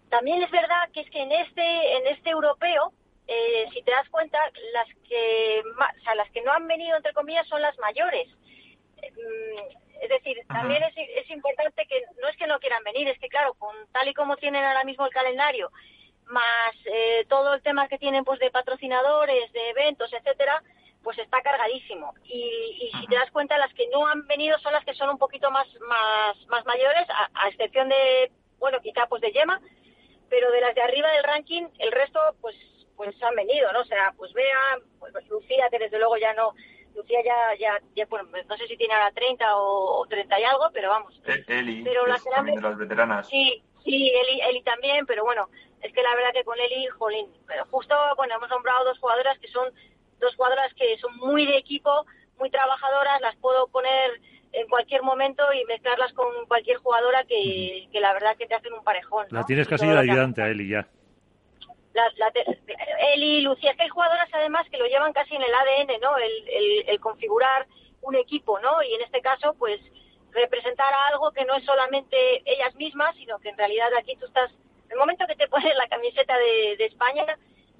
también 0.09 0.41
es 0.41 0.49
verdad 0.49 0.89
que 0.93 1.01
es 1.01 1.09
que 1.09 1.21
en 1.21 1.31
este, 1.31 1.97
en 1.97 2.07
este 2.07 2.29
europeo 2.29 2.93
eh, 3.31 3.67
si 3.71 3.83
te 3.83 3.91
das 3.91 4.09
cuenta, 4.09 4.39
las 4.73 4.87
que, 5.07 5.61
o 5.63 6.03
sea, 6.03 6.15
las 6.15 6.29
que 6.31 6.41
no 6.41 6.51
han 6.51 6.67
venido, 6.67 6.97
entre 6.97 7.13
comillas, 7.13 7.47
son 7.47 7.61
las 7.61 7.77
mayores. 7.77 8.27
Mm, 8.97 9.77
Es 10.01 10.09
decir, 10.09 10.37
también 10.47 10.81
es, 10.83 10.93
es 10.95 11.29
importante 11.29 11.85
que 11.85 12.01
no 12.21 12.27
es 12.29 12.37
que 12.37 12.47
no 12.47 12.59
quieran 12.59 12.83
venir, 12.83 13.07
es 13.07 13.19
que 13.19 13.27
claro, 13.27 13.53
con 13.55 13.75
tal 13.91 14.07
y 14.07 14.13
como 14.13 14.37
tienen 14.37 14.63
ahora 14.63 14.83
mismo 14.83 15.05
el 15.05 15.11
calendario, 15.11 15.69
más 16.25 16.73
eh, 16.85 17.25
todo 17.27 17.53
el 17.53 17.61
tema 17.61 17.87
que 17.87 17.99
tienen 17.99 18.23
pues 18.23 18.39
de 18.39 18.49
patrocinadores, 18.49 19.51
de 19.51 19.69
eventos, 19.69 20.11
etcétera, 20.13 20.63
pues 21.03 21.17
está 21.19 21.41
cargadísimo. 21.41 22.13
Y, 22.23 22.91
si 22.99 23.07
te 23.07 23.15
das 23.15 23.29
cuenta, 23.31 23.57
las 23.57 23.73
que 23.73 23.87
no 23.89 24.07
han 24.07 24.25
venido 24.25 24.57
son 24.59 24.73
las 24.73 24.85
que 24.85 24.93
son 24.93 25.09
un 25.09 25.17
poquito 25.17 25.51
más 25.51 25.67
más, 25.81 26.35
más 26.47 26.65
mayores, 26.65 27.05
a, 27.09 27.49
excepción 27.49 27.89
de, 27.89 28.31
bueno, 28.57 28.79
quizá 28.81 29.05
pues 29.07 29.21
de 29.21 29.31
Yema, 29.31 29.61
pero 30.29 30.51
de 30.51 30.61
las 30.61 30.73
de 30.75 30.81
arriba 30.81 31.11
del 31.11 31.23
ranking, 31.23 31.67
el 31.79 31.91
resto 31.91 32.19
pues 32.41 32.55
pues 32.99 33.15
han 33.23 33.33
venido, 33.33 33.71
¿no? 33.71 33.79
O 33.79 33.85
sea, 33.85 34.13
pues 34.17 34.33
Bea, 34.33 34.77
pues 34.99 35.13
Lucía, 35.29 35.69
que 35.71 35.79
desde 35.79 35.97
luego 35.97 36.17
ya 36.17 36.33
no, 36.33 36.53
Lucía 36.93 37.19
ya, 37.23 37.57
ya, 37.57 37.79
ya 37.95 38.05
bueno, 38.07 38.27
no 38.29 38.57
sé 38.57 38.67
si 38.67 38.75
tiene 38.75 38.93
ahora 38.93 39.09
30 39.13 39.55
o, 39.55 40.05
30 40.05 40.37
y 40.37 40.43
algo, 40.43 40.65
pero 40.73 40.89
vamos. 40.89 41.21
E-, 41.25 41.45
Eli, 41.47 41.81
pero 41.81 42.05
las 42.05 42.21
también 42.25 42.57
de 42.57 42.61
las 42.61 42.77
veteranas. 42.77 43.25
Sí, 43.29 43.63
sí, 43.85 44.11
Eli, 44.13 44.41
Eli 44.41 44.61
también, 44.63 45.05
pero 45.05 45.23
bueno, 45.23 45.47
es 45.81 45.93
que 45.93 46.03
la 46.03 46.13
verdad 46.13 46.33
que 46.33 46.43
con 46.43 46.59
Eli, 46.59 46.87
jolín, 46.87 47.27
pero 47.47 47.63
justo, 47.67 47.95
bueno, 48.17 48.35
hemos 48.35 48.49
nombrado 48.49 48.83
dos 48.83 48.99
jugadoras 48.99 49.39
que 49.39 49.47
son 49.47 49.69
dos 50.19 50.35
jugadoras 50.35 50.73
que 50.73 50.97
son 50.97 51.15
muy 51.19 51.45
de 51.45 51.55
equipo, 51.55 52.05
muy 52.37 52.49
trabajadoras, 52.49 53.21
las 53.21 53.37
puedo 53.37 53.69
poner 53.69 54.19
en 54.51 54.67
cualquier 54.67 55.03
momento 55.03 55.43
y 55.53 55.63
mezclarlas 55.67 56.11
con 56.11 56.27
cualquier 56.49 56.75
jugadora 56.79 57.23
que, 57.23 57.87
que 57.93 57.99
la 58.01 58.11
verdad 58.11 58.35
que 58.35 58.45
te 58.45 58.55
hacen 58.55 58.73
un 58.73 58.83
parejón. 58.83 59.25
La 59.29 59.45
tienes 59.45 59.69
casi 59.69 59.87
de 59.87 59.97
ayudante 59.97 60.41
a 60.41 60.49
Eli 60.49 60.67
ya. 60.67 60.85
La, 61.93 62.03
la 62.17 62.31
Eli, 63.13 63.41
Lucía, 63.41 63.71
es 63.71 63.77
que 63.77 63.83
hay 63.83 63.89
jugadoras 63.89 64.29
además 64.31 64.67
que 64.69 64.77
lo 64.77 64.85
llevan 64.85 65.13
casi 65.13 65.35
en 65.35 65.41
el 65.41 65.53
ADN, 65.53 65.99
¿no? 66.01 66.17
El, 66.17 66.49
el, 66.49 66.89
el 66.89 66.99
configurar 66.99 67.67
un 68.01 68.15
equipo, 68.15 68.59
¿no? 68.59 68.81
Y 68.83 68.93
en 68.93 69.01
este 69.01 69.21
caso, 69.21 69.55
pues 69.57 69.79
representar 70.31 70.93
algo 71.11 71.31
que 71.31 71.45
no 71.45 71.55
es 71.55 71.65
solamente 71.65 72.43
ellas 72.45 72.75
mismas, 72.75 73.15
sino 73.15 73.39
que 73.39 73.49
en 73.49 73.57
realidad 73.57 73.89
aquí 73.97 74.15
tú 74.15 74.27
estás 74.27 74.51
el 74.89 74.97
momento 74.97 75.25
que 75.27 75.35
te 75.35 75.47
pones 75.47 75.75
la 75.75 75.87
camiseta 75.87 76.37
de, 76.37 76.85
España, 76.85 77.25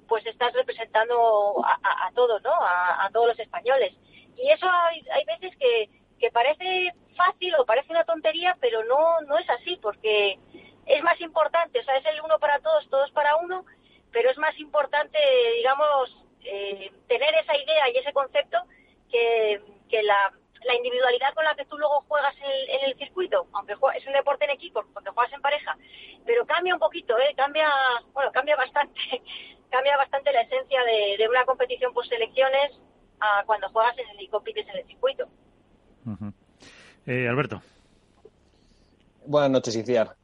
pues 0.08 0.24
estás 0.26 0.52
representando 0.52 1.62
a, 1.64 2.10
todos, 2.14 2.42
¿no? 2.42 2.52
A, 2.52 3.08
todos 3.12 3.28
los 3.28 3.38
españoles. 3.38 3.92
Y 4.36 4.48
eso 4.50 4.66
hay, 4.68 5.24
veces 5.24 5.56
que, 5.58 5.88
que 6.18 6.30
parece 6.30 6.94
fácil 7.16 7.54
o 7.56 7.66
parece 7.66 7.90
una 7.90 8.04
tontería, 8.04 8.56
pero 8.60 8.84
no, 8.84 9.20
no 9.22 9.38
es 9.38 9.48
así, 9.50 9.76
porque 9.82 10.38
es 10.86 11.02
más 11.02 11.20
importante, 11.20 11.80
o 11.80 11.84
sea, 11.84 11.96
es 11.96 12.06
el 12.06 12.20
uno 12.22 12.38
para 12.38 12.58
todos, 12.60 12.88
todos 12.88 13.10
para 13.12 13.36
uno, 13.36 13.64
pero 14.12 14.30
es 14.30 14.38
más 14.38 14.58
importante, 14.58 15.18
digamos, 15.56 16.24
eh, 16.44 16.90
tener 17.08 17.34
esa 17.34 17.56
idea 17.56 17.90
y 17.90 17.98
ese 17.98 18.12
concepto 18.12 18.58
que, 19.10 19.60
que 19.88 20.02
la, 20.02 20.32
la 20.64 20.74
individualidad 20.74 21.34
con 21.34 21.44
la 21.44 21.54
que 21.54 21.64
tú 21.64 21.78
luego 21.78 22.04
juegas 22.08 22.34
en 22.70 22.90
el, 22.90 22.96
circuito, 22.96 23.46
aunque 23.52 23.74
es 23.96 24.06
un 24.06 24.12
deporte 24.12 24.44
en 24.44 24.50
equipo, 24.50 24.84
porque 24.92 25.10
juegas 25.10 25.32
en 25.32 25.40
pareja, 25.40 25.76
pero 26.24 26.46
cambia 26.46 26.74
un 26.74 26.80
poquito, 26.80 27.18
¿eh? 27.18 27.34
cambia, 27.36 27.68
bueno, 28.12 28.30
cambia 28.32 28.56
bastante, 28.56 29.00
cambia 29.70 29.96
bastante 29.96 30.32
la 30.32 30.42
esencia 30.42 30.82
de, 30.84 31.28
una 31.28 31.44
competición 31.44 31.92
por 31.92 32.06
selecciones 32.06 32.72
a 33.20 33.42
cuando 33.46 33.68
juegas 33.70 33.96
en 33.98 34.08
el, 34.10 34.20
y 34.20 34.28
compites 34.28 34.66
en 34.68 34.76
el 34.76 34.86
circuito. 34.86 35.28
eh, 37.06 37.28
Alberto. 37.28 37.62
Buenas 39.26 39.50
noches, 39.50 39.76
Iciar. 39.76 40.16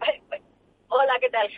Hola, 0.88 1.18
¿qué 1.20 1.30
tal? 1.30 1.48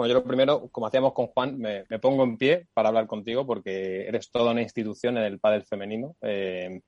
Bueno, 0.00 0.14
yo 0.14 0.20
lo 0.20 0.24
primero, 0.24 0.68
como 0.68 0.86
hacíamos 0.86 1.12
con 1.12 1.26
Juan, 1.26 1.58
me, 1.58 1.84
pongo 1.98 2.24
en 2.24 2.38
pie 2.38 2.66
para 2.72 2.88
hablar 2.88 3.06
contigo 3.06 3.46
porque 3.46 4.08
eres 4.08 4.30
toda 4.30 4.52
una 4.52 4.62
institución 4.62 5.18
en 5.18 5.24
el 5.24 5.38
pádel 5.38 5.62
femenino. 5.62 6.16
Eh, 6.22 6.80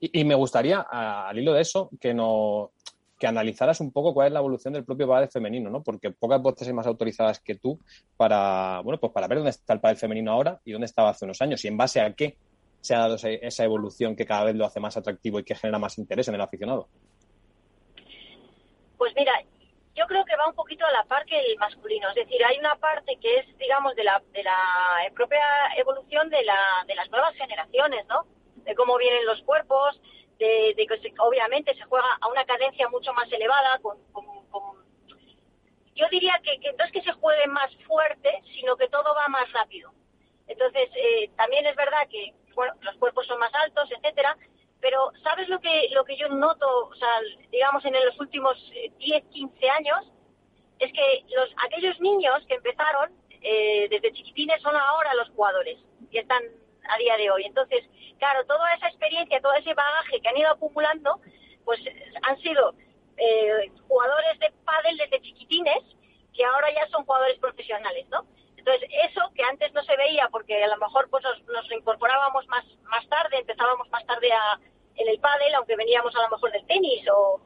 y, 0.00 0.24
me 0.24 0.34
gustaría, 0.34 0.80
al 0.80 1.38
hilo 1.38 1.52
de 1.52 1.60
eso, 1.60 1.88
que, 2.00 2.12
no, 2.12 2.72
que 3.20 3.28
analizaras 3.28 3.78
un 3.78 3.92
poco 3.92 4.12
cuál 4.12 4.26
es 4.26 4.32
la 4.32 4.40
evolución 4.40 4.74
del 4.74 4.84
propio 4.84 5.06
pádel 5.06 5.28
femenino, 5.28 5.70
¿no? 5.70 5.84
Porque 5.84 6.10
pocas 6.10 6.42
voces 6.42 6.66
hay 6.66 6.74
más 6.74 6.88
autorizadas 6.88 7.38
que 7.38 7.54
tú 7.54 7.78
para, 8.16 8.80
bueno, 8.80 8.98
pues 8.98 9.12
para 9.12 9.28
ver 9.28 9.38
dónde 9.38 9.50
está 9.50 9.72
el 9.72 9.80
pádel 9.80 9.98
femenino 9.98 10.32
ahora 10.32 10.60
y 10.64 10.72
dónde 10.72 10.86
estaba 10.86 11.10
hace 11.10 11.24
unos 11.24 11.40
años 11.40 11.64
y 11.64 11.68
en 11.68 11.76
base 11.76 12.00
a 12.00 12.14
qué 12.14 12.36
se 12.80 12.96
ha 12.96 12.98
dado 12.98 13.14
esa 13.14 13.62
evolución 13.62 14.16
que 14.16 14.26
cada 14.26 14.42
vez 14.42 14.56
lo 14.56 14.66
hace 14.66 14.80
más 14.80 14.96
atractivo 14.96 15.38
y 15.38 15.44
que 15.44 15.54
genera 15.54 15.78
más 15.78 15.98
interés 15.98 16.26
en 16.26 16.34
el 16.34 16.40
aficionado. 16.40 16.88
Pues 18.98 19.12
mira, 19.14 19.34
yo 19.96 20.06
creo 20.06 20.24
que 20.24 20.36
va 20.36 20.48
un 20.48 20.54
poquito 20.54 20.84
a 20.84 20.92
la 20.92 21.04
par 21.04 21.24
que 21.24 21.38
el 21.38 21.56
masculino. 21.58 22.08
Es 22.10 22.14
decir, 22.14 22.44
hay 22.44 22.58
una 22.58 22.76
parte 22.76 23.16
que 23.16 23.38
es, 23.38 23.58
digamos, 23.58 23.96
de 23.96 24.04
la, 24.04 24.22
de 24.32 24.42
la 24.42 24.58
propia 25.14 25.42
evolución 25.76 26.28
de, 26.28 26.44
la, 26.44 26.84
de 26.86 26.94
las 26.94 27.10
nuevas 27.10 27.34
generaciones, 27.34 28.06
¿no? 28.06 28.26
De 28.56 28.74
cómo 28.74 28.98
vienen 28.98 29.24
los 29.24 29.42
cuerpos, 29.42 30.00
de, 30.38 30.74
que 30.76 31.14
obviamente 31.18 31.74
se 31.74 31.84
juega 31.84 32.18
a 32.20 32.28
una 32.28 32.44
cadencia 32.44 32.88
mucho 32.88 33.12
más 33.14 33.30
elevada, 33.32 33.78
con, 33.80 33.96
yo 35.94 36.06
diría 36.10 36.38
que, 36.42 36.72
no 36.78 36.84
es 36.84 36.92
que 36.92 37.00
se 37.02 37.12
juegue 37.12 37.46
más 37.46 37.74
fuerte, 37.86 38.42
sino 38.54 38.76
que 38.76 38.88
todo 38.88 39.14
va 39.14 39.28
más 39.28 39.50
rápido. 39.52 39.92
Entonces, 40.46 40.90
eh, 40.94 41.30
también 41.36 41.66
es 41.66 41.74
verdad 41.74 42.06
que 42.10 42.34
bueno, 42.54 42.74
los 42.82 42.96
cuerpos 42.96 43.26
son 43.26 43.38
más 43.38 43.54
altos, 43.54 43.90
etcétera, 43.90 44.36
pero 44.86 45.10
¿sabes 45.24 45.48
lo 45.48 45.58
que, 45.60 45.88
lo 45.90 46.04
que 46.04 46.16
yo 46.16 46.28
noto, 46.28 46.86
o 46.86 46.94
sea, 46.94 47.08
digamos, 47.50 47.84
en 47.84 47.92
los 47.92 48.20
últimos 48.20 48.56
10, 48.70 48.92
eh, 49.00 49.24
15 49.32 49.70
años? 49.70 50.12
Es 50.78 50.92
que 50.92 51.24
los, 51.34 51.48
aquellos 51.66 52.00
niños 52.00 52.46
que 52.46 52.54
empezaron 52.54 53.10
eh, 53.42 53.88
desde 53.90 54.12
chiquitines 54.12 54.62
son 54.62 54.76
ahora 54.76 55.12
los 55.14 55.28
jugadores 55.30 55.76
que 56.12 56.20
están 56.20 56.40
a 56.88 56.98
día 56.98 57.16
de 57.16 57.32
hoy. 57.32 57.42
Entonces, 57.46 57.82
claro, 58.20 58.46
toda 58.46 58.74
esa 58.74 58.86
experiencia, 58.86 59.40
todo 59.40 59.54
ese 59.54 59.74
bagaje 59.74 60.20
que 60.20 60.28
han 60.28 60.36
ido 60.36 60.50
acumulando, 60.50 61.20
pues 61.64 61.80
han 62.22 62.38
sido 62.38 62.72
eh, 63.16 63.72
jugadores 63.88 64.38
de 64.38 64.52
pádel 64.64 64.96
desde 64.98 65.20
chiquitines 65.20 65.82
que 66.32 66.44
ahora 66.44 66.72
ya 66.72 66.86
son 66.90 67.04
jugadores 67.04 67.40
profesionales, 67.40 68.06
¿no? 68.08 68.24
Entonces, 68.56 68.88
eso 69.10 69.20
que 69.34 69.42
antes 69.42 69.72
no 69.72 69.82
se 69.82 69.96
veía 69.96 70.28
porque 70.30 70.62
a 70.62 70.68
lo 70.68 70.76
mejor 70.76 71.10
pues 71.10 71.24
nos, 71.24 71.42
nos 71.46 71.72
incorporábamos 71.72 72.46
más, 72.46 72.64
más 72.84 73.08
tarde, 73.08 73.38
empezábamos 73.38 73.88
más 73.90 74.06
tarde 74.06 74.32
a, 74.32 74.60
en 74.96 75.08
el 75.08 75.18
pádel, 75.20 75.54
aunque 75.54 75.76
veníamos 75.76 76.14
a 76.16 76.22
lo 76.22 76.30
mejor 76.30 76.52
del 76.52 76.66
tenis, 76.66 77.06
o, 77.12 77.40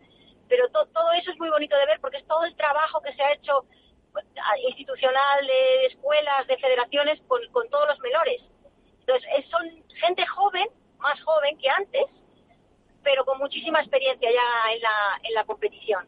pero 0.48 0.68
todo 0.68 1.12
eso 1.12 1.30
es 1.30 1.38
muy 1.38 1.48
bonito 1.48 1.76
de 1.76 1.86
ver 1.86 2.00
porque 2.00 2.18
es 2.18 2.26
todo 2.26 2.44
el 2.44 2.54
trabajo 2.56 3.00
que 3.00 3.14
se 3.14 3.22
ha 3.22 3.32
hecho 3.32 3.64
pues, 4.12 4.24
institucional 4.68 5.46
de 5.46 5.86
escuelas, 5.86 6.46
de 6.46 6.58
federaciones 6.58 7.20
con, 7.28 7.40
con 7.52 7.68
todos 7.70 7.88
los 7.88 7.98
menores. 8.00 8.42
Entonces, 9.00 9.30
son 9.50 9.84
gente 9.94 10.26
joven, 10.26 10.68
más 10.98 11.20
joven 11.22 11.56
que 11.58 11.68
antes, 11.68 12.04
pero 13.02 13.24
con 13.24 13.38
muchísima 13.38 13.80
experiencia 13.80 14.30
ya 14.30 14.72
en 14.72 14.82
la, 14.82 15.20
en 15.22 15.34
la 15.34 15.44
competición. 15.44 16.06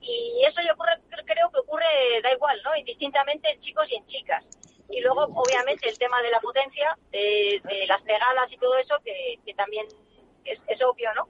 Y 0.00 0.44
eso 0.46 0.60
yo 0.62 0.74
creo 1.24 1.50
que 1.50 1.58
ocurre, 1.60 1.86
da 2.22 2.32
igual, 2.32 2.60
¿no? 2.64 2.76
Indistintamente 2.76 3.50
en 3.50 3.60
chicos 3.60 3.86
y 3.90 3.96
en 3.96 4.06
chicas. 4.06 4.44
Y 4.90 5.00
luego, 5.00 5.22
obviamente, 5.34 5.88
el 5.88 5.98
tema 5.98 6.20
de 6.20 6.30
la 6.30 6.40
potencia, 6.40 6.96
de, 7.10 7.62
las 7.86 8.02
pegadas 8.02 8.50
y 8.50 8.58
todo 8.58 8.76
eso, 8.76 8.96
que, 9.04 9.38
que 9.46 9.54
también 9.54 9.86
es, 10.44 10.82
obvio, 10.82 11.12
¿no? 11.14 11.28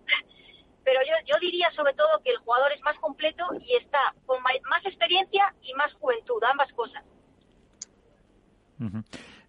Pero 0.84 1.00
yo, 1.06 1.14
yo 1.26 1.38
diría 1.40 1.70
sobre 1.72 1.94
todo 1.94 2.20
que 2.24 2.30
el 2.30 2.38
jugador 2.38 2.72
es 2.72 2.80
más 2.82 2.98
completo 2.98 3.44
y 3.60 3.76
está 3.76 4.14
con 4.26 4.42
más 4.42 4.84
experiencia 4.84 5.54
y 5.62 5.74
más 5.74 5.92
juventud, 5.94 6.42
ambas 6.42 6.72
cosas. 6.72 7.04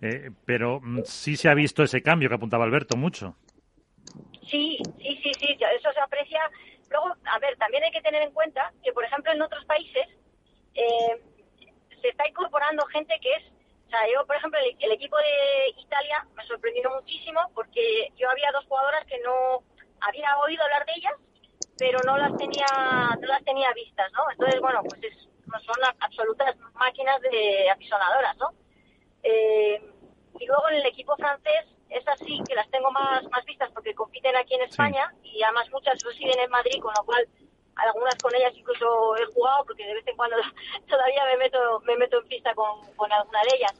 Eh, 0.02 0.30
pero 0.46 0.80
mm, 0.82 1.02
sí 1.06 1.36
se 1.36 1.50
ha 1.50 1.54
visto 1.54 1.84
ese 1.84 2.04
cambio 2.04 2.30
que 2.30 2.36
apuntaba 2.36 2.66
Alberto 2.66 2.98
mucho. 2.98 3.36
Sí, 4.50 4.78
sí, 4.98 5.20
sí, 5.24 5.32
sí, 5.40 5.58
eso 5.78 5.92
se 5.92 6.00
aprecia. 6.00 6.42
Luego, 6.90 7.16
a 7.26 7.40
ver, 7.40 7.58
también 7.58 7.84
hay 7.84 7.92
que 7.92 8.02
tener 8.02 8.22
en 8.22 8.32
cuenta 8.32 8.72
que, 8.84 8.92
por 8.92 9.04
ejemplo, 9.04 9.32
en 9.32 9.42
otros 9.42 9.66
países 9.66 10.08
eh, 10.76 11.22
se 12.02 12.10
está 12.10 12.28
incorporando 12.28 12.86
gente 12.88 13.18
que 13.22 13.32
es 13.32 13.53
sea, 13.94 14.12
yo, 14.12 14.26
por 14.26 14.36
ejemplo, 14.36 14.60
el, 14.80 14.92
equipo 14.92 15.18
de 15.18 15.70
Italia 15.78 16.26
me 16.36 16.44
sorprendió 16.46 16.90
muchísimo 16.90 17.40
porque 17.54 18.12
yo 18.18 18.30
había 18.30 18.52
dos 18.52 18.66
jugadoras 18.66 19.06
que 19.06 19.20
no 19.20 19.64
había 20.02 20.38
oído 20.40 20.64
hablar 20.64 20.86
de 20.86 20.94
ellas, 20.96 21.14
pero 21.78 22.00
no 22.06 22.18
las 22.18 22.36
tenía, 22.38 22.66
no 23.20 23.28
las 23.28 23.44
tenía 23.44 23.72
vistas, 23.74 24.12
¿no? 24.14 24.30
Entonces, 24.32 24.60
bueno, 24.62 24.82
pues 24.84 25.00
son 25.64 25.76
absolutas 26.00 26.56
máquinas 26.74 27.22
de 27.22 27.70
apisonadoras, 27.70 28.36
¿no? 28.38 28.50
Eh, 29.22 29.80
y 30.40 30.46
luego 30.48 30.70
en 30.70 30.76
el 30.78 30.86
equipo 30.88 31.16
francés, 31.16 31.66
esas 31.90 32.18
sí 32.20 32.42
que 32.48 32.56
las 32.56 32.70
tengo 32.72 32.90
más, 32.92 33.24
más 33.30 33.46
vistas 33.46 33.70
porque 33.74 33.94
compiten 33.94 34.36
aquí 34.36 34.56
en 34.56 34.64
España 34.64 35.14
y 35.22 35.44
además 35.44 35.70
muchas 35.72 36.02
residen 36.04 36.40
en 36.40 36.50
Madrid, 36.50 36.82
con 36.82 36.94
lo 36.98 37.06
cual 37.06 37.28
algunas 37.76 38.16
con 38.16 38.34
ellas 38.36 38.54
incluso 38.56 39.16
he 39.18 39.26
jugado 39.34 39.66
porque 39.66 39.86
de 39.86 39.96
vez 39.96 40.08
en 40.08 40.16
cuando 40.16 40.38
todavía 40.88 41.26
me 41.26 41.38
meto 41.38 41.80
me 41.82 41.98
meto 41.98 42.20
en 42.20 42.28
pista 42.28 42.54
con, 42.54 42.82
con 42.96 43.12
alguna 43.12 43.40
de 43.50 43.58
ellas. 43.58 43.74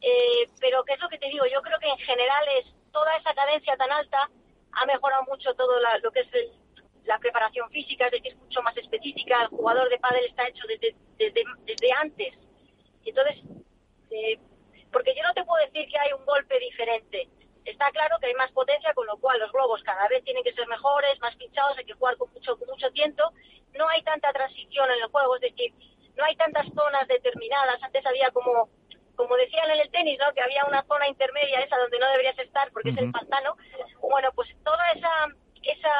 Eh, 0.00 0.48
pero 0.60 0.84
qué 0.84 0.94
es 0.94 1.00
lo 1.00 1.08
que 1.08 1.18
te 1.18 1.28
digo 1.28 1.44
yo 1.46 1.62
creo 1.62 1.78
que 1.78 1.88
en 1.88 1.98
general 1.98 2.44
es 2.58 2.66
toda 2.92 3.16
esa 3.16 3.34
cadencia 3.34 3.76
tan 3.76 3.90
alta 3.90 4.28
ha 4.72 4.86
mejorado 4.86 5.22
mucho 5.24 5.54
todo 5.54 5.80
lo 6.02 6.10
que 6.10 6.20
es 6.20 6.28
la 7.04 7.18
preparación 7.18 7.70
física 7.70 8.06
es 8.06 8.12
decir 8.12 8.32
es 8.32 8.38
mucho 8.38 8.62
más 8.62 8.76
específica 8.76 9.42
el 9.42 9.48
jugador 9.48 9.88
de 9.88 9.98
pádel 9.98 10.24
está 10.26 10.48
hecho 10.48 10.66
desde 10.66 10.94
desde, 11.16 11.44
desde 11.64 11.92
antes. 11.92 12.34
Entonces 13.04 13.36
eh, 14.10 14.38
porque 14.92 15.14
yo 15.14 15.22
no 15.22 15.32
te 15.34 15.44
puedo 15.44 15.64
decir 15.64 15.88
que 15.88 15.98
hay 15.98 16.12
un 16.12 16.24
golpe 16.24 16.58
diferente 16.58 17.28
está 17.64 17.90
claro 17.90 18.16
que 18.20 18.26
hay 18.26 18.34
más 18.34 18.50
potencia, 18.52 18.92
con 18.94 19.06
lo 19.06 19.16
cual 19.18 19.38
los 19.38 19.52
globos 19.52 19.82
cada 19.82 20.06
vez 20.08 20.22
tienen 20.24 20.44
que 20.44 20.52
ser 20.52 20.66
mejores, 20.68 21.18
más 21.20 21.34
pinchados, 21.36 21.78
hay 21.78 21.84
que 21.84 21.94
jugar 21.94 22.16
con 22.16 22.32
mucho, 22.32 22.56
con 22.58 22.68
mucho 22.68 22.90
tiento. 22.92 23.32
No 23.72 23.88
hay 23.88 24.02
tanta 24.02 24.32
transición 24.32 24.90
en 24.90 25.02
el 25.02 25.08
juego, 25.10 25.36
es 25.36 25.42
decir, 25.42 25.72
no 26.16 26.24
hay 26.24 26.36
tantas 26.36 26.66
zonas 26.74 27.08
determinadas. 27.08 27.82
Antes 27.82 28.04
había 28.06 28.30
como, 28.30 28.68
como 29.16 29.36
decían 29.36 29.70
en 29.70 29.80
el 29.80 29.90
tenis, 29.90 30.18
¿no? 30.18 30.32
que 30.34 30.42
había 30.42 30.64
una 30.66 30.84
zona 30.84 31.08
intermedia, 31.08 31.60
esa 31.60 31.78
donde 31.78 31.98
no 31.98 32.08
deberías 32.10 32.38
estar 32.38 32.70
porque 32.72 32.90
es 32.90 32.98
el 32.98 33.10
pantano. 33.10 33.56
Bueno, 34.00 34.30
pues 34.34 34.48
toda 34.62 34.90
esa, 34.92 35.28
esa, 35.62 35.94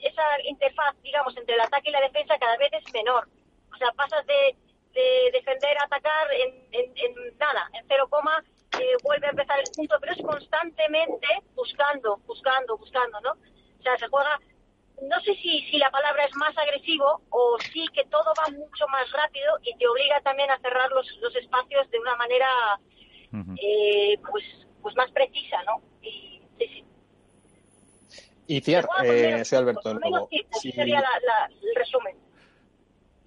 esa 0.00 0.42
interfaz, 0.44 0.94
digamos, 1.02 1.36
entre 1.36 1.54
el 1.54 1.60
ataque 1.60 1.88
y 1.90 1.92
la 1.92 2.00
defensa 2.00 2.38
cada 2.38 2.56
vez 2.56 2.72
es 2.72 2.92
menor. 2.92 3.28
O 3.72 3.76
sea, 3.76 3.92
pasas 3.92 4.26
de, 4.26 4.56
de 4.92 5.30
defender 5.32 5.78
a 5.78 5.84
atacar 5.84 6.32
en, 6.32 6.68
en, 6.72 6.92
en 6.96 7.38
nada, 7.38 7.68
en 7.72 7.84
cero 7.88 8.08
coma 8.10 8.42
vuelve 9.02 9.26
a 9.26 9.30
empezar 9.30 9.58
el 9.58 9.70
punto, 9.74 9.96
pero 10.00 10.12
es 10.12 10.22
constantemente 10.22 11.26
buscando, 11.54 12.18
buscando, 12.26 12.76
buscando, 12.76 13.20
¿no? 13.20 13.32
O 13.32 13.82
sea, 13.82 13.96
se 13.98 14.08
juega, 14.08 14.40
no 15.02 15.20
sé 15.20 15.34
si, 15.36 15.60
si 15.70 15.78
la 15.78 15.90
palabra 15.90 16.24
es 16.24 16.34
más 16.36 16.56
agresivo 16.58 17.22
o 17.30 17.56
sí 17.72 17.86
que 17.94 18.04
todo 18.06 18.32
va 18.38 18.50
mucho 18.52 18.86
más 18.88 19.10
rápido 19.12 19.58
y 19.62 19.76
te 19.76 19.88
obliga 19.88 20.20
también 20.22 20.50
a 20.50 20.58
cerrar 20.58 20.90
los, 20.90 21.06
los 21.20 21.34
espacios 21.36 21.90
de 21.90 21.98
una 21.98 22.16
manera 22.16 22.48
eh, 23.60 24.18
pues, 24.30 24.44
pues 24.82 24.96
más 24.96 25.10
precisa, 25.10 25.62
¿no? 25.64 25.82
Y, 26.02 26.42
sí, 26.58 26.66
sí. 26.68 26.84
Eh, 28.66 29.44
soy 29.44 29.58
Alberto 29.58 29.94
Nuevo. 29.94 30.28
sería 30.60 31.04
el 31.50 31.74
resumen. 31.74 32.16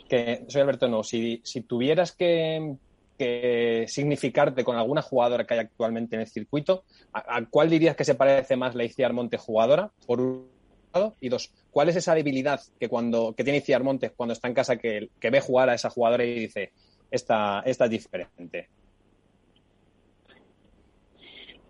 Que, 0.07 0.45
soy 0.47 0.61
Alberto 0.61 0.87
Nuevo. 0.87 1.03
Si, 1.03 1.41
si 1.43 1.61
tuvieras 1.61 2.11
que 2.11 2.77
que 3.19 3.83
significarte 3.89 4.63
con 4.63 4.77
alguna 4.77 5.01
jugadora 5.01 5.45
que 5.45 5.53
hay 5.53 5.59
actualmente 5.59 6.15
en 6.15 6.21
el 6.21 6.27
circuito, 6.27 6.85
¿a, 7.11 7.43
cuál 7.49 7.69
dirías 7.69 7.97
que 7.97 8.05
se 8.05 8.15
parece 8.15 8.55
más 8.55 8.75
la 8.75 8.85
Iciar 8.85 9.11
Montes 9.11 9.41
jugadora? 9.41 9.91
Por 10.07 10.21
un 10.21 10.49
lado, 10.93 11.17
y 11.19 11.27
dos, 11.27 11.51
¿cuál 11.69 11.89
es 11.89 11.97
esa 11.97 12.15
debilidad 12.15 12.61
que 12.79 12.87
cuando 12.87 13.35
que 13.35 13.43
tiene 13.43 13.59
Iciar 13.59 13.83
Montes 13.83 14.13
cuando 14.15 14.31
está 14.31 14.47
en 14.47 14.53
casa 14.53 14.77
que, 14.77 15.09
que 15.19 15.29
ve 15.29 15.41
jugar 15.41 15.69
a 15.69 15.73
esa 15.73 15.89
jugadora 15.89 16.23
y 16.23 16.33
dice 16.33 16.71
esta, 17.11 17.61
esta 17.65 17.85
es 17.85 17.91
diferente? 17.91 18.69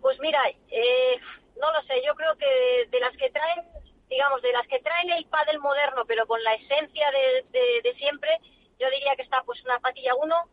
Pues 0.00 0.18
mira, 0.20 0.38
eh, 0.70 1.16
no 1.60 1.72
lo 1.72 1.82
sé, 1.82 2.02
yo 2.04 2.14
creo 2.14 2.36
que 2.36 2.86
de 2.88 3.00
las 3.00 3.16
que 3.16 3.30
traen, 3.30 3.64
digamos, 4.08 4.42
de 4.42 4.52
las 4.52 4.66
que 4.66 4.80
traen 4.80 5.10
el 5.10 5.26
pádel 5.26 5.58
moderno, 5.60 6.04
pero 6.06 6.26
con 6.26 6.42
la 6.42 6.54
esencia 6.54 7.10
de, 7.10 7.80
de 7.82 7.94
siempre, 7.94 8.38
yo 8.78 8.88
diría 8.90 9.14
que 9.14 9.22
está 9.22 9.42
pues 9.42 9.62
una 9.64 9.78
patilla 9.78 10.14
1, 10.14 10.50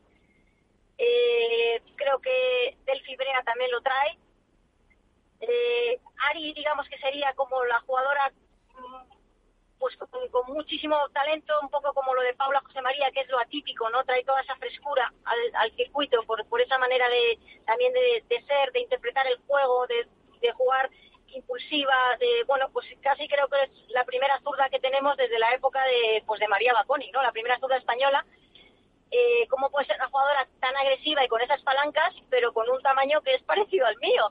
eh, 0.98 1.82
creo 1.96 2.20
que 2.20 2.78
Delphi 2.86 3.16
Brea 3.16 3.44
también 3.44 3.72
lo 3.72 3.82
trae. 3.82 4.18
Eh, 5.42 6.00
Ari, 6.30 6.54
digamos 6.54 6.88
que 6.90 6.98
sería 6.98 7.34
como 7.36 7.64
la 7.66 7.80
jugadora 7.82 8.32
mm, 8.74 9.78
pues 9.78 9.96
con, 9.98 10.10
muchísimo 10.48 10.98
talento, 11.10 11.54
un 11.62 11.70
poco 11.70 11.94
como 11.94 12.16
lo 12.16 12.22
de 12.22 12.34
Paula 12.34 12.62
José 12.62 12.82
María, 12.82 13.12
que 13.12 13.22
es 13.22 13.30
lo 13.30 13.40
atípico, 13.40 13.90
¿no? 13.92 14.04
Trae 14.04 14.24
toda 14.24 14.42
esa 14.42 14.56
frescura 14.56 15.14
al, 15.54 15.72
circuito 15.76 16.24
por, 16.24 16.44
por 16.48 16.60
esa 16.62 16.80
manera 16.80 17.08
de 17.10 17.38
también 17.66 17.94
de, 17.94 18.44
ser, 18.48 18.72
de 18.72 18.80
interpretar 18.80 19.28
el 19.28 19.38
juego, 19.46 19.86
de, 19.86 20.08
de 20.40 20.52
jugar 20.52 20.90
impulsiva, 21.28 21.94
de 22.20 22.44
bueno, 22.46 22.70
pues 22.72 22.88
casi 23.02 23.28
creo 23.28 23.48
que 23.48 23.64
es 23.64 23.90
la 23.90 24.06
primera 24.06 24.40
zurda 24.42 24.70
que 24.70 24.80
tenemos 24.80 25.18
desde 25.18 25.40
la 25.40 25.52
época 25.54 25.84
de 25.86 26.24
pues 26.26 26.40
de 26.40 26.48
María 26.48 26.74
Baconi, 26.74 27.12
¿no? 27.12 27.22
La 27.22 27.32
primera 27.32 27.60
zurda 27.60 27.78
española 27.78 28.26
eh, 29.10 29.48
cómo 29.50 29.70
puede 29.70 29.86
ser 29.86 29.96
una 29.96 30.10
jugadora 30.10 30.48
tan 30.60 30.76
agresiva 30.76 31.24
y 31.24 31.28
con 31.28 31.42
esas 31.42 31.62
palancas, 31.62 32.14
pero 32.30 32.52
con 32.54 32.70
un 32.70 32.82
tamaño 32.82 33.22
que 33.22 33.36
es 33.36 33.44
parecido 33.44 33.86
al 33.86 33.98
mío, 33.98 34.30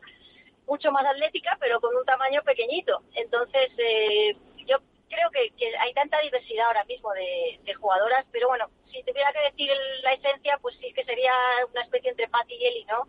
mucho 0.67 0.93
más 0.93 1.07
atlética, 1.07 1.57
pero 1.61 1.81
con 1.81 1.97
un 1.97 2.05
tamaño 2.05 2.43
pequeñito. 2.43 3.03
Entonces, 3.15 3.71
eh, 3.79 4.37
yo 4.67 4.79
creo 5.09 5.31
que, 5.31 5.53
hay 5.79 5.95
tanta 5.95 6.21
diversidad 6.21 6.67
ahora 6.67 6.85
mismo 6.85 7.11
de, 7.15 7.75
jugadoras, 7.75 8.27
pero 8.33 8.49
bueno, 8.49 8.69
si 8.91 9.03
tuviera 9.03 9.33
que 9.33 9.41
decir 9.41 9.71
la 10.03 10.13
esencia, 10.13 10.59
pues 10.61 10.77
sí 10.81 10.93
que 10.93 11.05
sería 11.05 11.33
una 11.71 11.83
especie 11.83 12.11
entre 12.11 12.29
Patty 12.29 12.55
y 12.55 12.67
Eli, 12.67 12.85
¿no? 12.85 13.07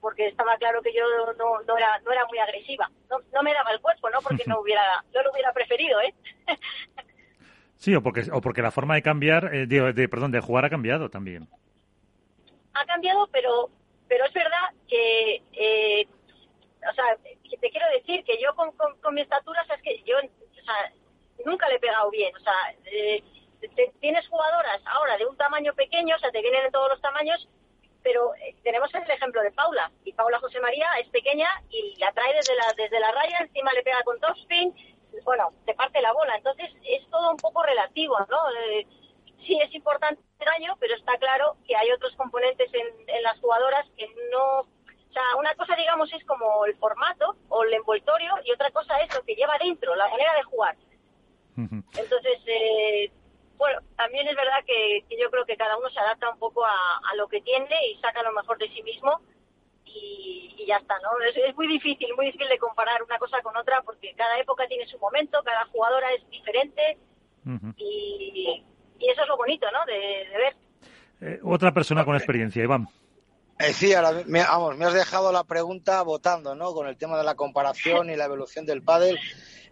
Porque 0.00 0.28
estaba 0.28 0.56
claro 0.56 0.80
que 0.82 0.94
yo 0.94 1.02
no, 1.38 1.60
no, 1.62 1.76
era, 1.76 1.98
no 2.00 2.12
era 2.12 2.24
muy 2.26 2.38
agresiva. 2.38 2.90
No, 3.10 3.18
no 3.32 3.42
me 3.42 3.52
daba 3.52 3.70
el 3.72 3.80
cuerpo, 3.80 4.08
¿no? 4.10 4.20
Porque 4.22 4.44
no 4.46 4.60
hubiera, 4.62 5.04
no 5.14 5.22
lo 5.22 5.32
hubiera 5.32 5.52
preferido, 5.52 6.00
¿eh? 6.00 6.14
Sí, 7.80 7.94
o 7.94 8.02
porque, 8.02 8.26
o 8.30 8.42
porque 8.42 8.60
la 8.60 8.70
forma 8.70 8.94
de 8.94 9.00
cambiar, 9.00 9.54
eh, 9.54 9.66
de, 9.66 10.06
perdón, 10.06 10.30
de 10.32 10.40
jugar 10.40 10.66
ha 10.66 10.70
cambiado 10.70 11.08
también. 11.08 11.48
Ha 12.74 12.84
cambiado, 12.84 13.26
pero, 13.32 13.70
pero 14.06 14.26
es 14.26 14.34
verdad 14.34 14.68
que, 14.86 15.42
eh, 15.54 16.06
o 16.86 16.94
sea, 16.94 17.16
te 17.58 17.70
quiero 17.70 17.86
decir 17.96 18.22
que 18.24 18.38
yo 18.38 18.54
con, 18.54 18.72
con, 18.72 19.14
mi 19.14 19.22
estatura, 19.22 19.64
o 19.66 19.72
es 19.72 19.80
que 19.80 20.02
yo, 20.02 20.18
o 20.18 20.62
sea, 20.62 20.92
nunca 21.46 21.70
le 21.70 21.76
he 21.76 21.80
pegado 21.80 22.10
bien, 22.10 22.36
o 22.36 22.40
sea, 22.40 22.52
eh, 22.84 23.22
tienes 24.00 24.28
jugadoras 24.28 24.82
ahora 24.84 25.16
de 25.16 25.24
un 25.24 25.36
tamaño 25.38 25.72
pequeño, 25.72 26.16
o 26.16 26.18
sea, 26.18 26.30
te 26.30 26.42
vienen 26.42 26.64
de 26.64 26.70
todos 26.70 26.90
los 26.90 27.00
tamaños, 27.00 27.48
pero 28.02 28.32
tenemos 28.62 28.92
el 28.94 29.10
ejemplo 29.10 29.42
de 29.42 29.52
Paula, 29.52 29.90
y 30.04 30.12
Paula 30.12 30.38
José 30.38 30.60
María 30.60 30.88
es 31.00 31.08
pequeña 31.08 31.48
y 31.70 31.96
la 31.98 32.12
trae 32.12 32.34
desde 32.34 32.54
la, 32.54 32.72
desde 32.76 33.00
la 33.00 33.12
raya, 33.12 33.38
encima 33.40 33.72
le 33.72 33.82
pega 33.82 34.02
con 34.04 34.18
topspin, 34.20 34.74
bueno, 35.24 35.48
te 35.66 35.74
parte 35.74 36.00
la 36.00 36.12
bola. 36.12 36.36
Entonces 36.36 36.70
es 36.84 37.08
todo 37.10 37.30
un 37.30 37.36
poco 37.36 37.62
relativo, 37.62 38.16
¿no? 38.28 38.38
Eh, 38.50 38.86
sí 39.46 39.58
es 39.60 39.74
importante 39.74 40.22
el 40.38 40.46
daño, 40.46 40.76
pero 40.78 40.94
está 40.94 41.16
claro 41.18 41.56
que 41.66 41.76
hay 41.76 41.90
otros 41.90 42.14
componentes 42.16 42.70
en, 42.72 43.22
las 43.22 43.38
jugadoras 43.40 43.86
que 43.96 44.08
no... 44.32 44.60
O 44.60 45.12
sea, 45.12 45.22
una 45.38 45.54
cosa, 45.56 45.74
digamos, 45.74 46.12
es 46.12 46.24
como 46.24 46.64
el 46.66 46.76
formato 46.76 47.36
o 47.48 47.64
el 47.64 47.74
envoltorio 47.74 48.32
y 48.44 48.52
otra 48.52 48.70
cosa 48.70 48.96
es 49.00 49.12
lo 49.12 49.22
que 49.24 49.34
lleva 49.34 49.58
dentro, 49.58 49.96
la 49.96 50.08
manera 50.08 50.34
de 50.34 50.42
jugar. 50.44 50.76
Entonces, 51.56 52.38
eh, 52.46 53.10
bueno, 53.60 53.80
también 53.94 54.26
es 54.26 54.34
verdad 54.34 54.64
que, 54.66 55.04
yo 55.20 55.30
creo 55.30 55.44
que 55.44 55.56
cada 55.56 55.76
uno 55.76 55.88
se 55.90 56.00
adapta 56.00 56.30
un 56.30 56.38
poco 56.38 56.64
a, 56.64 56.72
a 56.72 57.14
lo 57.14 57.28
que 57.28 57.42
tiene 57.42 57.76
y 57.92 58.00
saca 58.00 58.22
lo 58.22 58.32
mejor 58.32 58.58
de 58.58 58.68
sí 58.70 58.82
mismo 58.82 59.20
y, 59.84 60.64
ya 60.66 60.76
está, 60.76 60.94
¿no? 61.00 61.10
Es, 61.24 61.56
muy 61.56 61.68
difícil, 61.68 62.08
muy 62.16 62.26
difícil 62.26 62.48
de 62.48 62.58
comparar 62.58 63.02
una 63.02 63.18
cosa 63.18 63.40
con 63.42 63.56
otra 63.56 63.82
porque 63.82 64.14
cada 64.16 64.38
época 64.38 64.66
tiene 64.66 64.86
su 64.86 64.98
momento, 64.98 65.42
cada 65.44 65.66
jugadora 65.66 66.06
es 66.12 66.28
diferente 66.30 66.98
y, 67.76 68.64
eso 68.98 69.22
es 69.22 69.28
lo 69.28 69.36
bonito, 69.36 69.66
¿no? 69.72 69.84
De, 69.86 70.26
ver. 70.38 70.56
Eh, 71.20 71.40
otra 71.42 71.72
persona 71.72 72.04
con 72.04 72.16
experiencia, 72.16 72.62
Iván. 72.62 72.86
Eh, 73.58 73.72
sí, 73.72 73.92
ahora, 73.92 74.22
me, 74.26 74.40
vamos, 74.40 74.76
me 74.76 74.86
has 74.86 74.94
dejado 74.94 75.32
la 75.32 75.44
pregunta 75.44 76.02
votando, 76.02 76.54
¿no? 76.54 76.72
Con 76.72 76.86
el 76.86 76.96
tema 76.96 77.18
de 77.18 77.24
la 77.24 77.34
comparación 77.34 78.10
y 78.10 78.16
la 78.16 78.24
evolución 78.24 78.64
del 78.64 78.82
pádel. 78.82 79.18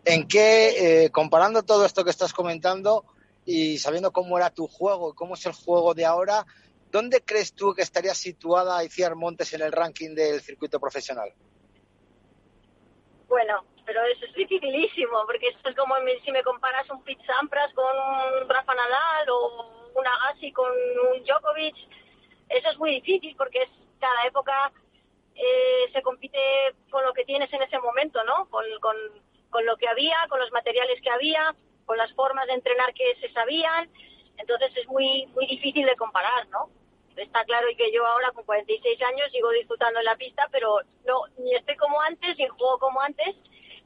¿En 0.04 0.26
qué, 0.26 1.04
eh, 1.04 1.10
comparando 1.10 1.62
todo 1.62 1.84
esto 1.84 2.04
que 2.04 2.10
estás 2.10 2.32
comentando 2.32 3.04
y 3.50 3.78
sabiendo 3.78 4.12
cómo 4.12 4.36
era 4.36 4.50
tu 4.50 4.66
juego 4.66 5.10
y 5.10 5.14
cómo 5.14 5.34
es 5.34 5.46
el 5.46 5.52
juego 5.52 5.94
de 5.94 6.04
ahora, 6.04 6.44
¿Dónde 6.90 7.22
crees 7.22 7.54
tú 7.54 7.74
que 7.74 7.82
estaría 7.82 8.14
situada 8.14 8.82
Iciar 8.82 9.14
Montes 9.14 9.52
en 9.52 9.60
el 9.60 9.72
ranking 9.72 10.14
del 10.14 10.40
circuito 10.40 10.80
profesional? 10.80 11.32
Bueno, 13.28 13.62
pero 13.84 14.02
eso 14.06 14.24
es 14.24 14.34
dificilísimo, 14.34 15.18
porque 15.26 15.48
eso 15.48 15.68
es 15.68 15.76
como 15.76 15.94
si 16.24 16.32
me 16.32 16.42
comparas 16.42 16.88
un 16.88 17.02
Pete 17.04 17.24
Sampras 17.26 17.72
con 17.74 17.84
un 17.84 18.48
Rafa 18.48 18.74
Nadal 18.74 19.28
o 19.30 19.90
un 19.94 20.06
Agassi 20.06 20.50
con 20.52 20.70
un 20.70 21.22
Djokovic. 21.24 21.76
Eso 22.48 22.70
es 22.70 22.78
muy 22.78 22.92
difícil 22.92 23.36
porque 23.36 23.62
es 23.62 23.68
cada 24.00 24.24
época 24.26 24.72
eh, 25.34 25.90
se 25.92 26.00
compite 26.00 26.38
con 26.90 27.04
lo 27.04 27.12
que 27.12 27.24
tienes 27.24 27.52
en 27.52 27.62
ese 27.62 27.78
momento, 27.80 28.24
¿no? 28.24 28.48
Con, 28.48 28.64
con, 28.80 28.96
con 29.50 29.66
lo 29.66 29.76
que 29.76 29.88
había, 29.88 30.16
con 30.30 30.40
los 30.40 30.50
materiales 30.52 31.02
que 31.02 31.10
había, 31.10 31.54
con 31.88 31.96
las 31.96 32.12
formas 32.12 32.46
de 32.46 32.52
entrenar 32.52 32.92
que 32.92 33.16
se 33.20 33.32
sabían. 33.32 33.88
Entonces 34.36 34.70
es 34.76 34.86
muy 34.88 35.26
muy 35.34 35.46
difícil 35.46 35.86
de 35.86 35.96
comparar, 35.96 36.46
¿no? 36.48 36.68
está 37.16 37.44
claro 37.44 37.66
que 37.76 37.92
yo 37.92 38.06
ahora 38.06 38.30
con 38.30 38.44
46 38.44 39.02
años 39.02 39.32
sigo 39.32 39.50
disfrutando 39.50 39.98
en 39.98 40.04
la 40.04 40.14
pista, 40.14 40.46
pero 40.52 40.78
no 41.04 41.22
ni 41.38 41.52
estoy 41.52 41.76
como 41.76 42.00
antes 42.00 42.38
ni 42.38 42.46
juego 42.46 42.78
como 42.78 43.00
antes. 43.00 43.34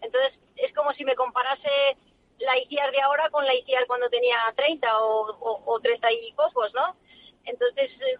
Entonces 0.02 0.38
es 0.56 0.74
como 0.74 0.92
si 0.92 1.04
me 1.04 1.14
comparase 1.14 1.96
la 2.38 2.58
ICIAR 2.58 2.90
de 2.90 3.00
ahora 3.00 3.30
con 3.30 3.46
la 3.46 3.54
ICIAR 3.54 3.86
cuando 3.86 4.10
tenía 4.10 4.36
30 4.56 4.98
o, 4.98 5.62
o, 5.64 5.80
30 5.80 6.12
y 6.12 6.32
pocos, 6.32 6.74
¿no? 6.74 6.96
Entonces, 7.44 7.90
eh, 7.90 8.18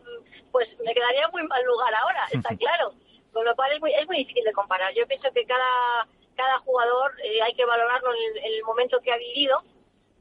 pues 0.51 0.69
me 0.85 0.95
quedaría 0.95 1.29
muy 1.29 1.43
mal 1.45 1.63
lugar 1.65 1.95
ahora, 1.95 2.27
está 2.33 2.57
claro. 2.57 2.95
Con 3.33 3.45
lo 3.45 3.55
cual 3.57 3.73
es 3.73 3.81
muy, 3.81 3.93
es 3.95 4.07
muy 4.07 4.19
difícil 4.19 4.45
de 4.45 4.53
comparar. 4.53 4.93
Yo 4.95 5.07
pienso 5.07 5.29
que 5.33 5.45
cada, 5.45 6.07
cada 6.37 6.59
jugador 6.61 7.13
eh, 7.25 7.43
hay 7.43 7.55
que 7.55 7.65
valorarlo 7.65 8.11
en 8.15 8.53
el 8.53 8.63
momento 8.65 9.01
que 9.01 9.13
ha 9.13 9.17
vivido 9.17 9.63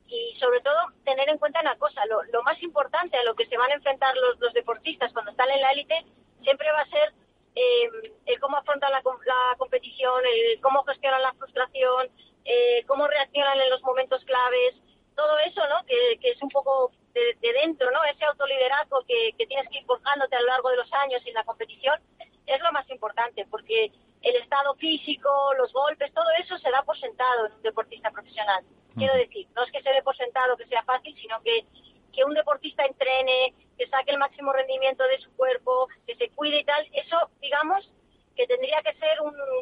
y 0.08 0.36
sobre 0.40 0.60
todo 0.60 0.78
tener 1.06 1.30
en 1.30 1.38
cuenta 1.38 1.62
una 1.62 1.78
cosa, 1.78 2.02
lo, 2.06 2.44
más 2.44 2.62
importante 2.62 3.18
a 3.18 3.24
lo 3.24 3.34
que 3.36 3.46
se 3.48 3.58
van 3.58 3.72
a 3.72 3.76
enfrentar 3.76 4.14
los, 4.40 4.54
deportistas 4.54 5.14
cuando 5.14 5.32
están 5.32 5.50
en 5.50 5.62
la 5.62 5.72
élite 5.72 6.06
siempre 6.44 6.72
va 6.72 6.82
a 6.82 6.90
ser 6.90 7.14
eh, 7.56 7.90
el 8.26 8.40
cómo 8.40 8.58
afrontan 8.58 8.92
la, 8.92 9.02
la 9.02 9.56
competición, 9.58 10.22
el 10.26 10.60
cómo 10.62 10.84
gestionan 10.84 11.22
la 11.22 11.34
frustración, 11.34 12.10
eh, 12.46 12.84
cómo 12.88 13.08
reaccionan 13.08 13.60
en 13.60 13.70
los 13.70 13.82
momentos 13.84 14.24
claves, 14.26 14.76
todo 15.16 15.38
eso, 15.40 15.62
¿no? 15.68 15.86
Que, 15.86 16.18
que 16.20 16.32
es 16.32 16.42
un 16.42 16.50
poco 16.50 16.92
de, 17.14 17.36
dentro, 17.42 17.92
¿no? 17.92 18.04
Ese 18.06 18.26
autoliderazgo 18.26 19.04
que, 19.08 19.34
que 19.38 19.46
tienes 19.46 19.70
que 19.70 19.80
ir 19.80 19.86
forjándote 19.86 20.36
a 20.36 20.42
lo 20.42 20.48
largo 20.48 20.70
de 20.70 20.78
los 20.78 20.94
años 20.94 21.22
en 21.26 21.34
la 21.34 21.44
competición 21.44 22.00
es 22.48 22.62
lo 22.62 22.72
más 22.72 22.90
importante, 22.90 23.46
porque 23.50 23.92
el 24.22 24.35
estado 24.35 24.76
físico, 24.76 25.30
los 25.57 25.73
golpes, 25.73 26.14
todo 26.14 26.30
eso 26.39 26.57
se 26.57 26.69
da 26.69 26.84
por 26.84 26.98
sentado 26.99 27.48
en 27.48 27.53
un 27.53 27.61
deportista 27.61 28.11
profesional. 28.11 28.64
Quiero 28.95 29.15
decir, 29.15 29.48
no 29.56 29.64
es 29.64 29.72
que 29.72 29.81
se 29.81 29.89
dé 29.89 30.02
por 30.03 30.15
sentado 30.15 30.57
que 30.57 30.68
sea 30.68 30.84
fácil, 30.84 31.15
sino 31.19 31.41
que, 31.41 31.65
que 32.14 32.23
un 32.23 32.34
deportista 32.34 32.85
entrene, 32.85 33.53
que 33.77 33.88
saque 33.88 34.11
el 34.11 34.19
máximo 34.19 34.52
rendimiento 34.53 35.03
de 35.07 35.19
su 35.19 35.31
cuerpo, 35.35 35.88
que 36.06 36.15
se 36.15 36.30
cuide 36.30 36.60
y 36.60 36.65
tal, 36.65 36.85
eso, 36.93 37.18
digamos, 37.39 37.89
que 38.35 38.48
tendría 38.48 38.81
que 38.81 38.93
ser 38.95 39.18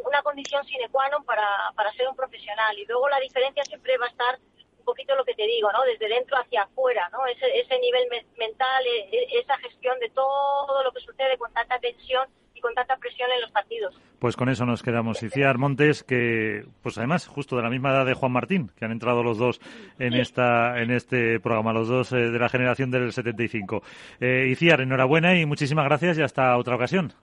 una 0.05 0.21
condición 0.21 0.63
sine 0.65 0.89
qua 0.89 1.09
non 1.09 1.23
para, 1.25 1.71
para 1.75 1.91
ser 1.93 2.07
un 2.07 2.15
profesional. 2.15 2.77
Y 2.77 2.85
luego 2.85 3.09
la 3.09 3.19
diferencia 3.19 3.63
siempre 3.63 3.97
va 3.97 4.05
a 4.05 4.09
estar 4.09 4.39
un 4.77 4.85
poquito 4.85 5.15
lo 5.15 5.25
que 5.25 5.35
te 5.35 5.45
digo, 5.45 5.71
¿no? 5.71 5.83
Desde 5.83 6.07
dentro 6.07 6.37
hacia 6.37 6.63
afuera, 6.63 7.09
¿no? 7.11 7.25
Ese, 7.25 7.45
ese 7.59 7.79
nivel 7.79 8.09
mental, 8.37 8.85
e, 8.85 9.09
e, 9.11 9.39
esa 9.39 9.57
gestión 9.57 9.99
de 9.99 10.09
todo 10.09 10.83
lo 10.83 10.91
que 10.91 11.01
sucede 11.01 11.37
con 11.37 11.51
tanta 11.53 11.79
tensión 11.79 12.27
y 12.59 12.61
con 12.61 12.73
tanta 12.73 12.95
presión 12.97 13.29
en 13.33 13.41
los 13.41 13.51
partidos. 13.51 13.99
Pues 14.19 14.35
con 14.35 14.49
eso 14.49 14.65
nos 14.65 14.83
quedamos. 14.83 15.23
Iciar 15.23 15.57
Montes, 15.57 16.03
que 16.03 16.65
pues 16.83 16.97
además 16.97 17.27
justo 17.27 17.55
de 17.55 17.63
la 17.63 17.69
misma 17.69 17.91
edad 17.91 18.05
de 18.05 18.13
Juan 18.13 18.33
Martín, 18.33 18.71
que 18.77 18.85
han 18.85 18.91
entrado 18.91 19.23
los 19.23 19.37
dos 19.37 19.61
en 19.97 20.13
esta 20.13 20.81
en 20.81 20.91
este 20.91 21.39
programa, 21.39 21.73
los 21.73 21.87
dos 21.87 22.11
eh, 22.11 22.17
de 22.17 22.39
la 22.39 22.49
generación 22.49 22.91
del 22.91 23.11
75. 23.11 23.81
Eh, 24.19 24.47
Iciar, 24.51 24.81
enhorabuena 24.81 25.39
y 25.39 25.45
muchísimas 25.45 25.85
gracias 25.85 26.17
y 26.17 26.21
hasta 26.21 26.57
otra 26.57 26.75
ocasión. 26.75 27.13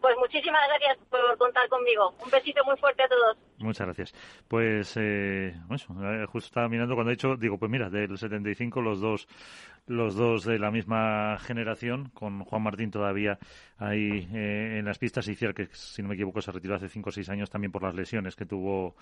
Pues 0.00 0.16
muchísimas 0.18 0.62
gracias 0.68 0.98
por 1.10 1.36
contar 1.36 1.68
conmigo. 1.68 2.14
Un 2.24 2.30
besito 2.30 2.64
muy 2.64 2.76
fuerte 2.78 3.02
a 3.02 3.08
todos. 3.08 3.36
Muchas 3.58 3.86
gracias. 3.86 4.14
Pues, 4.48 4.96
eh, 4.96 5.54
eh, 5.54 6.26
justo 6.26 6.46
estaba 6.46 6.68
mirando 6.68 6.94
cuando 6.94 7.10
he 7.10 7.14
dicho, 7.14 7.36
digo, 7.36 7.58
pues 7.58 7.70
mira, 7.70 7.90
del 7.90 8.16
75 8.16 8.80
los 8.80 9.00
dos, 9.00 9.28
los 9.86 10.14
dos 10.14 10.44
de 10.44 10.58
la 10.58 10.70
misma 10.70 11.38
generación, 11.40 12.10
con 12.14 12.44
Juan 12.44 12.62
Martín 12.62 12.90
todavía 12.90 13.38
ahí 13.76 14.28
eh, 14.32 14.76
en 14.78 14.84
las 14.84 14.98
pistas, 14.98 15.26
y 15.28 15.36
que 15.36 15.68
si 15.72 16.02
no 16.02 16.08
me 16.08 16.14
equivoco 16.14 16.40
se 16.40 16.52
retiró 16.52 16.76
hace 16.76 16.88
5 16.88 17.08
o 17.08 17.12
6 17.12 17.28
años 17.30 17.50
también 17.50 17.72
por 17.72 17.82
las 17.82 17.94
lesiones 17.94 18.36
que 18.36 18.46
tuvo, 18.46 18.94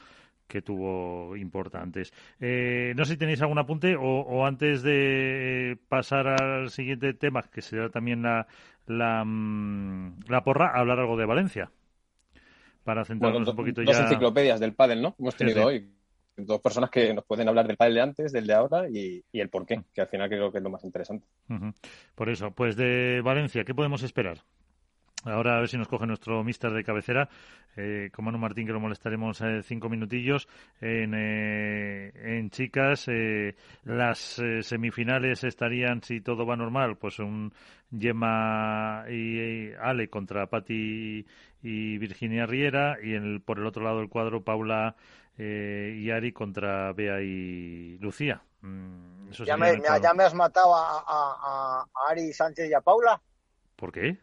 que 0.46 0.62
tuvo 0.62 1.36
importantes. 1.36 2.12
Eh, 2.40 2.94
no 2.96 3.04
sé 3.04 3.12
si 3.12 3.18
tenéis 3.18 3.42
algún 3.42 3.58
apunte 3.58 3.96
o, 3.96 4.02
o 4.02 4.46
antes 4.46 4.82
de 4.82 5.78
pasar 5.88 6.26
al 6.28 6.70
siguiente 6.70 7.12
tema, 7.14 7.42
que 7.42 7.60
será 7.60 7.90
también 7.90 8.22
la, 8.22 8.46
la, 8.88 9.24
mm, 9.24 10.20
la 10.28 10.42
porra, 10.44 10.70
hablar 10.78 10.98
algo 10.98 11.16
de 11.16 11.26
Valencia. 11.26 11.70
Para 12.84 13.04
centrarnos 13.04 13.48
un 13.48 13.56
poquito 13.56 13.82
ya. 13.82 13.92
Dos 13.92 14.00
enciclopedias 14.00 14.60
del 14.60 14.74
pádel, 14.74 15.02
¿no? 15.02 15.14
Hemos 15.18 15.36
tenido 15.36 15.66
hoy 15.66 15.92
dos 16.36 16.60
personas 16.60 16.90
que 16.90 17.12
nos 17.12 17.24
pueden 17.24 17.48
hablar 17.48 17.66
del 17.66 17.76
pádel 17.76 17.94
de 17.94 18.00
antes, 18.00 18.32
del 18.32 18.46
de 18.46 18.54
ahora 18.54 18.88
y, 18.88 19.24
el 19.32 19.48
por 19.48 19.66
qué, 19.66 19.82
que 19.92 20.00
al 20.00 20.08
final 20.08 20.28
creo 20.28 20.52
que 20.52 20.58
es 20.58 20.64
lo 20.64 20.70
más 20.70 20.84
interesante. 20.84 21.26
Por 22.14 22.28
eso, 22.28 22.52
pues 22.52 22.76
de 22.76 23.20
Valencia, 23.22 23.64
¿qué 23.64 23.74
podemos 23.74 24.02
esperar? 24.02 24.38
Ahora 25.24 25.56
a 25.56 25.60
ver 25.60 25.68
si 25.68 25.76
nos 25.76 25.88
coge 25.88 26.06
nuestro 26.06 26.44
mister 26.44 26.70
de 26.72 26.84
cabecera, 26.84 27.28
eh, 27.76 28.10
con 28.12 28.24
Manu 28.24 28.38
Martín, 28.38 28.66
que 28.66 28.72
lo 28.72 28.80
molestaremos 28.80 29.40
eh, 29.40 29.62
cinco 29.62 29.88
minutillos. 29.88 30.48
En, 30.80 31.12
eh, 31.14 32.12
en 32.14 32.50
chicas, 32.50 33.06
eh, 33.08 33.56
las 33.84 34.40
semifinales 34.62 35.42
estarían, 35.42 36.02
si 36.02 36.20
todo 36.20 36.46
va 36.46 36.56
normal, 36.56 36.96
pues 36.96 37.18
un 37.18 37.52
Gemma 37.90 39.04
y, 39.10 39.72
Ale 39.80 40.08
contra 40.08 40.46
Patti 40.46 41.26
y 41.62 41.98
Virginia 41.98 42.46
Riera, 42.46 42.98
y 43.02 43.14
en 43.14 43.40
por 43.40 43.58
el 43.58 43.66
otro 43.66 43.82
lado 43.82 43.98
del 43.98 44.08
cuadro, 44.08 44.44
Paula 44.44 44.94
y 45.36 46.10
Ari 46.10 46.32
contra 46.32 46.92
Bea 46.92 47.20
y 47.20 47.96
Lucía. 47.98 48.42
Mm, 48.60 49.30
¿Ya, 49.46 49.56
me, 49.56 49.80
¿Ya, 49.80 50.12
me, 50.12 50.24
has 50.24 50.34
matado 50.34 50.74
a, 50.74 50.98
a, 51.06 51.82
a 51.82 52.10
Ari 52.10 52.32
Sánchez 52.32 52.68
y 52.68 52.74
a 52.74 52.80
Paula? 52.80 53.20
¿Por 53.76 53.92
qué? 53.92 54.18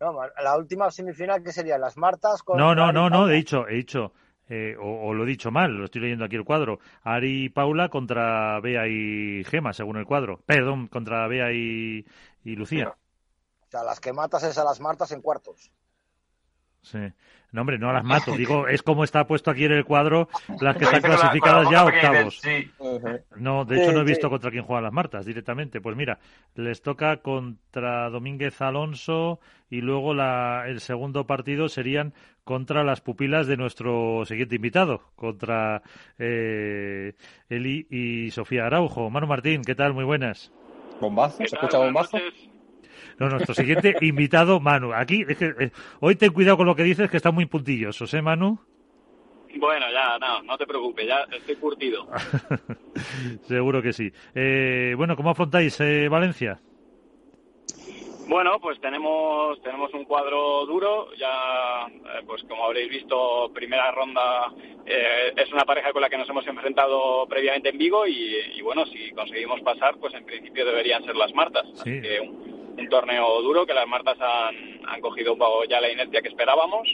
La 0.00 0.56
última 0.56 0.90
semifinal 0.90 1.42
que 1.42 1.52
sería 1.52 1.78
las 1.78 1.96
Martas 1.96 2.42
con 2.42 2.58
No, 2.58 2.74
no, 2.74 2.92
no, 2.92 3.08
no, 3.08 3.28
he 3.28 3.34
dicho, 3.34 3.68
he 3.68 3.74
dicho 3.74 4.12
eh, 4.48 4.76
o, 4.78 5.14
lo 5.14 5.24
he 5.24 5.26
dicho 5.26 5.50
mal, 5.50 5.72
lo 5.72 5.86
estoy 5.86 6.02
leyendo 6.02 6.24
aquí 6.24 6.36
el 6.36 6.44
cuadro. 6.44 6.78
Ari 7.02 7.44
y 7.44 7.48
Paula 7.48 7.88
contra 7.88 8.60
Bea 8.60 8.86
y 8.86 9.42
Gema, 9.44 9.72
según 9.72 9.96
el 9.96 10.04
cuadro. 10.04 10.40
Perdón, 10.44 10.88
contra 10.88 11.26
Bea 11.28 11.52
y, 11.52 12.04
y 12.44 12.56
Lucía. 12.56 12.88
O 12.88 13.70
sea, 13.70 13.82
las 13.82 14.00
que 14.00 14.12
matas 14.12 14.42
es 14.42 14.58
a 14.58 14.64
las 14.64 14.80
Martas 14.80 15.12
en 15.12 15.22
cuartos. 15.22 15.70
Sí. 16.84 16.98
No, 17.50 17.62
hombre, 17.62 17.78
no 17.78 17.92
las 17.92 18.04
mato. 18.04 18.32
Digo, 18.36 18.68
es 18.68 18.82
como 18.82 19.04
está 19.04 19.26
puesto 19.26 19.50
aquí 19.50 19.64
en 19.64 19.72
el 19.72 19.84
cuadro 19.84 20.28
las 20.60 20.76
que 20.76 20.84
están 20.84 21.00
clasificadas 21.00 21.70
ya 21.70 21.84
octavos. 21.84 22.42
No, 23.36 23.64
de 23.64 23.80
hecho 23.80 23.92
no 23.92 24.00
he 24.00 24.04
visto 24.04 24.28
contra 24.28 24.50
quién 24.50 24.64
juegan 24.64 24.84
las 24.84 24.92
Martas 24.92 25.24
directamente. 25.24 25.80
Pues 25.80 25.96
mira, 25.96 26.18
les 26.56 26.82
toca 26.82 27.18
contra 27.18 28.10
Domínguez 28.10 28.60
Alonso 28.60 29.40
y 29.70 29.80
luego 29.80 30.14
la, 30.14 30.64
el 30.66 30.80
segundo 30.80 31.26
partido 31.26 31.68
serían 31.68 32.12
contra 32.42 32.84
las 32.84 33.00
pupilas 33.00 33.46
de 33.46 33.56
nuestro 33.56 34.24
siguiente 34.26 34.56
invitado, 34.56 35.00
contra 35.16 35.82
eh, 36.18 37.14
Eli 37.48 37.86
y 37.88 38.30
Sofía 38.32 38.66
Araujo. 38.66 39.08
Manu 39.10 39.26
Martín, 39.26 39.62
¿qué 39.62 39.74
tal? 39.74 39.94
Muy 39.94 40.04
buenas. 40.04 40.52
¿Bombazo? 41.00 41.38
¿Se 41.38 41.44
escucha 41.44 41.78
bombazo? 41.78 42.18
No, 43.18 43.28
nuestro 43.28 43.54
siguiente 43.54 43.94
invitado, 44.00 44.60
Manu. 44.60 44.92
Aquí, 44.92 45.24
es 45.28 45.36
que, 45.36 45.54
eh, 45.58 45.70
hoy 46.00 46.16
ten 46.16 46.32
cuidado 46.32 46.56
con 46.56 46.66
lo 46.66 46.74
que 46.74 46.82
dices, 46.82 47.10
que 47.10 47.16
está 47.16 47.30
muy 47.30 47.46
puntilloso, 47.46 48.04
¿eh, 48.16 48.22
Manu? 48.22 48.58
Bueno, 49.56 49.86
ya, 49.92 50.18
no, 50.18 50.42
no 50.42 50.58
te 50.58 50.66
preocupes, 50.66 51.06
ya 51.06 51.26
estoy 51.36 51.56
curtido. 51.56 52.08
Seguro 53.42 53.82
que 53.82 53.92
sí. 53.92 54.12
Eh, 54.34 54.94
bueno, 54.96 55.16
¿cómo 55.16 55.30
afrontáis 55.30 55.78
eh, 55.80 56.08
Valencia? 56.08 56.58
Bueno, 58.26 58.58
pues 58.58 58.80
tenemos 58.80 59.60
tenemos 59.62 59.92
un 59.92 60.06
cuadro 60.06 60.64
duro. 60.66 61.14
Ya, 61.16 61.86
pues 62.26 62.42
como 62.44 62.64
habréis 62.64 62.90
visto, 62.90 63.50
primera 63.54 63.92
ronda 63.92 64.50
es 64.86 65.52
una 65.52 65.64
pareja 65.64 65.92
con 65.92 66.00
la 66.00 66.08
que 66.08 66.16
nos 66.16 66.28
hemos 66.28 66.46
enfrentado 66.46 67.26
previamente 67.26 67.68
en 67.68 67.78
Vigo 67.78 68.06
y, 68.06 68.60
bueno, 68.62 68.86
si 68.86 69.10
conseguimos 69.12 69.60
pasar, 69.60 69.96
pues 69.98 70.14
en 70.14 70.24
principio 70.24 70.64
deberían 70.64 71.04
ser 71.04 71.16
las 71.16 71.34
Martas. 71.34 71.66
Así 71.74 72.00
que 72.00 72.20
un 72.20 72.63
torneo 72.88 73.42
duro 73.42 73.66
que 73.66 73.74
las 73.74 73.86
Martas 73.86 74.18
han, 74.20 74.86
han 74.86 75.00
cogido 75.00 75.32
un 75.32 75.38
poco 75.38 75.64
ya 75.64 75.80
la 75.80 75.90
inercia 75.90 76.22
que 76.22 76.28
esperábamos. 76.28 76.88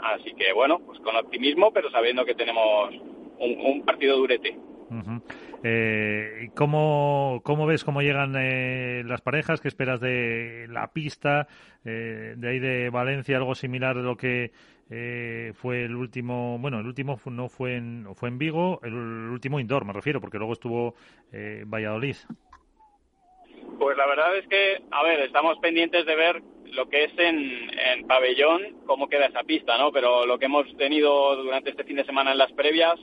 Así 0.00 0.34
que 0.34 0.52
bueno, 0.52 0.80
pues 0.80 0.98
con 1.00 1.16
optimismo, 1.16 1.72
pero 1.72 1.90
sabiendo 1.90 2.24
que 2.24 2.34
tenemos 2.34 2.90
un, 3.38 3.82
partido 3.84 4.16
durete. 4.16 4.56
eh, 5.62 6.50
¿cómo, 6.54 7.40
¿Cómo 7.42 7.66
ves 7.66 7.84
cómo 7.84 8.02
llegan 8.02 8.34
eh, 8.36 9.02
las 9.06 9.22
parejas? 9.22 9.60
¿Qué 9.60 9.68
esperas 9.68 10.00
de 10.00 10.66
la 10.68 10.92
pista? 10.92 11.48
Eh, 11.84 12.34
de 12.36 12.48
ahí 12.48 12.58
de 12.58 12.90
Valencia, 12.90 13.36
algo 13.36 13.54
similar 13.54 13.96
de 13.96 14.02
lo 14.02 14.16
que 14.16 14.52
eh, 14.90 15.52
fue 15.54 15.84
el 15.84 15.96
último, 15.96 16.58
bueno, 16.58 16.80
el 16.80 16.86
último 16.86 17.18
no 17.26 17.48
fue 17.48 17.76
en, 17.76 18.06
fue 18.14 18.28
en 18.28 18.38
Vigo, 18.38 18.80
el, 18.82 18.94
último 18.94 19.58
indoor 19.58 19.84
me 19.84 19.92
refiero, 19.92 20.20
porque 20.20 20.38
luego 20.38 20.52
estuvo 20.52 20.94
Valladolid. 21.66 22.16
Pues 23.78 23.96
la 23.96 24.06
verdad 24.06 24.36
es 24.36 24.46
que, 24.48 24.82
a 24.90 25.02
ver, 25.02 25.20
estamos 25.20 25.58
pendientes 25.58 26.06
de 26.06 26.14
ver 26.14 26.42
lo 26.72 26.88
que 26.88 27.04
es 27.04 27.12
en, 27.18 28.06
pabellón, 28.06 28.80
cómo 28.86 29.08
queda 29.08 29.26
esa 29.26 29.44
pista, 29.44 29.78
¿no? 29.78 29.92
Pero 29.92 30.26
lo 30.26 30.38
que 30.38 30.46
hemos 30.46 30.66
tenido 30.76 31.36
durante 31.36 31.70
este 31.70 31.84
fin 31.84 31.96
de 31.96 32.04
semana 32.04 32.32
en 32.32 32.38
las 32.38 32.52
previas, 32.52 32.98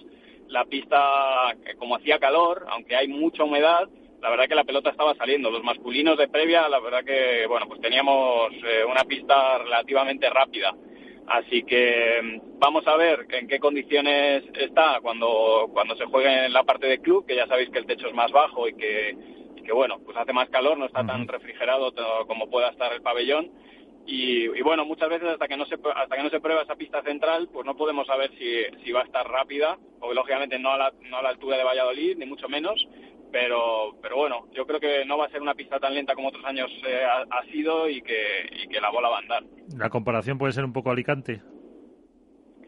la 0.48 0.65
pista, 0.65 1.56
como 1.77 1.95
hacía 1.95 2.19
calor, 2.19 2.65
aunque 2.69 2.95
hay 2.95 3.07
mucha 3.07 3.43
humedad, 3.43 3.89
la 4.22 4.30
verdad 4.30 4.48
que 4.48 4.56
la 4.56 4.64
pelota 4.64 4.91
estaba 4.91 5.15
saliendo. 5.15 5.49
Los 5.49 5.64
masculinos 5.64 6.18
de 6.18 6.27
previa, 6.27 6.69
la 6.69 6.80
verdad 6.80 7.03
que, 7.03 7.48
bueno, 7.48 7.68
pues 7.68 7.81
teníamos 7.81 8.52
eh, 8.53 8.84
una 8.84 9.03
pista 9.03 9.57
relativamente 9.57 10.30
rápida. 10.30 10.76
Así 11.27 11.64
que 11.64 12.19
mm, 12.22 12.60
vamos 12.60 12.85
a 12.88 12.98
ver 12.98 13.26
en 13.30 13.48
qué 13.48 13.60
condiciones 13.60 14.43
está 14.53 14.99
cuando, 15.02 15.69
cuando 15.73 15.95
se 15.95 16.06
juegue 16.06 16.45
en 16.45 16.53
la 16.53 16.64
parte 16.64 16.88
de 16.88 16.99
club, 16.99 17.26
que 17.26 17.35
ya 17.35 17.48
sabéis 17.48 17.69
que 17.69 17.80
el 17.80 17.85
techo 17.85 18.07
es 18.07 18.14
más 18.14 18.31
bajo 18.31 18.68
y 18.68 18.73
que 18.76 19.15
que 19.63 19.71
bueno, 19.71 19.99
pues 20.03 20.17
hace 20.17 20.33
más 20.33 20.49
calor, 20.49 20.77
no 20.77 20.85
está 20.85 21.05
tan 21.05 21.27
refrigerado 21.27 21.93
como 22.27 22.49
pueda 22.49 22.69
estar 22.69 22.91
el 22.93 23.01
pabellón. 23.01 23.51
Y, 24.05 24.61
bueno, 24.61 24.83
muchas 24.83 25.09
veces 25.09 25.29
hasta 25.29 25.47
que 25.47 25.57
no 25.57 25.65
se 25.65 25.75
hasta 25.75 26.15
que 26.15 26.23
no 26.23 26.29
se 26.29 26.39
prueba 26.39 26.63
esa 26.63 26.75
pista 26.75 27.01
central, 27.03 27.49
pues 27.53 27.65
no 27.65 27.75
podemos 27.75 28.07
saber 28.07 28.31
si, 28.38 28.83
si 28.83 28.91
va 28.91 29.01
a 29.01 29.05
estar 29.05 29.27
rápida, 29.27 29.77
o 29.99 30.13
lógicamente 30.13 30.57
no 30.57 30.71
a, 30.71 30.77
la, 30.77 30.93
no 31.09 31.17
a 31.17 31.21
la 31.21 31.29
altura 31.29 31.57
de 31.57 31.63
Valladolid, 31.63 32.17
ni 32.17 32.25
mucho 32.25 32.49
menos, 32.49 32.88
pero, 33.31 33.95
pero 34.01 34.17
bueno, 34.17 34.47
yo 34.53 34.65
creo 34.65 34.79
que 34.79 35.05
no 35.05 35.17
va 35.17 35.27
a 35.27 35.29
ser 35.29 35.41
una 35.41 35.53
pista 35.53 35.79
tan 35.79 35.93
lenta 35.93 36.15
como 36.15 36.29
otros 36.29 36.43
años 36.45 36.69
eh, 36.85 37.05
ha, 37.05 37.43
sido 37.51 37.88
y 37.88 38.01
que, 38.01 38.49
y 38.63 38.67
que 38.67 38.81
la 38.81 38.89
bola 38.89 39.09
va 39.09 39.17
a 39.17 39.19
andar. 39.19 39.43
¿La 39.77 39.89
comparación 39.89 40.38
puede 40.38 40.53
ser 40.53 40.65
un 40.65 40.73
poco 40.73 40.89
Alicante? 40.89 41.41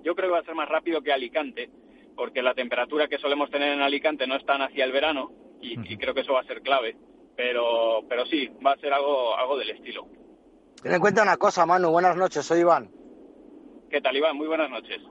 Yo 0.04 0.16
creo 0.16 0.30
que 0.30 0.34
va 0.34 0.40
a 0.40 0.46
ser 0.46 0.56
más 0.56 0.70
rápido 0.70 1.02
que 1.02 1.12
Alicante, 1.12 1.70
porque 2.16 2.44
la 2.44 2.54
temperatura 2.54 3.08
que 3.08 3.18
solemos 3.18 3.50
tener 3.50 3.74
en 3.74 3.82
Alicante 3.82 4.28
no 4.28 4.36
es 4.36 4.46
tan 4.46 4.62
hacia 4.62 4.86
el 4.86 4.92
verano 4.92 5.32
y, 5.64 5.98
creo 5.98 6.14
que 6.14 6.22
eso 6.22 6.34
va 6.34 6.42
a 6.42 6.46
ser 6.46 6.62
clave. 6.62 6.96
Pero, 7.36 8.02
pero 8.08 8.26
sí, 8.26 8.48
va 8.66 8.74
a 8.74 8.78
ser 8.78 8.94
algo, 8.94 9.36
algo 9.36 9.58
del 9.58 9.72
estilo. 9.72 10.08
Ten 10.82 10.94
en 10.94 11.00
cuenta 11.00 11.24
una 11.24 11.38
cosa, 11.38 11.66
Manu. 11.66 11.90
Buenas 11.90 12.16
noches, 12.16 12.46
soy 12.46 12.60
Iván. 12.60 12.92
¿Qué 13.90 14.02
tal, 14.02 14.16
Iván? 14.16 14.38
Muy 14.38 14.48
buenas 14.48 14.70
noches. 14.70 15.02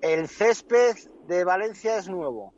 El 0.00 0.28
césped 0.28 0.96
de 1.26 1.44
Valencia 1.44 1.98
es 1.98 2.08
nuevo, 2.08 2.54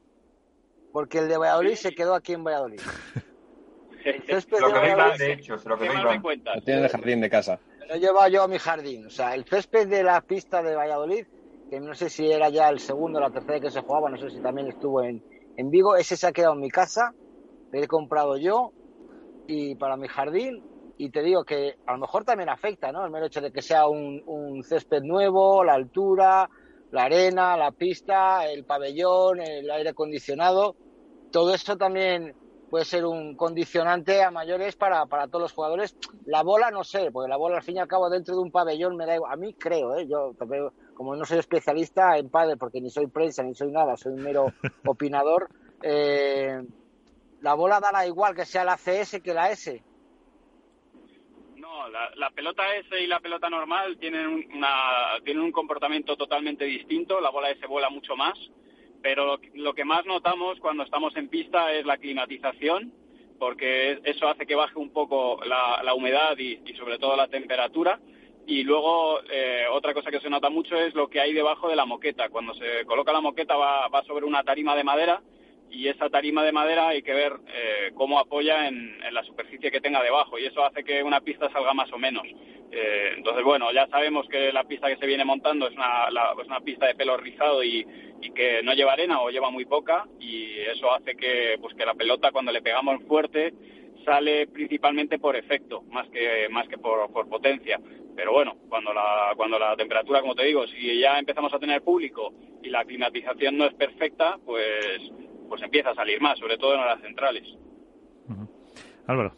porque 0.92 1.18
el 1.18 1.28
de 1.28 1.38
Valladolid 1.38 1.74
se 1.74 1.94
quedó 1.94 2.14
aquí 2.14 2.34
en 2.34 2.44
Valladolid. 2.44 2.80
El 4.04 4.20
césped 4.24 4.58
lo 4.58 4.66
de, 4.66 4.74
que 4.74 4.80
Valladolid... 4.80 5.18
de 5.18 5.32
hecho, 5.34 5.54
lo 5.64 5.78
que 5.78 5.86
Lo 5.86 6.62
tiene 6.64 6.80
en 6.80 6.84
el 6.84 6.88
jardín 6.88 7.20
de 7.20 7.30
casa. 7.30 7.60
lo 7.88 7.94
he 7.94 8.00
llevado 8.00 8.26
yo 8.26 8.42
a 8.42 8.48
mi 8.48 8.58
jardín. 8.58 9.06
O 9.06 9.10
sea, 9.10 9.32
el 9.36 9.44
césped 9.44 9.86
de 9.86 10.02
la 10.02 10.20
pista 10.22 10.60
de 10.60 10.74
Valladolid, 10.74 11.24
que 11.70 11.78
no 11.78 11.94
sé 11.94 12.10
si 12.10 12.28
era 12.28 12.48
ya 12.48 12.68
el 12.68 12.80
segundo 12.80 13.20
o 13.20 13.22
la 13.22 13.30
tercera 13.30 13.60
que 13.60 13.70
se 13.70 13.80
jugaba, 13.80 14.10
no 14.10 14.16
sé 14.16 14.28
si 14.30 14.40
también 14.40 14.66
estuvo 14.66 15.04
en, 15.04 15.22
en 15.56 15.70
Vigo, 15.70 15.94
ese 15.94 16.16
se 16.16 16.26
ha 16.26 16.32
quedado 16.32 16.54
en 16.54 16.60
mi 16.60 16.70
casa, 16.70 17.14
lo 17.72 17.82
he 17.82 17.88
comprado 17.88 18.36
yo 18.36 18.72
y 19.46 19.74
para 19.74 19.96
mi 19.96 20.08
jardín 20.08 20.62
y 20.98 21.10
te 21.10 21.22
digo 21.22 21.44
que 21.44 21.76
a 21.86 21.92
lo 21.92 21.98
mejor 21.98 22.24
también 22.24 22.48
afecta, 22.48 22.92
¿no? 22.92 23.04
El 23.04 23.10
mero 23.10 23.26
hecho 23.26 23.40
de 23.40 23.50
que 23.50 23.62
sea 23.62 23.88
un, 23.88 24.22
un 24.26 24.62
césped 24.62 25.02
nuevo, 25.02 25.64
la 25.64 25.74
altura, 25.74 26.48
la 26.92 27.04
arena, 27.04 27.56
la 27.56 27.72
pista, 27.72 28.46
el 28.46 28.64
pabellón, 28.64 29.40
el 29.40 29.68
aire 29.70 29.90
acondicionado, 29.90 30.76
todo 31.32 31.54
esto 31.54 31.76
también 31.76 32.34
puede 32.70 32.84
ser 32.84 33.04
un 33.04 33.34
condicionante 33.36 34.22
a 34.22 34.30
mayores 34.30 34.76
para, 34.76 35.04
para 35.06 35.26
todos 35.26 35.42
los 35.42 35.52
jugadores. 35.52 35.96
La 36.24 36.42
bola 36.42 36.70
no 36.70 36.84
sé, 36.84 37.10
porque 37.10 37.28
la 37.28 37.36
bola 37.36 37.56
al 37.56 37.62
fin 37.62 37.76
y 37.76 37.80
al 37.80 37.88
cabo 37.88 38.08
dentro 38.08 38.34
de 38.34 38.40
un 38.40 38.50
pabellón 38.50 38.96
me 38.96 39.06
da 39.06 39.16
igual. 39.16 39.32
A 39.32 39.36
mí 39.36 39.54
creo, 39.54 39.96
¿eh? 39.96 40.06
yo 40.06 40.32
como 40.94 41.16
no 41.16 41.24
soy 41.24 41.38
especialista 41.38 42.16
en 42.16 42.28
padre, 42.28 42.56
porque 42.56 42.80
ni 42.80 42.90
soy 42.90 43.08
prensa 43.08 43.42
ni 43.42 43.54
soy 43.54 43.72
nada, 43.72 43.96
soy 43.96 44.12
un 44.12 44.22
mero 44.22 44.46
opinador, 44.86 45.48
eh, 45.82 46.62
la 47.42 47.54
bola 47.54 47.80
dará 47.80 48.06
igual 48.06 48.34
que 48.34 48.44
sea 48.44 48.64
la 48.64 48.76
CS 48.76 49.20
que 49.22 49.34
la 49.34 49.50
S. 49.50 49.82
No, 51.56 51.88
la, 51.88 52.30
pelota 52.30 52.74
S 52.76 53.00
y 53.00 53.06
la 53.06 53.20
pelota 53.20 53.50
normal 53.50 53.98
tienen, 53.98 54.48
una, 54.54 55.20
tienen 55.24 55.42
un 55.42 55.52
comportamiento 55.52 56.16
totalmente 56.16 56.64
distinto. 56.64 57.20
La 57.20 57.30
bola 57.30 57.50
S 57.50 57.66
vuela 57.66 57.90
mucho 57.90 58.16
más, 58.16 58.38
pero 59.02 59.38
lo 59.54 59.74
que 59.74 59.84
más 59.84 60.06
notamos 60.06 60.58
cuando 60.60 60.84
estamos 60.84 61.16
en 61.16 61.28
pista 61.28 61.72
es 61.72 61.84
la 61.84 61.98
climatización, 61.98 62.92
porque 63.38 64.00
eso 64.04 64.28
hace 64.28 64.46
que 64.46 64.54
baje 64.54 64.78
un 64.78 64.92
poco 64.92 65.40
la, 65.44 65.94
humedad 65.94 66.38
y, 66.38 66.58
sobre 66.74 66.98
todo 66.98 67.16
la 67.16 67.28
temperatura. 67.28 67.98
Y 68.46 68.62
luego 68.62 69.20
eh, 69.30 69.66
otra 69.70 69.94
cosa 69.94 70.10
que 70.10 70.20
se 70.20 70.30
nota 70.30 70.50
mucho 70.50 70.76
es 70.76 70.94
lo 70.94 71.08
que 71.08 71.20
hay 71.20 71.32
debajo 71.32 71.68
de 71.68 71.76
la 71.76 71.86
moqueta. 71.86 72.28
Cuando 72.28 72.54
se 72.54 72.84
coloca 72.86 73.12
la 73.12 73.20
moqueta 73.20 73.56
va, 73.56 73.88
va 73.88 74.02
sobre 74.04 74.26
una 74.26 74.44
tarima 74.44 74.76
de 74.76 74.84
madera 74.84 75.22
y 75.72 75.88
esa 75.88 76.10
tarima 76.10 76.44
de 76.44 76.52
madera 76.52 76.88
hay 76.88 77.02
que 77.02 77.14
ver 77.14 77.32
eh, 77.48 77.92
cómo 77.94 78.18
apoya 78.18 78.68
en, 78.68 78.92
la 79.10 79.24
superficie 79.24 79.70
que 79.70 79.80
tenga 79.80 80.02
debajo 80.02 80.38
y 80.38 80.44
eso 80.44 80.64
hace 80.64 80.84
que 80.84 81.02
una 81.02 81.20
pista 81.20 81.50
salga 81.50 81.72
más 81.72 81.90
o 81.92 81.98
menos. 81.98 82.24
Eh, 82.70 83.14
entonces, 83.16 83.42
bueno, 83.42 83.72
ya 83.72 83.86
sabemos 83.88 84.26
que 84.28 84.52
la 84.52 84.64
pista 84.64 84.88
que 84.88 84.96
se 84.96 85.06
viene 85.06 85.24
montando 85.24 85.66
es 85.66 85.74
una, 85.74 86.08
una 86.44 86.60
pista 86.60 86.86
de 86.86 86.94
pelo 86.94 87.16
rizado 87.16 87.64
y, 87.64 87.86
que 88.34 88.62
no 88.62 88.72
lleva 88.72 88.92
arena 88.92 89.20
o 89.20 89.30
lleva 89.30 89.50
muy 89.50 89.64
poca 89.64 90.06
y 90.20 90.60
eso 90.60 90.92
hace 90.94 91.16
que, 91.16 91.56
pues, 91.60 91.74
que 91.74 91.84
la 91.84 91.94
pelota 91.94 92.30
cuando 92.30 92.52
le 92.52 92.62
pegamos 92.62 93.02
fuerte 93.08 93.52
sale 94.04 94.46
principalmente 94.46 95.18
por 95.18 95.36
efecto, 95.36 95.82
más 95.90 96.08
que, 96.08 96.48
más 96.48 96.68
que 96.68 96.78
por, 96.78 97.12
por 97.12 97.28
potencia. 97.28 97.80
Pero 98.14 98.32
bueno, 98.32 98.56
cuando 98.68 98.94
la, 98.94 99.32
cuando 99.36 99.58
la 99.58 99.76
temperatura, 99.76 100.20
como 100.20 100.34
te 100.34 100.44
digo, 100.44 100.66
si 100.68 101.00
ya 101.00 101.18
empezamos 101.18 101.52
a 101.52 101.58
tener 101.58 101.82
público 101.82 102.32
y 102.62 102.68
la 102.68 102.84
climatización 102.84 103.58
no 103.58 103.66
es 103.66 103.74
perfecta, 103.74 104.38
pues 104.44 105.10
pues 105.52 105.60
empieza 105.60 105.90
a 105.90 105.94
salir 105.94 106.18
más, 106.18 106.38
sobre 106.38 106.56
todo 106.56 106.76
en 106.76 106.86
las 106.86 106.98
centrales. 107.02 107.42
Álvaro. 109.06 109.36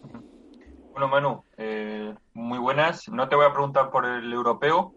Bueno, 0.92 1.08
Manu, 1.08 1.44
eh, 1.56 2.14
muy 2.34 2.58
buenas. 2.58 3.08
No 3.08 3.28
te 3.28 3.34
voy 3.34 3.46
a 3.46 3.52
preguntar 3.52 3.90
por 3.90 4.06
el 4.06 4.32
europeo, 4.32 4.94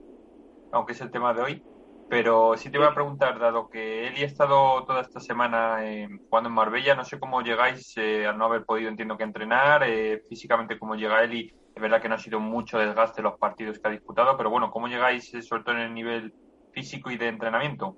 aunque 0.72 0.94
es 0.94 1.02
el 1.02 1.10
tema 1.10 1.34
de 1.34 1.42
hoy, 1.42 1.64
pero 2.08 2.56
sí 2.56 2.70
te 2.70 2.78
voy 2.78 2.86
a 2.86 2.94
preguntar, 2.94 3.40
dado 3.40 3.68
que 3.68 4.10
Eli 4.10 4.22
ha 4.22 4.28
estado 4.28 4.86
toda 4.86 5.02
esta 5.02 5.20
semana 5.20 5.84
eh, 5.90 6.08
jugando 6.30 6.50
en 6.50 6.54
Marbella, 6.54 6.94
no 6.94 7.04
sé 7.04 7.20
cómo 7.20 7.42
llegáis 7.42 7.98
eh, 7.98 8.28
al 8.28 8.38
no 8.38 8.46
haber 8.46 8.64
podido, 8.64 8.88
entiendo 8.88 9.18
que 9.18 9.24
entrenar, 9.24 9.88
físicamente 10.30 10.78
cómo 10.78 10.94
llega 10.94 11.24
Eli, 11.24 11.52
es 11.74 11.82
verdad 11.82 12.00
que 12.00 12.10
no 12.10 12.14
ha 12.14 12.20
sido 12.20 12.40
mucho 12.40 12.78
desgaste 12.78 13.24
los 13.24 13.40
partidos 13.40 13.80
que 13.80 13.88
ha 13.88 13.92
disputado, 13.92 14.38
pero 14.38 14.52
bueno, 14.52 14.70
¿cómo 14.70 14.88
llegáis 14.88 15.32
sobre 15.42 15.64
todo 15.64 15.74
en 15.78 15.82
el 15.82 15.94
nivel 15.96 16.32
físico 16.74 17.10
y 17.10 17.18
de 17.18 17.30
entrenamiento? 17.30 17.98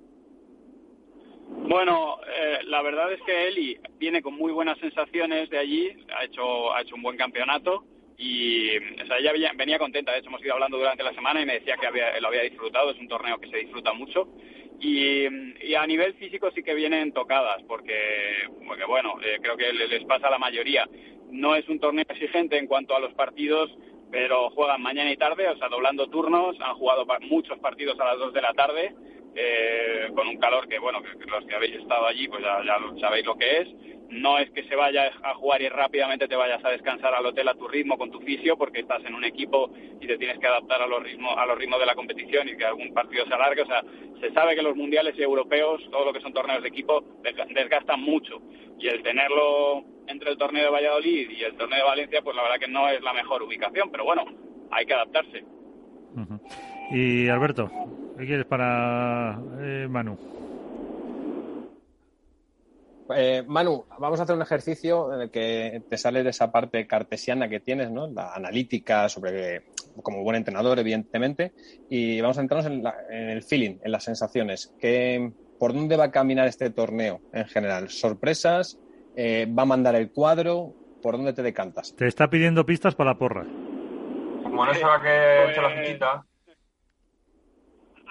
Bueno, 1.50 2.18
eh, 2.26 2.58
la 2.64 2.82
verdad 2.82 3.12
es 3.12 3.20
que 3.22 3.48
Eli 3.48 3.78
viene 3.98 4.22
con 4.22 4.34
muy 4.34 4.52
buenas 4.52 4.78
sensaciones 4.78 5.50
de 5.50 5.58
allí, 5.58 5.96
ha 6.16 6.24
hecho, 6.24 6.72
ha 6.72 6.82
hecho 6.82 6.94
un 6.94 7.02
buen 7.02 7.16
campeonato 7.16 7.84
y 8.16 8.76
o 8.76 9.06
sea, 9.06 9.18
ella 9.18 9.52
venía, 9.56 9.78
contenta. 9.78 10.12
De 10.12 10.18
hecho, 10.18 10.28
hemos 10.28 10.44
ido 10.44 10.54
hablando 10.54 10.78
durante 10.78 11.02
la 11.02 11.14
semana 11.14 11.40
y 11.40 11.46
me 11.46 11.54
decía 11.54 11.76
que 11.76 11.86
había, 11.86 12.20
lo 12.20 12.28
había 12.28 12.42
disfrutado. 12.42 12.90
Es 12.90 12.98
un 12.98 13.08
torneo 13.08 13.38
que 13.38 13.48
se 13.48 13.56
disfruta 13.56 13.92
mucho. 13.92 14.28
Y, 14.78 15.24
a 15.74 15.86
nivel 15.86 16.14
físico 16.14 16.50
sí 16.54 16.62
que 16.62 16.74
vienen 16.74 17.12
tocadas, 17.12 17.62
porque, 17.66 17.96
bueno, 18.86 19.14
eh, 19.22 19.38
creo 19.40 19.56
que 19.56 19.72
les 19.72 20.04
pasa 20.04 20.26
a 20.26 20.30
la 20.30 20.38
mayoría. 20.38 20.86
No 21.30 21.54
es 21.54 21.68
un 21.68 21.80
torneo 21.80 22.04
exigente 22.08 22.58
en 22.58 22.66
cuanto 22.66 22.94
a 22.94 23.00
los 23.00 23.14
partidos, 23.14 23.70
pero 24.10 24.50
juegan 24.50 24.82
mañana 24.82 25.12
y 25.12 25.16
tarde, 25.16 25.48
o 25.48 25.56
sea, 25.56 25.68
doblando 25.68 26.08
turnos. 26.08 26.56
Han 26.60 26.74
jugado 26.74 27.06
muchos 27.22 27.58
partidos 27.60 27.98
a 28.00 28.04
las 28.04 28.18
2 28.18 28.34
de 28.34 28.42
la 28.42 28.52
tarde 28.52 28.94
eh, 29.34 30.10
con 30.14 30.26
un 30.28 30.38
calor 30.38 30.68
que, 30.68 30.78
bueno, 30.78 31.02
que, 31.02 31.26
los 31.26 31.44
que 31.44 31.54
habéis 31.54 31.76
estado 31.76 32.06
allí, 32.06 32.28
pues 32.28 32.42
ya, 32.42 32.62
sabéis 33.00 33.26
lo 33.26 33.36
que 33.36 33.58
es. 33.60 33.68
No 34.08 34.38
es 34.38 34.50
que 34.50 34.64
se 34.64 34.74
vaya 34.74 35.12
a 35.22 35.34
jugar 35.34 35.62
y 35.62 35.68
rápidamente 35.68 36.26
te 36.26 36.34
vayas 36.34 36.64
a 36.64 36.70
descansar 36.70 37.14
al 37.14 37.26
hotel 37.26 37.46
a 37.46 37.54
tu 37.54 37.68
ritmo 37.68 37.96
con 37.96 38.10
tu 38.10 38.20
fisio, 38.20 38.56
porque 38.56 38.80
estás 38.80 39.04
en 39.04 39.14
un 39.14 39.24
equipo 39.24 39.70
y 40.00 40.06
te 40.06 40.18
tienes 40.18 40.38
que 40.40 40.48
adaptar 40.48 40.82
a 40.82 40.86
los 40.88 41.00
ritmos, 41.00 41.32
a 41.38 41.46
los 41.46 41.56
ritmos 41.56 41.78
de 41.78 41.86
la 41.86 41.94
competición 41.94 42.48
y 42.48 42.56
que 42.56 42.64
algún 42.64 42.92
partido 42.92 43.24
se 43.26 43.34
alargue. 43.34 43.62
O 43.62 43.66
sea, 43.66 43.84
se 44.20 44.32
sabe 44.32 44.56
que 44.56 44.62
los 44.62 44.74
mundiales 44.74 45.14
y 45.16 45.22
europeos, 45.22 45.80
todo 45.92 46.04
lo 46.04 46.12
que 46.12 46.20
son 46.20 46.32
torneos 46.32 46.62
de 46.62 46.68
equipo, 46.68 47.04
desgastan 47.22 48.00
mucho. 48.00 48.42
Y 48.80 48.88
el 48.88 49.02
tenerlo 49.02 49.84
entre 50.08 50.30
el 50.30 50.38
torneo 50.38 50.64
de 50.64 50.70
Valladolid 50.70 51.30
y 51.30 51.44
el 51.44 51.54
torneo 51.54 51.78
de 51.78 51.84
Valencia, 51.84 52.22
pues 52.22 52.34
la 52.34 52.42
verdad 52.42 52.58
que 52.58 52.68
no 52.68 52.88
es 52.88 53.00
la 53.02 53.12
mejor 53.12 53.42
ubicación, 53.42 53.90
pero 53.92 54.04
bueno, 54.04 54.24
hay 54.70 54.86
que 54.86 54.94
adaptarse. 54.94 55.44
Y 56.90 57.28
Alberto, 57.28 57.70
¿Qué 58.20 58.26
quieres 58.26 58.44
para 58.44 59.40
eh, 59.62 59.86
Manu? 59.88 60.18
Eh, 63.16 63.42
Manu, 63.46 63.86
vamos 63.98 64.20
a 64.20 64.24
hacer 64.24 64.36
un 64.36 64.42
ejercicio 64.42 65.14
en 65.14 65.22
el 65.22 65.30
que 65.30 65.82
te 65.88 65.96
sale 65.96 66.22
de 66.22 66.28
esa 66.28 66.52
parte 66.52 66.86
cartesiana 66.86 67.48
que 67.48 67.60
tienes, 67.60 67.90
¿no? 67.90 68.08
La 68.08 68.34
analítica 68.34 69.08
sobre 69.08 69.62
como 70.02 70.22
buen 70.22 70.36
entrenador, 70.36 70.78
evidentemente, 70.78 71.52
y 71.88 72.20
vamos 72.20 72.36
a 72.36 72.42
entrarnos 72.42 72.70
en, 73.08 73.30
el 73.30 73.42
feeling, 73.42 73.78
en 73.82 73.90
las 73.90 74.04
sensaciones. 74.04 74.74
¿Por 75.58 75.72
dónde 75.72 75.96
va 75.96 76.04
a 76.04 76.10
caminar 76.10 76.46
este 76.46 76.68
torneo 76.68 77.22
en 77.32 77.46
general? 77.46 77.88
¿Sorpresas? 77.88 78.78
Eh, 79.16 79.48
¿Va 79.50 79.62
a 79.62 79.66
mandar 79.66 79.94
el 79.94 80.12
cuadro? 80.12 80.74
¿Por 81.00 81.16
dónde 81.16 81.32
te 81.32 81.42
decantas? 81.42 81.96
Te 81.96 82.06
está 82.06 82.28
pidiendo 82.28 82.66
pistas 82.66 82.94
para 82.94 83.12
la 83.12 83.18
porra. 83.18 83.46
Como 84.42 84.66
no 84.66 84.74
se 84.74 84.84
va 84.84 85.00
que 85.00 85.58
la 85.58 85.68
pues, 85.68 85.86
fichita. 85.86 86.26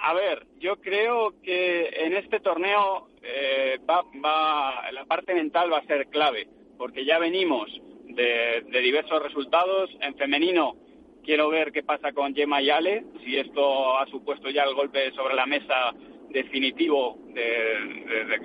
A 0.02 0.14
ver, 0.14 0.46
yo 0.58 0.76
creo 0.76 1.34
que 1.42 1.88
en 1.88 2.14
este 2.14 2.40
torneo 2.40 3.08
eh, 3.22 3.78
va, 3.88 4.90
la 4.92 5.04
parte 5.04 5.34
mental 5.34 5.70
va 5.70 5.78
a 5.78 5.86
ser 5.86 6.06
clave, 6.08 6.48
porque 6.78 7.04
ya 7.04 7.18
venimos 7.18 7.68
de, 8.06 8.64
diversos 8.80 9.22
resultados. 9.22 9.90
En 10.00 10.16
femenino 10.16 10.74
quiero 11.22 11.50
ver 11.50 11.70
qué 11.70 11.82
pasa 11.82 12.12
con 12.12 12.34
Gemma 12.34 12.62
y 12.62 12.70
Ale, 12.70 13.04
si 13.24 13.36
esto 13.36 13.98
ha 13.98 14.06
supuesto 14.06 14.48
ya 14.48 14.62
el 14.64 14.74
golpe 14.74 15.12
sobre 15.12 15.34
la 15.34 15.44
mesa 15.44 15.92
definitivo 16.30 17.18
de, 17.34 18.38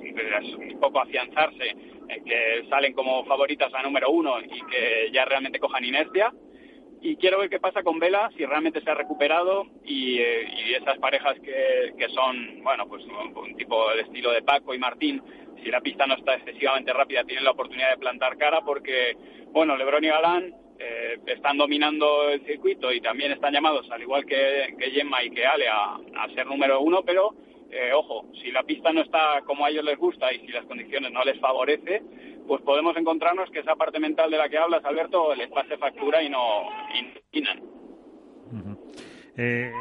un 0.58 0.80
poco 0.80 1.00
afianzarse 1.00 1.70
en 2.10 2.24
que 2.26 2.66
salen 2.70 2.94
como 2.94 3.24
favoritas 3.26 3.74
a 3.74 3.82
número 3.82 4.10
uno 4.10 4.42
y 4.42 4.62
que 4.70 5.10
ya 5.14 5.24
realmente 5.24 5.60
cojan 5.60 5.86
inercia 5.86 6.34
y 7.06 7.18
quiero 7.18 7.38
ver 7.38 7.52
qué 7.52 7.60
pasa 7.60 7.84
con 7.84 8.00
Vela, 8.00 8.32
si 8.36 8.44
realmente 8.48 8.82
se 8.82 8.90
ha 8.90 8.96
recuperado 8.96 9.68
y, 9.84 10.18
eh, 10.18 10.76
esas 10.76 10.98
parejas 10.98 11.40
que, 11.40 11.94
que, 12.00 12.10
son, 12.10 12.64
bueno, 12.64 12.88
pues 12.88 13.04
un, 13.06 13.56
tipo 13.56 13.92
del 13.92 14.00
estilo 14.00 14.32
de 14.32 14.42
Paco 14.42 14.74
y 14.74 14.80
Martín, 14.80 15.22
si 15.64 15.70
la 15.70 15.82
pista 15.82 16.08
no 16.08 16.16
está 16.16 16.34
excesivamente 16.34 16.92
rápida, 16.94 17.24
tienen 17.24 17.44
la 17.44 17.52
oportunidad 17.52 17.92
de 17.92 18.00
plantar 18.00 18.38
cara 18.38 18.62
porque, 18.66 19.16
bueno, 19.52 19.78
Lebron 19.78 20.04
y 20.04 20.08
Galán 20.08 20.52
eh, 20.80 21.20
están 21.28 21.60
dominando 21.60 22.28
el 22.30 22.44
circuito 22.44 22.92
y 22.92 23.00
también 23.02 23.34
están 23.34 23.54
llamados, 23.54 23.88
al 23.92 24.02
igual 24.02 24.26
que, 24.26 24.76
que 24.80 24.90
Gemma 24.90 25.24
y 25.24 25.30
que 25.30 25.46
Ale, 25.46 25.68
a, 25.68 26.00
a 26.18 26.30
ser 26.34 26.48
número 26.48 26.82
uno, 26.82 27.04
pero 27.04 27.36
eh, 27.72 27.92
ojo, 27.94 28.26
si 28.42 28.52
la 28.52 28.64
pista 28.64 28.92
no 28.94 29.02
está 29.02 29.42
como 29.46 29.66
a 29.66 29.70
ellos 29.70 29.84
les 29.84 29.98
gusta 29.98 30.32
y 30.32 30.40
si 30.40 30.48
las 30.48 30.66
condiciones 30.66 31.12
no 31.12 31.24
les 31.24 31.40
favorece, 31.40 32.02
pues 32.48 32.62
podemos 32.62 32.96
encontrarnos 32.96 33.50
que 33.50 33.60
esa 33.60 33.76
parte 33.76 34.00
mental 34.00 34.30
de 34.30 34.38
la 34.38 34.50
que 34.50 34.58
hablas, 34.58 34.84
Alberto, 34.86 35.34
les 35.36 35.50
pase 35.50 35.78
factura 35.78 36.22
y 36.22 36.30
no 36.30 36.70
incinan. 36.94 37.62
Eh, 39.38 39.72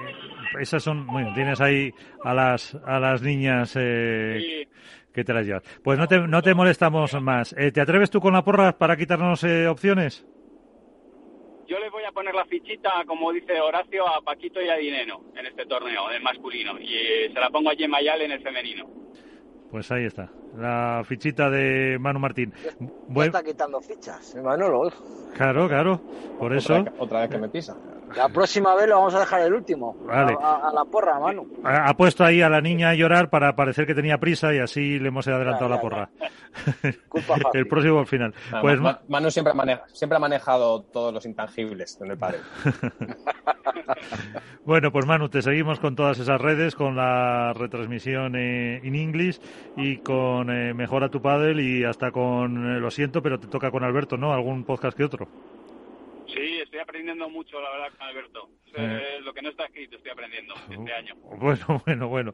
esas 0.60 0.82
son, 0.82 1.06
bueno, 1.06 1.32
tienes 1.34 1.60
ahí 1.60 1.92
a 2.24 2.34
las 2.34 2.74
a 2.84 2.98
las 2.98 3.22
niñas 3.22 3.76
eh, 3.78 4.66
que 5.12 5.24
te 5.24 5.32
las 5.32 5.46
llevas. 5.46 5.62
Pues 5.82 5.98
no 5.98 6.08
te, 6.08 6.18
no 6.18 6.42
te 6.42 6.54
molestamos 6.54 7.14
más. 7.20 7.54
Eh, 7.56 7.70
¿Te 7.70 7.80
atreves 7.80 8.10
tú 8.10 8.20
con 8.20 8.32
la 8.32 8.42
porra 8.42 8.76
para 8.76 8.96
quitarnos 8.96 9.44
opciones? 9.68 10.26
Yo 11.66 11.78
les 11.78 11.90
voy 11.90 12.04
a 12.04 12.12
poner 12.12 12.34
la 12.34 12.44
fichita, 12.44 12.90
como 13.06 13.32
dice 13.32 13.58
Horacio, 13.60 14.06
a 14.06 14.20
Paquito 14.20 14.60
y 14.60 14.68
a 14.68 14.76
Dineno 14.76 15.22
en 15.34 15.46
este 15.46 15.64
torneo, 15.66 16.10
en 16.10 16.16
el 16.16 16.22
masculino, 16.22 16.78
y 16.78 17.32
se 17.32 17.40
la 17.40 17.50
pongo 17.50 17.70
a 17.70 17.74
Yemayal 17.74 18.20
en 18.22 18.32
el 18.32 18.42
femenino. 18.42 18.86
Pues 19.70 19.90
ahí 19.90 20.04
está, 20.04 20.30
la 20.56 21.02
fichita 21.04 21.50
de 21.50 21.98
Manu 21.98 22.20
Martín. 22.20 22.52
Ya 23.08 23.24
está 23.24 23.42
quitando 23.42 23.80
fichas, 23.80 24.36
Manolo. 24.36 24.92
Claro, 25.34 25.66
claro, 25.68 26.00
por 26.38 26.54
eso. 26.54 26.84
otra 26.98 27.22
vez 27.22 27.30
que 27.30 27.38
me 27.38 27.48
pisa. 27.48 27.76
La 28.16 28.28
próxima 28.28 28.74
vez 28.74 28.88
lo 28.88 28.96
vamos 28.96 29.14
a 29.14 29.20
dejar 29.20 29.42
el 29.42 29.54
último. 29.54 29.96
A, 30.08 30.70
la 30.72 30.84
porra, 30.84 31.18
Manu. 31.18 31.46
Ha, 31.64 31.94
puesto 31.96 32.24
ahí 32.24 32.42
a 32.42 32.48
la 32.48 32.60
niña 32.60 32.90
a 32.90 32.94
llorar 32.94 33.30
para 33.30 33.56
parecer 33.56 33.86
que 33.86 33.94
tenía 33.94 34.18
prisa 34.18 34.54
y 34.54 34.58
así 34.58 34.98
le 34.98 35.08
hemos 35.08 35.26
adelantado 35.26 35.68
la 35.68 35.80
porra. 35.80 36.10
el 37.54 37.66
próximo 37.66 37.98
al 37.98 38.06
final. 38.06 38.34
pues 38.60 38.78
Manu 39.08 39.30
siempre 39.30 39.52
ha, 39.52 39.82
siempre 39.88 40.16
ha 40.16 40.20
manejado 40.20 40.82
todos 40.82 41.12
los 41.12 41.26
intangibles 41.26 41.98
en 42.00 42.10
el 42.10 42.18
padre. 42.18 42.38
bueno, 44.64 44.92
pues 44.92 45.06
Manu, 45.06 45.28
te 45.28 45.42
seguimos 45.42 45.80
con 45.80 45.96
todas 45.96 46.18
esas 46.18 46.40
redes, 46.40 46.74
con 46.74 46.96
la 46.96 47.52
retransmisión 47.54 48.36
en 48.36 48.94
inglés 48.94 49.40
y 49.76 49.98
con 49.98 50.50
eh, 50.50 50.74
Mejora 50.74 51.08
tu 51.08 51.20
Padel 51.20 51.60
y 51.60 51.84
hasta 51.84 52.10
con, 52.10 52.76
eh, 52.76 52.80
lo 52.80 52.90
siento, 52.90 53.22
pero 53.22 53.38
te 53.38 53.48
toca 53.48 53.70
con 53.70 53.84
Alberto, 53.84 54.16
¿no? 54.16 54.32
Algún 54.32 54.64
podcast 54.64 54.96
que 54.96 55.04
otro. 55.04 55.28
Estoy 56.74 56.82
aprendiendo 56.82 57.30
mucho, 57.30 57.60
la 57.60 57.70
verdad, 57.70 57.96
con 57.96 58.08
Alberto. 58.08 58.48
Eh. 58.74 59.20
Lo 59.22 59.32
que 59.32 59.42
no 59.42 59.50
está 59.50 59.66
escrito 59.66 59.94
estoy 59.94 60.10
aprendiendo 60.10 60.54
este 60.68 60.92
año. 60.92 61.14
Bueno, 61.38 61.82
bueno, 61.86 62.08
bueno. 62.08 62.32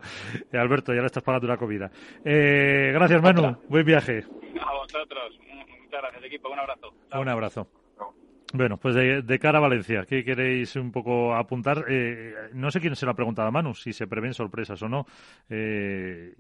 Eh, 0.51 0.57
Alberto, 0.57 0.95
ya 0.95 1.01
le 1.01 1.09
estás 1.09 1.23
pagando 1.23 1.47
la 1.47 1.59
comida. 1.59 1.91
Eh, 2.25 2.91
gracias, 2.95 3.21
Manu. 3.21 3.59
Buen 3.69 3.85
viaje. 3.85 4.25
A 4.67 4.73
vosotros. 4.73 5.39
Muchas 5.83 6.01
gracias, 6.01 6.25
equipo. 6.25 6.49
Un 6.49 6.59
abrazo. 6.59 6.95
Un 7.13 7.29
abrazo. 7.29 7.69
Bueno, 8.55 8.79
pues 8.79 8.95
de, 8.95 9.39
cara 9.39 9.59
a 9.59 9.61
Valencia, 9.61 10.07
¿qué 10.09 10.25
queréis 10.25 10.75
un 10.75 10.91
poco 10.91 11.35
apuntar? 11.35 11.85
no 12.53 12.71
sé 12.71 12.81
quién 12.81 12.97
se 12.97 13.05
lo 13.05 13.13
ha 13.13 13.15
preguntado 13.15 13.47
a 13.47 13.51
Manu, 13.53 13.75
si 13.75 13.93
se 13.93 14.07
prevén 14.07 14.33
sorpresas 14.33 14.83
o 14.83 14.89
no. 14.89 15.07
Eh, 15.51 16.35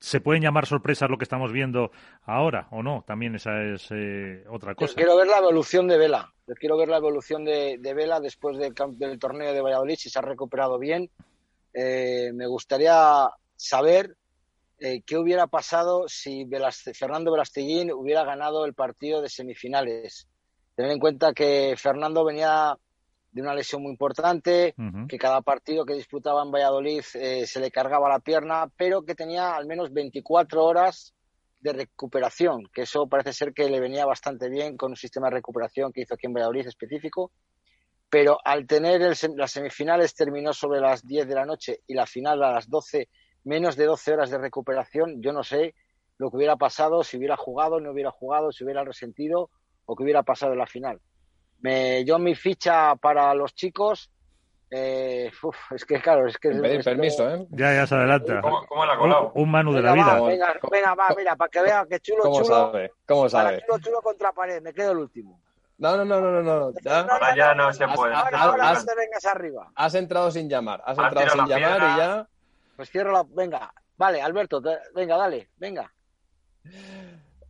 ¿Se 0.00 0.22
pueden 0.22 0.42
llamar 0.42 0.64
sorpresas 0.64 1.10
lo 1.10 1.18
que 1.18 1.24
estamos 1.24 1.52
viendo 1.52 1.90
ahora 2.22 2.68
o 2.70 2.82
no? 2.82 3.04
También 3.06 3.34
esa 3.34 3.62
es 3.62 3.86
eh, 3.90 4.44
otra 4.48 4.74
cosa. 4.74 4.94
quiero 4.94 5.14
ver 5.14 5.26
la 5.26 5.38
evolución 5.38 5.86
de 5.88 5.98
Vela. 5.98 6.32
quiero 6.58 6.78
ver 6.78 6.88
la 6.88 6.96
evolución 6.96 7.44
de, 7.44 7.78
Vela 7.94 8.18
después 8.18 8.56
del, 8.56 8.74
torneo 9.18 9.52
de 9.52 9.60
Valladolid, 9.60 9.96
si 9.96 10.08
se 10.08 10.18
ha 10.18 10.22
recuperado 10.22 10.78
bien. 10.78 11.10
Eh, 11.74 12.30
me 12.32 12.46
gustaría 12.46 13.28
saber 13.56 14.16
eh, 14.78 15.02
qué 15.04 15.18
hubiera 15.18 15.46
pasado 15.46 16.08
si 16.08 16.48
Fernando 16.94 17.30
Velasteguín 17.30 17.92
hubiera 17.92 18.24
ganado 18.24 18.64
el 18.64 18.72
partido 18.72 19.20
de 19.20 19.28
semifinales. 19.28 20.26
Tener 20.74 20.92
en 20.92 20.98
cuenta 20.98 21.34
que 21.34 21.74
Fernando 21.76 22.24
venía 22.24 22.74
de 23.32 23.42
una 23.42 23.54
lesión 23.54 23.82
muy 23.82 23.92
importante, 23.92 24.74
que 25.08 25.18
cada 25.18 25.40
partido 25.40 25.84
que 25.84 25.94
disputaba 25.94 26.42
en 26.42 26.50
Valladolid 26.50 27.02
eh, 27.14 27.46
se 27.46 27.60
le 27.60 27.70
cargaba 27.70 28.08
la 28.08 28.18
pierna, 28.18 28.70
pero 28.76 29.02
que 29.02 29.14
tenía 29.14 29.54
al 29.54 29.66
menos 29.66 29.92
24 29.92 30.64
horas 30.64 31.14
de 31.60 31.72
recuperación, 31.72 32.64
que 32.72 32.82
eso 32.82 33.06
parece 33.06 33.32
ser 33.32 33.52
que 33.52 33.68
le 33.68 33.80
venía 33.80 34.06
bastante 34.06 34.48
bien 34.48 34.76
con 34.76 34.92
un 34.92 34.96
sistema 34.96 35.28
de 35.28 35.36
recuperación 35.36 35.92
que 35.92 36.00
hizo 36.00 36.14
aquí 36.14 36.26
en 36.26 36.32
Valladolid 36.32 36.66
específico. 36.66 37.30
Pero 38.08 38.38
al 38.44 38.66
tener 38.66 39.00
las 39.36 39.52
semifinales 39.52 40.14
terminó 40.14 40.52
sobre 40.52 40.80
las 40.80 41.06
10 41.06 41.28
de 41.28 41.34
la 41.34 41.46
noche 41.46 41.80
y 41.86 41.94
la 41.94 42.06
final 42.06 42.42
a 42.42 42.52
las 42.52 42.68
12, 42.68 43.08
menos 43.44 43.76
de 43.76 43.84
12 43.84 44.12
horas 44.12 44.30
de 44.30 44.38
recuperación, 44.38 45.22
yo 45.22 45.32
no 45.32 45.44
sé 45.44 45.74
lo 46.18 46.30
que 46.30 46.38
hubiera 46.38 46.56
pasado, 46.56 47.04
si 47.04 47.16
hubiera 47.16 47.36
jugado, 47.36 47.80
no 47.80 47.92
hubiera 47.92 48.10
jugado, 48.10 48.50
si 48.50 48.64
hubiera 48.64 48.82
resentido 48.82 49.50
o 49.86 49.94
que 49.94 50.02
hubiera 50.02 50.24
pasado 50.24 50.52
en 50.52 50.58
la 50.58 50.66
final. 50.66 51.00
Me, 51.60 52.04
yo 52.04 52.18
mi 52.18 52.34
ficha 52.34 52.96
para 52.96 53.34
los 53.34 53.54
chicos, 53.54 54.10
eh, 54.70 55.30
es 55.72 55.84
que 55.84 56.00
claro, 56.00 56.26
es 56.26 56.38
que... 56.38 56.50
Pedir 56.50 56.84
permiso, 56.84 57.28
¿eh? 57.28 57.46
Ya, 57.50 57.74
ya 57.74 57.86
se 57.86 57.94
adelanta. 57.96 58.40
¿Cómo, 58.40 58.64
cómo 58.66 58.86
la 58.86 58.96
colado? 58.96 59.32
Un, 59.34 59.54
un, 59.54 59.74
de 59.74 59.82
la 59.82 59.92
vida. 59.92 60.20
venga, 60.22 60.54
venga, 60.70 60.94
va, 60.94 61.08
mira, 61.16 61.36
para 61.36 61.50
que 61.50 61.60
vea 61.60 61.86
que 61.88 62.00
chulo, 62.00 62.22
¿Cómo 62.22 62.42
chulo. 62.42 62.46
Sabe? 62.46 62.92
¿Cómo 63.06 63.28
sabe? 63.28 63.62
Chulo, 63.66 63.78
chulo 63.80 64.00
contra 64.00 64.32
pared, 64.32 64.62
me 64.62 64.72
quedo 64.72 64.92
el 64.92 64.98
último. 64.98 65.40
No, 65.78 65.96
no, 65.96 66.04
no, 66.04 66.20
no, 66.20 66.42
no. 66.42 66.72
¿Ya? 66.82 67.00
Ahora 67.00 67.34
ya 67.34 67.54
no 67.54 67.72
se 67.72 67.88
puede. 67.88 68.14
Ahora, 68.14 68.38
ahora 68.38 68.74
no 68.74 68.84
te 68.84 68.94
vengas 68.94 69.24
arriba. 69.24 69.72
Has 69.74 69.94
entrado 69.94 70.30
sin 70.30 70.48
llamar, 70.48 70.82
has 70.84 70.98
entrado 70.98 71.30
sin 71.30 71.46
llamar 71.46 71.76
y 71.76 71.98
ya... 71.98 72.28
Pues 72.76 72.90
cierro 72.90 73.12
la... 73.12 73.24
Venga, 73.28 73.72
vale, 73.96 74.22
Alberto, 74.22 74.62
venga, 74.94 75.16
dale, 75.16 75.48
venga. 75.56 75.92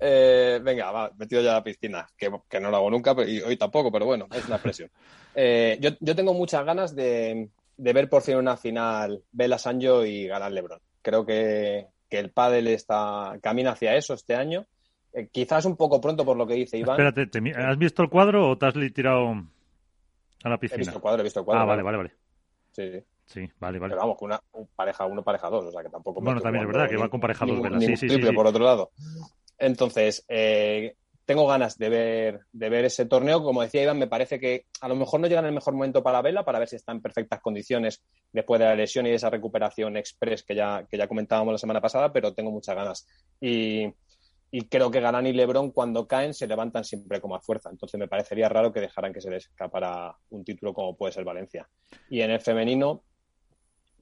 Eh, 0.02 0.58
venga, 0.62 0.90
va, 0.90 1.12
metido 1.18 1.42
ya 1.42 1.50
a 1.50 1.54
la 1.56 1.62
piscina, 1.62 2.06
que, 2.16 2.30
no 2.58 2.70
lo 2.70 2.76
hago 2.76 2.90
nunca 2.90 3.14
y 3.26 3.42
hoy 3.42 3.56
tampoco, 3.58 3.92
pero 3.92 4.06
bueno, 4.06 4.26
es 4.32 4.46
una 4.46 4.56
expresión. 4.56 4.90
Eh, 5.32 5.78
yo, 5.80 6.16
tengo 6.16 6.34
muchas 6.34 6.64
ganas 6.64 6.96
de, 6.96 7.50
ver 7.76 8.08
por 8.08 8.20
fin 8.20 8.34
una 8.34 8.56
final 8.56 9.22
Bela 9.30 9.58
Sanjo 9.58 10.04
y 10.04 10.26
ganar 10.26 10.50
Lebron. 10.50 10.80
Creo 11.02 11.24
que, 11.24 11.86
el 12.10 12.30
pádel 12.32 12.66
está, 12.66 13.38
camina 13.40 13.70
hacia 13.70 13.94
eso 13.94 14.14
este 14.14 14.34
año. 14.34 14.66
Eh, 15.12 15.28
quizás 15.30 15.66
un 15.66 15.76
poco 15.76 16.00
pronto 16.00 16.24
por 16.24 16.36
lo 16.36 16.48
que 16.48 16.54
dice 16.54 16.78
Iván. 16.78 17.00
Espérate, 17.00 17.52
¿has 17.56 17.78
visto 17.78 18.02
el 18.02 18.10
cuadro 18.10 18.50
o 18.50 18.58
te 18.58 18.66
has 18.66 18.74
tirado 18.92 19.36
a 20.42 20.48
la 20.48 20.58
piscina? 20.58 20.78
He 20.78 20.80
visto 20.80 20.96
el 20.96 21.00
cuadro, 21.00 21.20
he 21.20 21.24
visto 21.24 21.38
el 21.38 21.46
cuadro. 21.46 21.62
Ah, 21.62 21.66
vale, 21.66 21.82
vale, 21.84 21.96
vale. 21.96 22.12
Sí. 22.72 23.04
Sí, 23.30 23.48
vale, 23.60 23.78
vale. 23.78 23.92
Pero 23.92 24.00
vamos, 24.00 24.18
con 24.18 24.26
una 24.26 24.42
pareja 24.74 25.06
uno, 25.06 25.22
pareja 25.22 25.48
dos, 25.48 25.66
o 25.66 25.70
sea 25.70 25.84
que 25.84 25.88
tampoco. 25.88 26.20
Bueno, 26.20 26.40
también 26.40 26.64
es 26.64 26.72
verdad 26.72 26.90
que 26.90 26.96
va 26.96 27.08
con 27.08 27.20
pareja 27.20 27.46
dos, 27.46 27.60
Sí, 27.78 27.96
sí, 27.96 28.08
sí, 28.08 28.32
por 28.32 28.48
otro 28.48 28.64
lado. 28.64 28.90
Entonces, 29.60 30.24
eh, 30.28 30.94
tengo 31.26 31.46
ganas 31.46 31.78
de 31.78 31.88
ver, 31.88 32.40
de 32.50 32.68
ver 32.68 32.86
ese 32.86 33.06
torneo. 33.06 33.44
Como 33.44 33.62
decía 33.62 33.84
Iván, 33.84 33.98
me 33.98 34.08
parece 34.08 34.40
que 34.40 34.66
a 34.80 34.88
lo 34.88 34.96
mejor 34.96 35.20
no 35.20 35.28
llega 35.28 35.38
en 35.38 35.46
el 35.46 35.52
mejor 35.52 35.74
momento 35.74 36.02
para 36.02 36.22
Vela, 36.22 36.44
para 36.44 36.58
ver 36.58 36.66
si 36.66 36.74
está 36.74 36.90
en 36.90 37.00
perfectas 37.00 37.40
condiciones 37.40 38.02
después 38.32 38.58
de 38.58 38.64
la 38.64 38.74
lesión 38.74 39.06
y 39.06 39.10
de 39.10 39.14
esa 39.16 39.30
recuperación 39.30 39.96
express 39.96 40.42
que 40.42 40.56
ya, 40.56 40.84
que 40.90 40.98
ya 40.98 41.06
comentábamos 41.06 41.52
la 41.52 41.58
semana 41.58 41.80
pasada, 41.80 42.12
pero 42.12 42.34
tengo 42.34 42.50
muchas 42.50 42.74
ganas. 42.74 43.06
Y, 43.40 43.92
creo 44.68 44.90
que 44.90 45.00
Galán 45.00 45.28
y 45.28 45.32
Lebron 45.32 45.70
cuando 45.70 46.08
caen 46.08 46.34
se 46.34 46.48
levantan 46.48 46.82
siempre 46.82 47.20
con 47.20 47.30
más 47.30 47.44
fuerza. 47.44 47.70
Entonces 47.70 48.00
me 48.00 48.08
parecería 48.08 48.48
raro 48.48 48.72
que 48.72 48.80
dejaran 48.80 49.12
que 49.12 49.20
se 49.20 49.30
les 49.30 49.46
escapara 49.46 50.16
un 50.30 50.42
título 50.42 50.74
como 50.74 50.96
puede 50.96 51.12
ser 51.12 51.22
Valencia. 51.22 51.68
Y 52.08 52.22
en 52.22 52.32
el 52.32 52.40
femenino, 52.40 53.04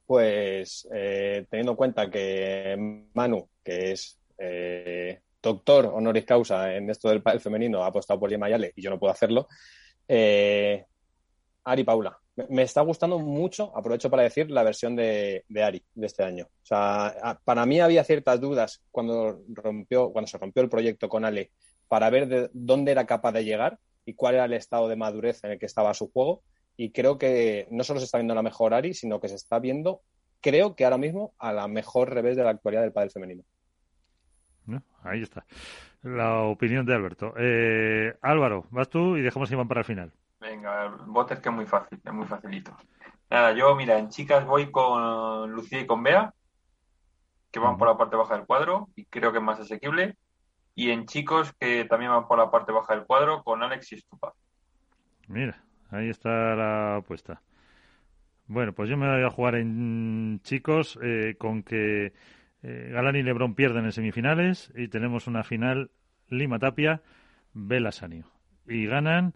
pues 0.06 0.88
eh, 0.94 1.44
teniendo 1.50 1.72
en 1.72 1.76
cuenta 1.76 2.08
que 2.08 3.04
Manu, 3.12 3.50
que 3.62 3.92
es 3.92 4.18
eh, 4.38 5.20
doctor 5.42 5.86
honoris 5.86 6.24
causa 6.24 6.74
en 6.74 6.90
esto 6.90 7.08
del 7.08 7.22
femenino 7.40 7.82
ha 7.82 7.86
apostado 7.86 8.18
por 8.18 8.30
Yale 8.30 8.72
y 8.74 8.82
yo 8.82 8.90
no 8.90 8.98
puedo 8.98 9.12
hacerlo. 9.12 9.48
Eh, 10.06 10.84
Ari 11.64 11.84
Paula. 11.84 12.18
Me 12.48 12.62
está 12.62 12.82
gustando 12.82 13.18
mucho, 13.18 13.76
aprovecho 13.76 14.08
para 14.08 14.22
decir, 14.22 14.50
la 14.50 14.62
versión 14.62 14.94
de, 14.94 15.44
Ari 15.60 15.82
de 15.94 16.06
este 16.06 16.22
año. 16.22 16.44
O 16.46 16.66
sea, 16.66 17.40
para 17.44 17.66
mí 17.66 17.80
había 17.80 18.04
ciertas 18.04 18.40
dudas 18.40 18.80
cuando, 18.92 19.42
rompió, 19.48 20.12
cuando 20.12 20.28
se 20.28 20.38
rompió 20.38 20.62
el 20.62 20.68
proyecto 20.68 21.08
con 21.08 21.24
Ale 21.24 21.50
para 21.88 22.10
ver 22.10 22.28
de 22.28 22.48
dónde 22.52 22.92
era 22.92 23.06
capaz 23.06 23.32
de 23.32 23.44
llegar 23.44 23.78
y 24.04 24.14
cuál 24.14 24.36
era 24.36 24.44
el 24.44 24.52
estado 24.52 24.88
de 24.88 24.96
madurez 24.96 25.42
en 25.44 25.52
el 25.52 25.58
que 25.58 25.66
estaba 25.66 25.94
su 25.94 26.10
juego. 26.12 26.42
Y 26.76 26.92
creo 26.92 27.18
que 27.18 27.66
no 27.70 27.82
solo 27.82 27.98
se 27.98 28.06
está 28.06 28.18
viendo 28.18 28.36
la 28.36 28.42
mejor 28.42 28.72
Ari, 28.72 28.94
sino 28.94 29.20
que 29.20 29.28
se 29.28 29.34
está 29.34 29.58
viendo, 29.58 30.02
creo 30.40 30.76
que 30.76 30.84
ahora 30.84 30.98
mismo, 30.98 31.34
a 31.38 31.52
la 31.52 31.66
mejor 31.66 32.14
revés 32.14 32.36
de 32.36 32.44
la 32.44 32.50
actualidad 32.50 32.82
del 32.82 32.92
pádel 32.92 33.10
femenino. 33.10 33.42
Ahí 35.02 35.22
está. 35.22 35.44
La 36.02 36.42
opinión 36.42 36.84
de 36.86 36.94
Alberto. 36.94 37.34
Eh, 37.36 38.16
Álvaro, 38.22 38.66
vas 38.70 38.88
tú 38.88 39.16
y 39.16 39.22
dejamos 39.22 39.50
a 39.50 39.54
Iván 39.54 39.68
para 39.68 39.80
el 39.80 39.86
final. 39.86 40.12
Venga, 40.40 40.86
el 40.86 41.40
que 41.40 41.48
es 41.48 41.54
muy 41.54 41.66
fácil, 41.66 42.00
es 42.04 42.12
muy 42.12 42.26
facilito. 42.26 42.76
Nada, 43.30 43.52
yo, 43.52 43.74
mira, 43.74 43.98
en 43.98 44.08
chicas 44.08 44.46
voy 44.46 44.70
con 44.70 45.50
Lucía 45.52 45.80
y 45.80 45.86
con 45.86 46.02
Bea, 46.02 46.32
que 47.50 47.58
van 47.58 47.76
por 47.76 47.88
la 47.88 47.96
parte 47.96 48.16
baja 48.16 48.36
del 48.36 48.46
cuadro 48.46 48.88
y 48.94 49.04
creo 49.06 49.32
que 49.32 49.38
es 49.38 49.44
más 49.44 49.60
asequible. 49.60 50.16
Y 50.74 50.90
en 50.90 51.06
chicos, 51.06 51.52
que 51.58 51.84
también 51.86 52.12
van 52.12 52.28
por 52.28 52.38
la 52.38 52.50
parte 52.50 52.70
baja 52.70 52.94
del 52.94 53.04
cuadro, 53.04 53.42
con 53.42 53.62
Alex 53.62 53.92
y 53.92 53.98
Stupa. 53.98 54.32
Mira, 55.26 55.60
ahí 55.90 56.08
está 56.08 56.54
la 56.54 56.96
apuesta. 56.96 57.42
Bueno, 58.46 58.72
pues 58.72 58.88
yo 58.88 58.96
me 58.96 59.08
voy 59.08 59.24
a 59.24 59.30
jugar 59.30 59.56
en 59.56 60.40
chicos 60.42 60.98
eh, 61.02 61.34
con 61.38 61.62
que 61.62 62.14
eh, 62.62 62.90
Galán 62.92 63.16
y 63.16 63.22
Lebron 63.22 63.54
pierden 63.54 63.84
en 63.84 63.92
semifinales 63.92 64.72
y 64.74 64.88
tenemos 64.88 65.26
una 65.26 65.44
final 65.44 65.90
Lima 66.28 66.58
Tapia, 66.58 67.02
Vela 67.52 67.92
Sanio. 67.92 68.26
Y 68.66 68.86
ganan, 68.86 69.34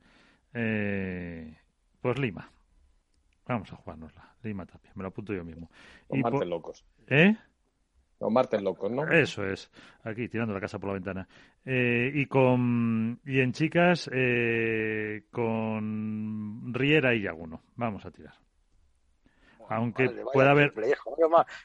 eh, 0.53 1.57
pues 2.01 2.19
Lima. 2.19 2.51
Vamos 3.47 3.73
a 3.73 3.77
jugárnosla. 3.77 4.35
Lima 4.43 4.67
Tapia, 4.67 4.93
me 4.95 5.03
lo 5.03 5.09
apunto 5.09 5.33
yo 5.33 5.45
mismo. 5.45 5.71
Con 6.09 6.21
martes 6.21 6.49
locos. 6.49 6.85
¿Eh? 7.07 7.37
Con 8.19 8.33
martes 8.33 8.63
locos, 8.63 8.91
¿no? 8.91 9.07
Eso 9.09 9.47
es. 9.47 9.71
Aquí, 10.05 10.29
tirando 10.29 10.55
la 10.55 10.61
casa 10.61 10.79
por 10.79 10.89
la 10.89 10.95
ventana. 10.95 11.29
Eh, 11.65 12.11
y 12.15 12.27
con 12.27 13.21
y 13.25 13.41
en 13.41 13.53
chicas, 13.53 14.11
con 15.31 16.75
Riera 16.75 17.15
y 17.15 17.23
Yaguno. 17.23 17.63
Vamos 17.77 18.05
a 18.05 18.11
tirar 18.11 18.35
aunque 19.77 20.09
pueda 20.33 20.51
haber. 20.51 20.73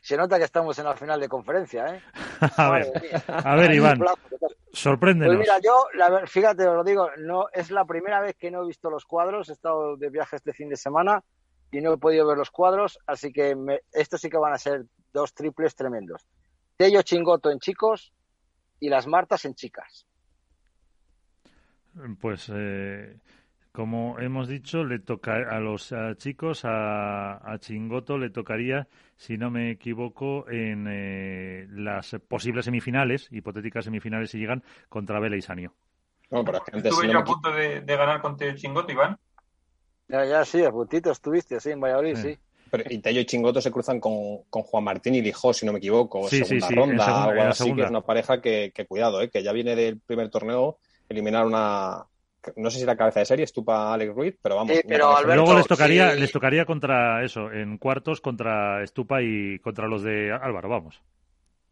Se 0.02 0.18
nota 0.18 0.38
que 0.38 0.46
estamos 0.46 0.78
en 0.80 0.86
la 0.86 0.96
final 0.96 1.20
de 1.20 1.28
conferencia, 1.28 1.96
¿eh? 1.96 2.02
a, 2.58 2.70
ver, 2.72 3.24
a 3.28 3.56
ver, 3.56 3.74
Iván, 3.74 4.04
sorpréndenos. 4.72 5.36
Pues 5.36 5.48
mira, 5.48 5.60
yo, 5.60 5.88
fíjate, 6.26 6.68
os 6.68 6.76
lo 6.76 6.84
digo, 6.84 7.10
no 7.18 7.48
es 7.54 7.72
la 7.72 7.86
primera 7.86 8.22
vez 8.22 8.36
que 8.36 8.52
no 8.52 8.64
he 8.64 8.68
visto 8.68 8.90
los 8.90 9.06
cuadros. 9.06 9.50
He 9.50 9.54
estado 9.54 9.98
de 9.98 10.10
viaje 10.10 10.36
este 10.36 10.54
fin 10.54 10.70
de 10.70 10.78
semana 10.78 11.24
y 11.72 11.82
no 11.82 11.94
he 11.94 11.98
podido 11.98 12.28
ver 12.28 12.38
los 12.38 12.52
cuadros, 12.52 13.00
así 13.08 13.32
que 13.32 13.56
estos 13.92 14.22
sí 14.22 14.30
que 14.30 14.38
van 14.38 14.54
a 14.54 14.58
ser 14.58 14.86
dos 15.12 15.34
triples 15.34 15.76
tremendos. 15.76 16.28
Tello 16.78 17.02
Chingoto 17.02 17.52
en 17.52 17.60
chicos 17.60 18.14
y 18.80 18.90
las 18.90 19.08
Martas 19.08 19.46
en 19.46 19.56
chicas. 19.56 20.06
Pues. 22.22 22.52
Eh 22.54 23.20
Como 23.78 24.20
hemos 24.20 24.48
dicho, 24.48 24.84
le 24.84 24.98
toca 24.98 25.36
a 25.36 25.60
los 25.60 25.94
chicos, 26.18 26.62
a, 26.64 27.56
Chingoto 27.60 28.18
le 28.18 28.32
tocaría, 28.32 28.88
si 29.16 29.38
no 29.38 29.52
me 29.52 29.70
equivoco, 29.70 30.50
en 30.50 30.88
eh, 30.90 31.68
las 31.70 32.16
posibles 32.28 32.66
semifinales, 32.66 33.28
hipotéticas 33.30 33.86
semifinales 33.86 34.32
si 34.32 34.40
llegan, 34.40 34.64
contra 34.90 35.20
Vela 35.20 35.38
y 35.38 35.44
Sanio. 35.44 35.76
Estuve 36.24 37.08
yo 37.08 37.20
a 37.20 37.24
punto 37.24 37.52
de, 37.52 37.82
ganar 37.86 38.20
contra 38.20 38.56
Chingoto, 38.56 38.92
Iván. 38.92 39.20
Ya, 40.08 40.26
ya, 40.26 40.44
sí, 40.44 40.64
a 40.64 40.72
puntito 40.72 41.12
estuviste, 41.12 41.60
sí, 41.60 41.70
en 41.70 41.80
Valladolid, 41.80 42.16
sí. 42.16 42.36
Pero 42.72 42.84
y 42.90 42.98
Tello 42.98 43.22
y 43.22 43.26
Chingoto 43.26 43.62
se 43.62 43.72
cruzan 43.72 44.00
con, 44.00 44.40
Juan 44.50 44.84
Martín 44.84 45.14
y 45.14 45.22
Lijó, 45.22 45.54
si 45.54 45.68
no 45.68 45.72
me 45.72 45.78
equivoco, 45.78 46.28
sí, 46.30 46.44
segunda 46.44 46.70
ronda, 46.72 47.24
algo 47.26 47.44
así, 47.44 47.76
que 47.76 47.84
es 47.84 47.92
una 47.92 48.02
pareja 48.02 48.42
que, 48.42 48.74
cuidado, 48.90 49.22
¿eh? 49.22 49.30
que 49.30 49.44
ya 49.44 49.52
viene 49.52 49.76
del 49.76 50.00
primer 50.00 50.32
torneo 50.32 50.80
eliminar 51.10 51.46
una, 51.46 52.08
no 52.56 52.70
sé 52.70 52.80
si 52.80 52.86
la 52.86 52.96
cabeza 52.96 53.20
de 53.20 53.26
serie, 53.26 53.46
Estupa 53.46 53.94
Alex 53.94 54.14
Ruiz, 54.14 54.38
pero 54.42 54.56
vamos. 54.56 54.78
pero 54.88 55.22
Luego 55.24 55.56
les 55.56 55.68
tocaría, 55.68 56.14
les 56.14 56.32
tocaría 56.32 56.66
contra 56.66 57.24
eso, 57.24 57.52
en 57.52 57.78
cuartos 57.78 58.22
contra 58.22 58.84
Estupa 58.84 59.22
y 59.22 59.60
contra 59.60 59.88
los 59.88 60.04
de 60.04 60.32
Álvaro, 60.32 60.70
vamos. 60.70 61.02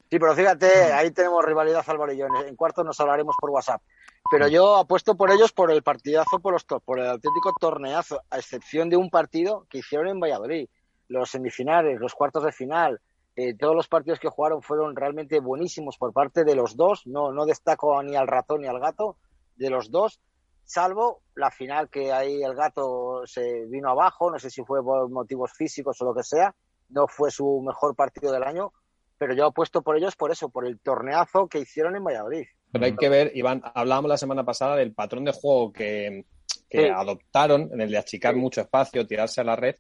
Sí, 0.10 0.20
pero 0.20 0.36
fíjate, 0.36 0.94
ahí 0.94 1.12
tenemos 1.12 1.44
rivalidad 1.44 1.84
Álvaro 1.88 2.14
y 2.14 2.18
yo. 2.18 2.28
En 2.48 2.56
cuartos 2.56 2.86
nos 2.86 3.00
hablaremos 3.00 3.36
por 3.40 3.50
WhatsApp. 3.50 3.82
Pero 4.30 4.48
yo 4.48 4.78
apuesto 4.78 5.16
por 5.16 5.32
ellos 5.32 5.52
por 5.52 5.72
el 5.72 5.84
partidazo, 5.84 6.40
por, 6.40 6.54
los, 6.54 6.64
por 6.64 7.00
el 7.00 7.08
auténtico 7.08 7.54
torneazo, 7.60 8.22
a 8.30 8.38
excepción 8.38 8.90
de 8.90 8.98
un 8.98 9.10
partido 9.10 9.66
que 9.70 9.80
hicieron 9.80 10.08
en 10.08 10.20
Valladolid. 10.20 10.68
Los 11.08 11.30
semifinales, 11.30 12.00
los 12.00 12.14
cuartos 12.16 12.44
de 12.44 12.52
final, 12.52 13.00
eh, 13.36 13.54
todos 13.56 13.76
los 13.76 13.88
partidos 13.88 14.20
que 14.20 14.30
jugaron 14.30 14.62
fueron 14.62 14.96
realmente 14.96 15.40
buenísimos 15.40 15.98
por 15.98 16.14
parte 16.14 16.44
de 16.44 16.56
los 16.56 16.76
dos. 16.76 17.06
No, 17.06 17.32
no 17.32 17.46
destaco 17.46 18.02
ni 18.02 18.16
al 18.16 18.28
ratón 18.28 18.62
ni 18.62 18.68
al 18.68 18.80
gato, 18.80 19.18
de 19.56 19.70
los 19.70 19.92
dos, 19.92 20.20
salvo 20.66 21.22
la 21.36 21.52
final 21.52 21.90
que 21.90 22.12
ahí 22.12 22.44
el 22.44 22.56
gato 22.56 23.22
se 23.26 23.66
vino 23.68 23.90
abajo, 23.90 24.32
no 24.32 24.40
sé 24.40 24.50
si 24.50 24.64
fue 24.64 24.84
por 24.84 25.10
motivos 25.10 25.52
físicos 25.54 26.02
o 26.02 26.06
lo 26.06 26.16
que 26.16 26.24
sea, 26.24 26.54
no 26.90 27.08
fue 27.08 27.32
su 27.32 27.62
mejor 27.62 27.96
partido 27.96 28.32
del 28.32 28.44
año, 28.44 28.74
pero 29.18 29.34
yo 29.34 29.46
apuesto 29.46 29.82
por 29.82 29.98
ellos 29.98 30.16
por 30.16 30.32
eso, 30.32 30.50
por 30.50 30.66
el 30.66 30.80
torneazo 30.80 31.48
que 31.48 31.60
hicieron 31.60 31.96
en 31.96 32.04
Valladolid. 32.04 32.46
Pero 32.72 32.86
hay 32.86 32.96
que 32.96 33.10
ver, 33.10 33.32
Iván, 33.36 33.62
hablábamos 33.74 34.10
la 34.10 34.18
semana 34.18 34.44
pasada 34.44 34.76
del 34.76 34.94
patrón 34.94 35.24
de 35.24 35.32
juego 35.32 35.72
que, 35.72 36.26
adoptaron, 36.94 37.70
en 37.72 37.80
el 37.80 37.92
de 37.92 37.98
achicar 37.98 38.36
mucho 38.36 38.60
espacio, 38.60 39.08
tirarse 39.08 39.40
a 39.40 39.46
la 39.46 39.56
red. 39.56 39.76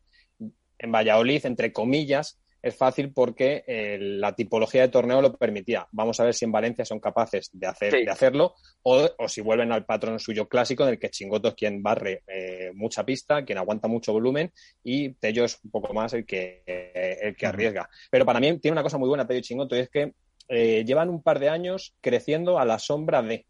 En 0.77 0.91
Valladolid, 0.91 1.45
entre 1.45 1.73
comillas, 1.73 2.39
es 2.65 2.75
fácil 2.75 3.13
porque 3.13 3.63
eh, 3.67 3.97
la 3.99 4.35
tipología 4.35 4.81
de 4.81 4.87
torneo 4.87 5.21
lo 5.21 5.35
permitía. 5.37 5.87
Vamos 5.91 6.19
a 6.19 6.23
ver 6.23 6.33
si 6.33 6.45
en 6.45 6.51
Valencia 6.51 6.83
son 6.83 6.99
capaces 6.99 7.49
de, 7.53 7.67
hacer, 7.67 7.93
de 7.93 8.09
hacerlo 8.09 8.55
o, 8.81 9.07
si 9.27 9.41
vuelven 9.41 9.71
al 9.71 9.85
patrón 9.85 10.19
suyo 10.19 10.49
clásico 10.49 10.83
en 10.83 10.89
el 10.89 10.99
que 10.99 11.11
Chingoto 11.11 11.49
es 11.49 11.53
quien 11.53 11.83
barre 11.83 12.23
eh, 12.25 12.71
mucha 12.73 13.05
pista, 13.05 13.45
quien 13.45 13.59
aguanta 13.59 13.87
mucho 13.87 14.13
volumen 14.13 14.51
y 14.83 15.13
Tello 15.13 15.45
es 15.45 15.59
un 15.63 15.69
poco 15.69 15.93
más 15.93 16.13
el 16.13 16.25
que, 16.25 16.63
el 16.65 17.35
que 17.35 17.45
arriesga. 17.45 17.87
Pero 18.09 18.25
para 18.25 18.39
mí 18.39 18.57
tiene 18.57 18.73
una 18.73 18.83
cosa 18.83 18.97
muy 18.97 19.09
buena 19.09 19.27
Tello 19.27 19.39
y 19.39 19.43
Chingoto 19.43 19.75
y 19.75 19.79
es 19.79 19.89
que 19.89 20.13
eh, 20.47 20.83
llevan 20.85 21.09
un 21.09 21.21
par 21.21 21.39
de 21.39 21.49
años 21.49 21.93
creciendo 22.01 22.57
a 22.57 22.65
la 22.65 22.79
sombra 22.79 23.21
de. 23.21 23.45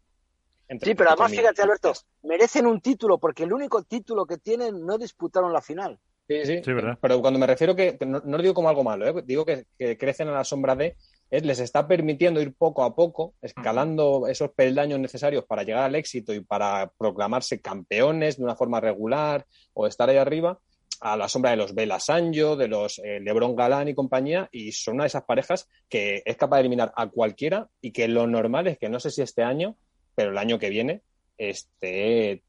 sí, 0.68 0.94
pero 0.94 1.10
además, 1.10 1.30
fíjate, 1.30 1.62
Alberto, 1.62 1.92
merecen 2.22 2.66
un 2.66 2.80
título 2.80 3.18
porque 3.18 3.44
el 3.44 3.52
único 3.52 3.82
título 3.82 4.26
que 4.26 4.38
tienen 4.38 4.84
no 4.84 4.98
disputaron 4.98 5.52
la 5.52 5.60
final. 5.60 5.98
Sí, 6.28 6.44
sí, 6.44 6.60
Pero 6.64 7.20
cuando 7.20 7.38
me 7.38 7.46
refiero 7.46 7.76
que, 7.76 7.96
no, 8.04 8.20
lo 8.24 8.42
digo 8.42 8.54
como 8.54 8.68
algo 8.68 8.82
malo, 8.82 9.06
¿eh? 9.06 9.22
digo 9.24 9.44
que, 9.44 9.66
crecen 9.96 10.26
a 10.26 10.32
la 10.32 10.42
sombra 10.44 10.74
de, 10.74 10.96
les 11.30 11.60
está 11.60 11.86
permitiendo 11.86 12.40
ir 12.40 12.52
poco 12.52 12.82
a 12.82 12.96
poco, 12.96 13.34
escalando 13.40 14.26
esos 14.26 14.50
peldaños 14.50 14.98
necesarios 14.98 15.44
para 15.44 15.62
llegar 15.62 15.84
al 15.84 15.94
éxito 15.94 16.34
y 16.34 16.40
para 16.40 16.90
proclamarse 16.98 17.60
campeones 17.60 18.38
de 18.38 18.44
una 18.44 18.56
forma 18.56 18.80
regular 18.80 19.46
o 19.72 19.86
estar 19.86 20.10
ahí 20.10 20.16
arriba, 20.16 20.58
a 21.00 21.16
la 21.16 21.28
sombra 21.28 21.52
de 21.52 21.58
los 21.58 21.74
Bela 21.74 22.00
Sanjo, 22.00 22.56
de 22.56 22.68
los 22.68 22.98
eh, 22.98 23.20
Lebron 23.20 23.54
Galán 23.54 23.86
y 23.86 23.94
compañía, 23.94 24.48
y 24.50 24.72
son 24.72 24.94
una 24.94 25.04
de 25.04 25.08
esas 25.08 25.24
parejas 25.24 25.68
que 25.88 26.22
es 26.24 26.36
capaz 26.36 26.56
de 26.56 26.60
eliminar 26.62 26.92
a 26.96 27.08
cualquiera 27.08 27.68
y 27.80 27.92
que 27.92 28.08
lo 28.08 28.26
normal 28.26 28.66
es 28.66 28.78
que 28.78 28.88
no 28.88 28.98
sé 28.98 29.10
si 29.10 29.22
este 29.22 29.44
año, 29.44 29.76
pero 30.16 30.30
el 30.30 30.38
año 30.38 30.58
que 30.58 30.70
viene 30.70 31.02
esté 31.38 32.42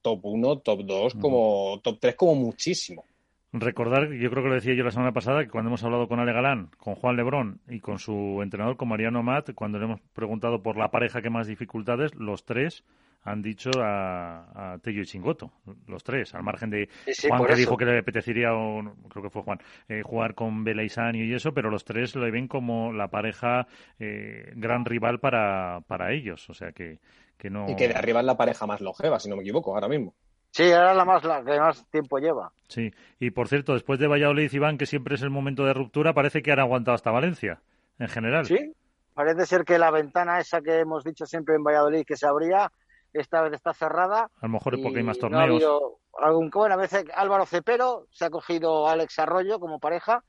top 0.00 0.20
1, 0.22 0.58
top 0.60 0.80
2, 0.84 1.14
como 1.20 1.80
top 1.82 1.98
3 2.00 2.14
como 2.14 2.34
muchísimo. 2.34 3.04
Recordar, 3.52 4.12
yo 4.12 4.30
creo 4.30 4.42
que 4.42 4.48
lo 4.50 4.54
decía 4.56 4.74
yo 4.74 4.84
la 4.84 4.90
semana 4.90 5.12
pasada, 5.12 5.42
que 5.42 5.50
cuando 5.50 5.70
hemos 5.70 5.82
hablado 5.82 6.06
con 6.06 6.20
Ale 6.20 6.34
Galán, 6.34 6.70
con 6.76 6.94
Juan 6.94 7.16
Lebrón 7.16 7.60
y 7.66 7.80
con 7.80 7.98
su 7.98 8.40
entrenador, 8.42 8.76
con 8.76 8.88
Mariano 8.88 9.22
Matt, 9.22 9.54
cuando 9.54 9.78
le 9.78 9.86
hemos 9.86 10.00
preguntado 10.12 10.62
por 10.62 10.76
la 10.76 10.90
pareja 10.90 11.22
que 11.22 11.30
más 11.30 11.46
dificultades, 11.46 12.14
los 12.14 12.44
tres 12.44 12.84
han 13.22 13.40
dicho 13.40 13.70
a, 13.78 14.74
a 14.74 14.78
Tello 14.78 15.00
y 15.00 15.06
Chingoto, 15.06 15.50
los 15.86 16.04
tres, 16.04 16.34
al 16.34 16.42
margen 16.42 16.68
de 16.68 16.88
Juan 17.26 17.46
que 17.46 17.54
dijo 17.56 17.76
que 17.76 17.86
le 17.86 17.98
apetecería, 17.98 18.50
creo 19.08 19.22
que 19.22 19.30
fue 19.30 19.42
Juan, 19.42 19.58
eh, 19.88 20.02
jugar 20.02 20.34
con 20.34 20.64
y 20.66 21.22
y 21.22 21.34
eso, 21.34 21.52
pero 21.52 21.70
los 21.70 21.84
tres 21.84 22.14
lo 22.16 22.30
ven 22.30 22.48
como 22.48 22.92
la 22.92 23.08
pareja 23.08 23.66
eh, 23.98 24.52
gran 24.56 24.84
rival 24.84 25.20
para, 25.20 25.80
para 25.86 26.12
ellos, 26.12 26.48
o 26.50 26.54
sea 26.54 26.72
que, 26.72 26.98
que 27.38 27.48
no... 27.48 27.68
Y 27.68 27.76
que 27.76 27.88
de 27.88 27.94
arriba 27.94 28.20
es 28.20 28.26
la 28.26 28.36
pareja 28.36 28.66
más 28.66 28.80
longeva, 28.80 29.18
si 29.18 29.28
no 29.28 29.36
me 29.36 29.42
equivoco, 29.42 29.74
ahora 29.74 29.88
mismo. 29.88 30.14
Sí, 30.58 30.64
era 30.64 30.92
la 30.92 31.04
más 31.04 31.22
la 31.22 31.40
que 31.44 31.56
más 31.56 31.88
tiempo 31.88 32.18
lleva. 32.18 32.50
Sí, 32.66 32.90
y 33.20 33.30
por 33.30 33.46
cierto, 33.46 33.74
después 33.74 34.00
de 34.00 34.08
Valladolid, 34.08 34.52
Iván, 34.52 34.76
que 34.76 34.86
siempre 34.86 35.14
es 35.14 35.22
el 35.22 35.30
momento 35.30 35.64
de 35.64 35.72
ruptura, 35.72 36.14
parece 36.14 36.42
que 36.42 36.50
han 36.50 36.58
aguantado 36.58 36.96
hasta 36.96 37.12
Valencia, 37.12 37.60
en 38.00 38.08
general. 38.08 38.44
Sí, 38.44 38.74
parece 39.14 39.46
ser 39.46 39.64
que 39.64 39.78
la 39.78 39.92
ventana 39.92 40.40
esa 40.40 40.60
que 40.60 40.80
hemos 40.80 41.04
dicho 41.04 41.26
siempre 41.26 41.54
en 41.54 41.62
Valladolid 41.62 42.04
que 42.04 42.16
se 42.16 42.26
abría, 42.26 42.72
esta 43.12 43.40
vez 43.42 43.52
está 43.52 43.72
cerrada. 43.72 44.32
A 44.40 44.46
lo 44.46 44.48
mejor 44.48 44.74
es 44.74 44.80
porque 44.82 44.98
hay 44.98 45.04
más 45.04 45.20
torneos. 45.20 45.62
algún, 46.18 46.50
bueno, 46.50 46.74
a 46.74 46.78
veces 46.78 47.04
Álvaro 47.14 47.46
Cepero 47.46 48.08
se 48.10 48.24
ha 48.24 48.30
cogido 48.30 48.88
a 48.88 48.94
Alex 48.94 49.16
Arroyo 49.20 49.60
como 49.60 49.78
pareja 49.78 50.24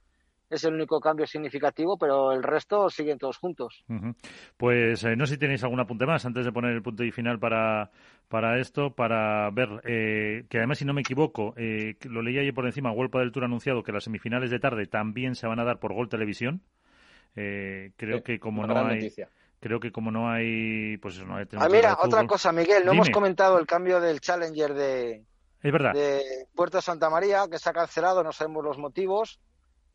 es 0.50 0.64
el 0.64 0.74
único 0.74 1.00
cambio 1.00 1.28
significativo, 1.28 1.98
pero 1.98 2.32
el 2.32 2.42
resto 2.42 2.90
siguen 2.90 3.20
todos 3.20 3.38
juntos. 3.38 3.84
Pues 4.58 5.04
eh, 5.04 5.16
no 5.16 5.26
sé 5.26 5.34
si 5.34 5.40
tenéis 5.40 5.64
algún 5.64 5.80
apunte 5.80 6.06
más 6.06 6.26
antes 6.26 6.46
de 6.46 6.52
poner 6.52 6.72
el 6.72 6.82
punto 6.82 7.04
y 7.04 7.12
final 7.12 7.40
para, 7.40 7.92
para 8.28 8.60
esto, 8.60 8.92
para 8.96 9.50
ver 9.52 9.70
eh, 9.86 10.46
que 10.50 10.58
además, 10.58 10.80
si 10.80 10.86
no 10.86 10.94
me 10.94 11.02
equivoco, 11.02 11.54
eh, 11.56 11.96
lo 12.04 12.22
leí 12.22 12.40
ayer 12.40 12.54
por 12.54 12.66
encima, 12.66 12.92
Huelpa 12.92 13.20
del 13.20 13.32
Tour 13.32 13.46
anunciado 13.46 13.84
que 13.84 13.92
las 13.92 14.04
semifinales 14.04 14.50
de 14.50 14.60
tarde 14.60 14.88
también 14.88 15.36
se 15.36 15.48
van 15.48 15.60
a 15.60 15.64
dar 15.64 15.80
por 15.80 15.94
Gol 15.94 16.10
Televisión. 16.10 16.62
creo 17.36 18.24
que 18.24 18.40
como 18.40 18.66
no 18.66 18.86
hay... 18.86 19.12
Creo 19.62 19.82
que 19.82 19.92
como 19.92 20.10
no 20.10 20.32
hay, 20.32 20.96
pues 21.00 21.22
no 21.26 21.36
hay 21.36 21.46
Ah, 21.58 21.68
mira, 21.68 21.98
otra 22.02 22.26
cosa, 22.26 22.54
Miguel, 22.54 22.86
no 22.86 22.94
hemos 22.94 23.10
comentado 23.10 23.60
el 23.60 23.68
cambio 23.68 24.00
del 24.00 24.22
Challenger 24.22 24.74
de, 24.74 25.26
es 25.62 25.72
verdad. 25.74 25.92
de 25.92 26.48
Puerto 26.56 26.80
Santa 26.80 27.10
María, 27.10 27.46
que 27.52 27.60
se 27.60 27.70
ha 27.70 27.74
cancelado, 27.74 28.24
no 28.24 28.32
sabemos 28.32 28.64
los 28.64 28.78
motivos 28.78 29.42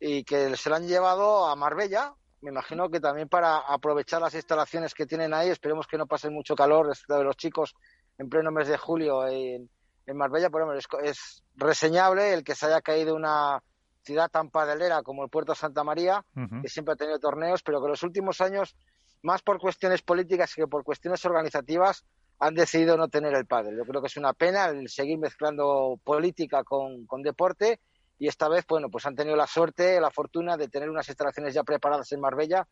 y 0.06 0.22
que 0.22 0.55
se 0.55 0.68
lo 0.68 0.76
han 0.76 0.86
llevado 0.86 1.47
a 1.47 1.56
Marbella. 1.56 2.14
Me 2.43 2.51
imagino 2.51 2.90
que 2.90 3.01
también 3.01 3.26
para 3.26 3.56
aprovechar 3.56 4.20
las 4.20 4.35
instalaciones 4.35 4.93
que 4.93 5.06
tienen 5.06 5.32
ahí, 5.32 5.48
esperemos 5.48 5.86
que 5.86 5.97
no 5.97 6.06
pasen 6.06 6.35
mucho 6.35 6.55
calor 6.55 6.94
de 7.09 7.24
los 7.24 7.36
chicos 7.39 7.74
en 8.18 8.28
pleno 8.28 8.51
mes 8.51 8.68
de 8.68 8.76
julio 8.76 9.26
en, 9.26 9.70
Marbella, 10.14 10.51
pero 10.51 10.70
es, 10.74 10.85
es, 11.02 11.43
reseñable 11.56 12.35
el 12.35 12.44
que 12.44 12.55
se 12.55 12.66
haya 12.66 12.82
caído 12.82 13.14
una 13.14 13.62
ciudad 14.02 14.31
tan 14.31 14.51
padelera 14.51 15.02
como 15.02 15.24
el 15.24 15.31
Puerto 15.31 15.55
Santa 15.55 15.82
María, 15.82 16.22
que 16.60 16.68
siempre 16.68 16.93
ha 16.93 16.97
tenido 16.97 17.18
torneos, 17.18 17.62
pero 17.62 17.81
que 17.81 17.86
en 17.86 17.93
los 17.93 18.02
últimos 18.02 18.43
años, 18.43 18.76
más 19.22 19.40
por 19.40 19.59
cuestiones 19.59 20.02
políticas 20.02 20.55
que 20.55 20.66
por 20.66 20.85
cuestiones 20.85 21.24
organizativas, 21.24 22.05
han 22.40 22.55
decidido 22.55 22.98
no 22.98 23.09
tener 23.09 23.32
el 23.32 23.47
pádel. 23.47 23.78
Yo 23.78 23.85
creo 23.86 24.02
que 24.02 24.09
es 24.09 24.18
una 24.18 24.35
pena 24.35 24.66
el 24.66 24.90
seguir 24.90 25.18
mezclando 25.18 25.98
política 26.05 26.62
con, 26.62 27.06
con 27.06 27.22
deporte 27.22 27.81
y 28.19 28.28
esta 28.28 28.49
vez, 28.49 28.65
bueno, 28.69 28.89
pues 28.89 29.07
han 29.07 29.16
tenido 29.16 29.36
la 29.36 29.47
suerte, 29.47 30.01
la 30.01 30.11
fortuna 30.11 30.57
de 30.57 30.69
tener 30.69 30.89
unas 30.89 31.09
instalaciones 31.09 31.55
ya 31.55 31.62
preparadas 31.62 32.11
en 32.12 32.20
Marbella 32.20 32.66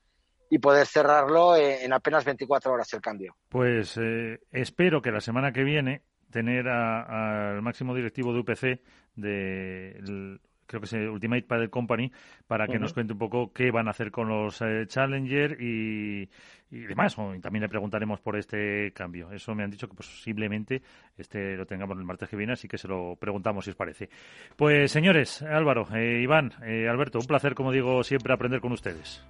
y 0.48 0.59
poder 0.59 0.86
cerrarlo 0.86 1.56
en 1.56 1.93
apenas 1.93 2.24
24 2.24 2.73
horas 2.73 2.93
el 2.93 3.01
cambio. 3.01 3.35
Pues 3.48 3.97
eh, 3.97 4.40
espero 4.51 5.01
que 5.01 5.10
la 5.10 5.20
semana 5.20 5.52
que 5.52 5.64
viene 5.64 6.02
tener 6.31 6.69
al 6.69 7.62
máximo 7.62 7.94
directivo 7.94 8.32
de 8.32 8.40
UPC 8.40 8.81
de 9.14 10.39
creo 10.66 10.80
que 10.80 10.86
es 10.86 10.93
el 10.93 11.09
Ultimate 11.09 11.43
Padel 11.43 11.70
Company, 11.70 12.10
para 12.47 12.66
que 12.66 12.78
nos 12.78 12.93
cuente 12.93 13.12
un 13.12 13.18
poco 13.18 13.52
qué 13.52 13.70
van 13.70 13.89
a 13.89 13.90
hacer 13.90 14.10
con 14.10 14.28
los 14.28 14.60
eh, 14.62 14.84
Challenger 14.86 15.60
y, 15.60 16.28
demás. 16.70 17.16
Y 17.36 17.40
también 17.40 17.62
le 17.62 17.68
preguntaremos 17.68 18.20
por 18.20 18.36
este 18.36 18.93
cambio. 18.93 19.30
Eso 19.32 19.55
me 19.55 19.64
han 19.64 19.70
dicho 19.70 19.89
que 19.89 19.94
posiblemente 19.94 20.82
este 21.16 21.56
lo 21.56 21.66
tengamos 21.66 21.98
el 21.98 22.05
martes 22.05 22.28
que 22.28 22.36
viene, 22.36 22.55
así 22.55 22.68
que 22.68 22.78
se 22.78 22.89
lo 22.89 23.16
preguntamos 23.16 23.64
si 23.64 23.70
os 23.70 23.76
parece. 23.76 24.09
Pues 24.56 24.90
señores, 24.90 25.43
Álvaro, 25.43 25.86
eh, 25.94 26.20
Iván, 26.22 26.52
eh, 26.62 26.89
Alberto, 26.89 27.18
un 27.18 27.26
placer, 27.26 27.55
como 27.55 27.72
digo, 27.72 28.02
siempre 28.02 28.32
aprender 28.32 28.60
con 28.60 28.72
ustedes. 28.72 29.24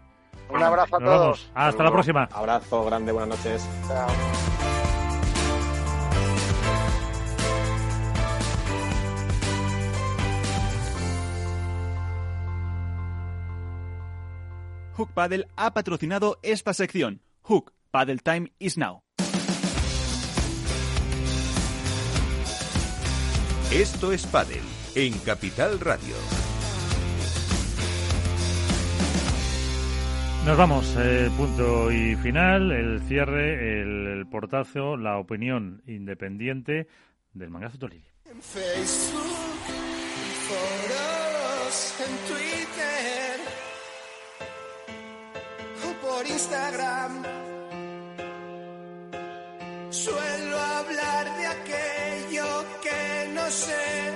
Un 0.48 0.62
abrazo 0.62 0.96
a 0.96 0.98
todos. 0.98 1.50
Hasta 1.54 1.82
la 1.82 1.90
próxima. 1.90 2.28
Abrazo 2.32 2.84
grande, 2.84 3.12
buenas 3.12 3.38
noches. 3.38 4.61
Hook 14.94 15.10
Paddle 15.14 15.46
ha 15.56 15.72
patrocinado 15.72 16.38
esta 16.42 16.74
sección. 16.74 17.22
Hook 17.42 17.72
Paddle 17.90 18.18
Time 18.18 18.52
is 18.58 18.76
now. 18.76 19.02
Esto 23.72 24.12
es 24.12 24.26
Padel 24.26 24.60
en 24.94 25.18
Capital 25.20 25.80
Radio. 25.80 26.14
Nos 30.44 30.58
vamos, 30.58 30.94
eh, 30.98 31.30
punto 31.36 31.90
y 31.90 32.16
final, 32.16 32.72
el 32.72 33.00
cierre, 33.02 33.80
el, 33.80 34.26
portazo, 34.26 34.96
la 34.96 35.18
opinión 35.18 35.82
independiente 35.86 36.88
del 37.32 37.48
Mangazo 37.48 37.78
Tolili. 37.78 38.04
En 38.26 38.42
Facebook, 38.42 39.22
foros, 40.48 41.94
en 42.00 42.34
Twitter 42.34 43.21
Suelo 49.90 50.58
hablar 50.58 51.36
de 51.36 51.46
aquello 51.46 52.44
que 52.82 53.32
no 53.34 53.50
sé. 53.50 54.10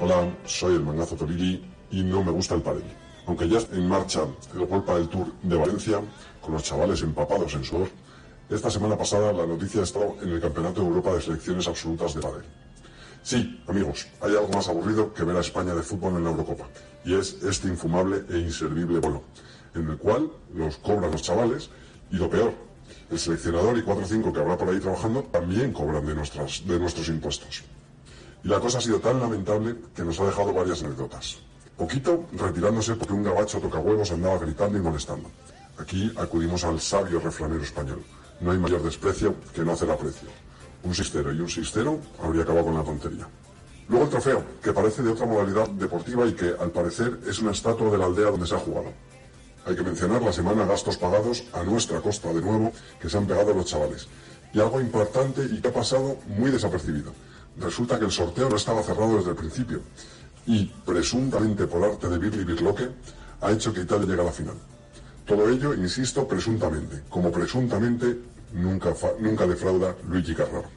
Hola, 0.00 0.32
soy 0.44 0.74
el 0.74 0.82
Mangazo 0.82 1.16
Torili 1.16 1.64
y 1.90 2.02
no 2.02 2.22
me 2.22 2.30
gusta 2.30 2.54
el 2.54 2.62
pádel. 2.62 2.84
Aunque 3.26 3.48
ya 3.48 3.58
en 3.72 3.88
marcha 3.88 4.22
el 4.54 4.60
World 4.60 4.86
del 4.86 5.08
Tour 5.08 5.32
de 5.42 5.56
Valencia, 5.56 6.00
con 6.40 6.54
los 6.54 6.62
chavales 6.62 7.02
empapados 7.02 7.54
en 7.54 7.64
sudor, 7.64 7.88
esta 8.48 8.70
semana 8.70 8.96
pasada 8.96 9.32
la 9.32 9.46
noticia 9.46 9.80
ha 9.80 9.84
estado 9.84 10.16
en 10.22 10.30
el 10.30 10.40
Campeonato 10.40 10.80
de 10.80 10.86
Europa 10.86 11.14
de 11.14 11.20
Selecciones 11.20 11.66
Absolutas 11.66 12.14
de 12.14 12.20
Pádel. 12.20 12.44
Sí, 13.22 13.60
amigos, 13.66 14.06
hay 14.20 14.30
algo 14.30 14.48
más 14.48 14.68
aburrido 14.68 15.12
que 15.12 15.24
ver 15.24 15.36
a 15.36 15.40
España 15.40 15.74
de 15.74 15.82
fútbol 15.82 16.16
en 16.16 16.24
la 16.24 16.30
Eurocopa, 16.30 16.68
y 17.04 17.14
es 17.14 17.42
este 17.42 17.66
infumable 17.66 18.24
e 18.30 18.38
inservible 18.38 19.00
bolo, 19.00 19.24
en 19.76 19.90
el 19.90 19.98
cual 19.98 20.30
los 20.54 20.76
cobran 20.78 21.10
los 21.10 21.22
chavales, 21.22 21.70
y 22.10 22.16
lo 22.16 22.30
peor, 22.30 22.52
el 23.10 23.18
seleccionador 23.18 23.78
y 23.78 23.82
cuatro 23.82 24.04
o 24.04 24.08
cinco 24.08 24.32
que 24.32 24.40
habrá 24.40 24.56
por 24.56 24.68
ahí 24.68 24.80
trabajando 24.80 25.22
también 25.24 25.72
cobran 25.72 26.04
de, 26.06 26.14
nuestras, 26.14 26.66
de 26.66 26.78
nuestros 26.78 27.08
impuestos. 27.08 27.62
Y 28.44 28.48
la 28.48 28.60
cosa 28.60 28.78
ha 28.78 28.80
sido 28.80 29.00
tan 29.00 29.20
lamentable 29.20 29.76
que 29.94 30.02
nos 30.02 30.18
ha 30.20 30.26
dejado 30.26 30.52
varias 30.52 30.82
anécdotas. 30.82 31.38
Poquito 31.76 32.26
retirándose 32.32 32.94
porque 32.94 33.12
un 33.12 33.22
gabacho 33.22 33.60
toca 33.60 33.78
huevos 33.78 34.10
andaba 34.10 34.38
gritando 34.38 34.78
y 34.78 34.80
molestando. 34.80 35.30
Aquí 35.78 36.12
acudimos 36.16 36.64
al 36.64 36.80
sabio 36.80 37.20
refranero 37.20 37.62
español. 37.62 38.02
No 38.40 38.50
hay 38.50 38.58
mayor 38.58 38.82
desprecio 38.82 39.34
que 39.54 39.62
no 39.62 39.72
hacer 39.72 39.90
aprecio. 39.90 40.28
Un 40.84 40.94
sistero 40.94 41.32
y 41.32 41.40
un 41.40 41.48
sistero 41.48 41.98
habría 42.22 42.42
acabado 42.42 42.66
con 42.66 42.74
la 42.74 42.82
tontería. 42.82 43.28
Luego 43.88 44.04
el 44.04 44.10
trofeo, 44.10 44.42
que 44.62 44.72
parece 44.72 45.02
de 45.02 45.10
otra 45.10 45.26
modalidad 45.26 45.68
deportiva 45.68 46.26
y 46.26 46.32
que, 46.32 46.54
al 46.58 46.70
parecer, 46.70 47.20
es 47.26 47.38
una 47.40 47.52
estatua 47.52 47.90
de 47.90 47.98
la 47.98 48.06
aldea 48.06 48.30
donde 48.30 48.46
se 48.46 48.54
ha 48.54 48.58
jugado. 48.58 48.92
Hay 49.66 49.74
que 49.74 49.82
mencionar 49.82 50.22
la 50.22 50.32
semana 50.32 50.64
gastos 50.64 50.96
pagados 50.96 51.42
a 51.52 51.64
nuestra 51.64 52.00
costa 52.00 52.32
de 52.32 52.40
nuevo 52.40 52.70
que 53.00 53.10
se 53.10 53.18
han 53.18 53.26
pegado 53.26 53.52
los 53.52 53.66
chavales. 53.66 54.06
Y 54.52 54.60
algo 54.60 54.80
importante 54.80 55.44
y 55.44 55.60
que 55.60 55.66
ha 55.66 55.72
pasado 55.72 56.18
muy 56.38 56.52
desapercibido. 56.52 57.12
Resulta 57.58 57.98
que 57.98 58.04
el 58.04 58.12
sorteo 58.12 58.48
no 58.48 58.54
estaba 58.54 58.84
cerrado 58.84 59.16
desde 59.16 59.30
el 59.30 59.36
principio 59.36 59.82
y 60.46 60.66
presuntamente 60.66 61.66
por 61.66 61.82
arte 61.82 62.08
de 62.08 62.16
Birli 62.16 62.44
Birloque 62.44 62.90
ha 63.40 63.50
hecho 63.50 63.74
que 63.74 63.80
Italia 63.80 64.06
llegue 64.06 64.20
a 64.20 64.26
la 64.26 64.30
final. 64.30 64.54
Todo 65.26 65.48
ello, 65.48 65.74
insisto, 65.74 66.28
presuntamente, 66.28 67.02
como 67.10 67.32
presuntamente 67.32 68.20
nunca, 68.52 68.94
nunca 69.18 69.48
defrauda 69.48 69.96
Luigi 70.08 70.36
Carraro. 70.36 70.70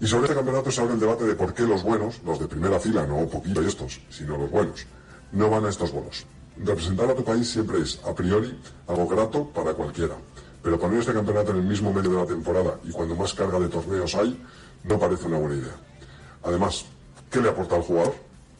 Y 0.00 0.08
sobre 0.08 0.24
este 0.24 0.34
campeonato 0.34 0.72
se 0.72 0.80
abre 0.80 0.94
el 0.94 1.00
debate 1.00 1.22
de 1.22 1.36
por 1.36 1.54
qué 1.54 1.62
los 1.62 1.84
buenos, 1.84 2.20
los 2.24 2.40
de 2.40 2.48
primera 2.48 2.80
fila, 2.80 3.06
no 3.06 3.28
poquito 3.28 3.62
estos, 3.62 4.00
sino 4.10 4.36
los 4.36 4.50
buenos, 4.50 4.86
no 5.30 5.48
van 5.48 5.66
a 5.66 5.68
estos 5.68 5.92
bolos. 5.92 6.26
Representar 6.56 7.10
a 7.10 7.14
tu 7.14 7.24
país 7.24 7.50
siempre 7.50 7.80
es, 7.80 8.00
a 8.04 8.14
priori, 8.14 8.58
algo 8.86 9.06
grato 9.06 9.48
para 9.48 9.72
cualquiera. 9.74 10.14
Pero 10.62 10.78
poner 10.78 11.00
este 11.00 11.12
campeonato 11.12 11.50
en 11.52 11.58
el 11.58 11.64
mismo 11.64 11.92
medio 11.92 12.10
de 12.10 12.16
la 12.16 12.26
temporada 12.26 12.78
y 12.84 12.90
cuando 12.90 13.16
más 13.16 13.34
carga 13.34 13.58
de 13.58 13.68
torneos 13.68 14.14
hay, 14.14 14.40
no 14.84 14.98
parece 14.98 15.26
una 15.26 15.38
buena 15.38 15.56
idea. 15.56 15.74
Además, 16.44 16.84
¿qué 17.30 17.40
le 17.40 17.48
aporta 17.48 17.76
al 17.76 17.82
jugador? 17.82 18.14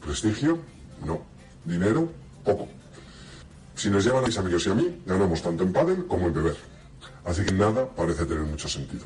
¿Prestigio? 0.05 0.59
No. 1.05 1.21
¿Dinero? 1.65 2.09
Poco. 2.45 2.69
Si 3.75 3.89
nos 3.91 4.05
llevan 4.05 4.25
a 4.25 4.27
mis 4.27 4.39
amigos 4.39 4.67
y 4.67 4.71
a 4.71 4.75
mí, 4.75 5.03
ganamos 5.07 5.43
tanto 5.43 5.63
en 5.63 5.73
pádel 5.73 6.07
como 6.07 6.27
en 6.27 6.35
beber. 6.35 6.57
Así 7.25 7.45
que 7.45 7.53
nada 7.53 7.87
parece 7.87 8.25
tener 8.25 8.45
mucho 8.45 8.69
sentido. 8.69 9.05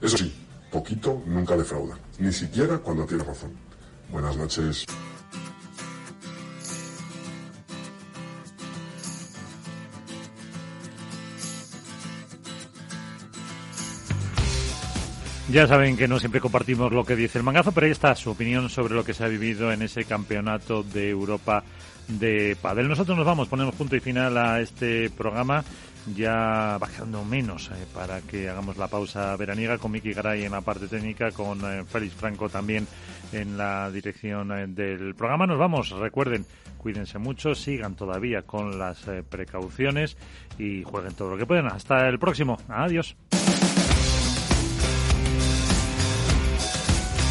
Eso 0.00 0.16
sí, 0.16 0.34
poquito 0.70 1.22
nunca 1.26 1.56
defrauda, 1.56 1.98
ni 2.18 2.32
siquiera 2.32 2.78
cuando 2.78 3.04
tiene 3.04 3.24
razón. 3.24 3.52
Buenas 4.10 4.36
noches. 4.36 4.86
Ya 15.48 15.68
saben 15.68 15.96
que 15.96 16.08
no 16.08 16.18
siempre 16.18 16.40
compartimos 16.40 16.92
lo 16.92 17.04
que 17.04 17.14
dice 17.14 17.38
el 17.38 17.44
mangazo, 17.44 17.70
pero 17.70 17.86
ahí 17.86 17.92
está 17.92 18.14
su 18.16 18.30
opinión 18.30 18.68
sobre 18.68 18.94
lo 18.94 19.04
que 19.04 19.14
se 19.14 19.24
ha 19.24 19.28
vivido 19.28 19.72
en 19.72 19.80
ese 19.80 20.04
campeonato 20.04 20.82
de 20.82 21.08
Europa 21.08 21.62
de 22.08 22.56
Padel. 22.60 22.88
Nosotros 22.88 23.16
nos 23.16 23.26
vamos, 23.26 23.46
ponemos 23.46 23.74
punto 23.76 23.94
y 23.94 24.00
final 24.00 24.36
a 24.38 24.60
este 24.60 25.08
programa. 25.10 25.64
Ya 26.14 26.78
va 26.78 26.88
quedando 26.88 27.24
menos 27.24 27.70
eh, 27.70 27.86
para 27.92 28.20
que 28.22 28.48
hagamos 28.48 28.76
la 28.76 28.88
pausa 28.88 29.36
veraniega 29.36 29.78
con 29.78 29.92
Miki 29.92 30.12
Garay 30.12 30.44
en 30.44 30.52
la 30.52 30.60
parte 30.60 30.88
técnica, 30.88 31.30
con 31.30 31.60
eh, 31.64 31.84
Félix 31.84 32.14
Franco 32.14 32.48
también 32.48 32.86
en 33.32 33.56
la 33.56 33.90
dirección 33.90 34.52
eh, 34.52 34.66
del 34.68 35.14
programa. 35.14 35.46
Nos 35.46 35.58
vamos, 35.58 35.90
recuerden, 35.90 36.44
cuídense 36.78 37.18
mucho, 37.18 37.54
sigan 37.54 37.94
todavía 37.94 38.42
con 38.42 38.78
las 38.78 38.98
precauciones 39.28 40.16
y 40.58 40.82
jueguen 40.84 41.14
todo 41.14 41.30
lo 41.30 41.36
que 41.36 41.46
pueden. 41.46 41.66
Hasta 41.66 42.08
el 42.08 42.18
próximo. 42.18 42.58
Adiós. 42.68 43.16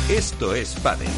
Esto 0.10 0.54
es 0.54 0.76
Padel. 0.76 1.10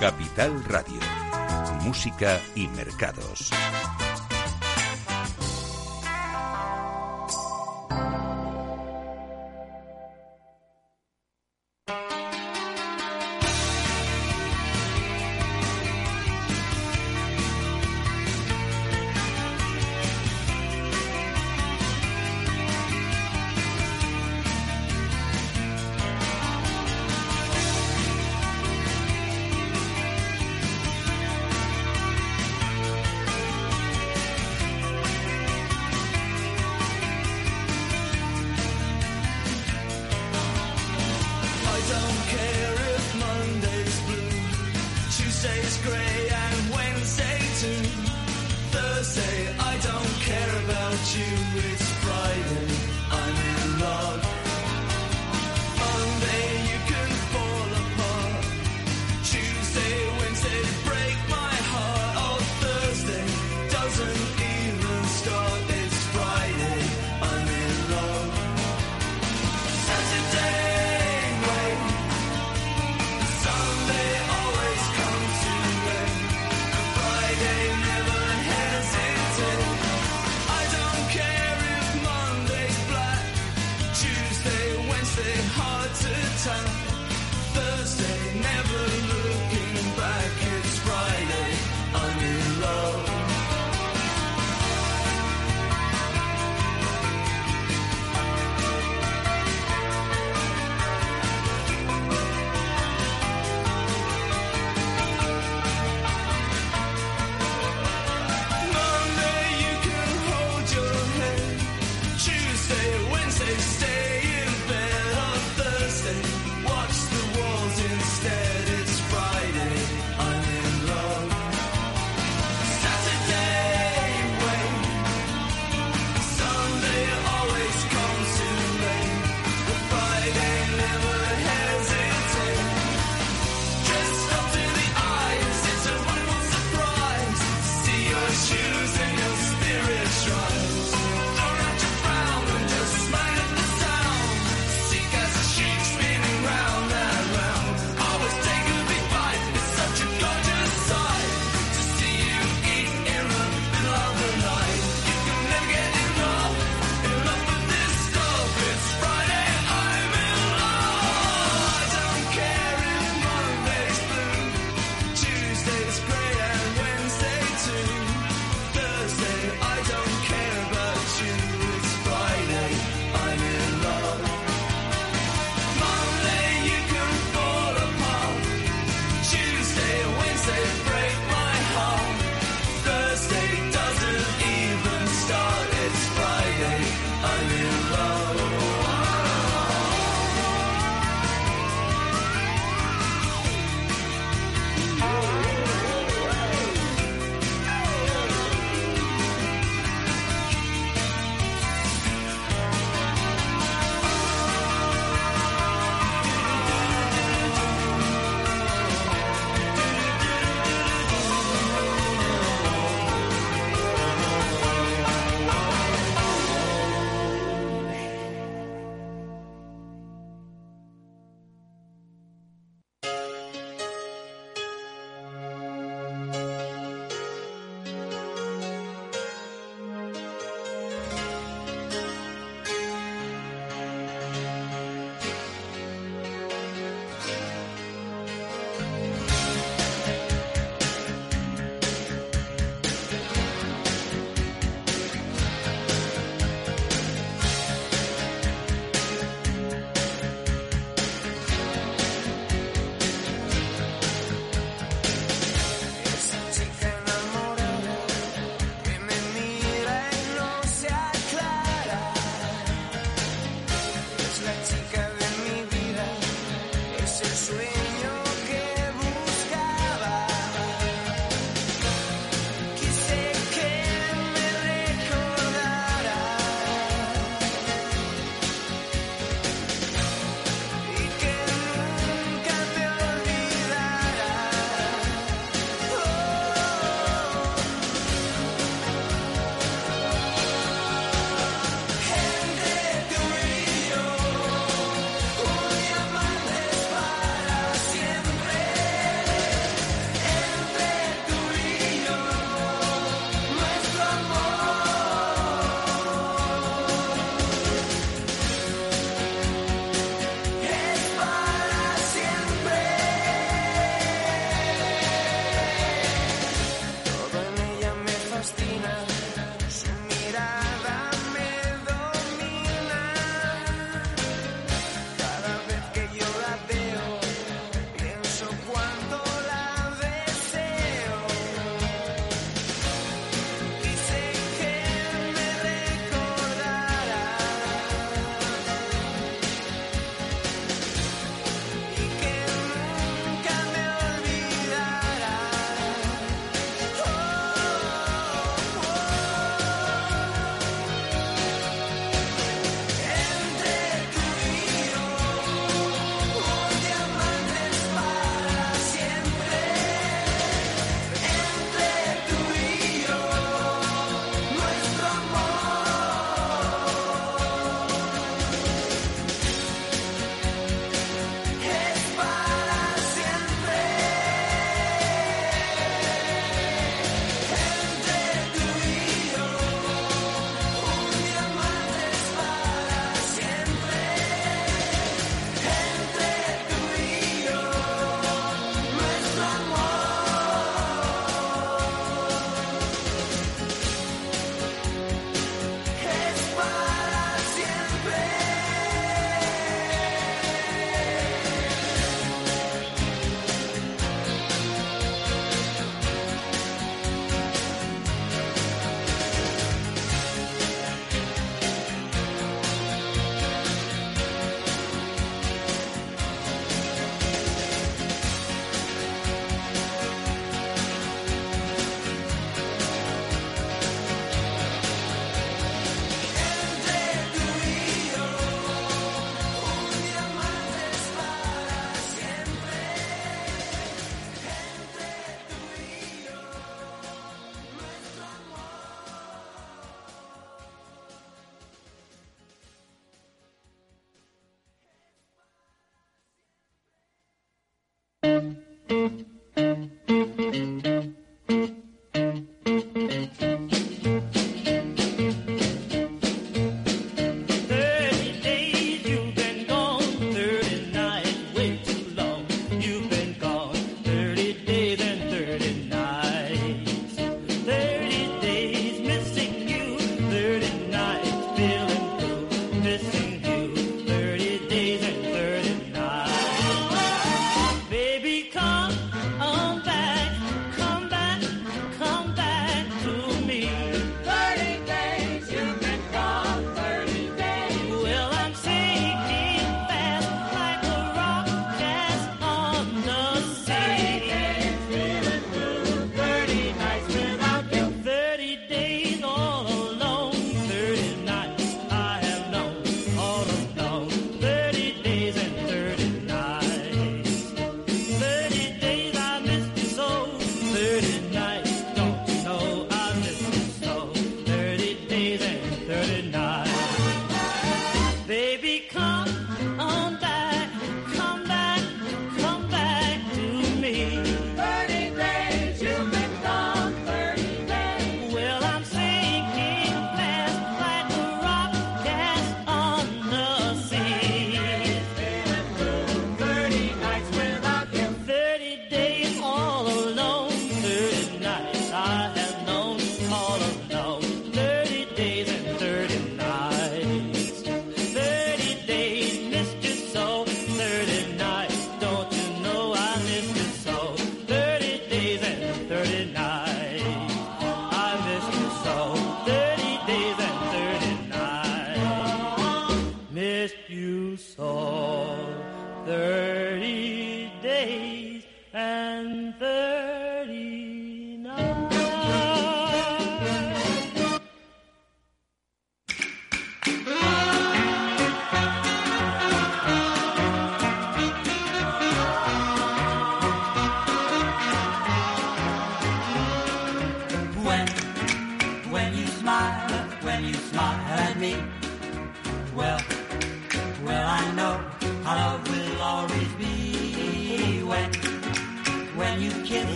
Capital 0.00 0.64
Radio. 0.64 0.98
Música 1.82 2.40
y 2.54 2.66
mercados. 2.68 3.50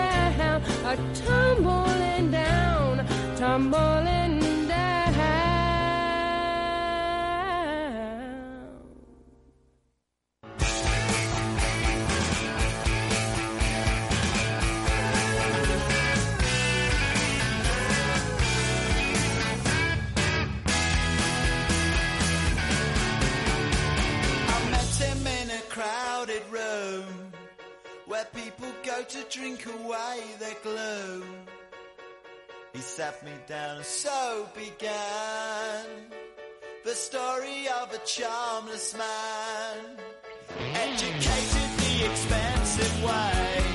down, 0.00 0.62
tumbling 1.14 2.30
down, 2.30 3.06
tumbling 3.36 4.40
down. 4.40 4.59
drink 29.30 29.64
away 29.66 30.20
the 30.40 30.56
gloom. 30.62 31.24
He 32.72 32.80
sat 32.80 33.24
me 33.24 33.30
down 33.46 33.76
and 33.76 33.84
so 33.84 34.48
began 34.54 35.86
the 36.84 36.94
story 36.94 37.68
of 37.80 37.92
a 37.92 37.98
charmless 38.04 38.96
man, 38.96 39.96
educated 40.74 41.70
the 41.78 42.10
expensive 42.10 43.04
way. 43.04 43.69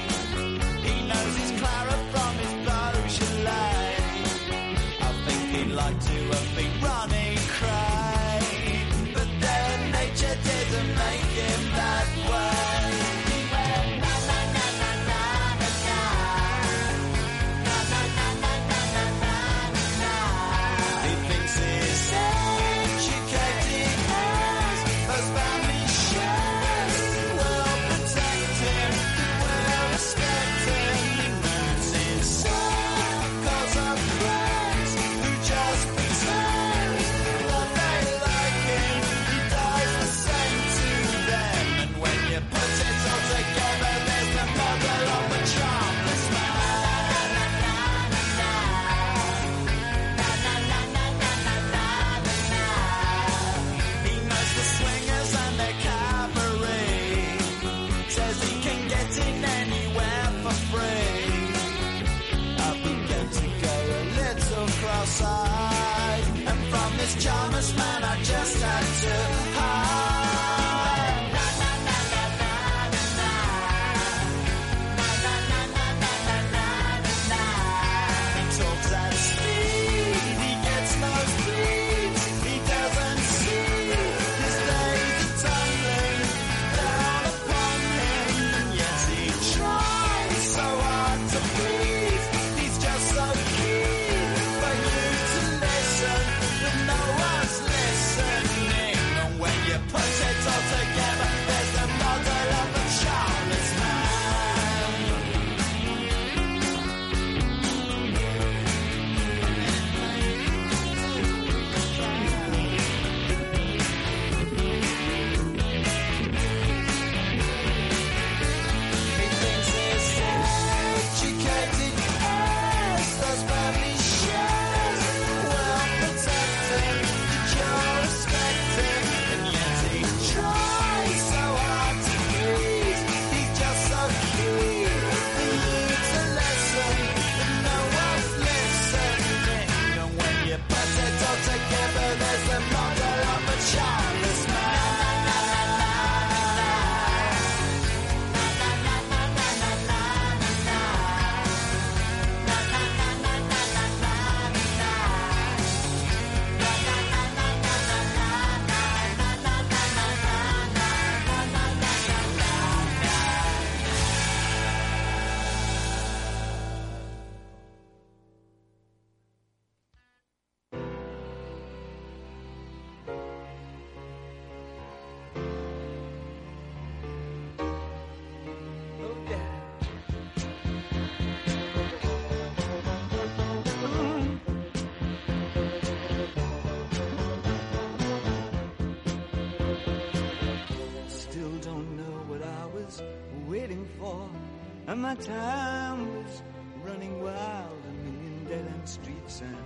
And 194.87 195.01
my 195.01 195.15
time 195.15 196.15
was 196.15 196.43
running 196.83 197.21
wild, 197.23 197.81
in 197.89 198.03
million 198.03 198.45
dead 198.45 198.67
end 198.71 198.87
streets. 198.87 199.41
And 199.41 199.57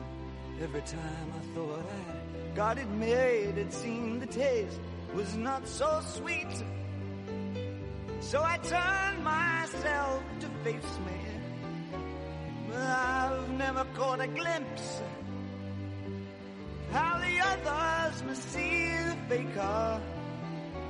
every 0.62 0.82
time 0.82 1.34
I 1.36 1.56
thought 1.56 1.80
I 1.80 2.56
got 2.56 2.78
it 2.78 2.90
made, 2.92 3.58
it 3.58 3.74
seemed 3.74 4.22
the 4.22 4.28
taste 4.28 4.80
was 5.14 5.36
not 5.36 5.68
so 5.68 6.02
sweet. 6.06 6.64
So 8.22 8.42
I 8.42 8.58
turned 8.58 9.24
myself 9.24 10.24
to 10.40 10.48
face 10.64 11.00
me. 11.06 12.76
I've 12.76 13.50
never 13.50 13.86
caught 13.96 14.22
a 14.22 14.28
glimpse 14.28 15.02
of 15.02 16.96
how 16.96 17.18
the 17.18 17.40
others 17.40 18.24
must 18.24 18.44
see 18.54 18.88
the 18.88 19.18
faker. 19.28 20.02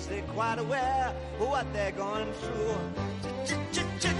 consultations. 0.00 0.06
They're 0.06 0.34
quite 0.34 0.58
aware 0.58 1.14
of 1.40 1.48
what 1.48 1.72
they're 1.72 1.92
going 1.92 2.32
through. 2.32 2.76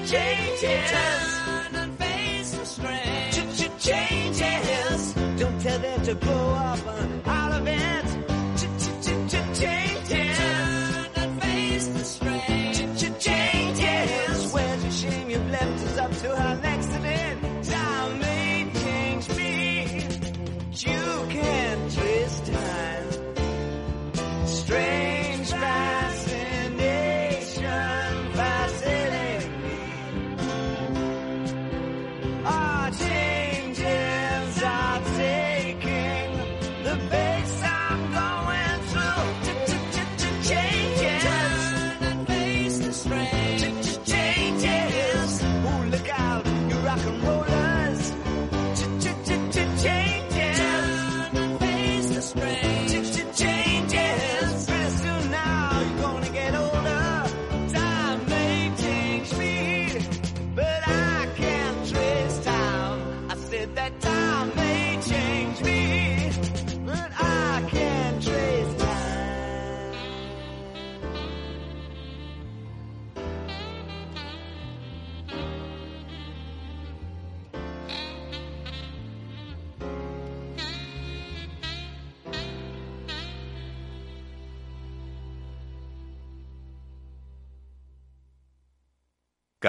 Changes. 0.07 0.91
Turn 0.91 1.75
and 1.75 1.99
face 1.99 2.51
the 2.53 2.65
strain. 2.65 3.79
Changes. 3.79 5.15
Don't 5.39 5.61
tell 5.61 5.79
them 5.79 6.03
to 6.05 6.15
grow 6.15 6.51
up 6.51 6.87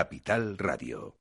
Capital 0.02 0.58
Radio. 0.58 1.21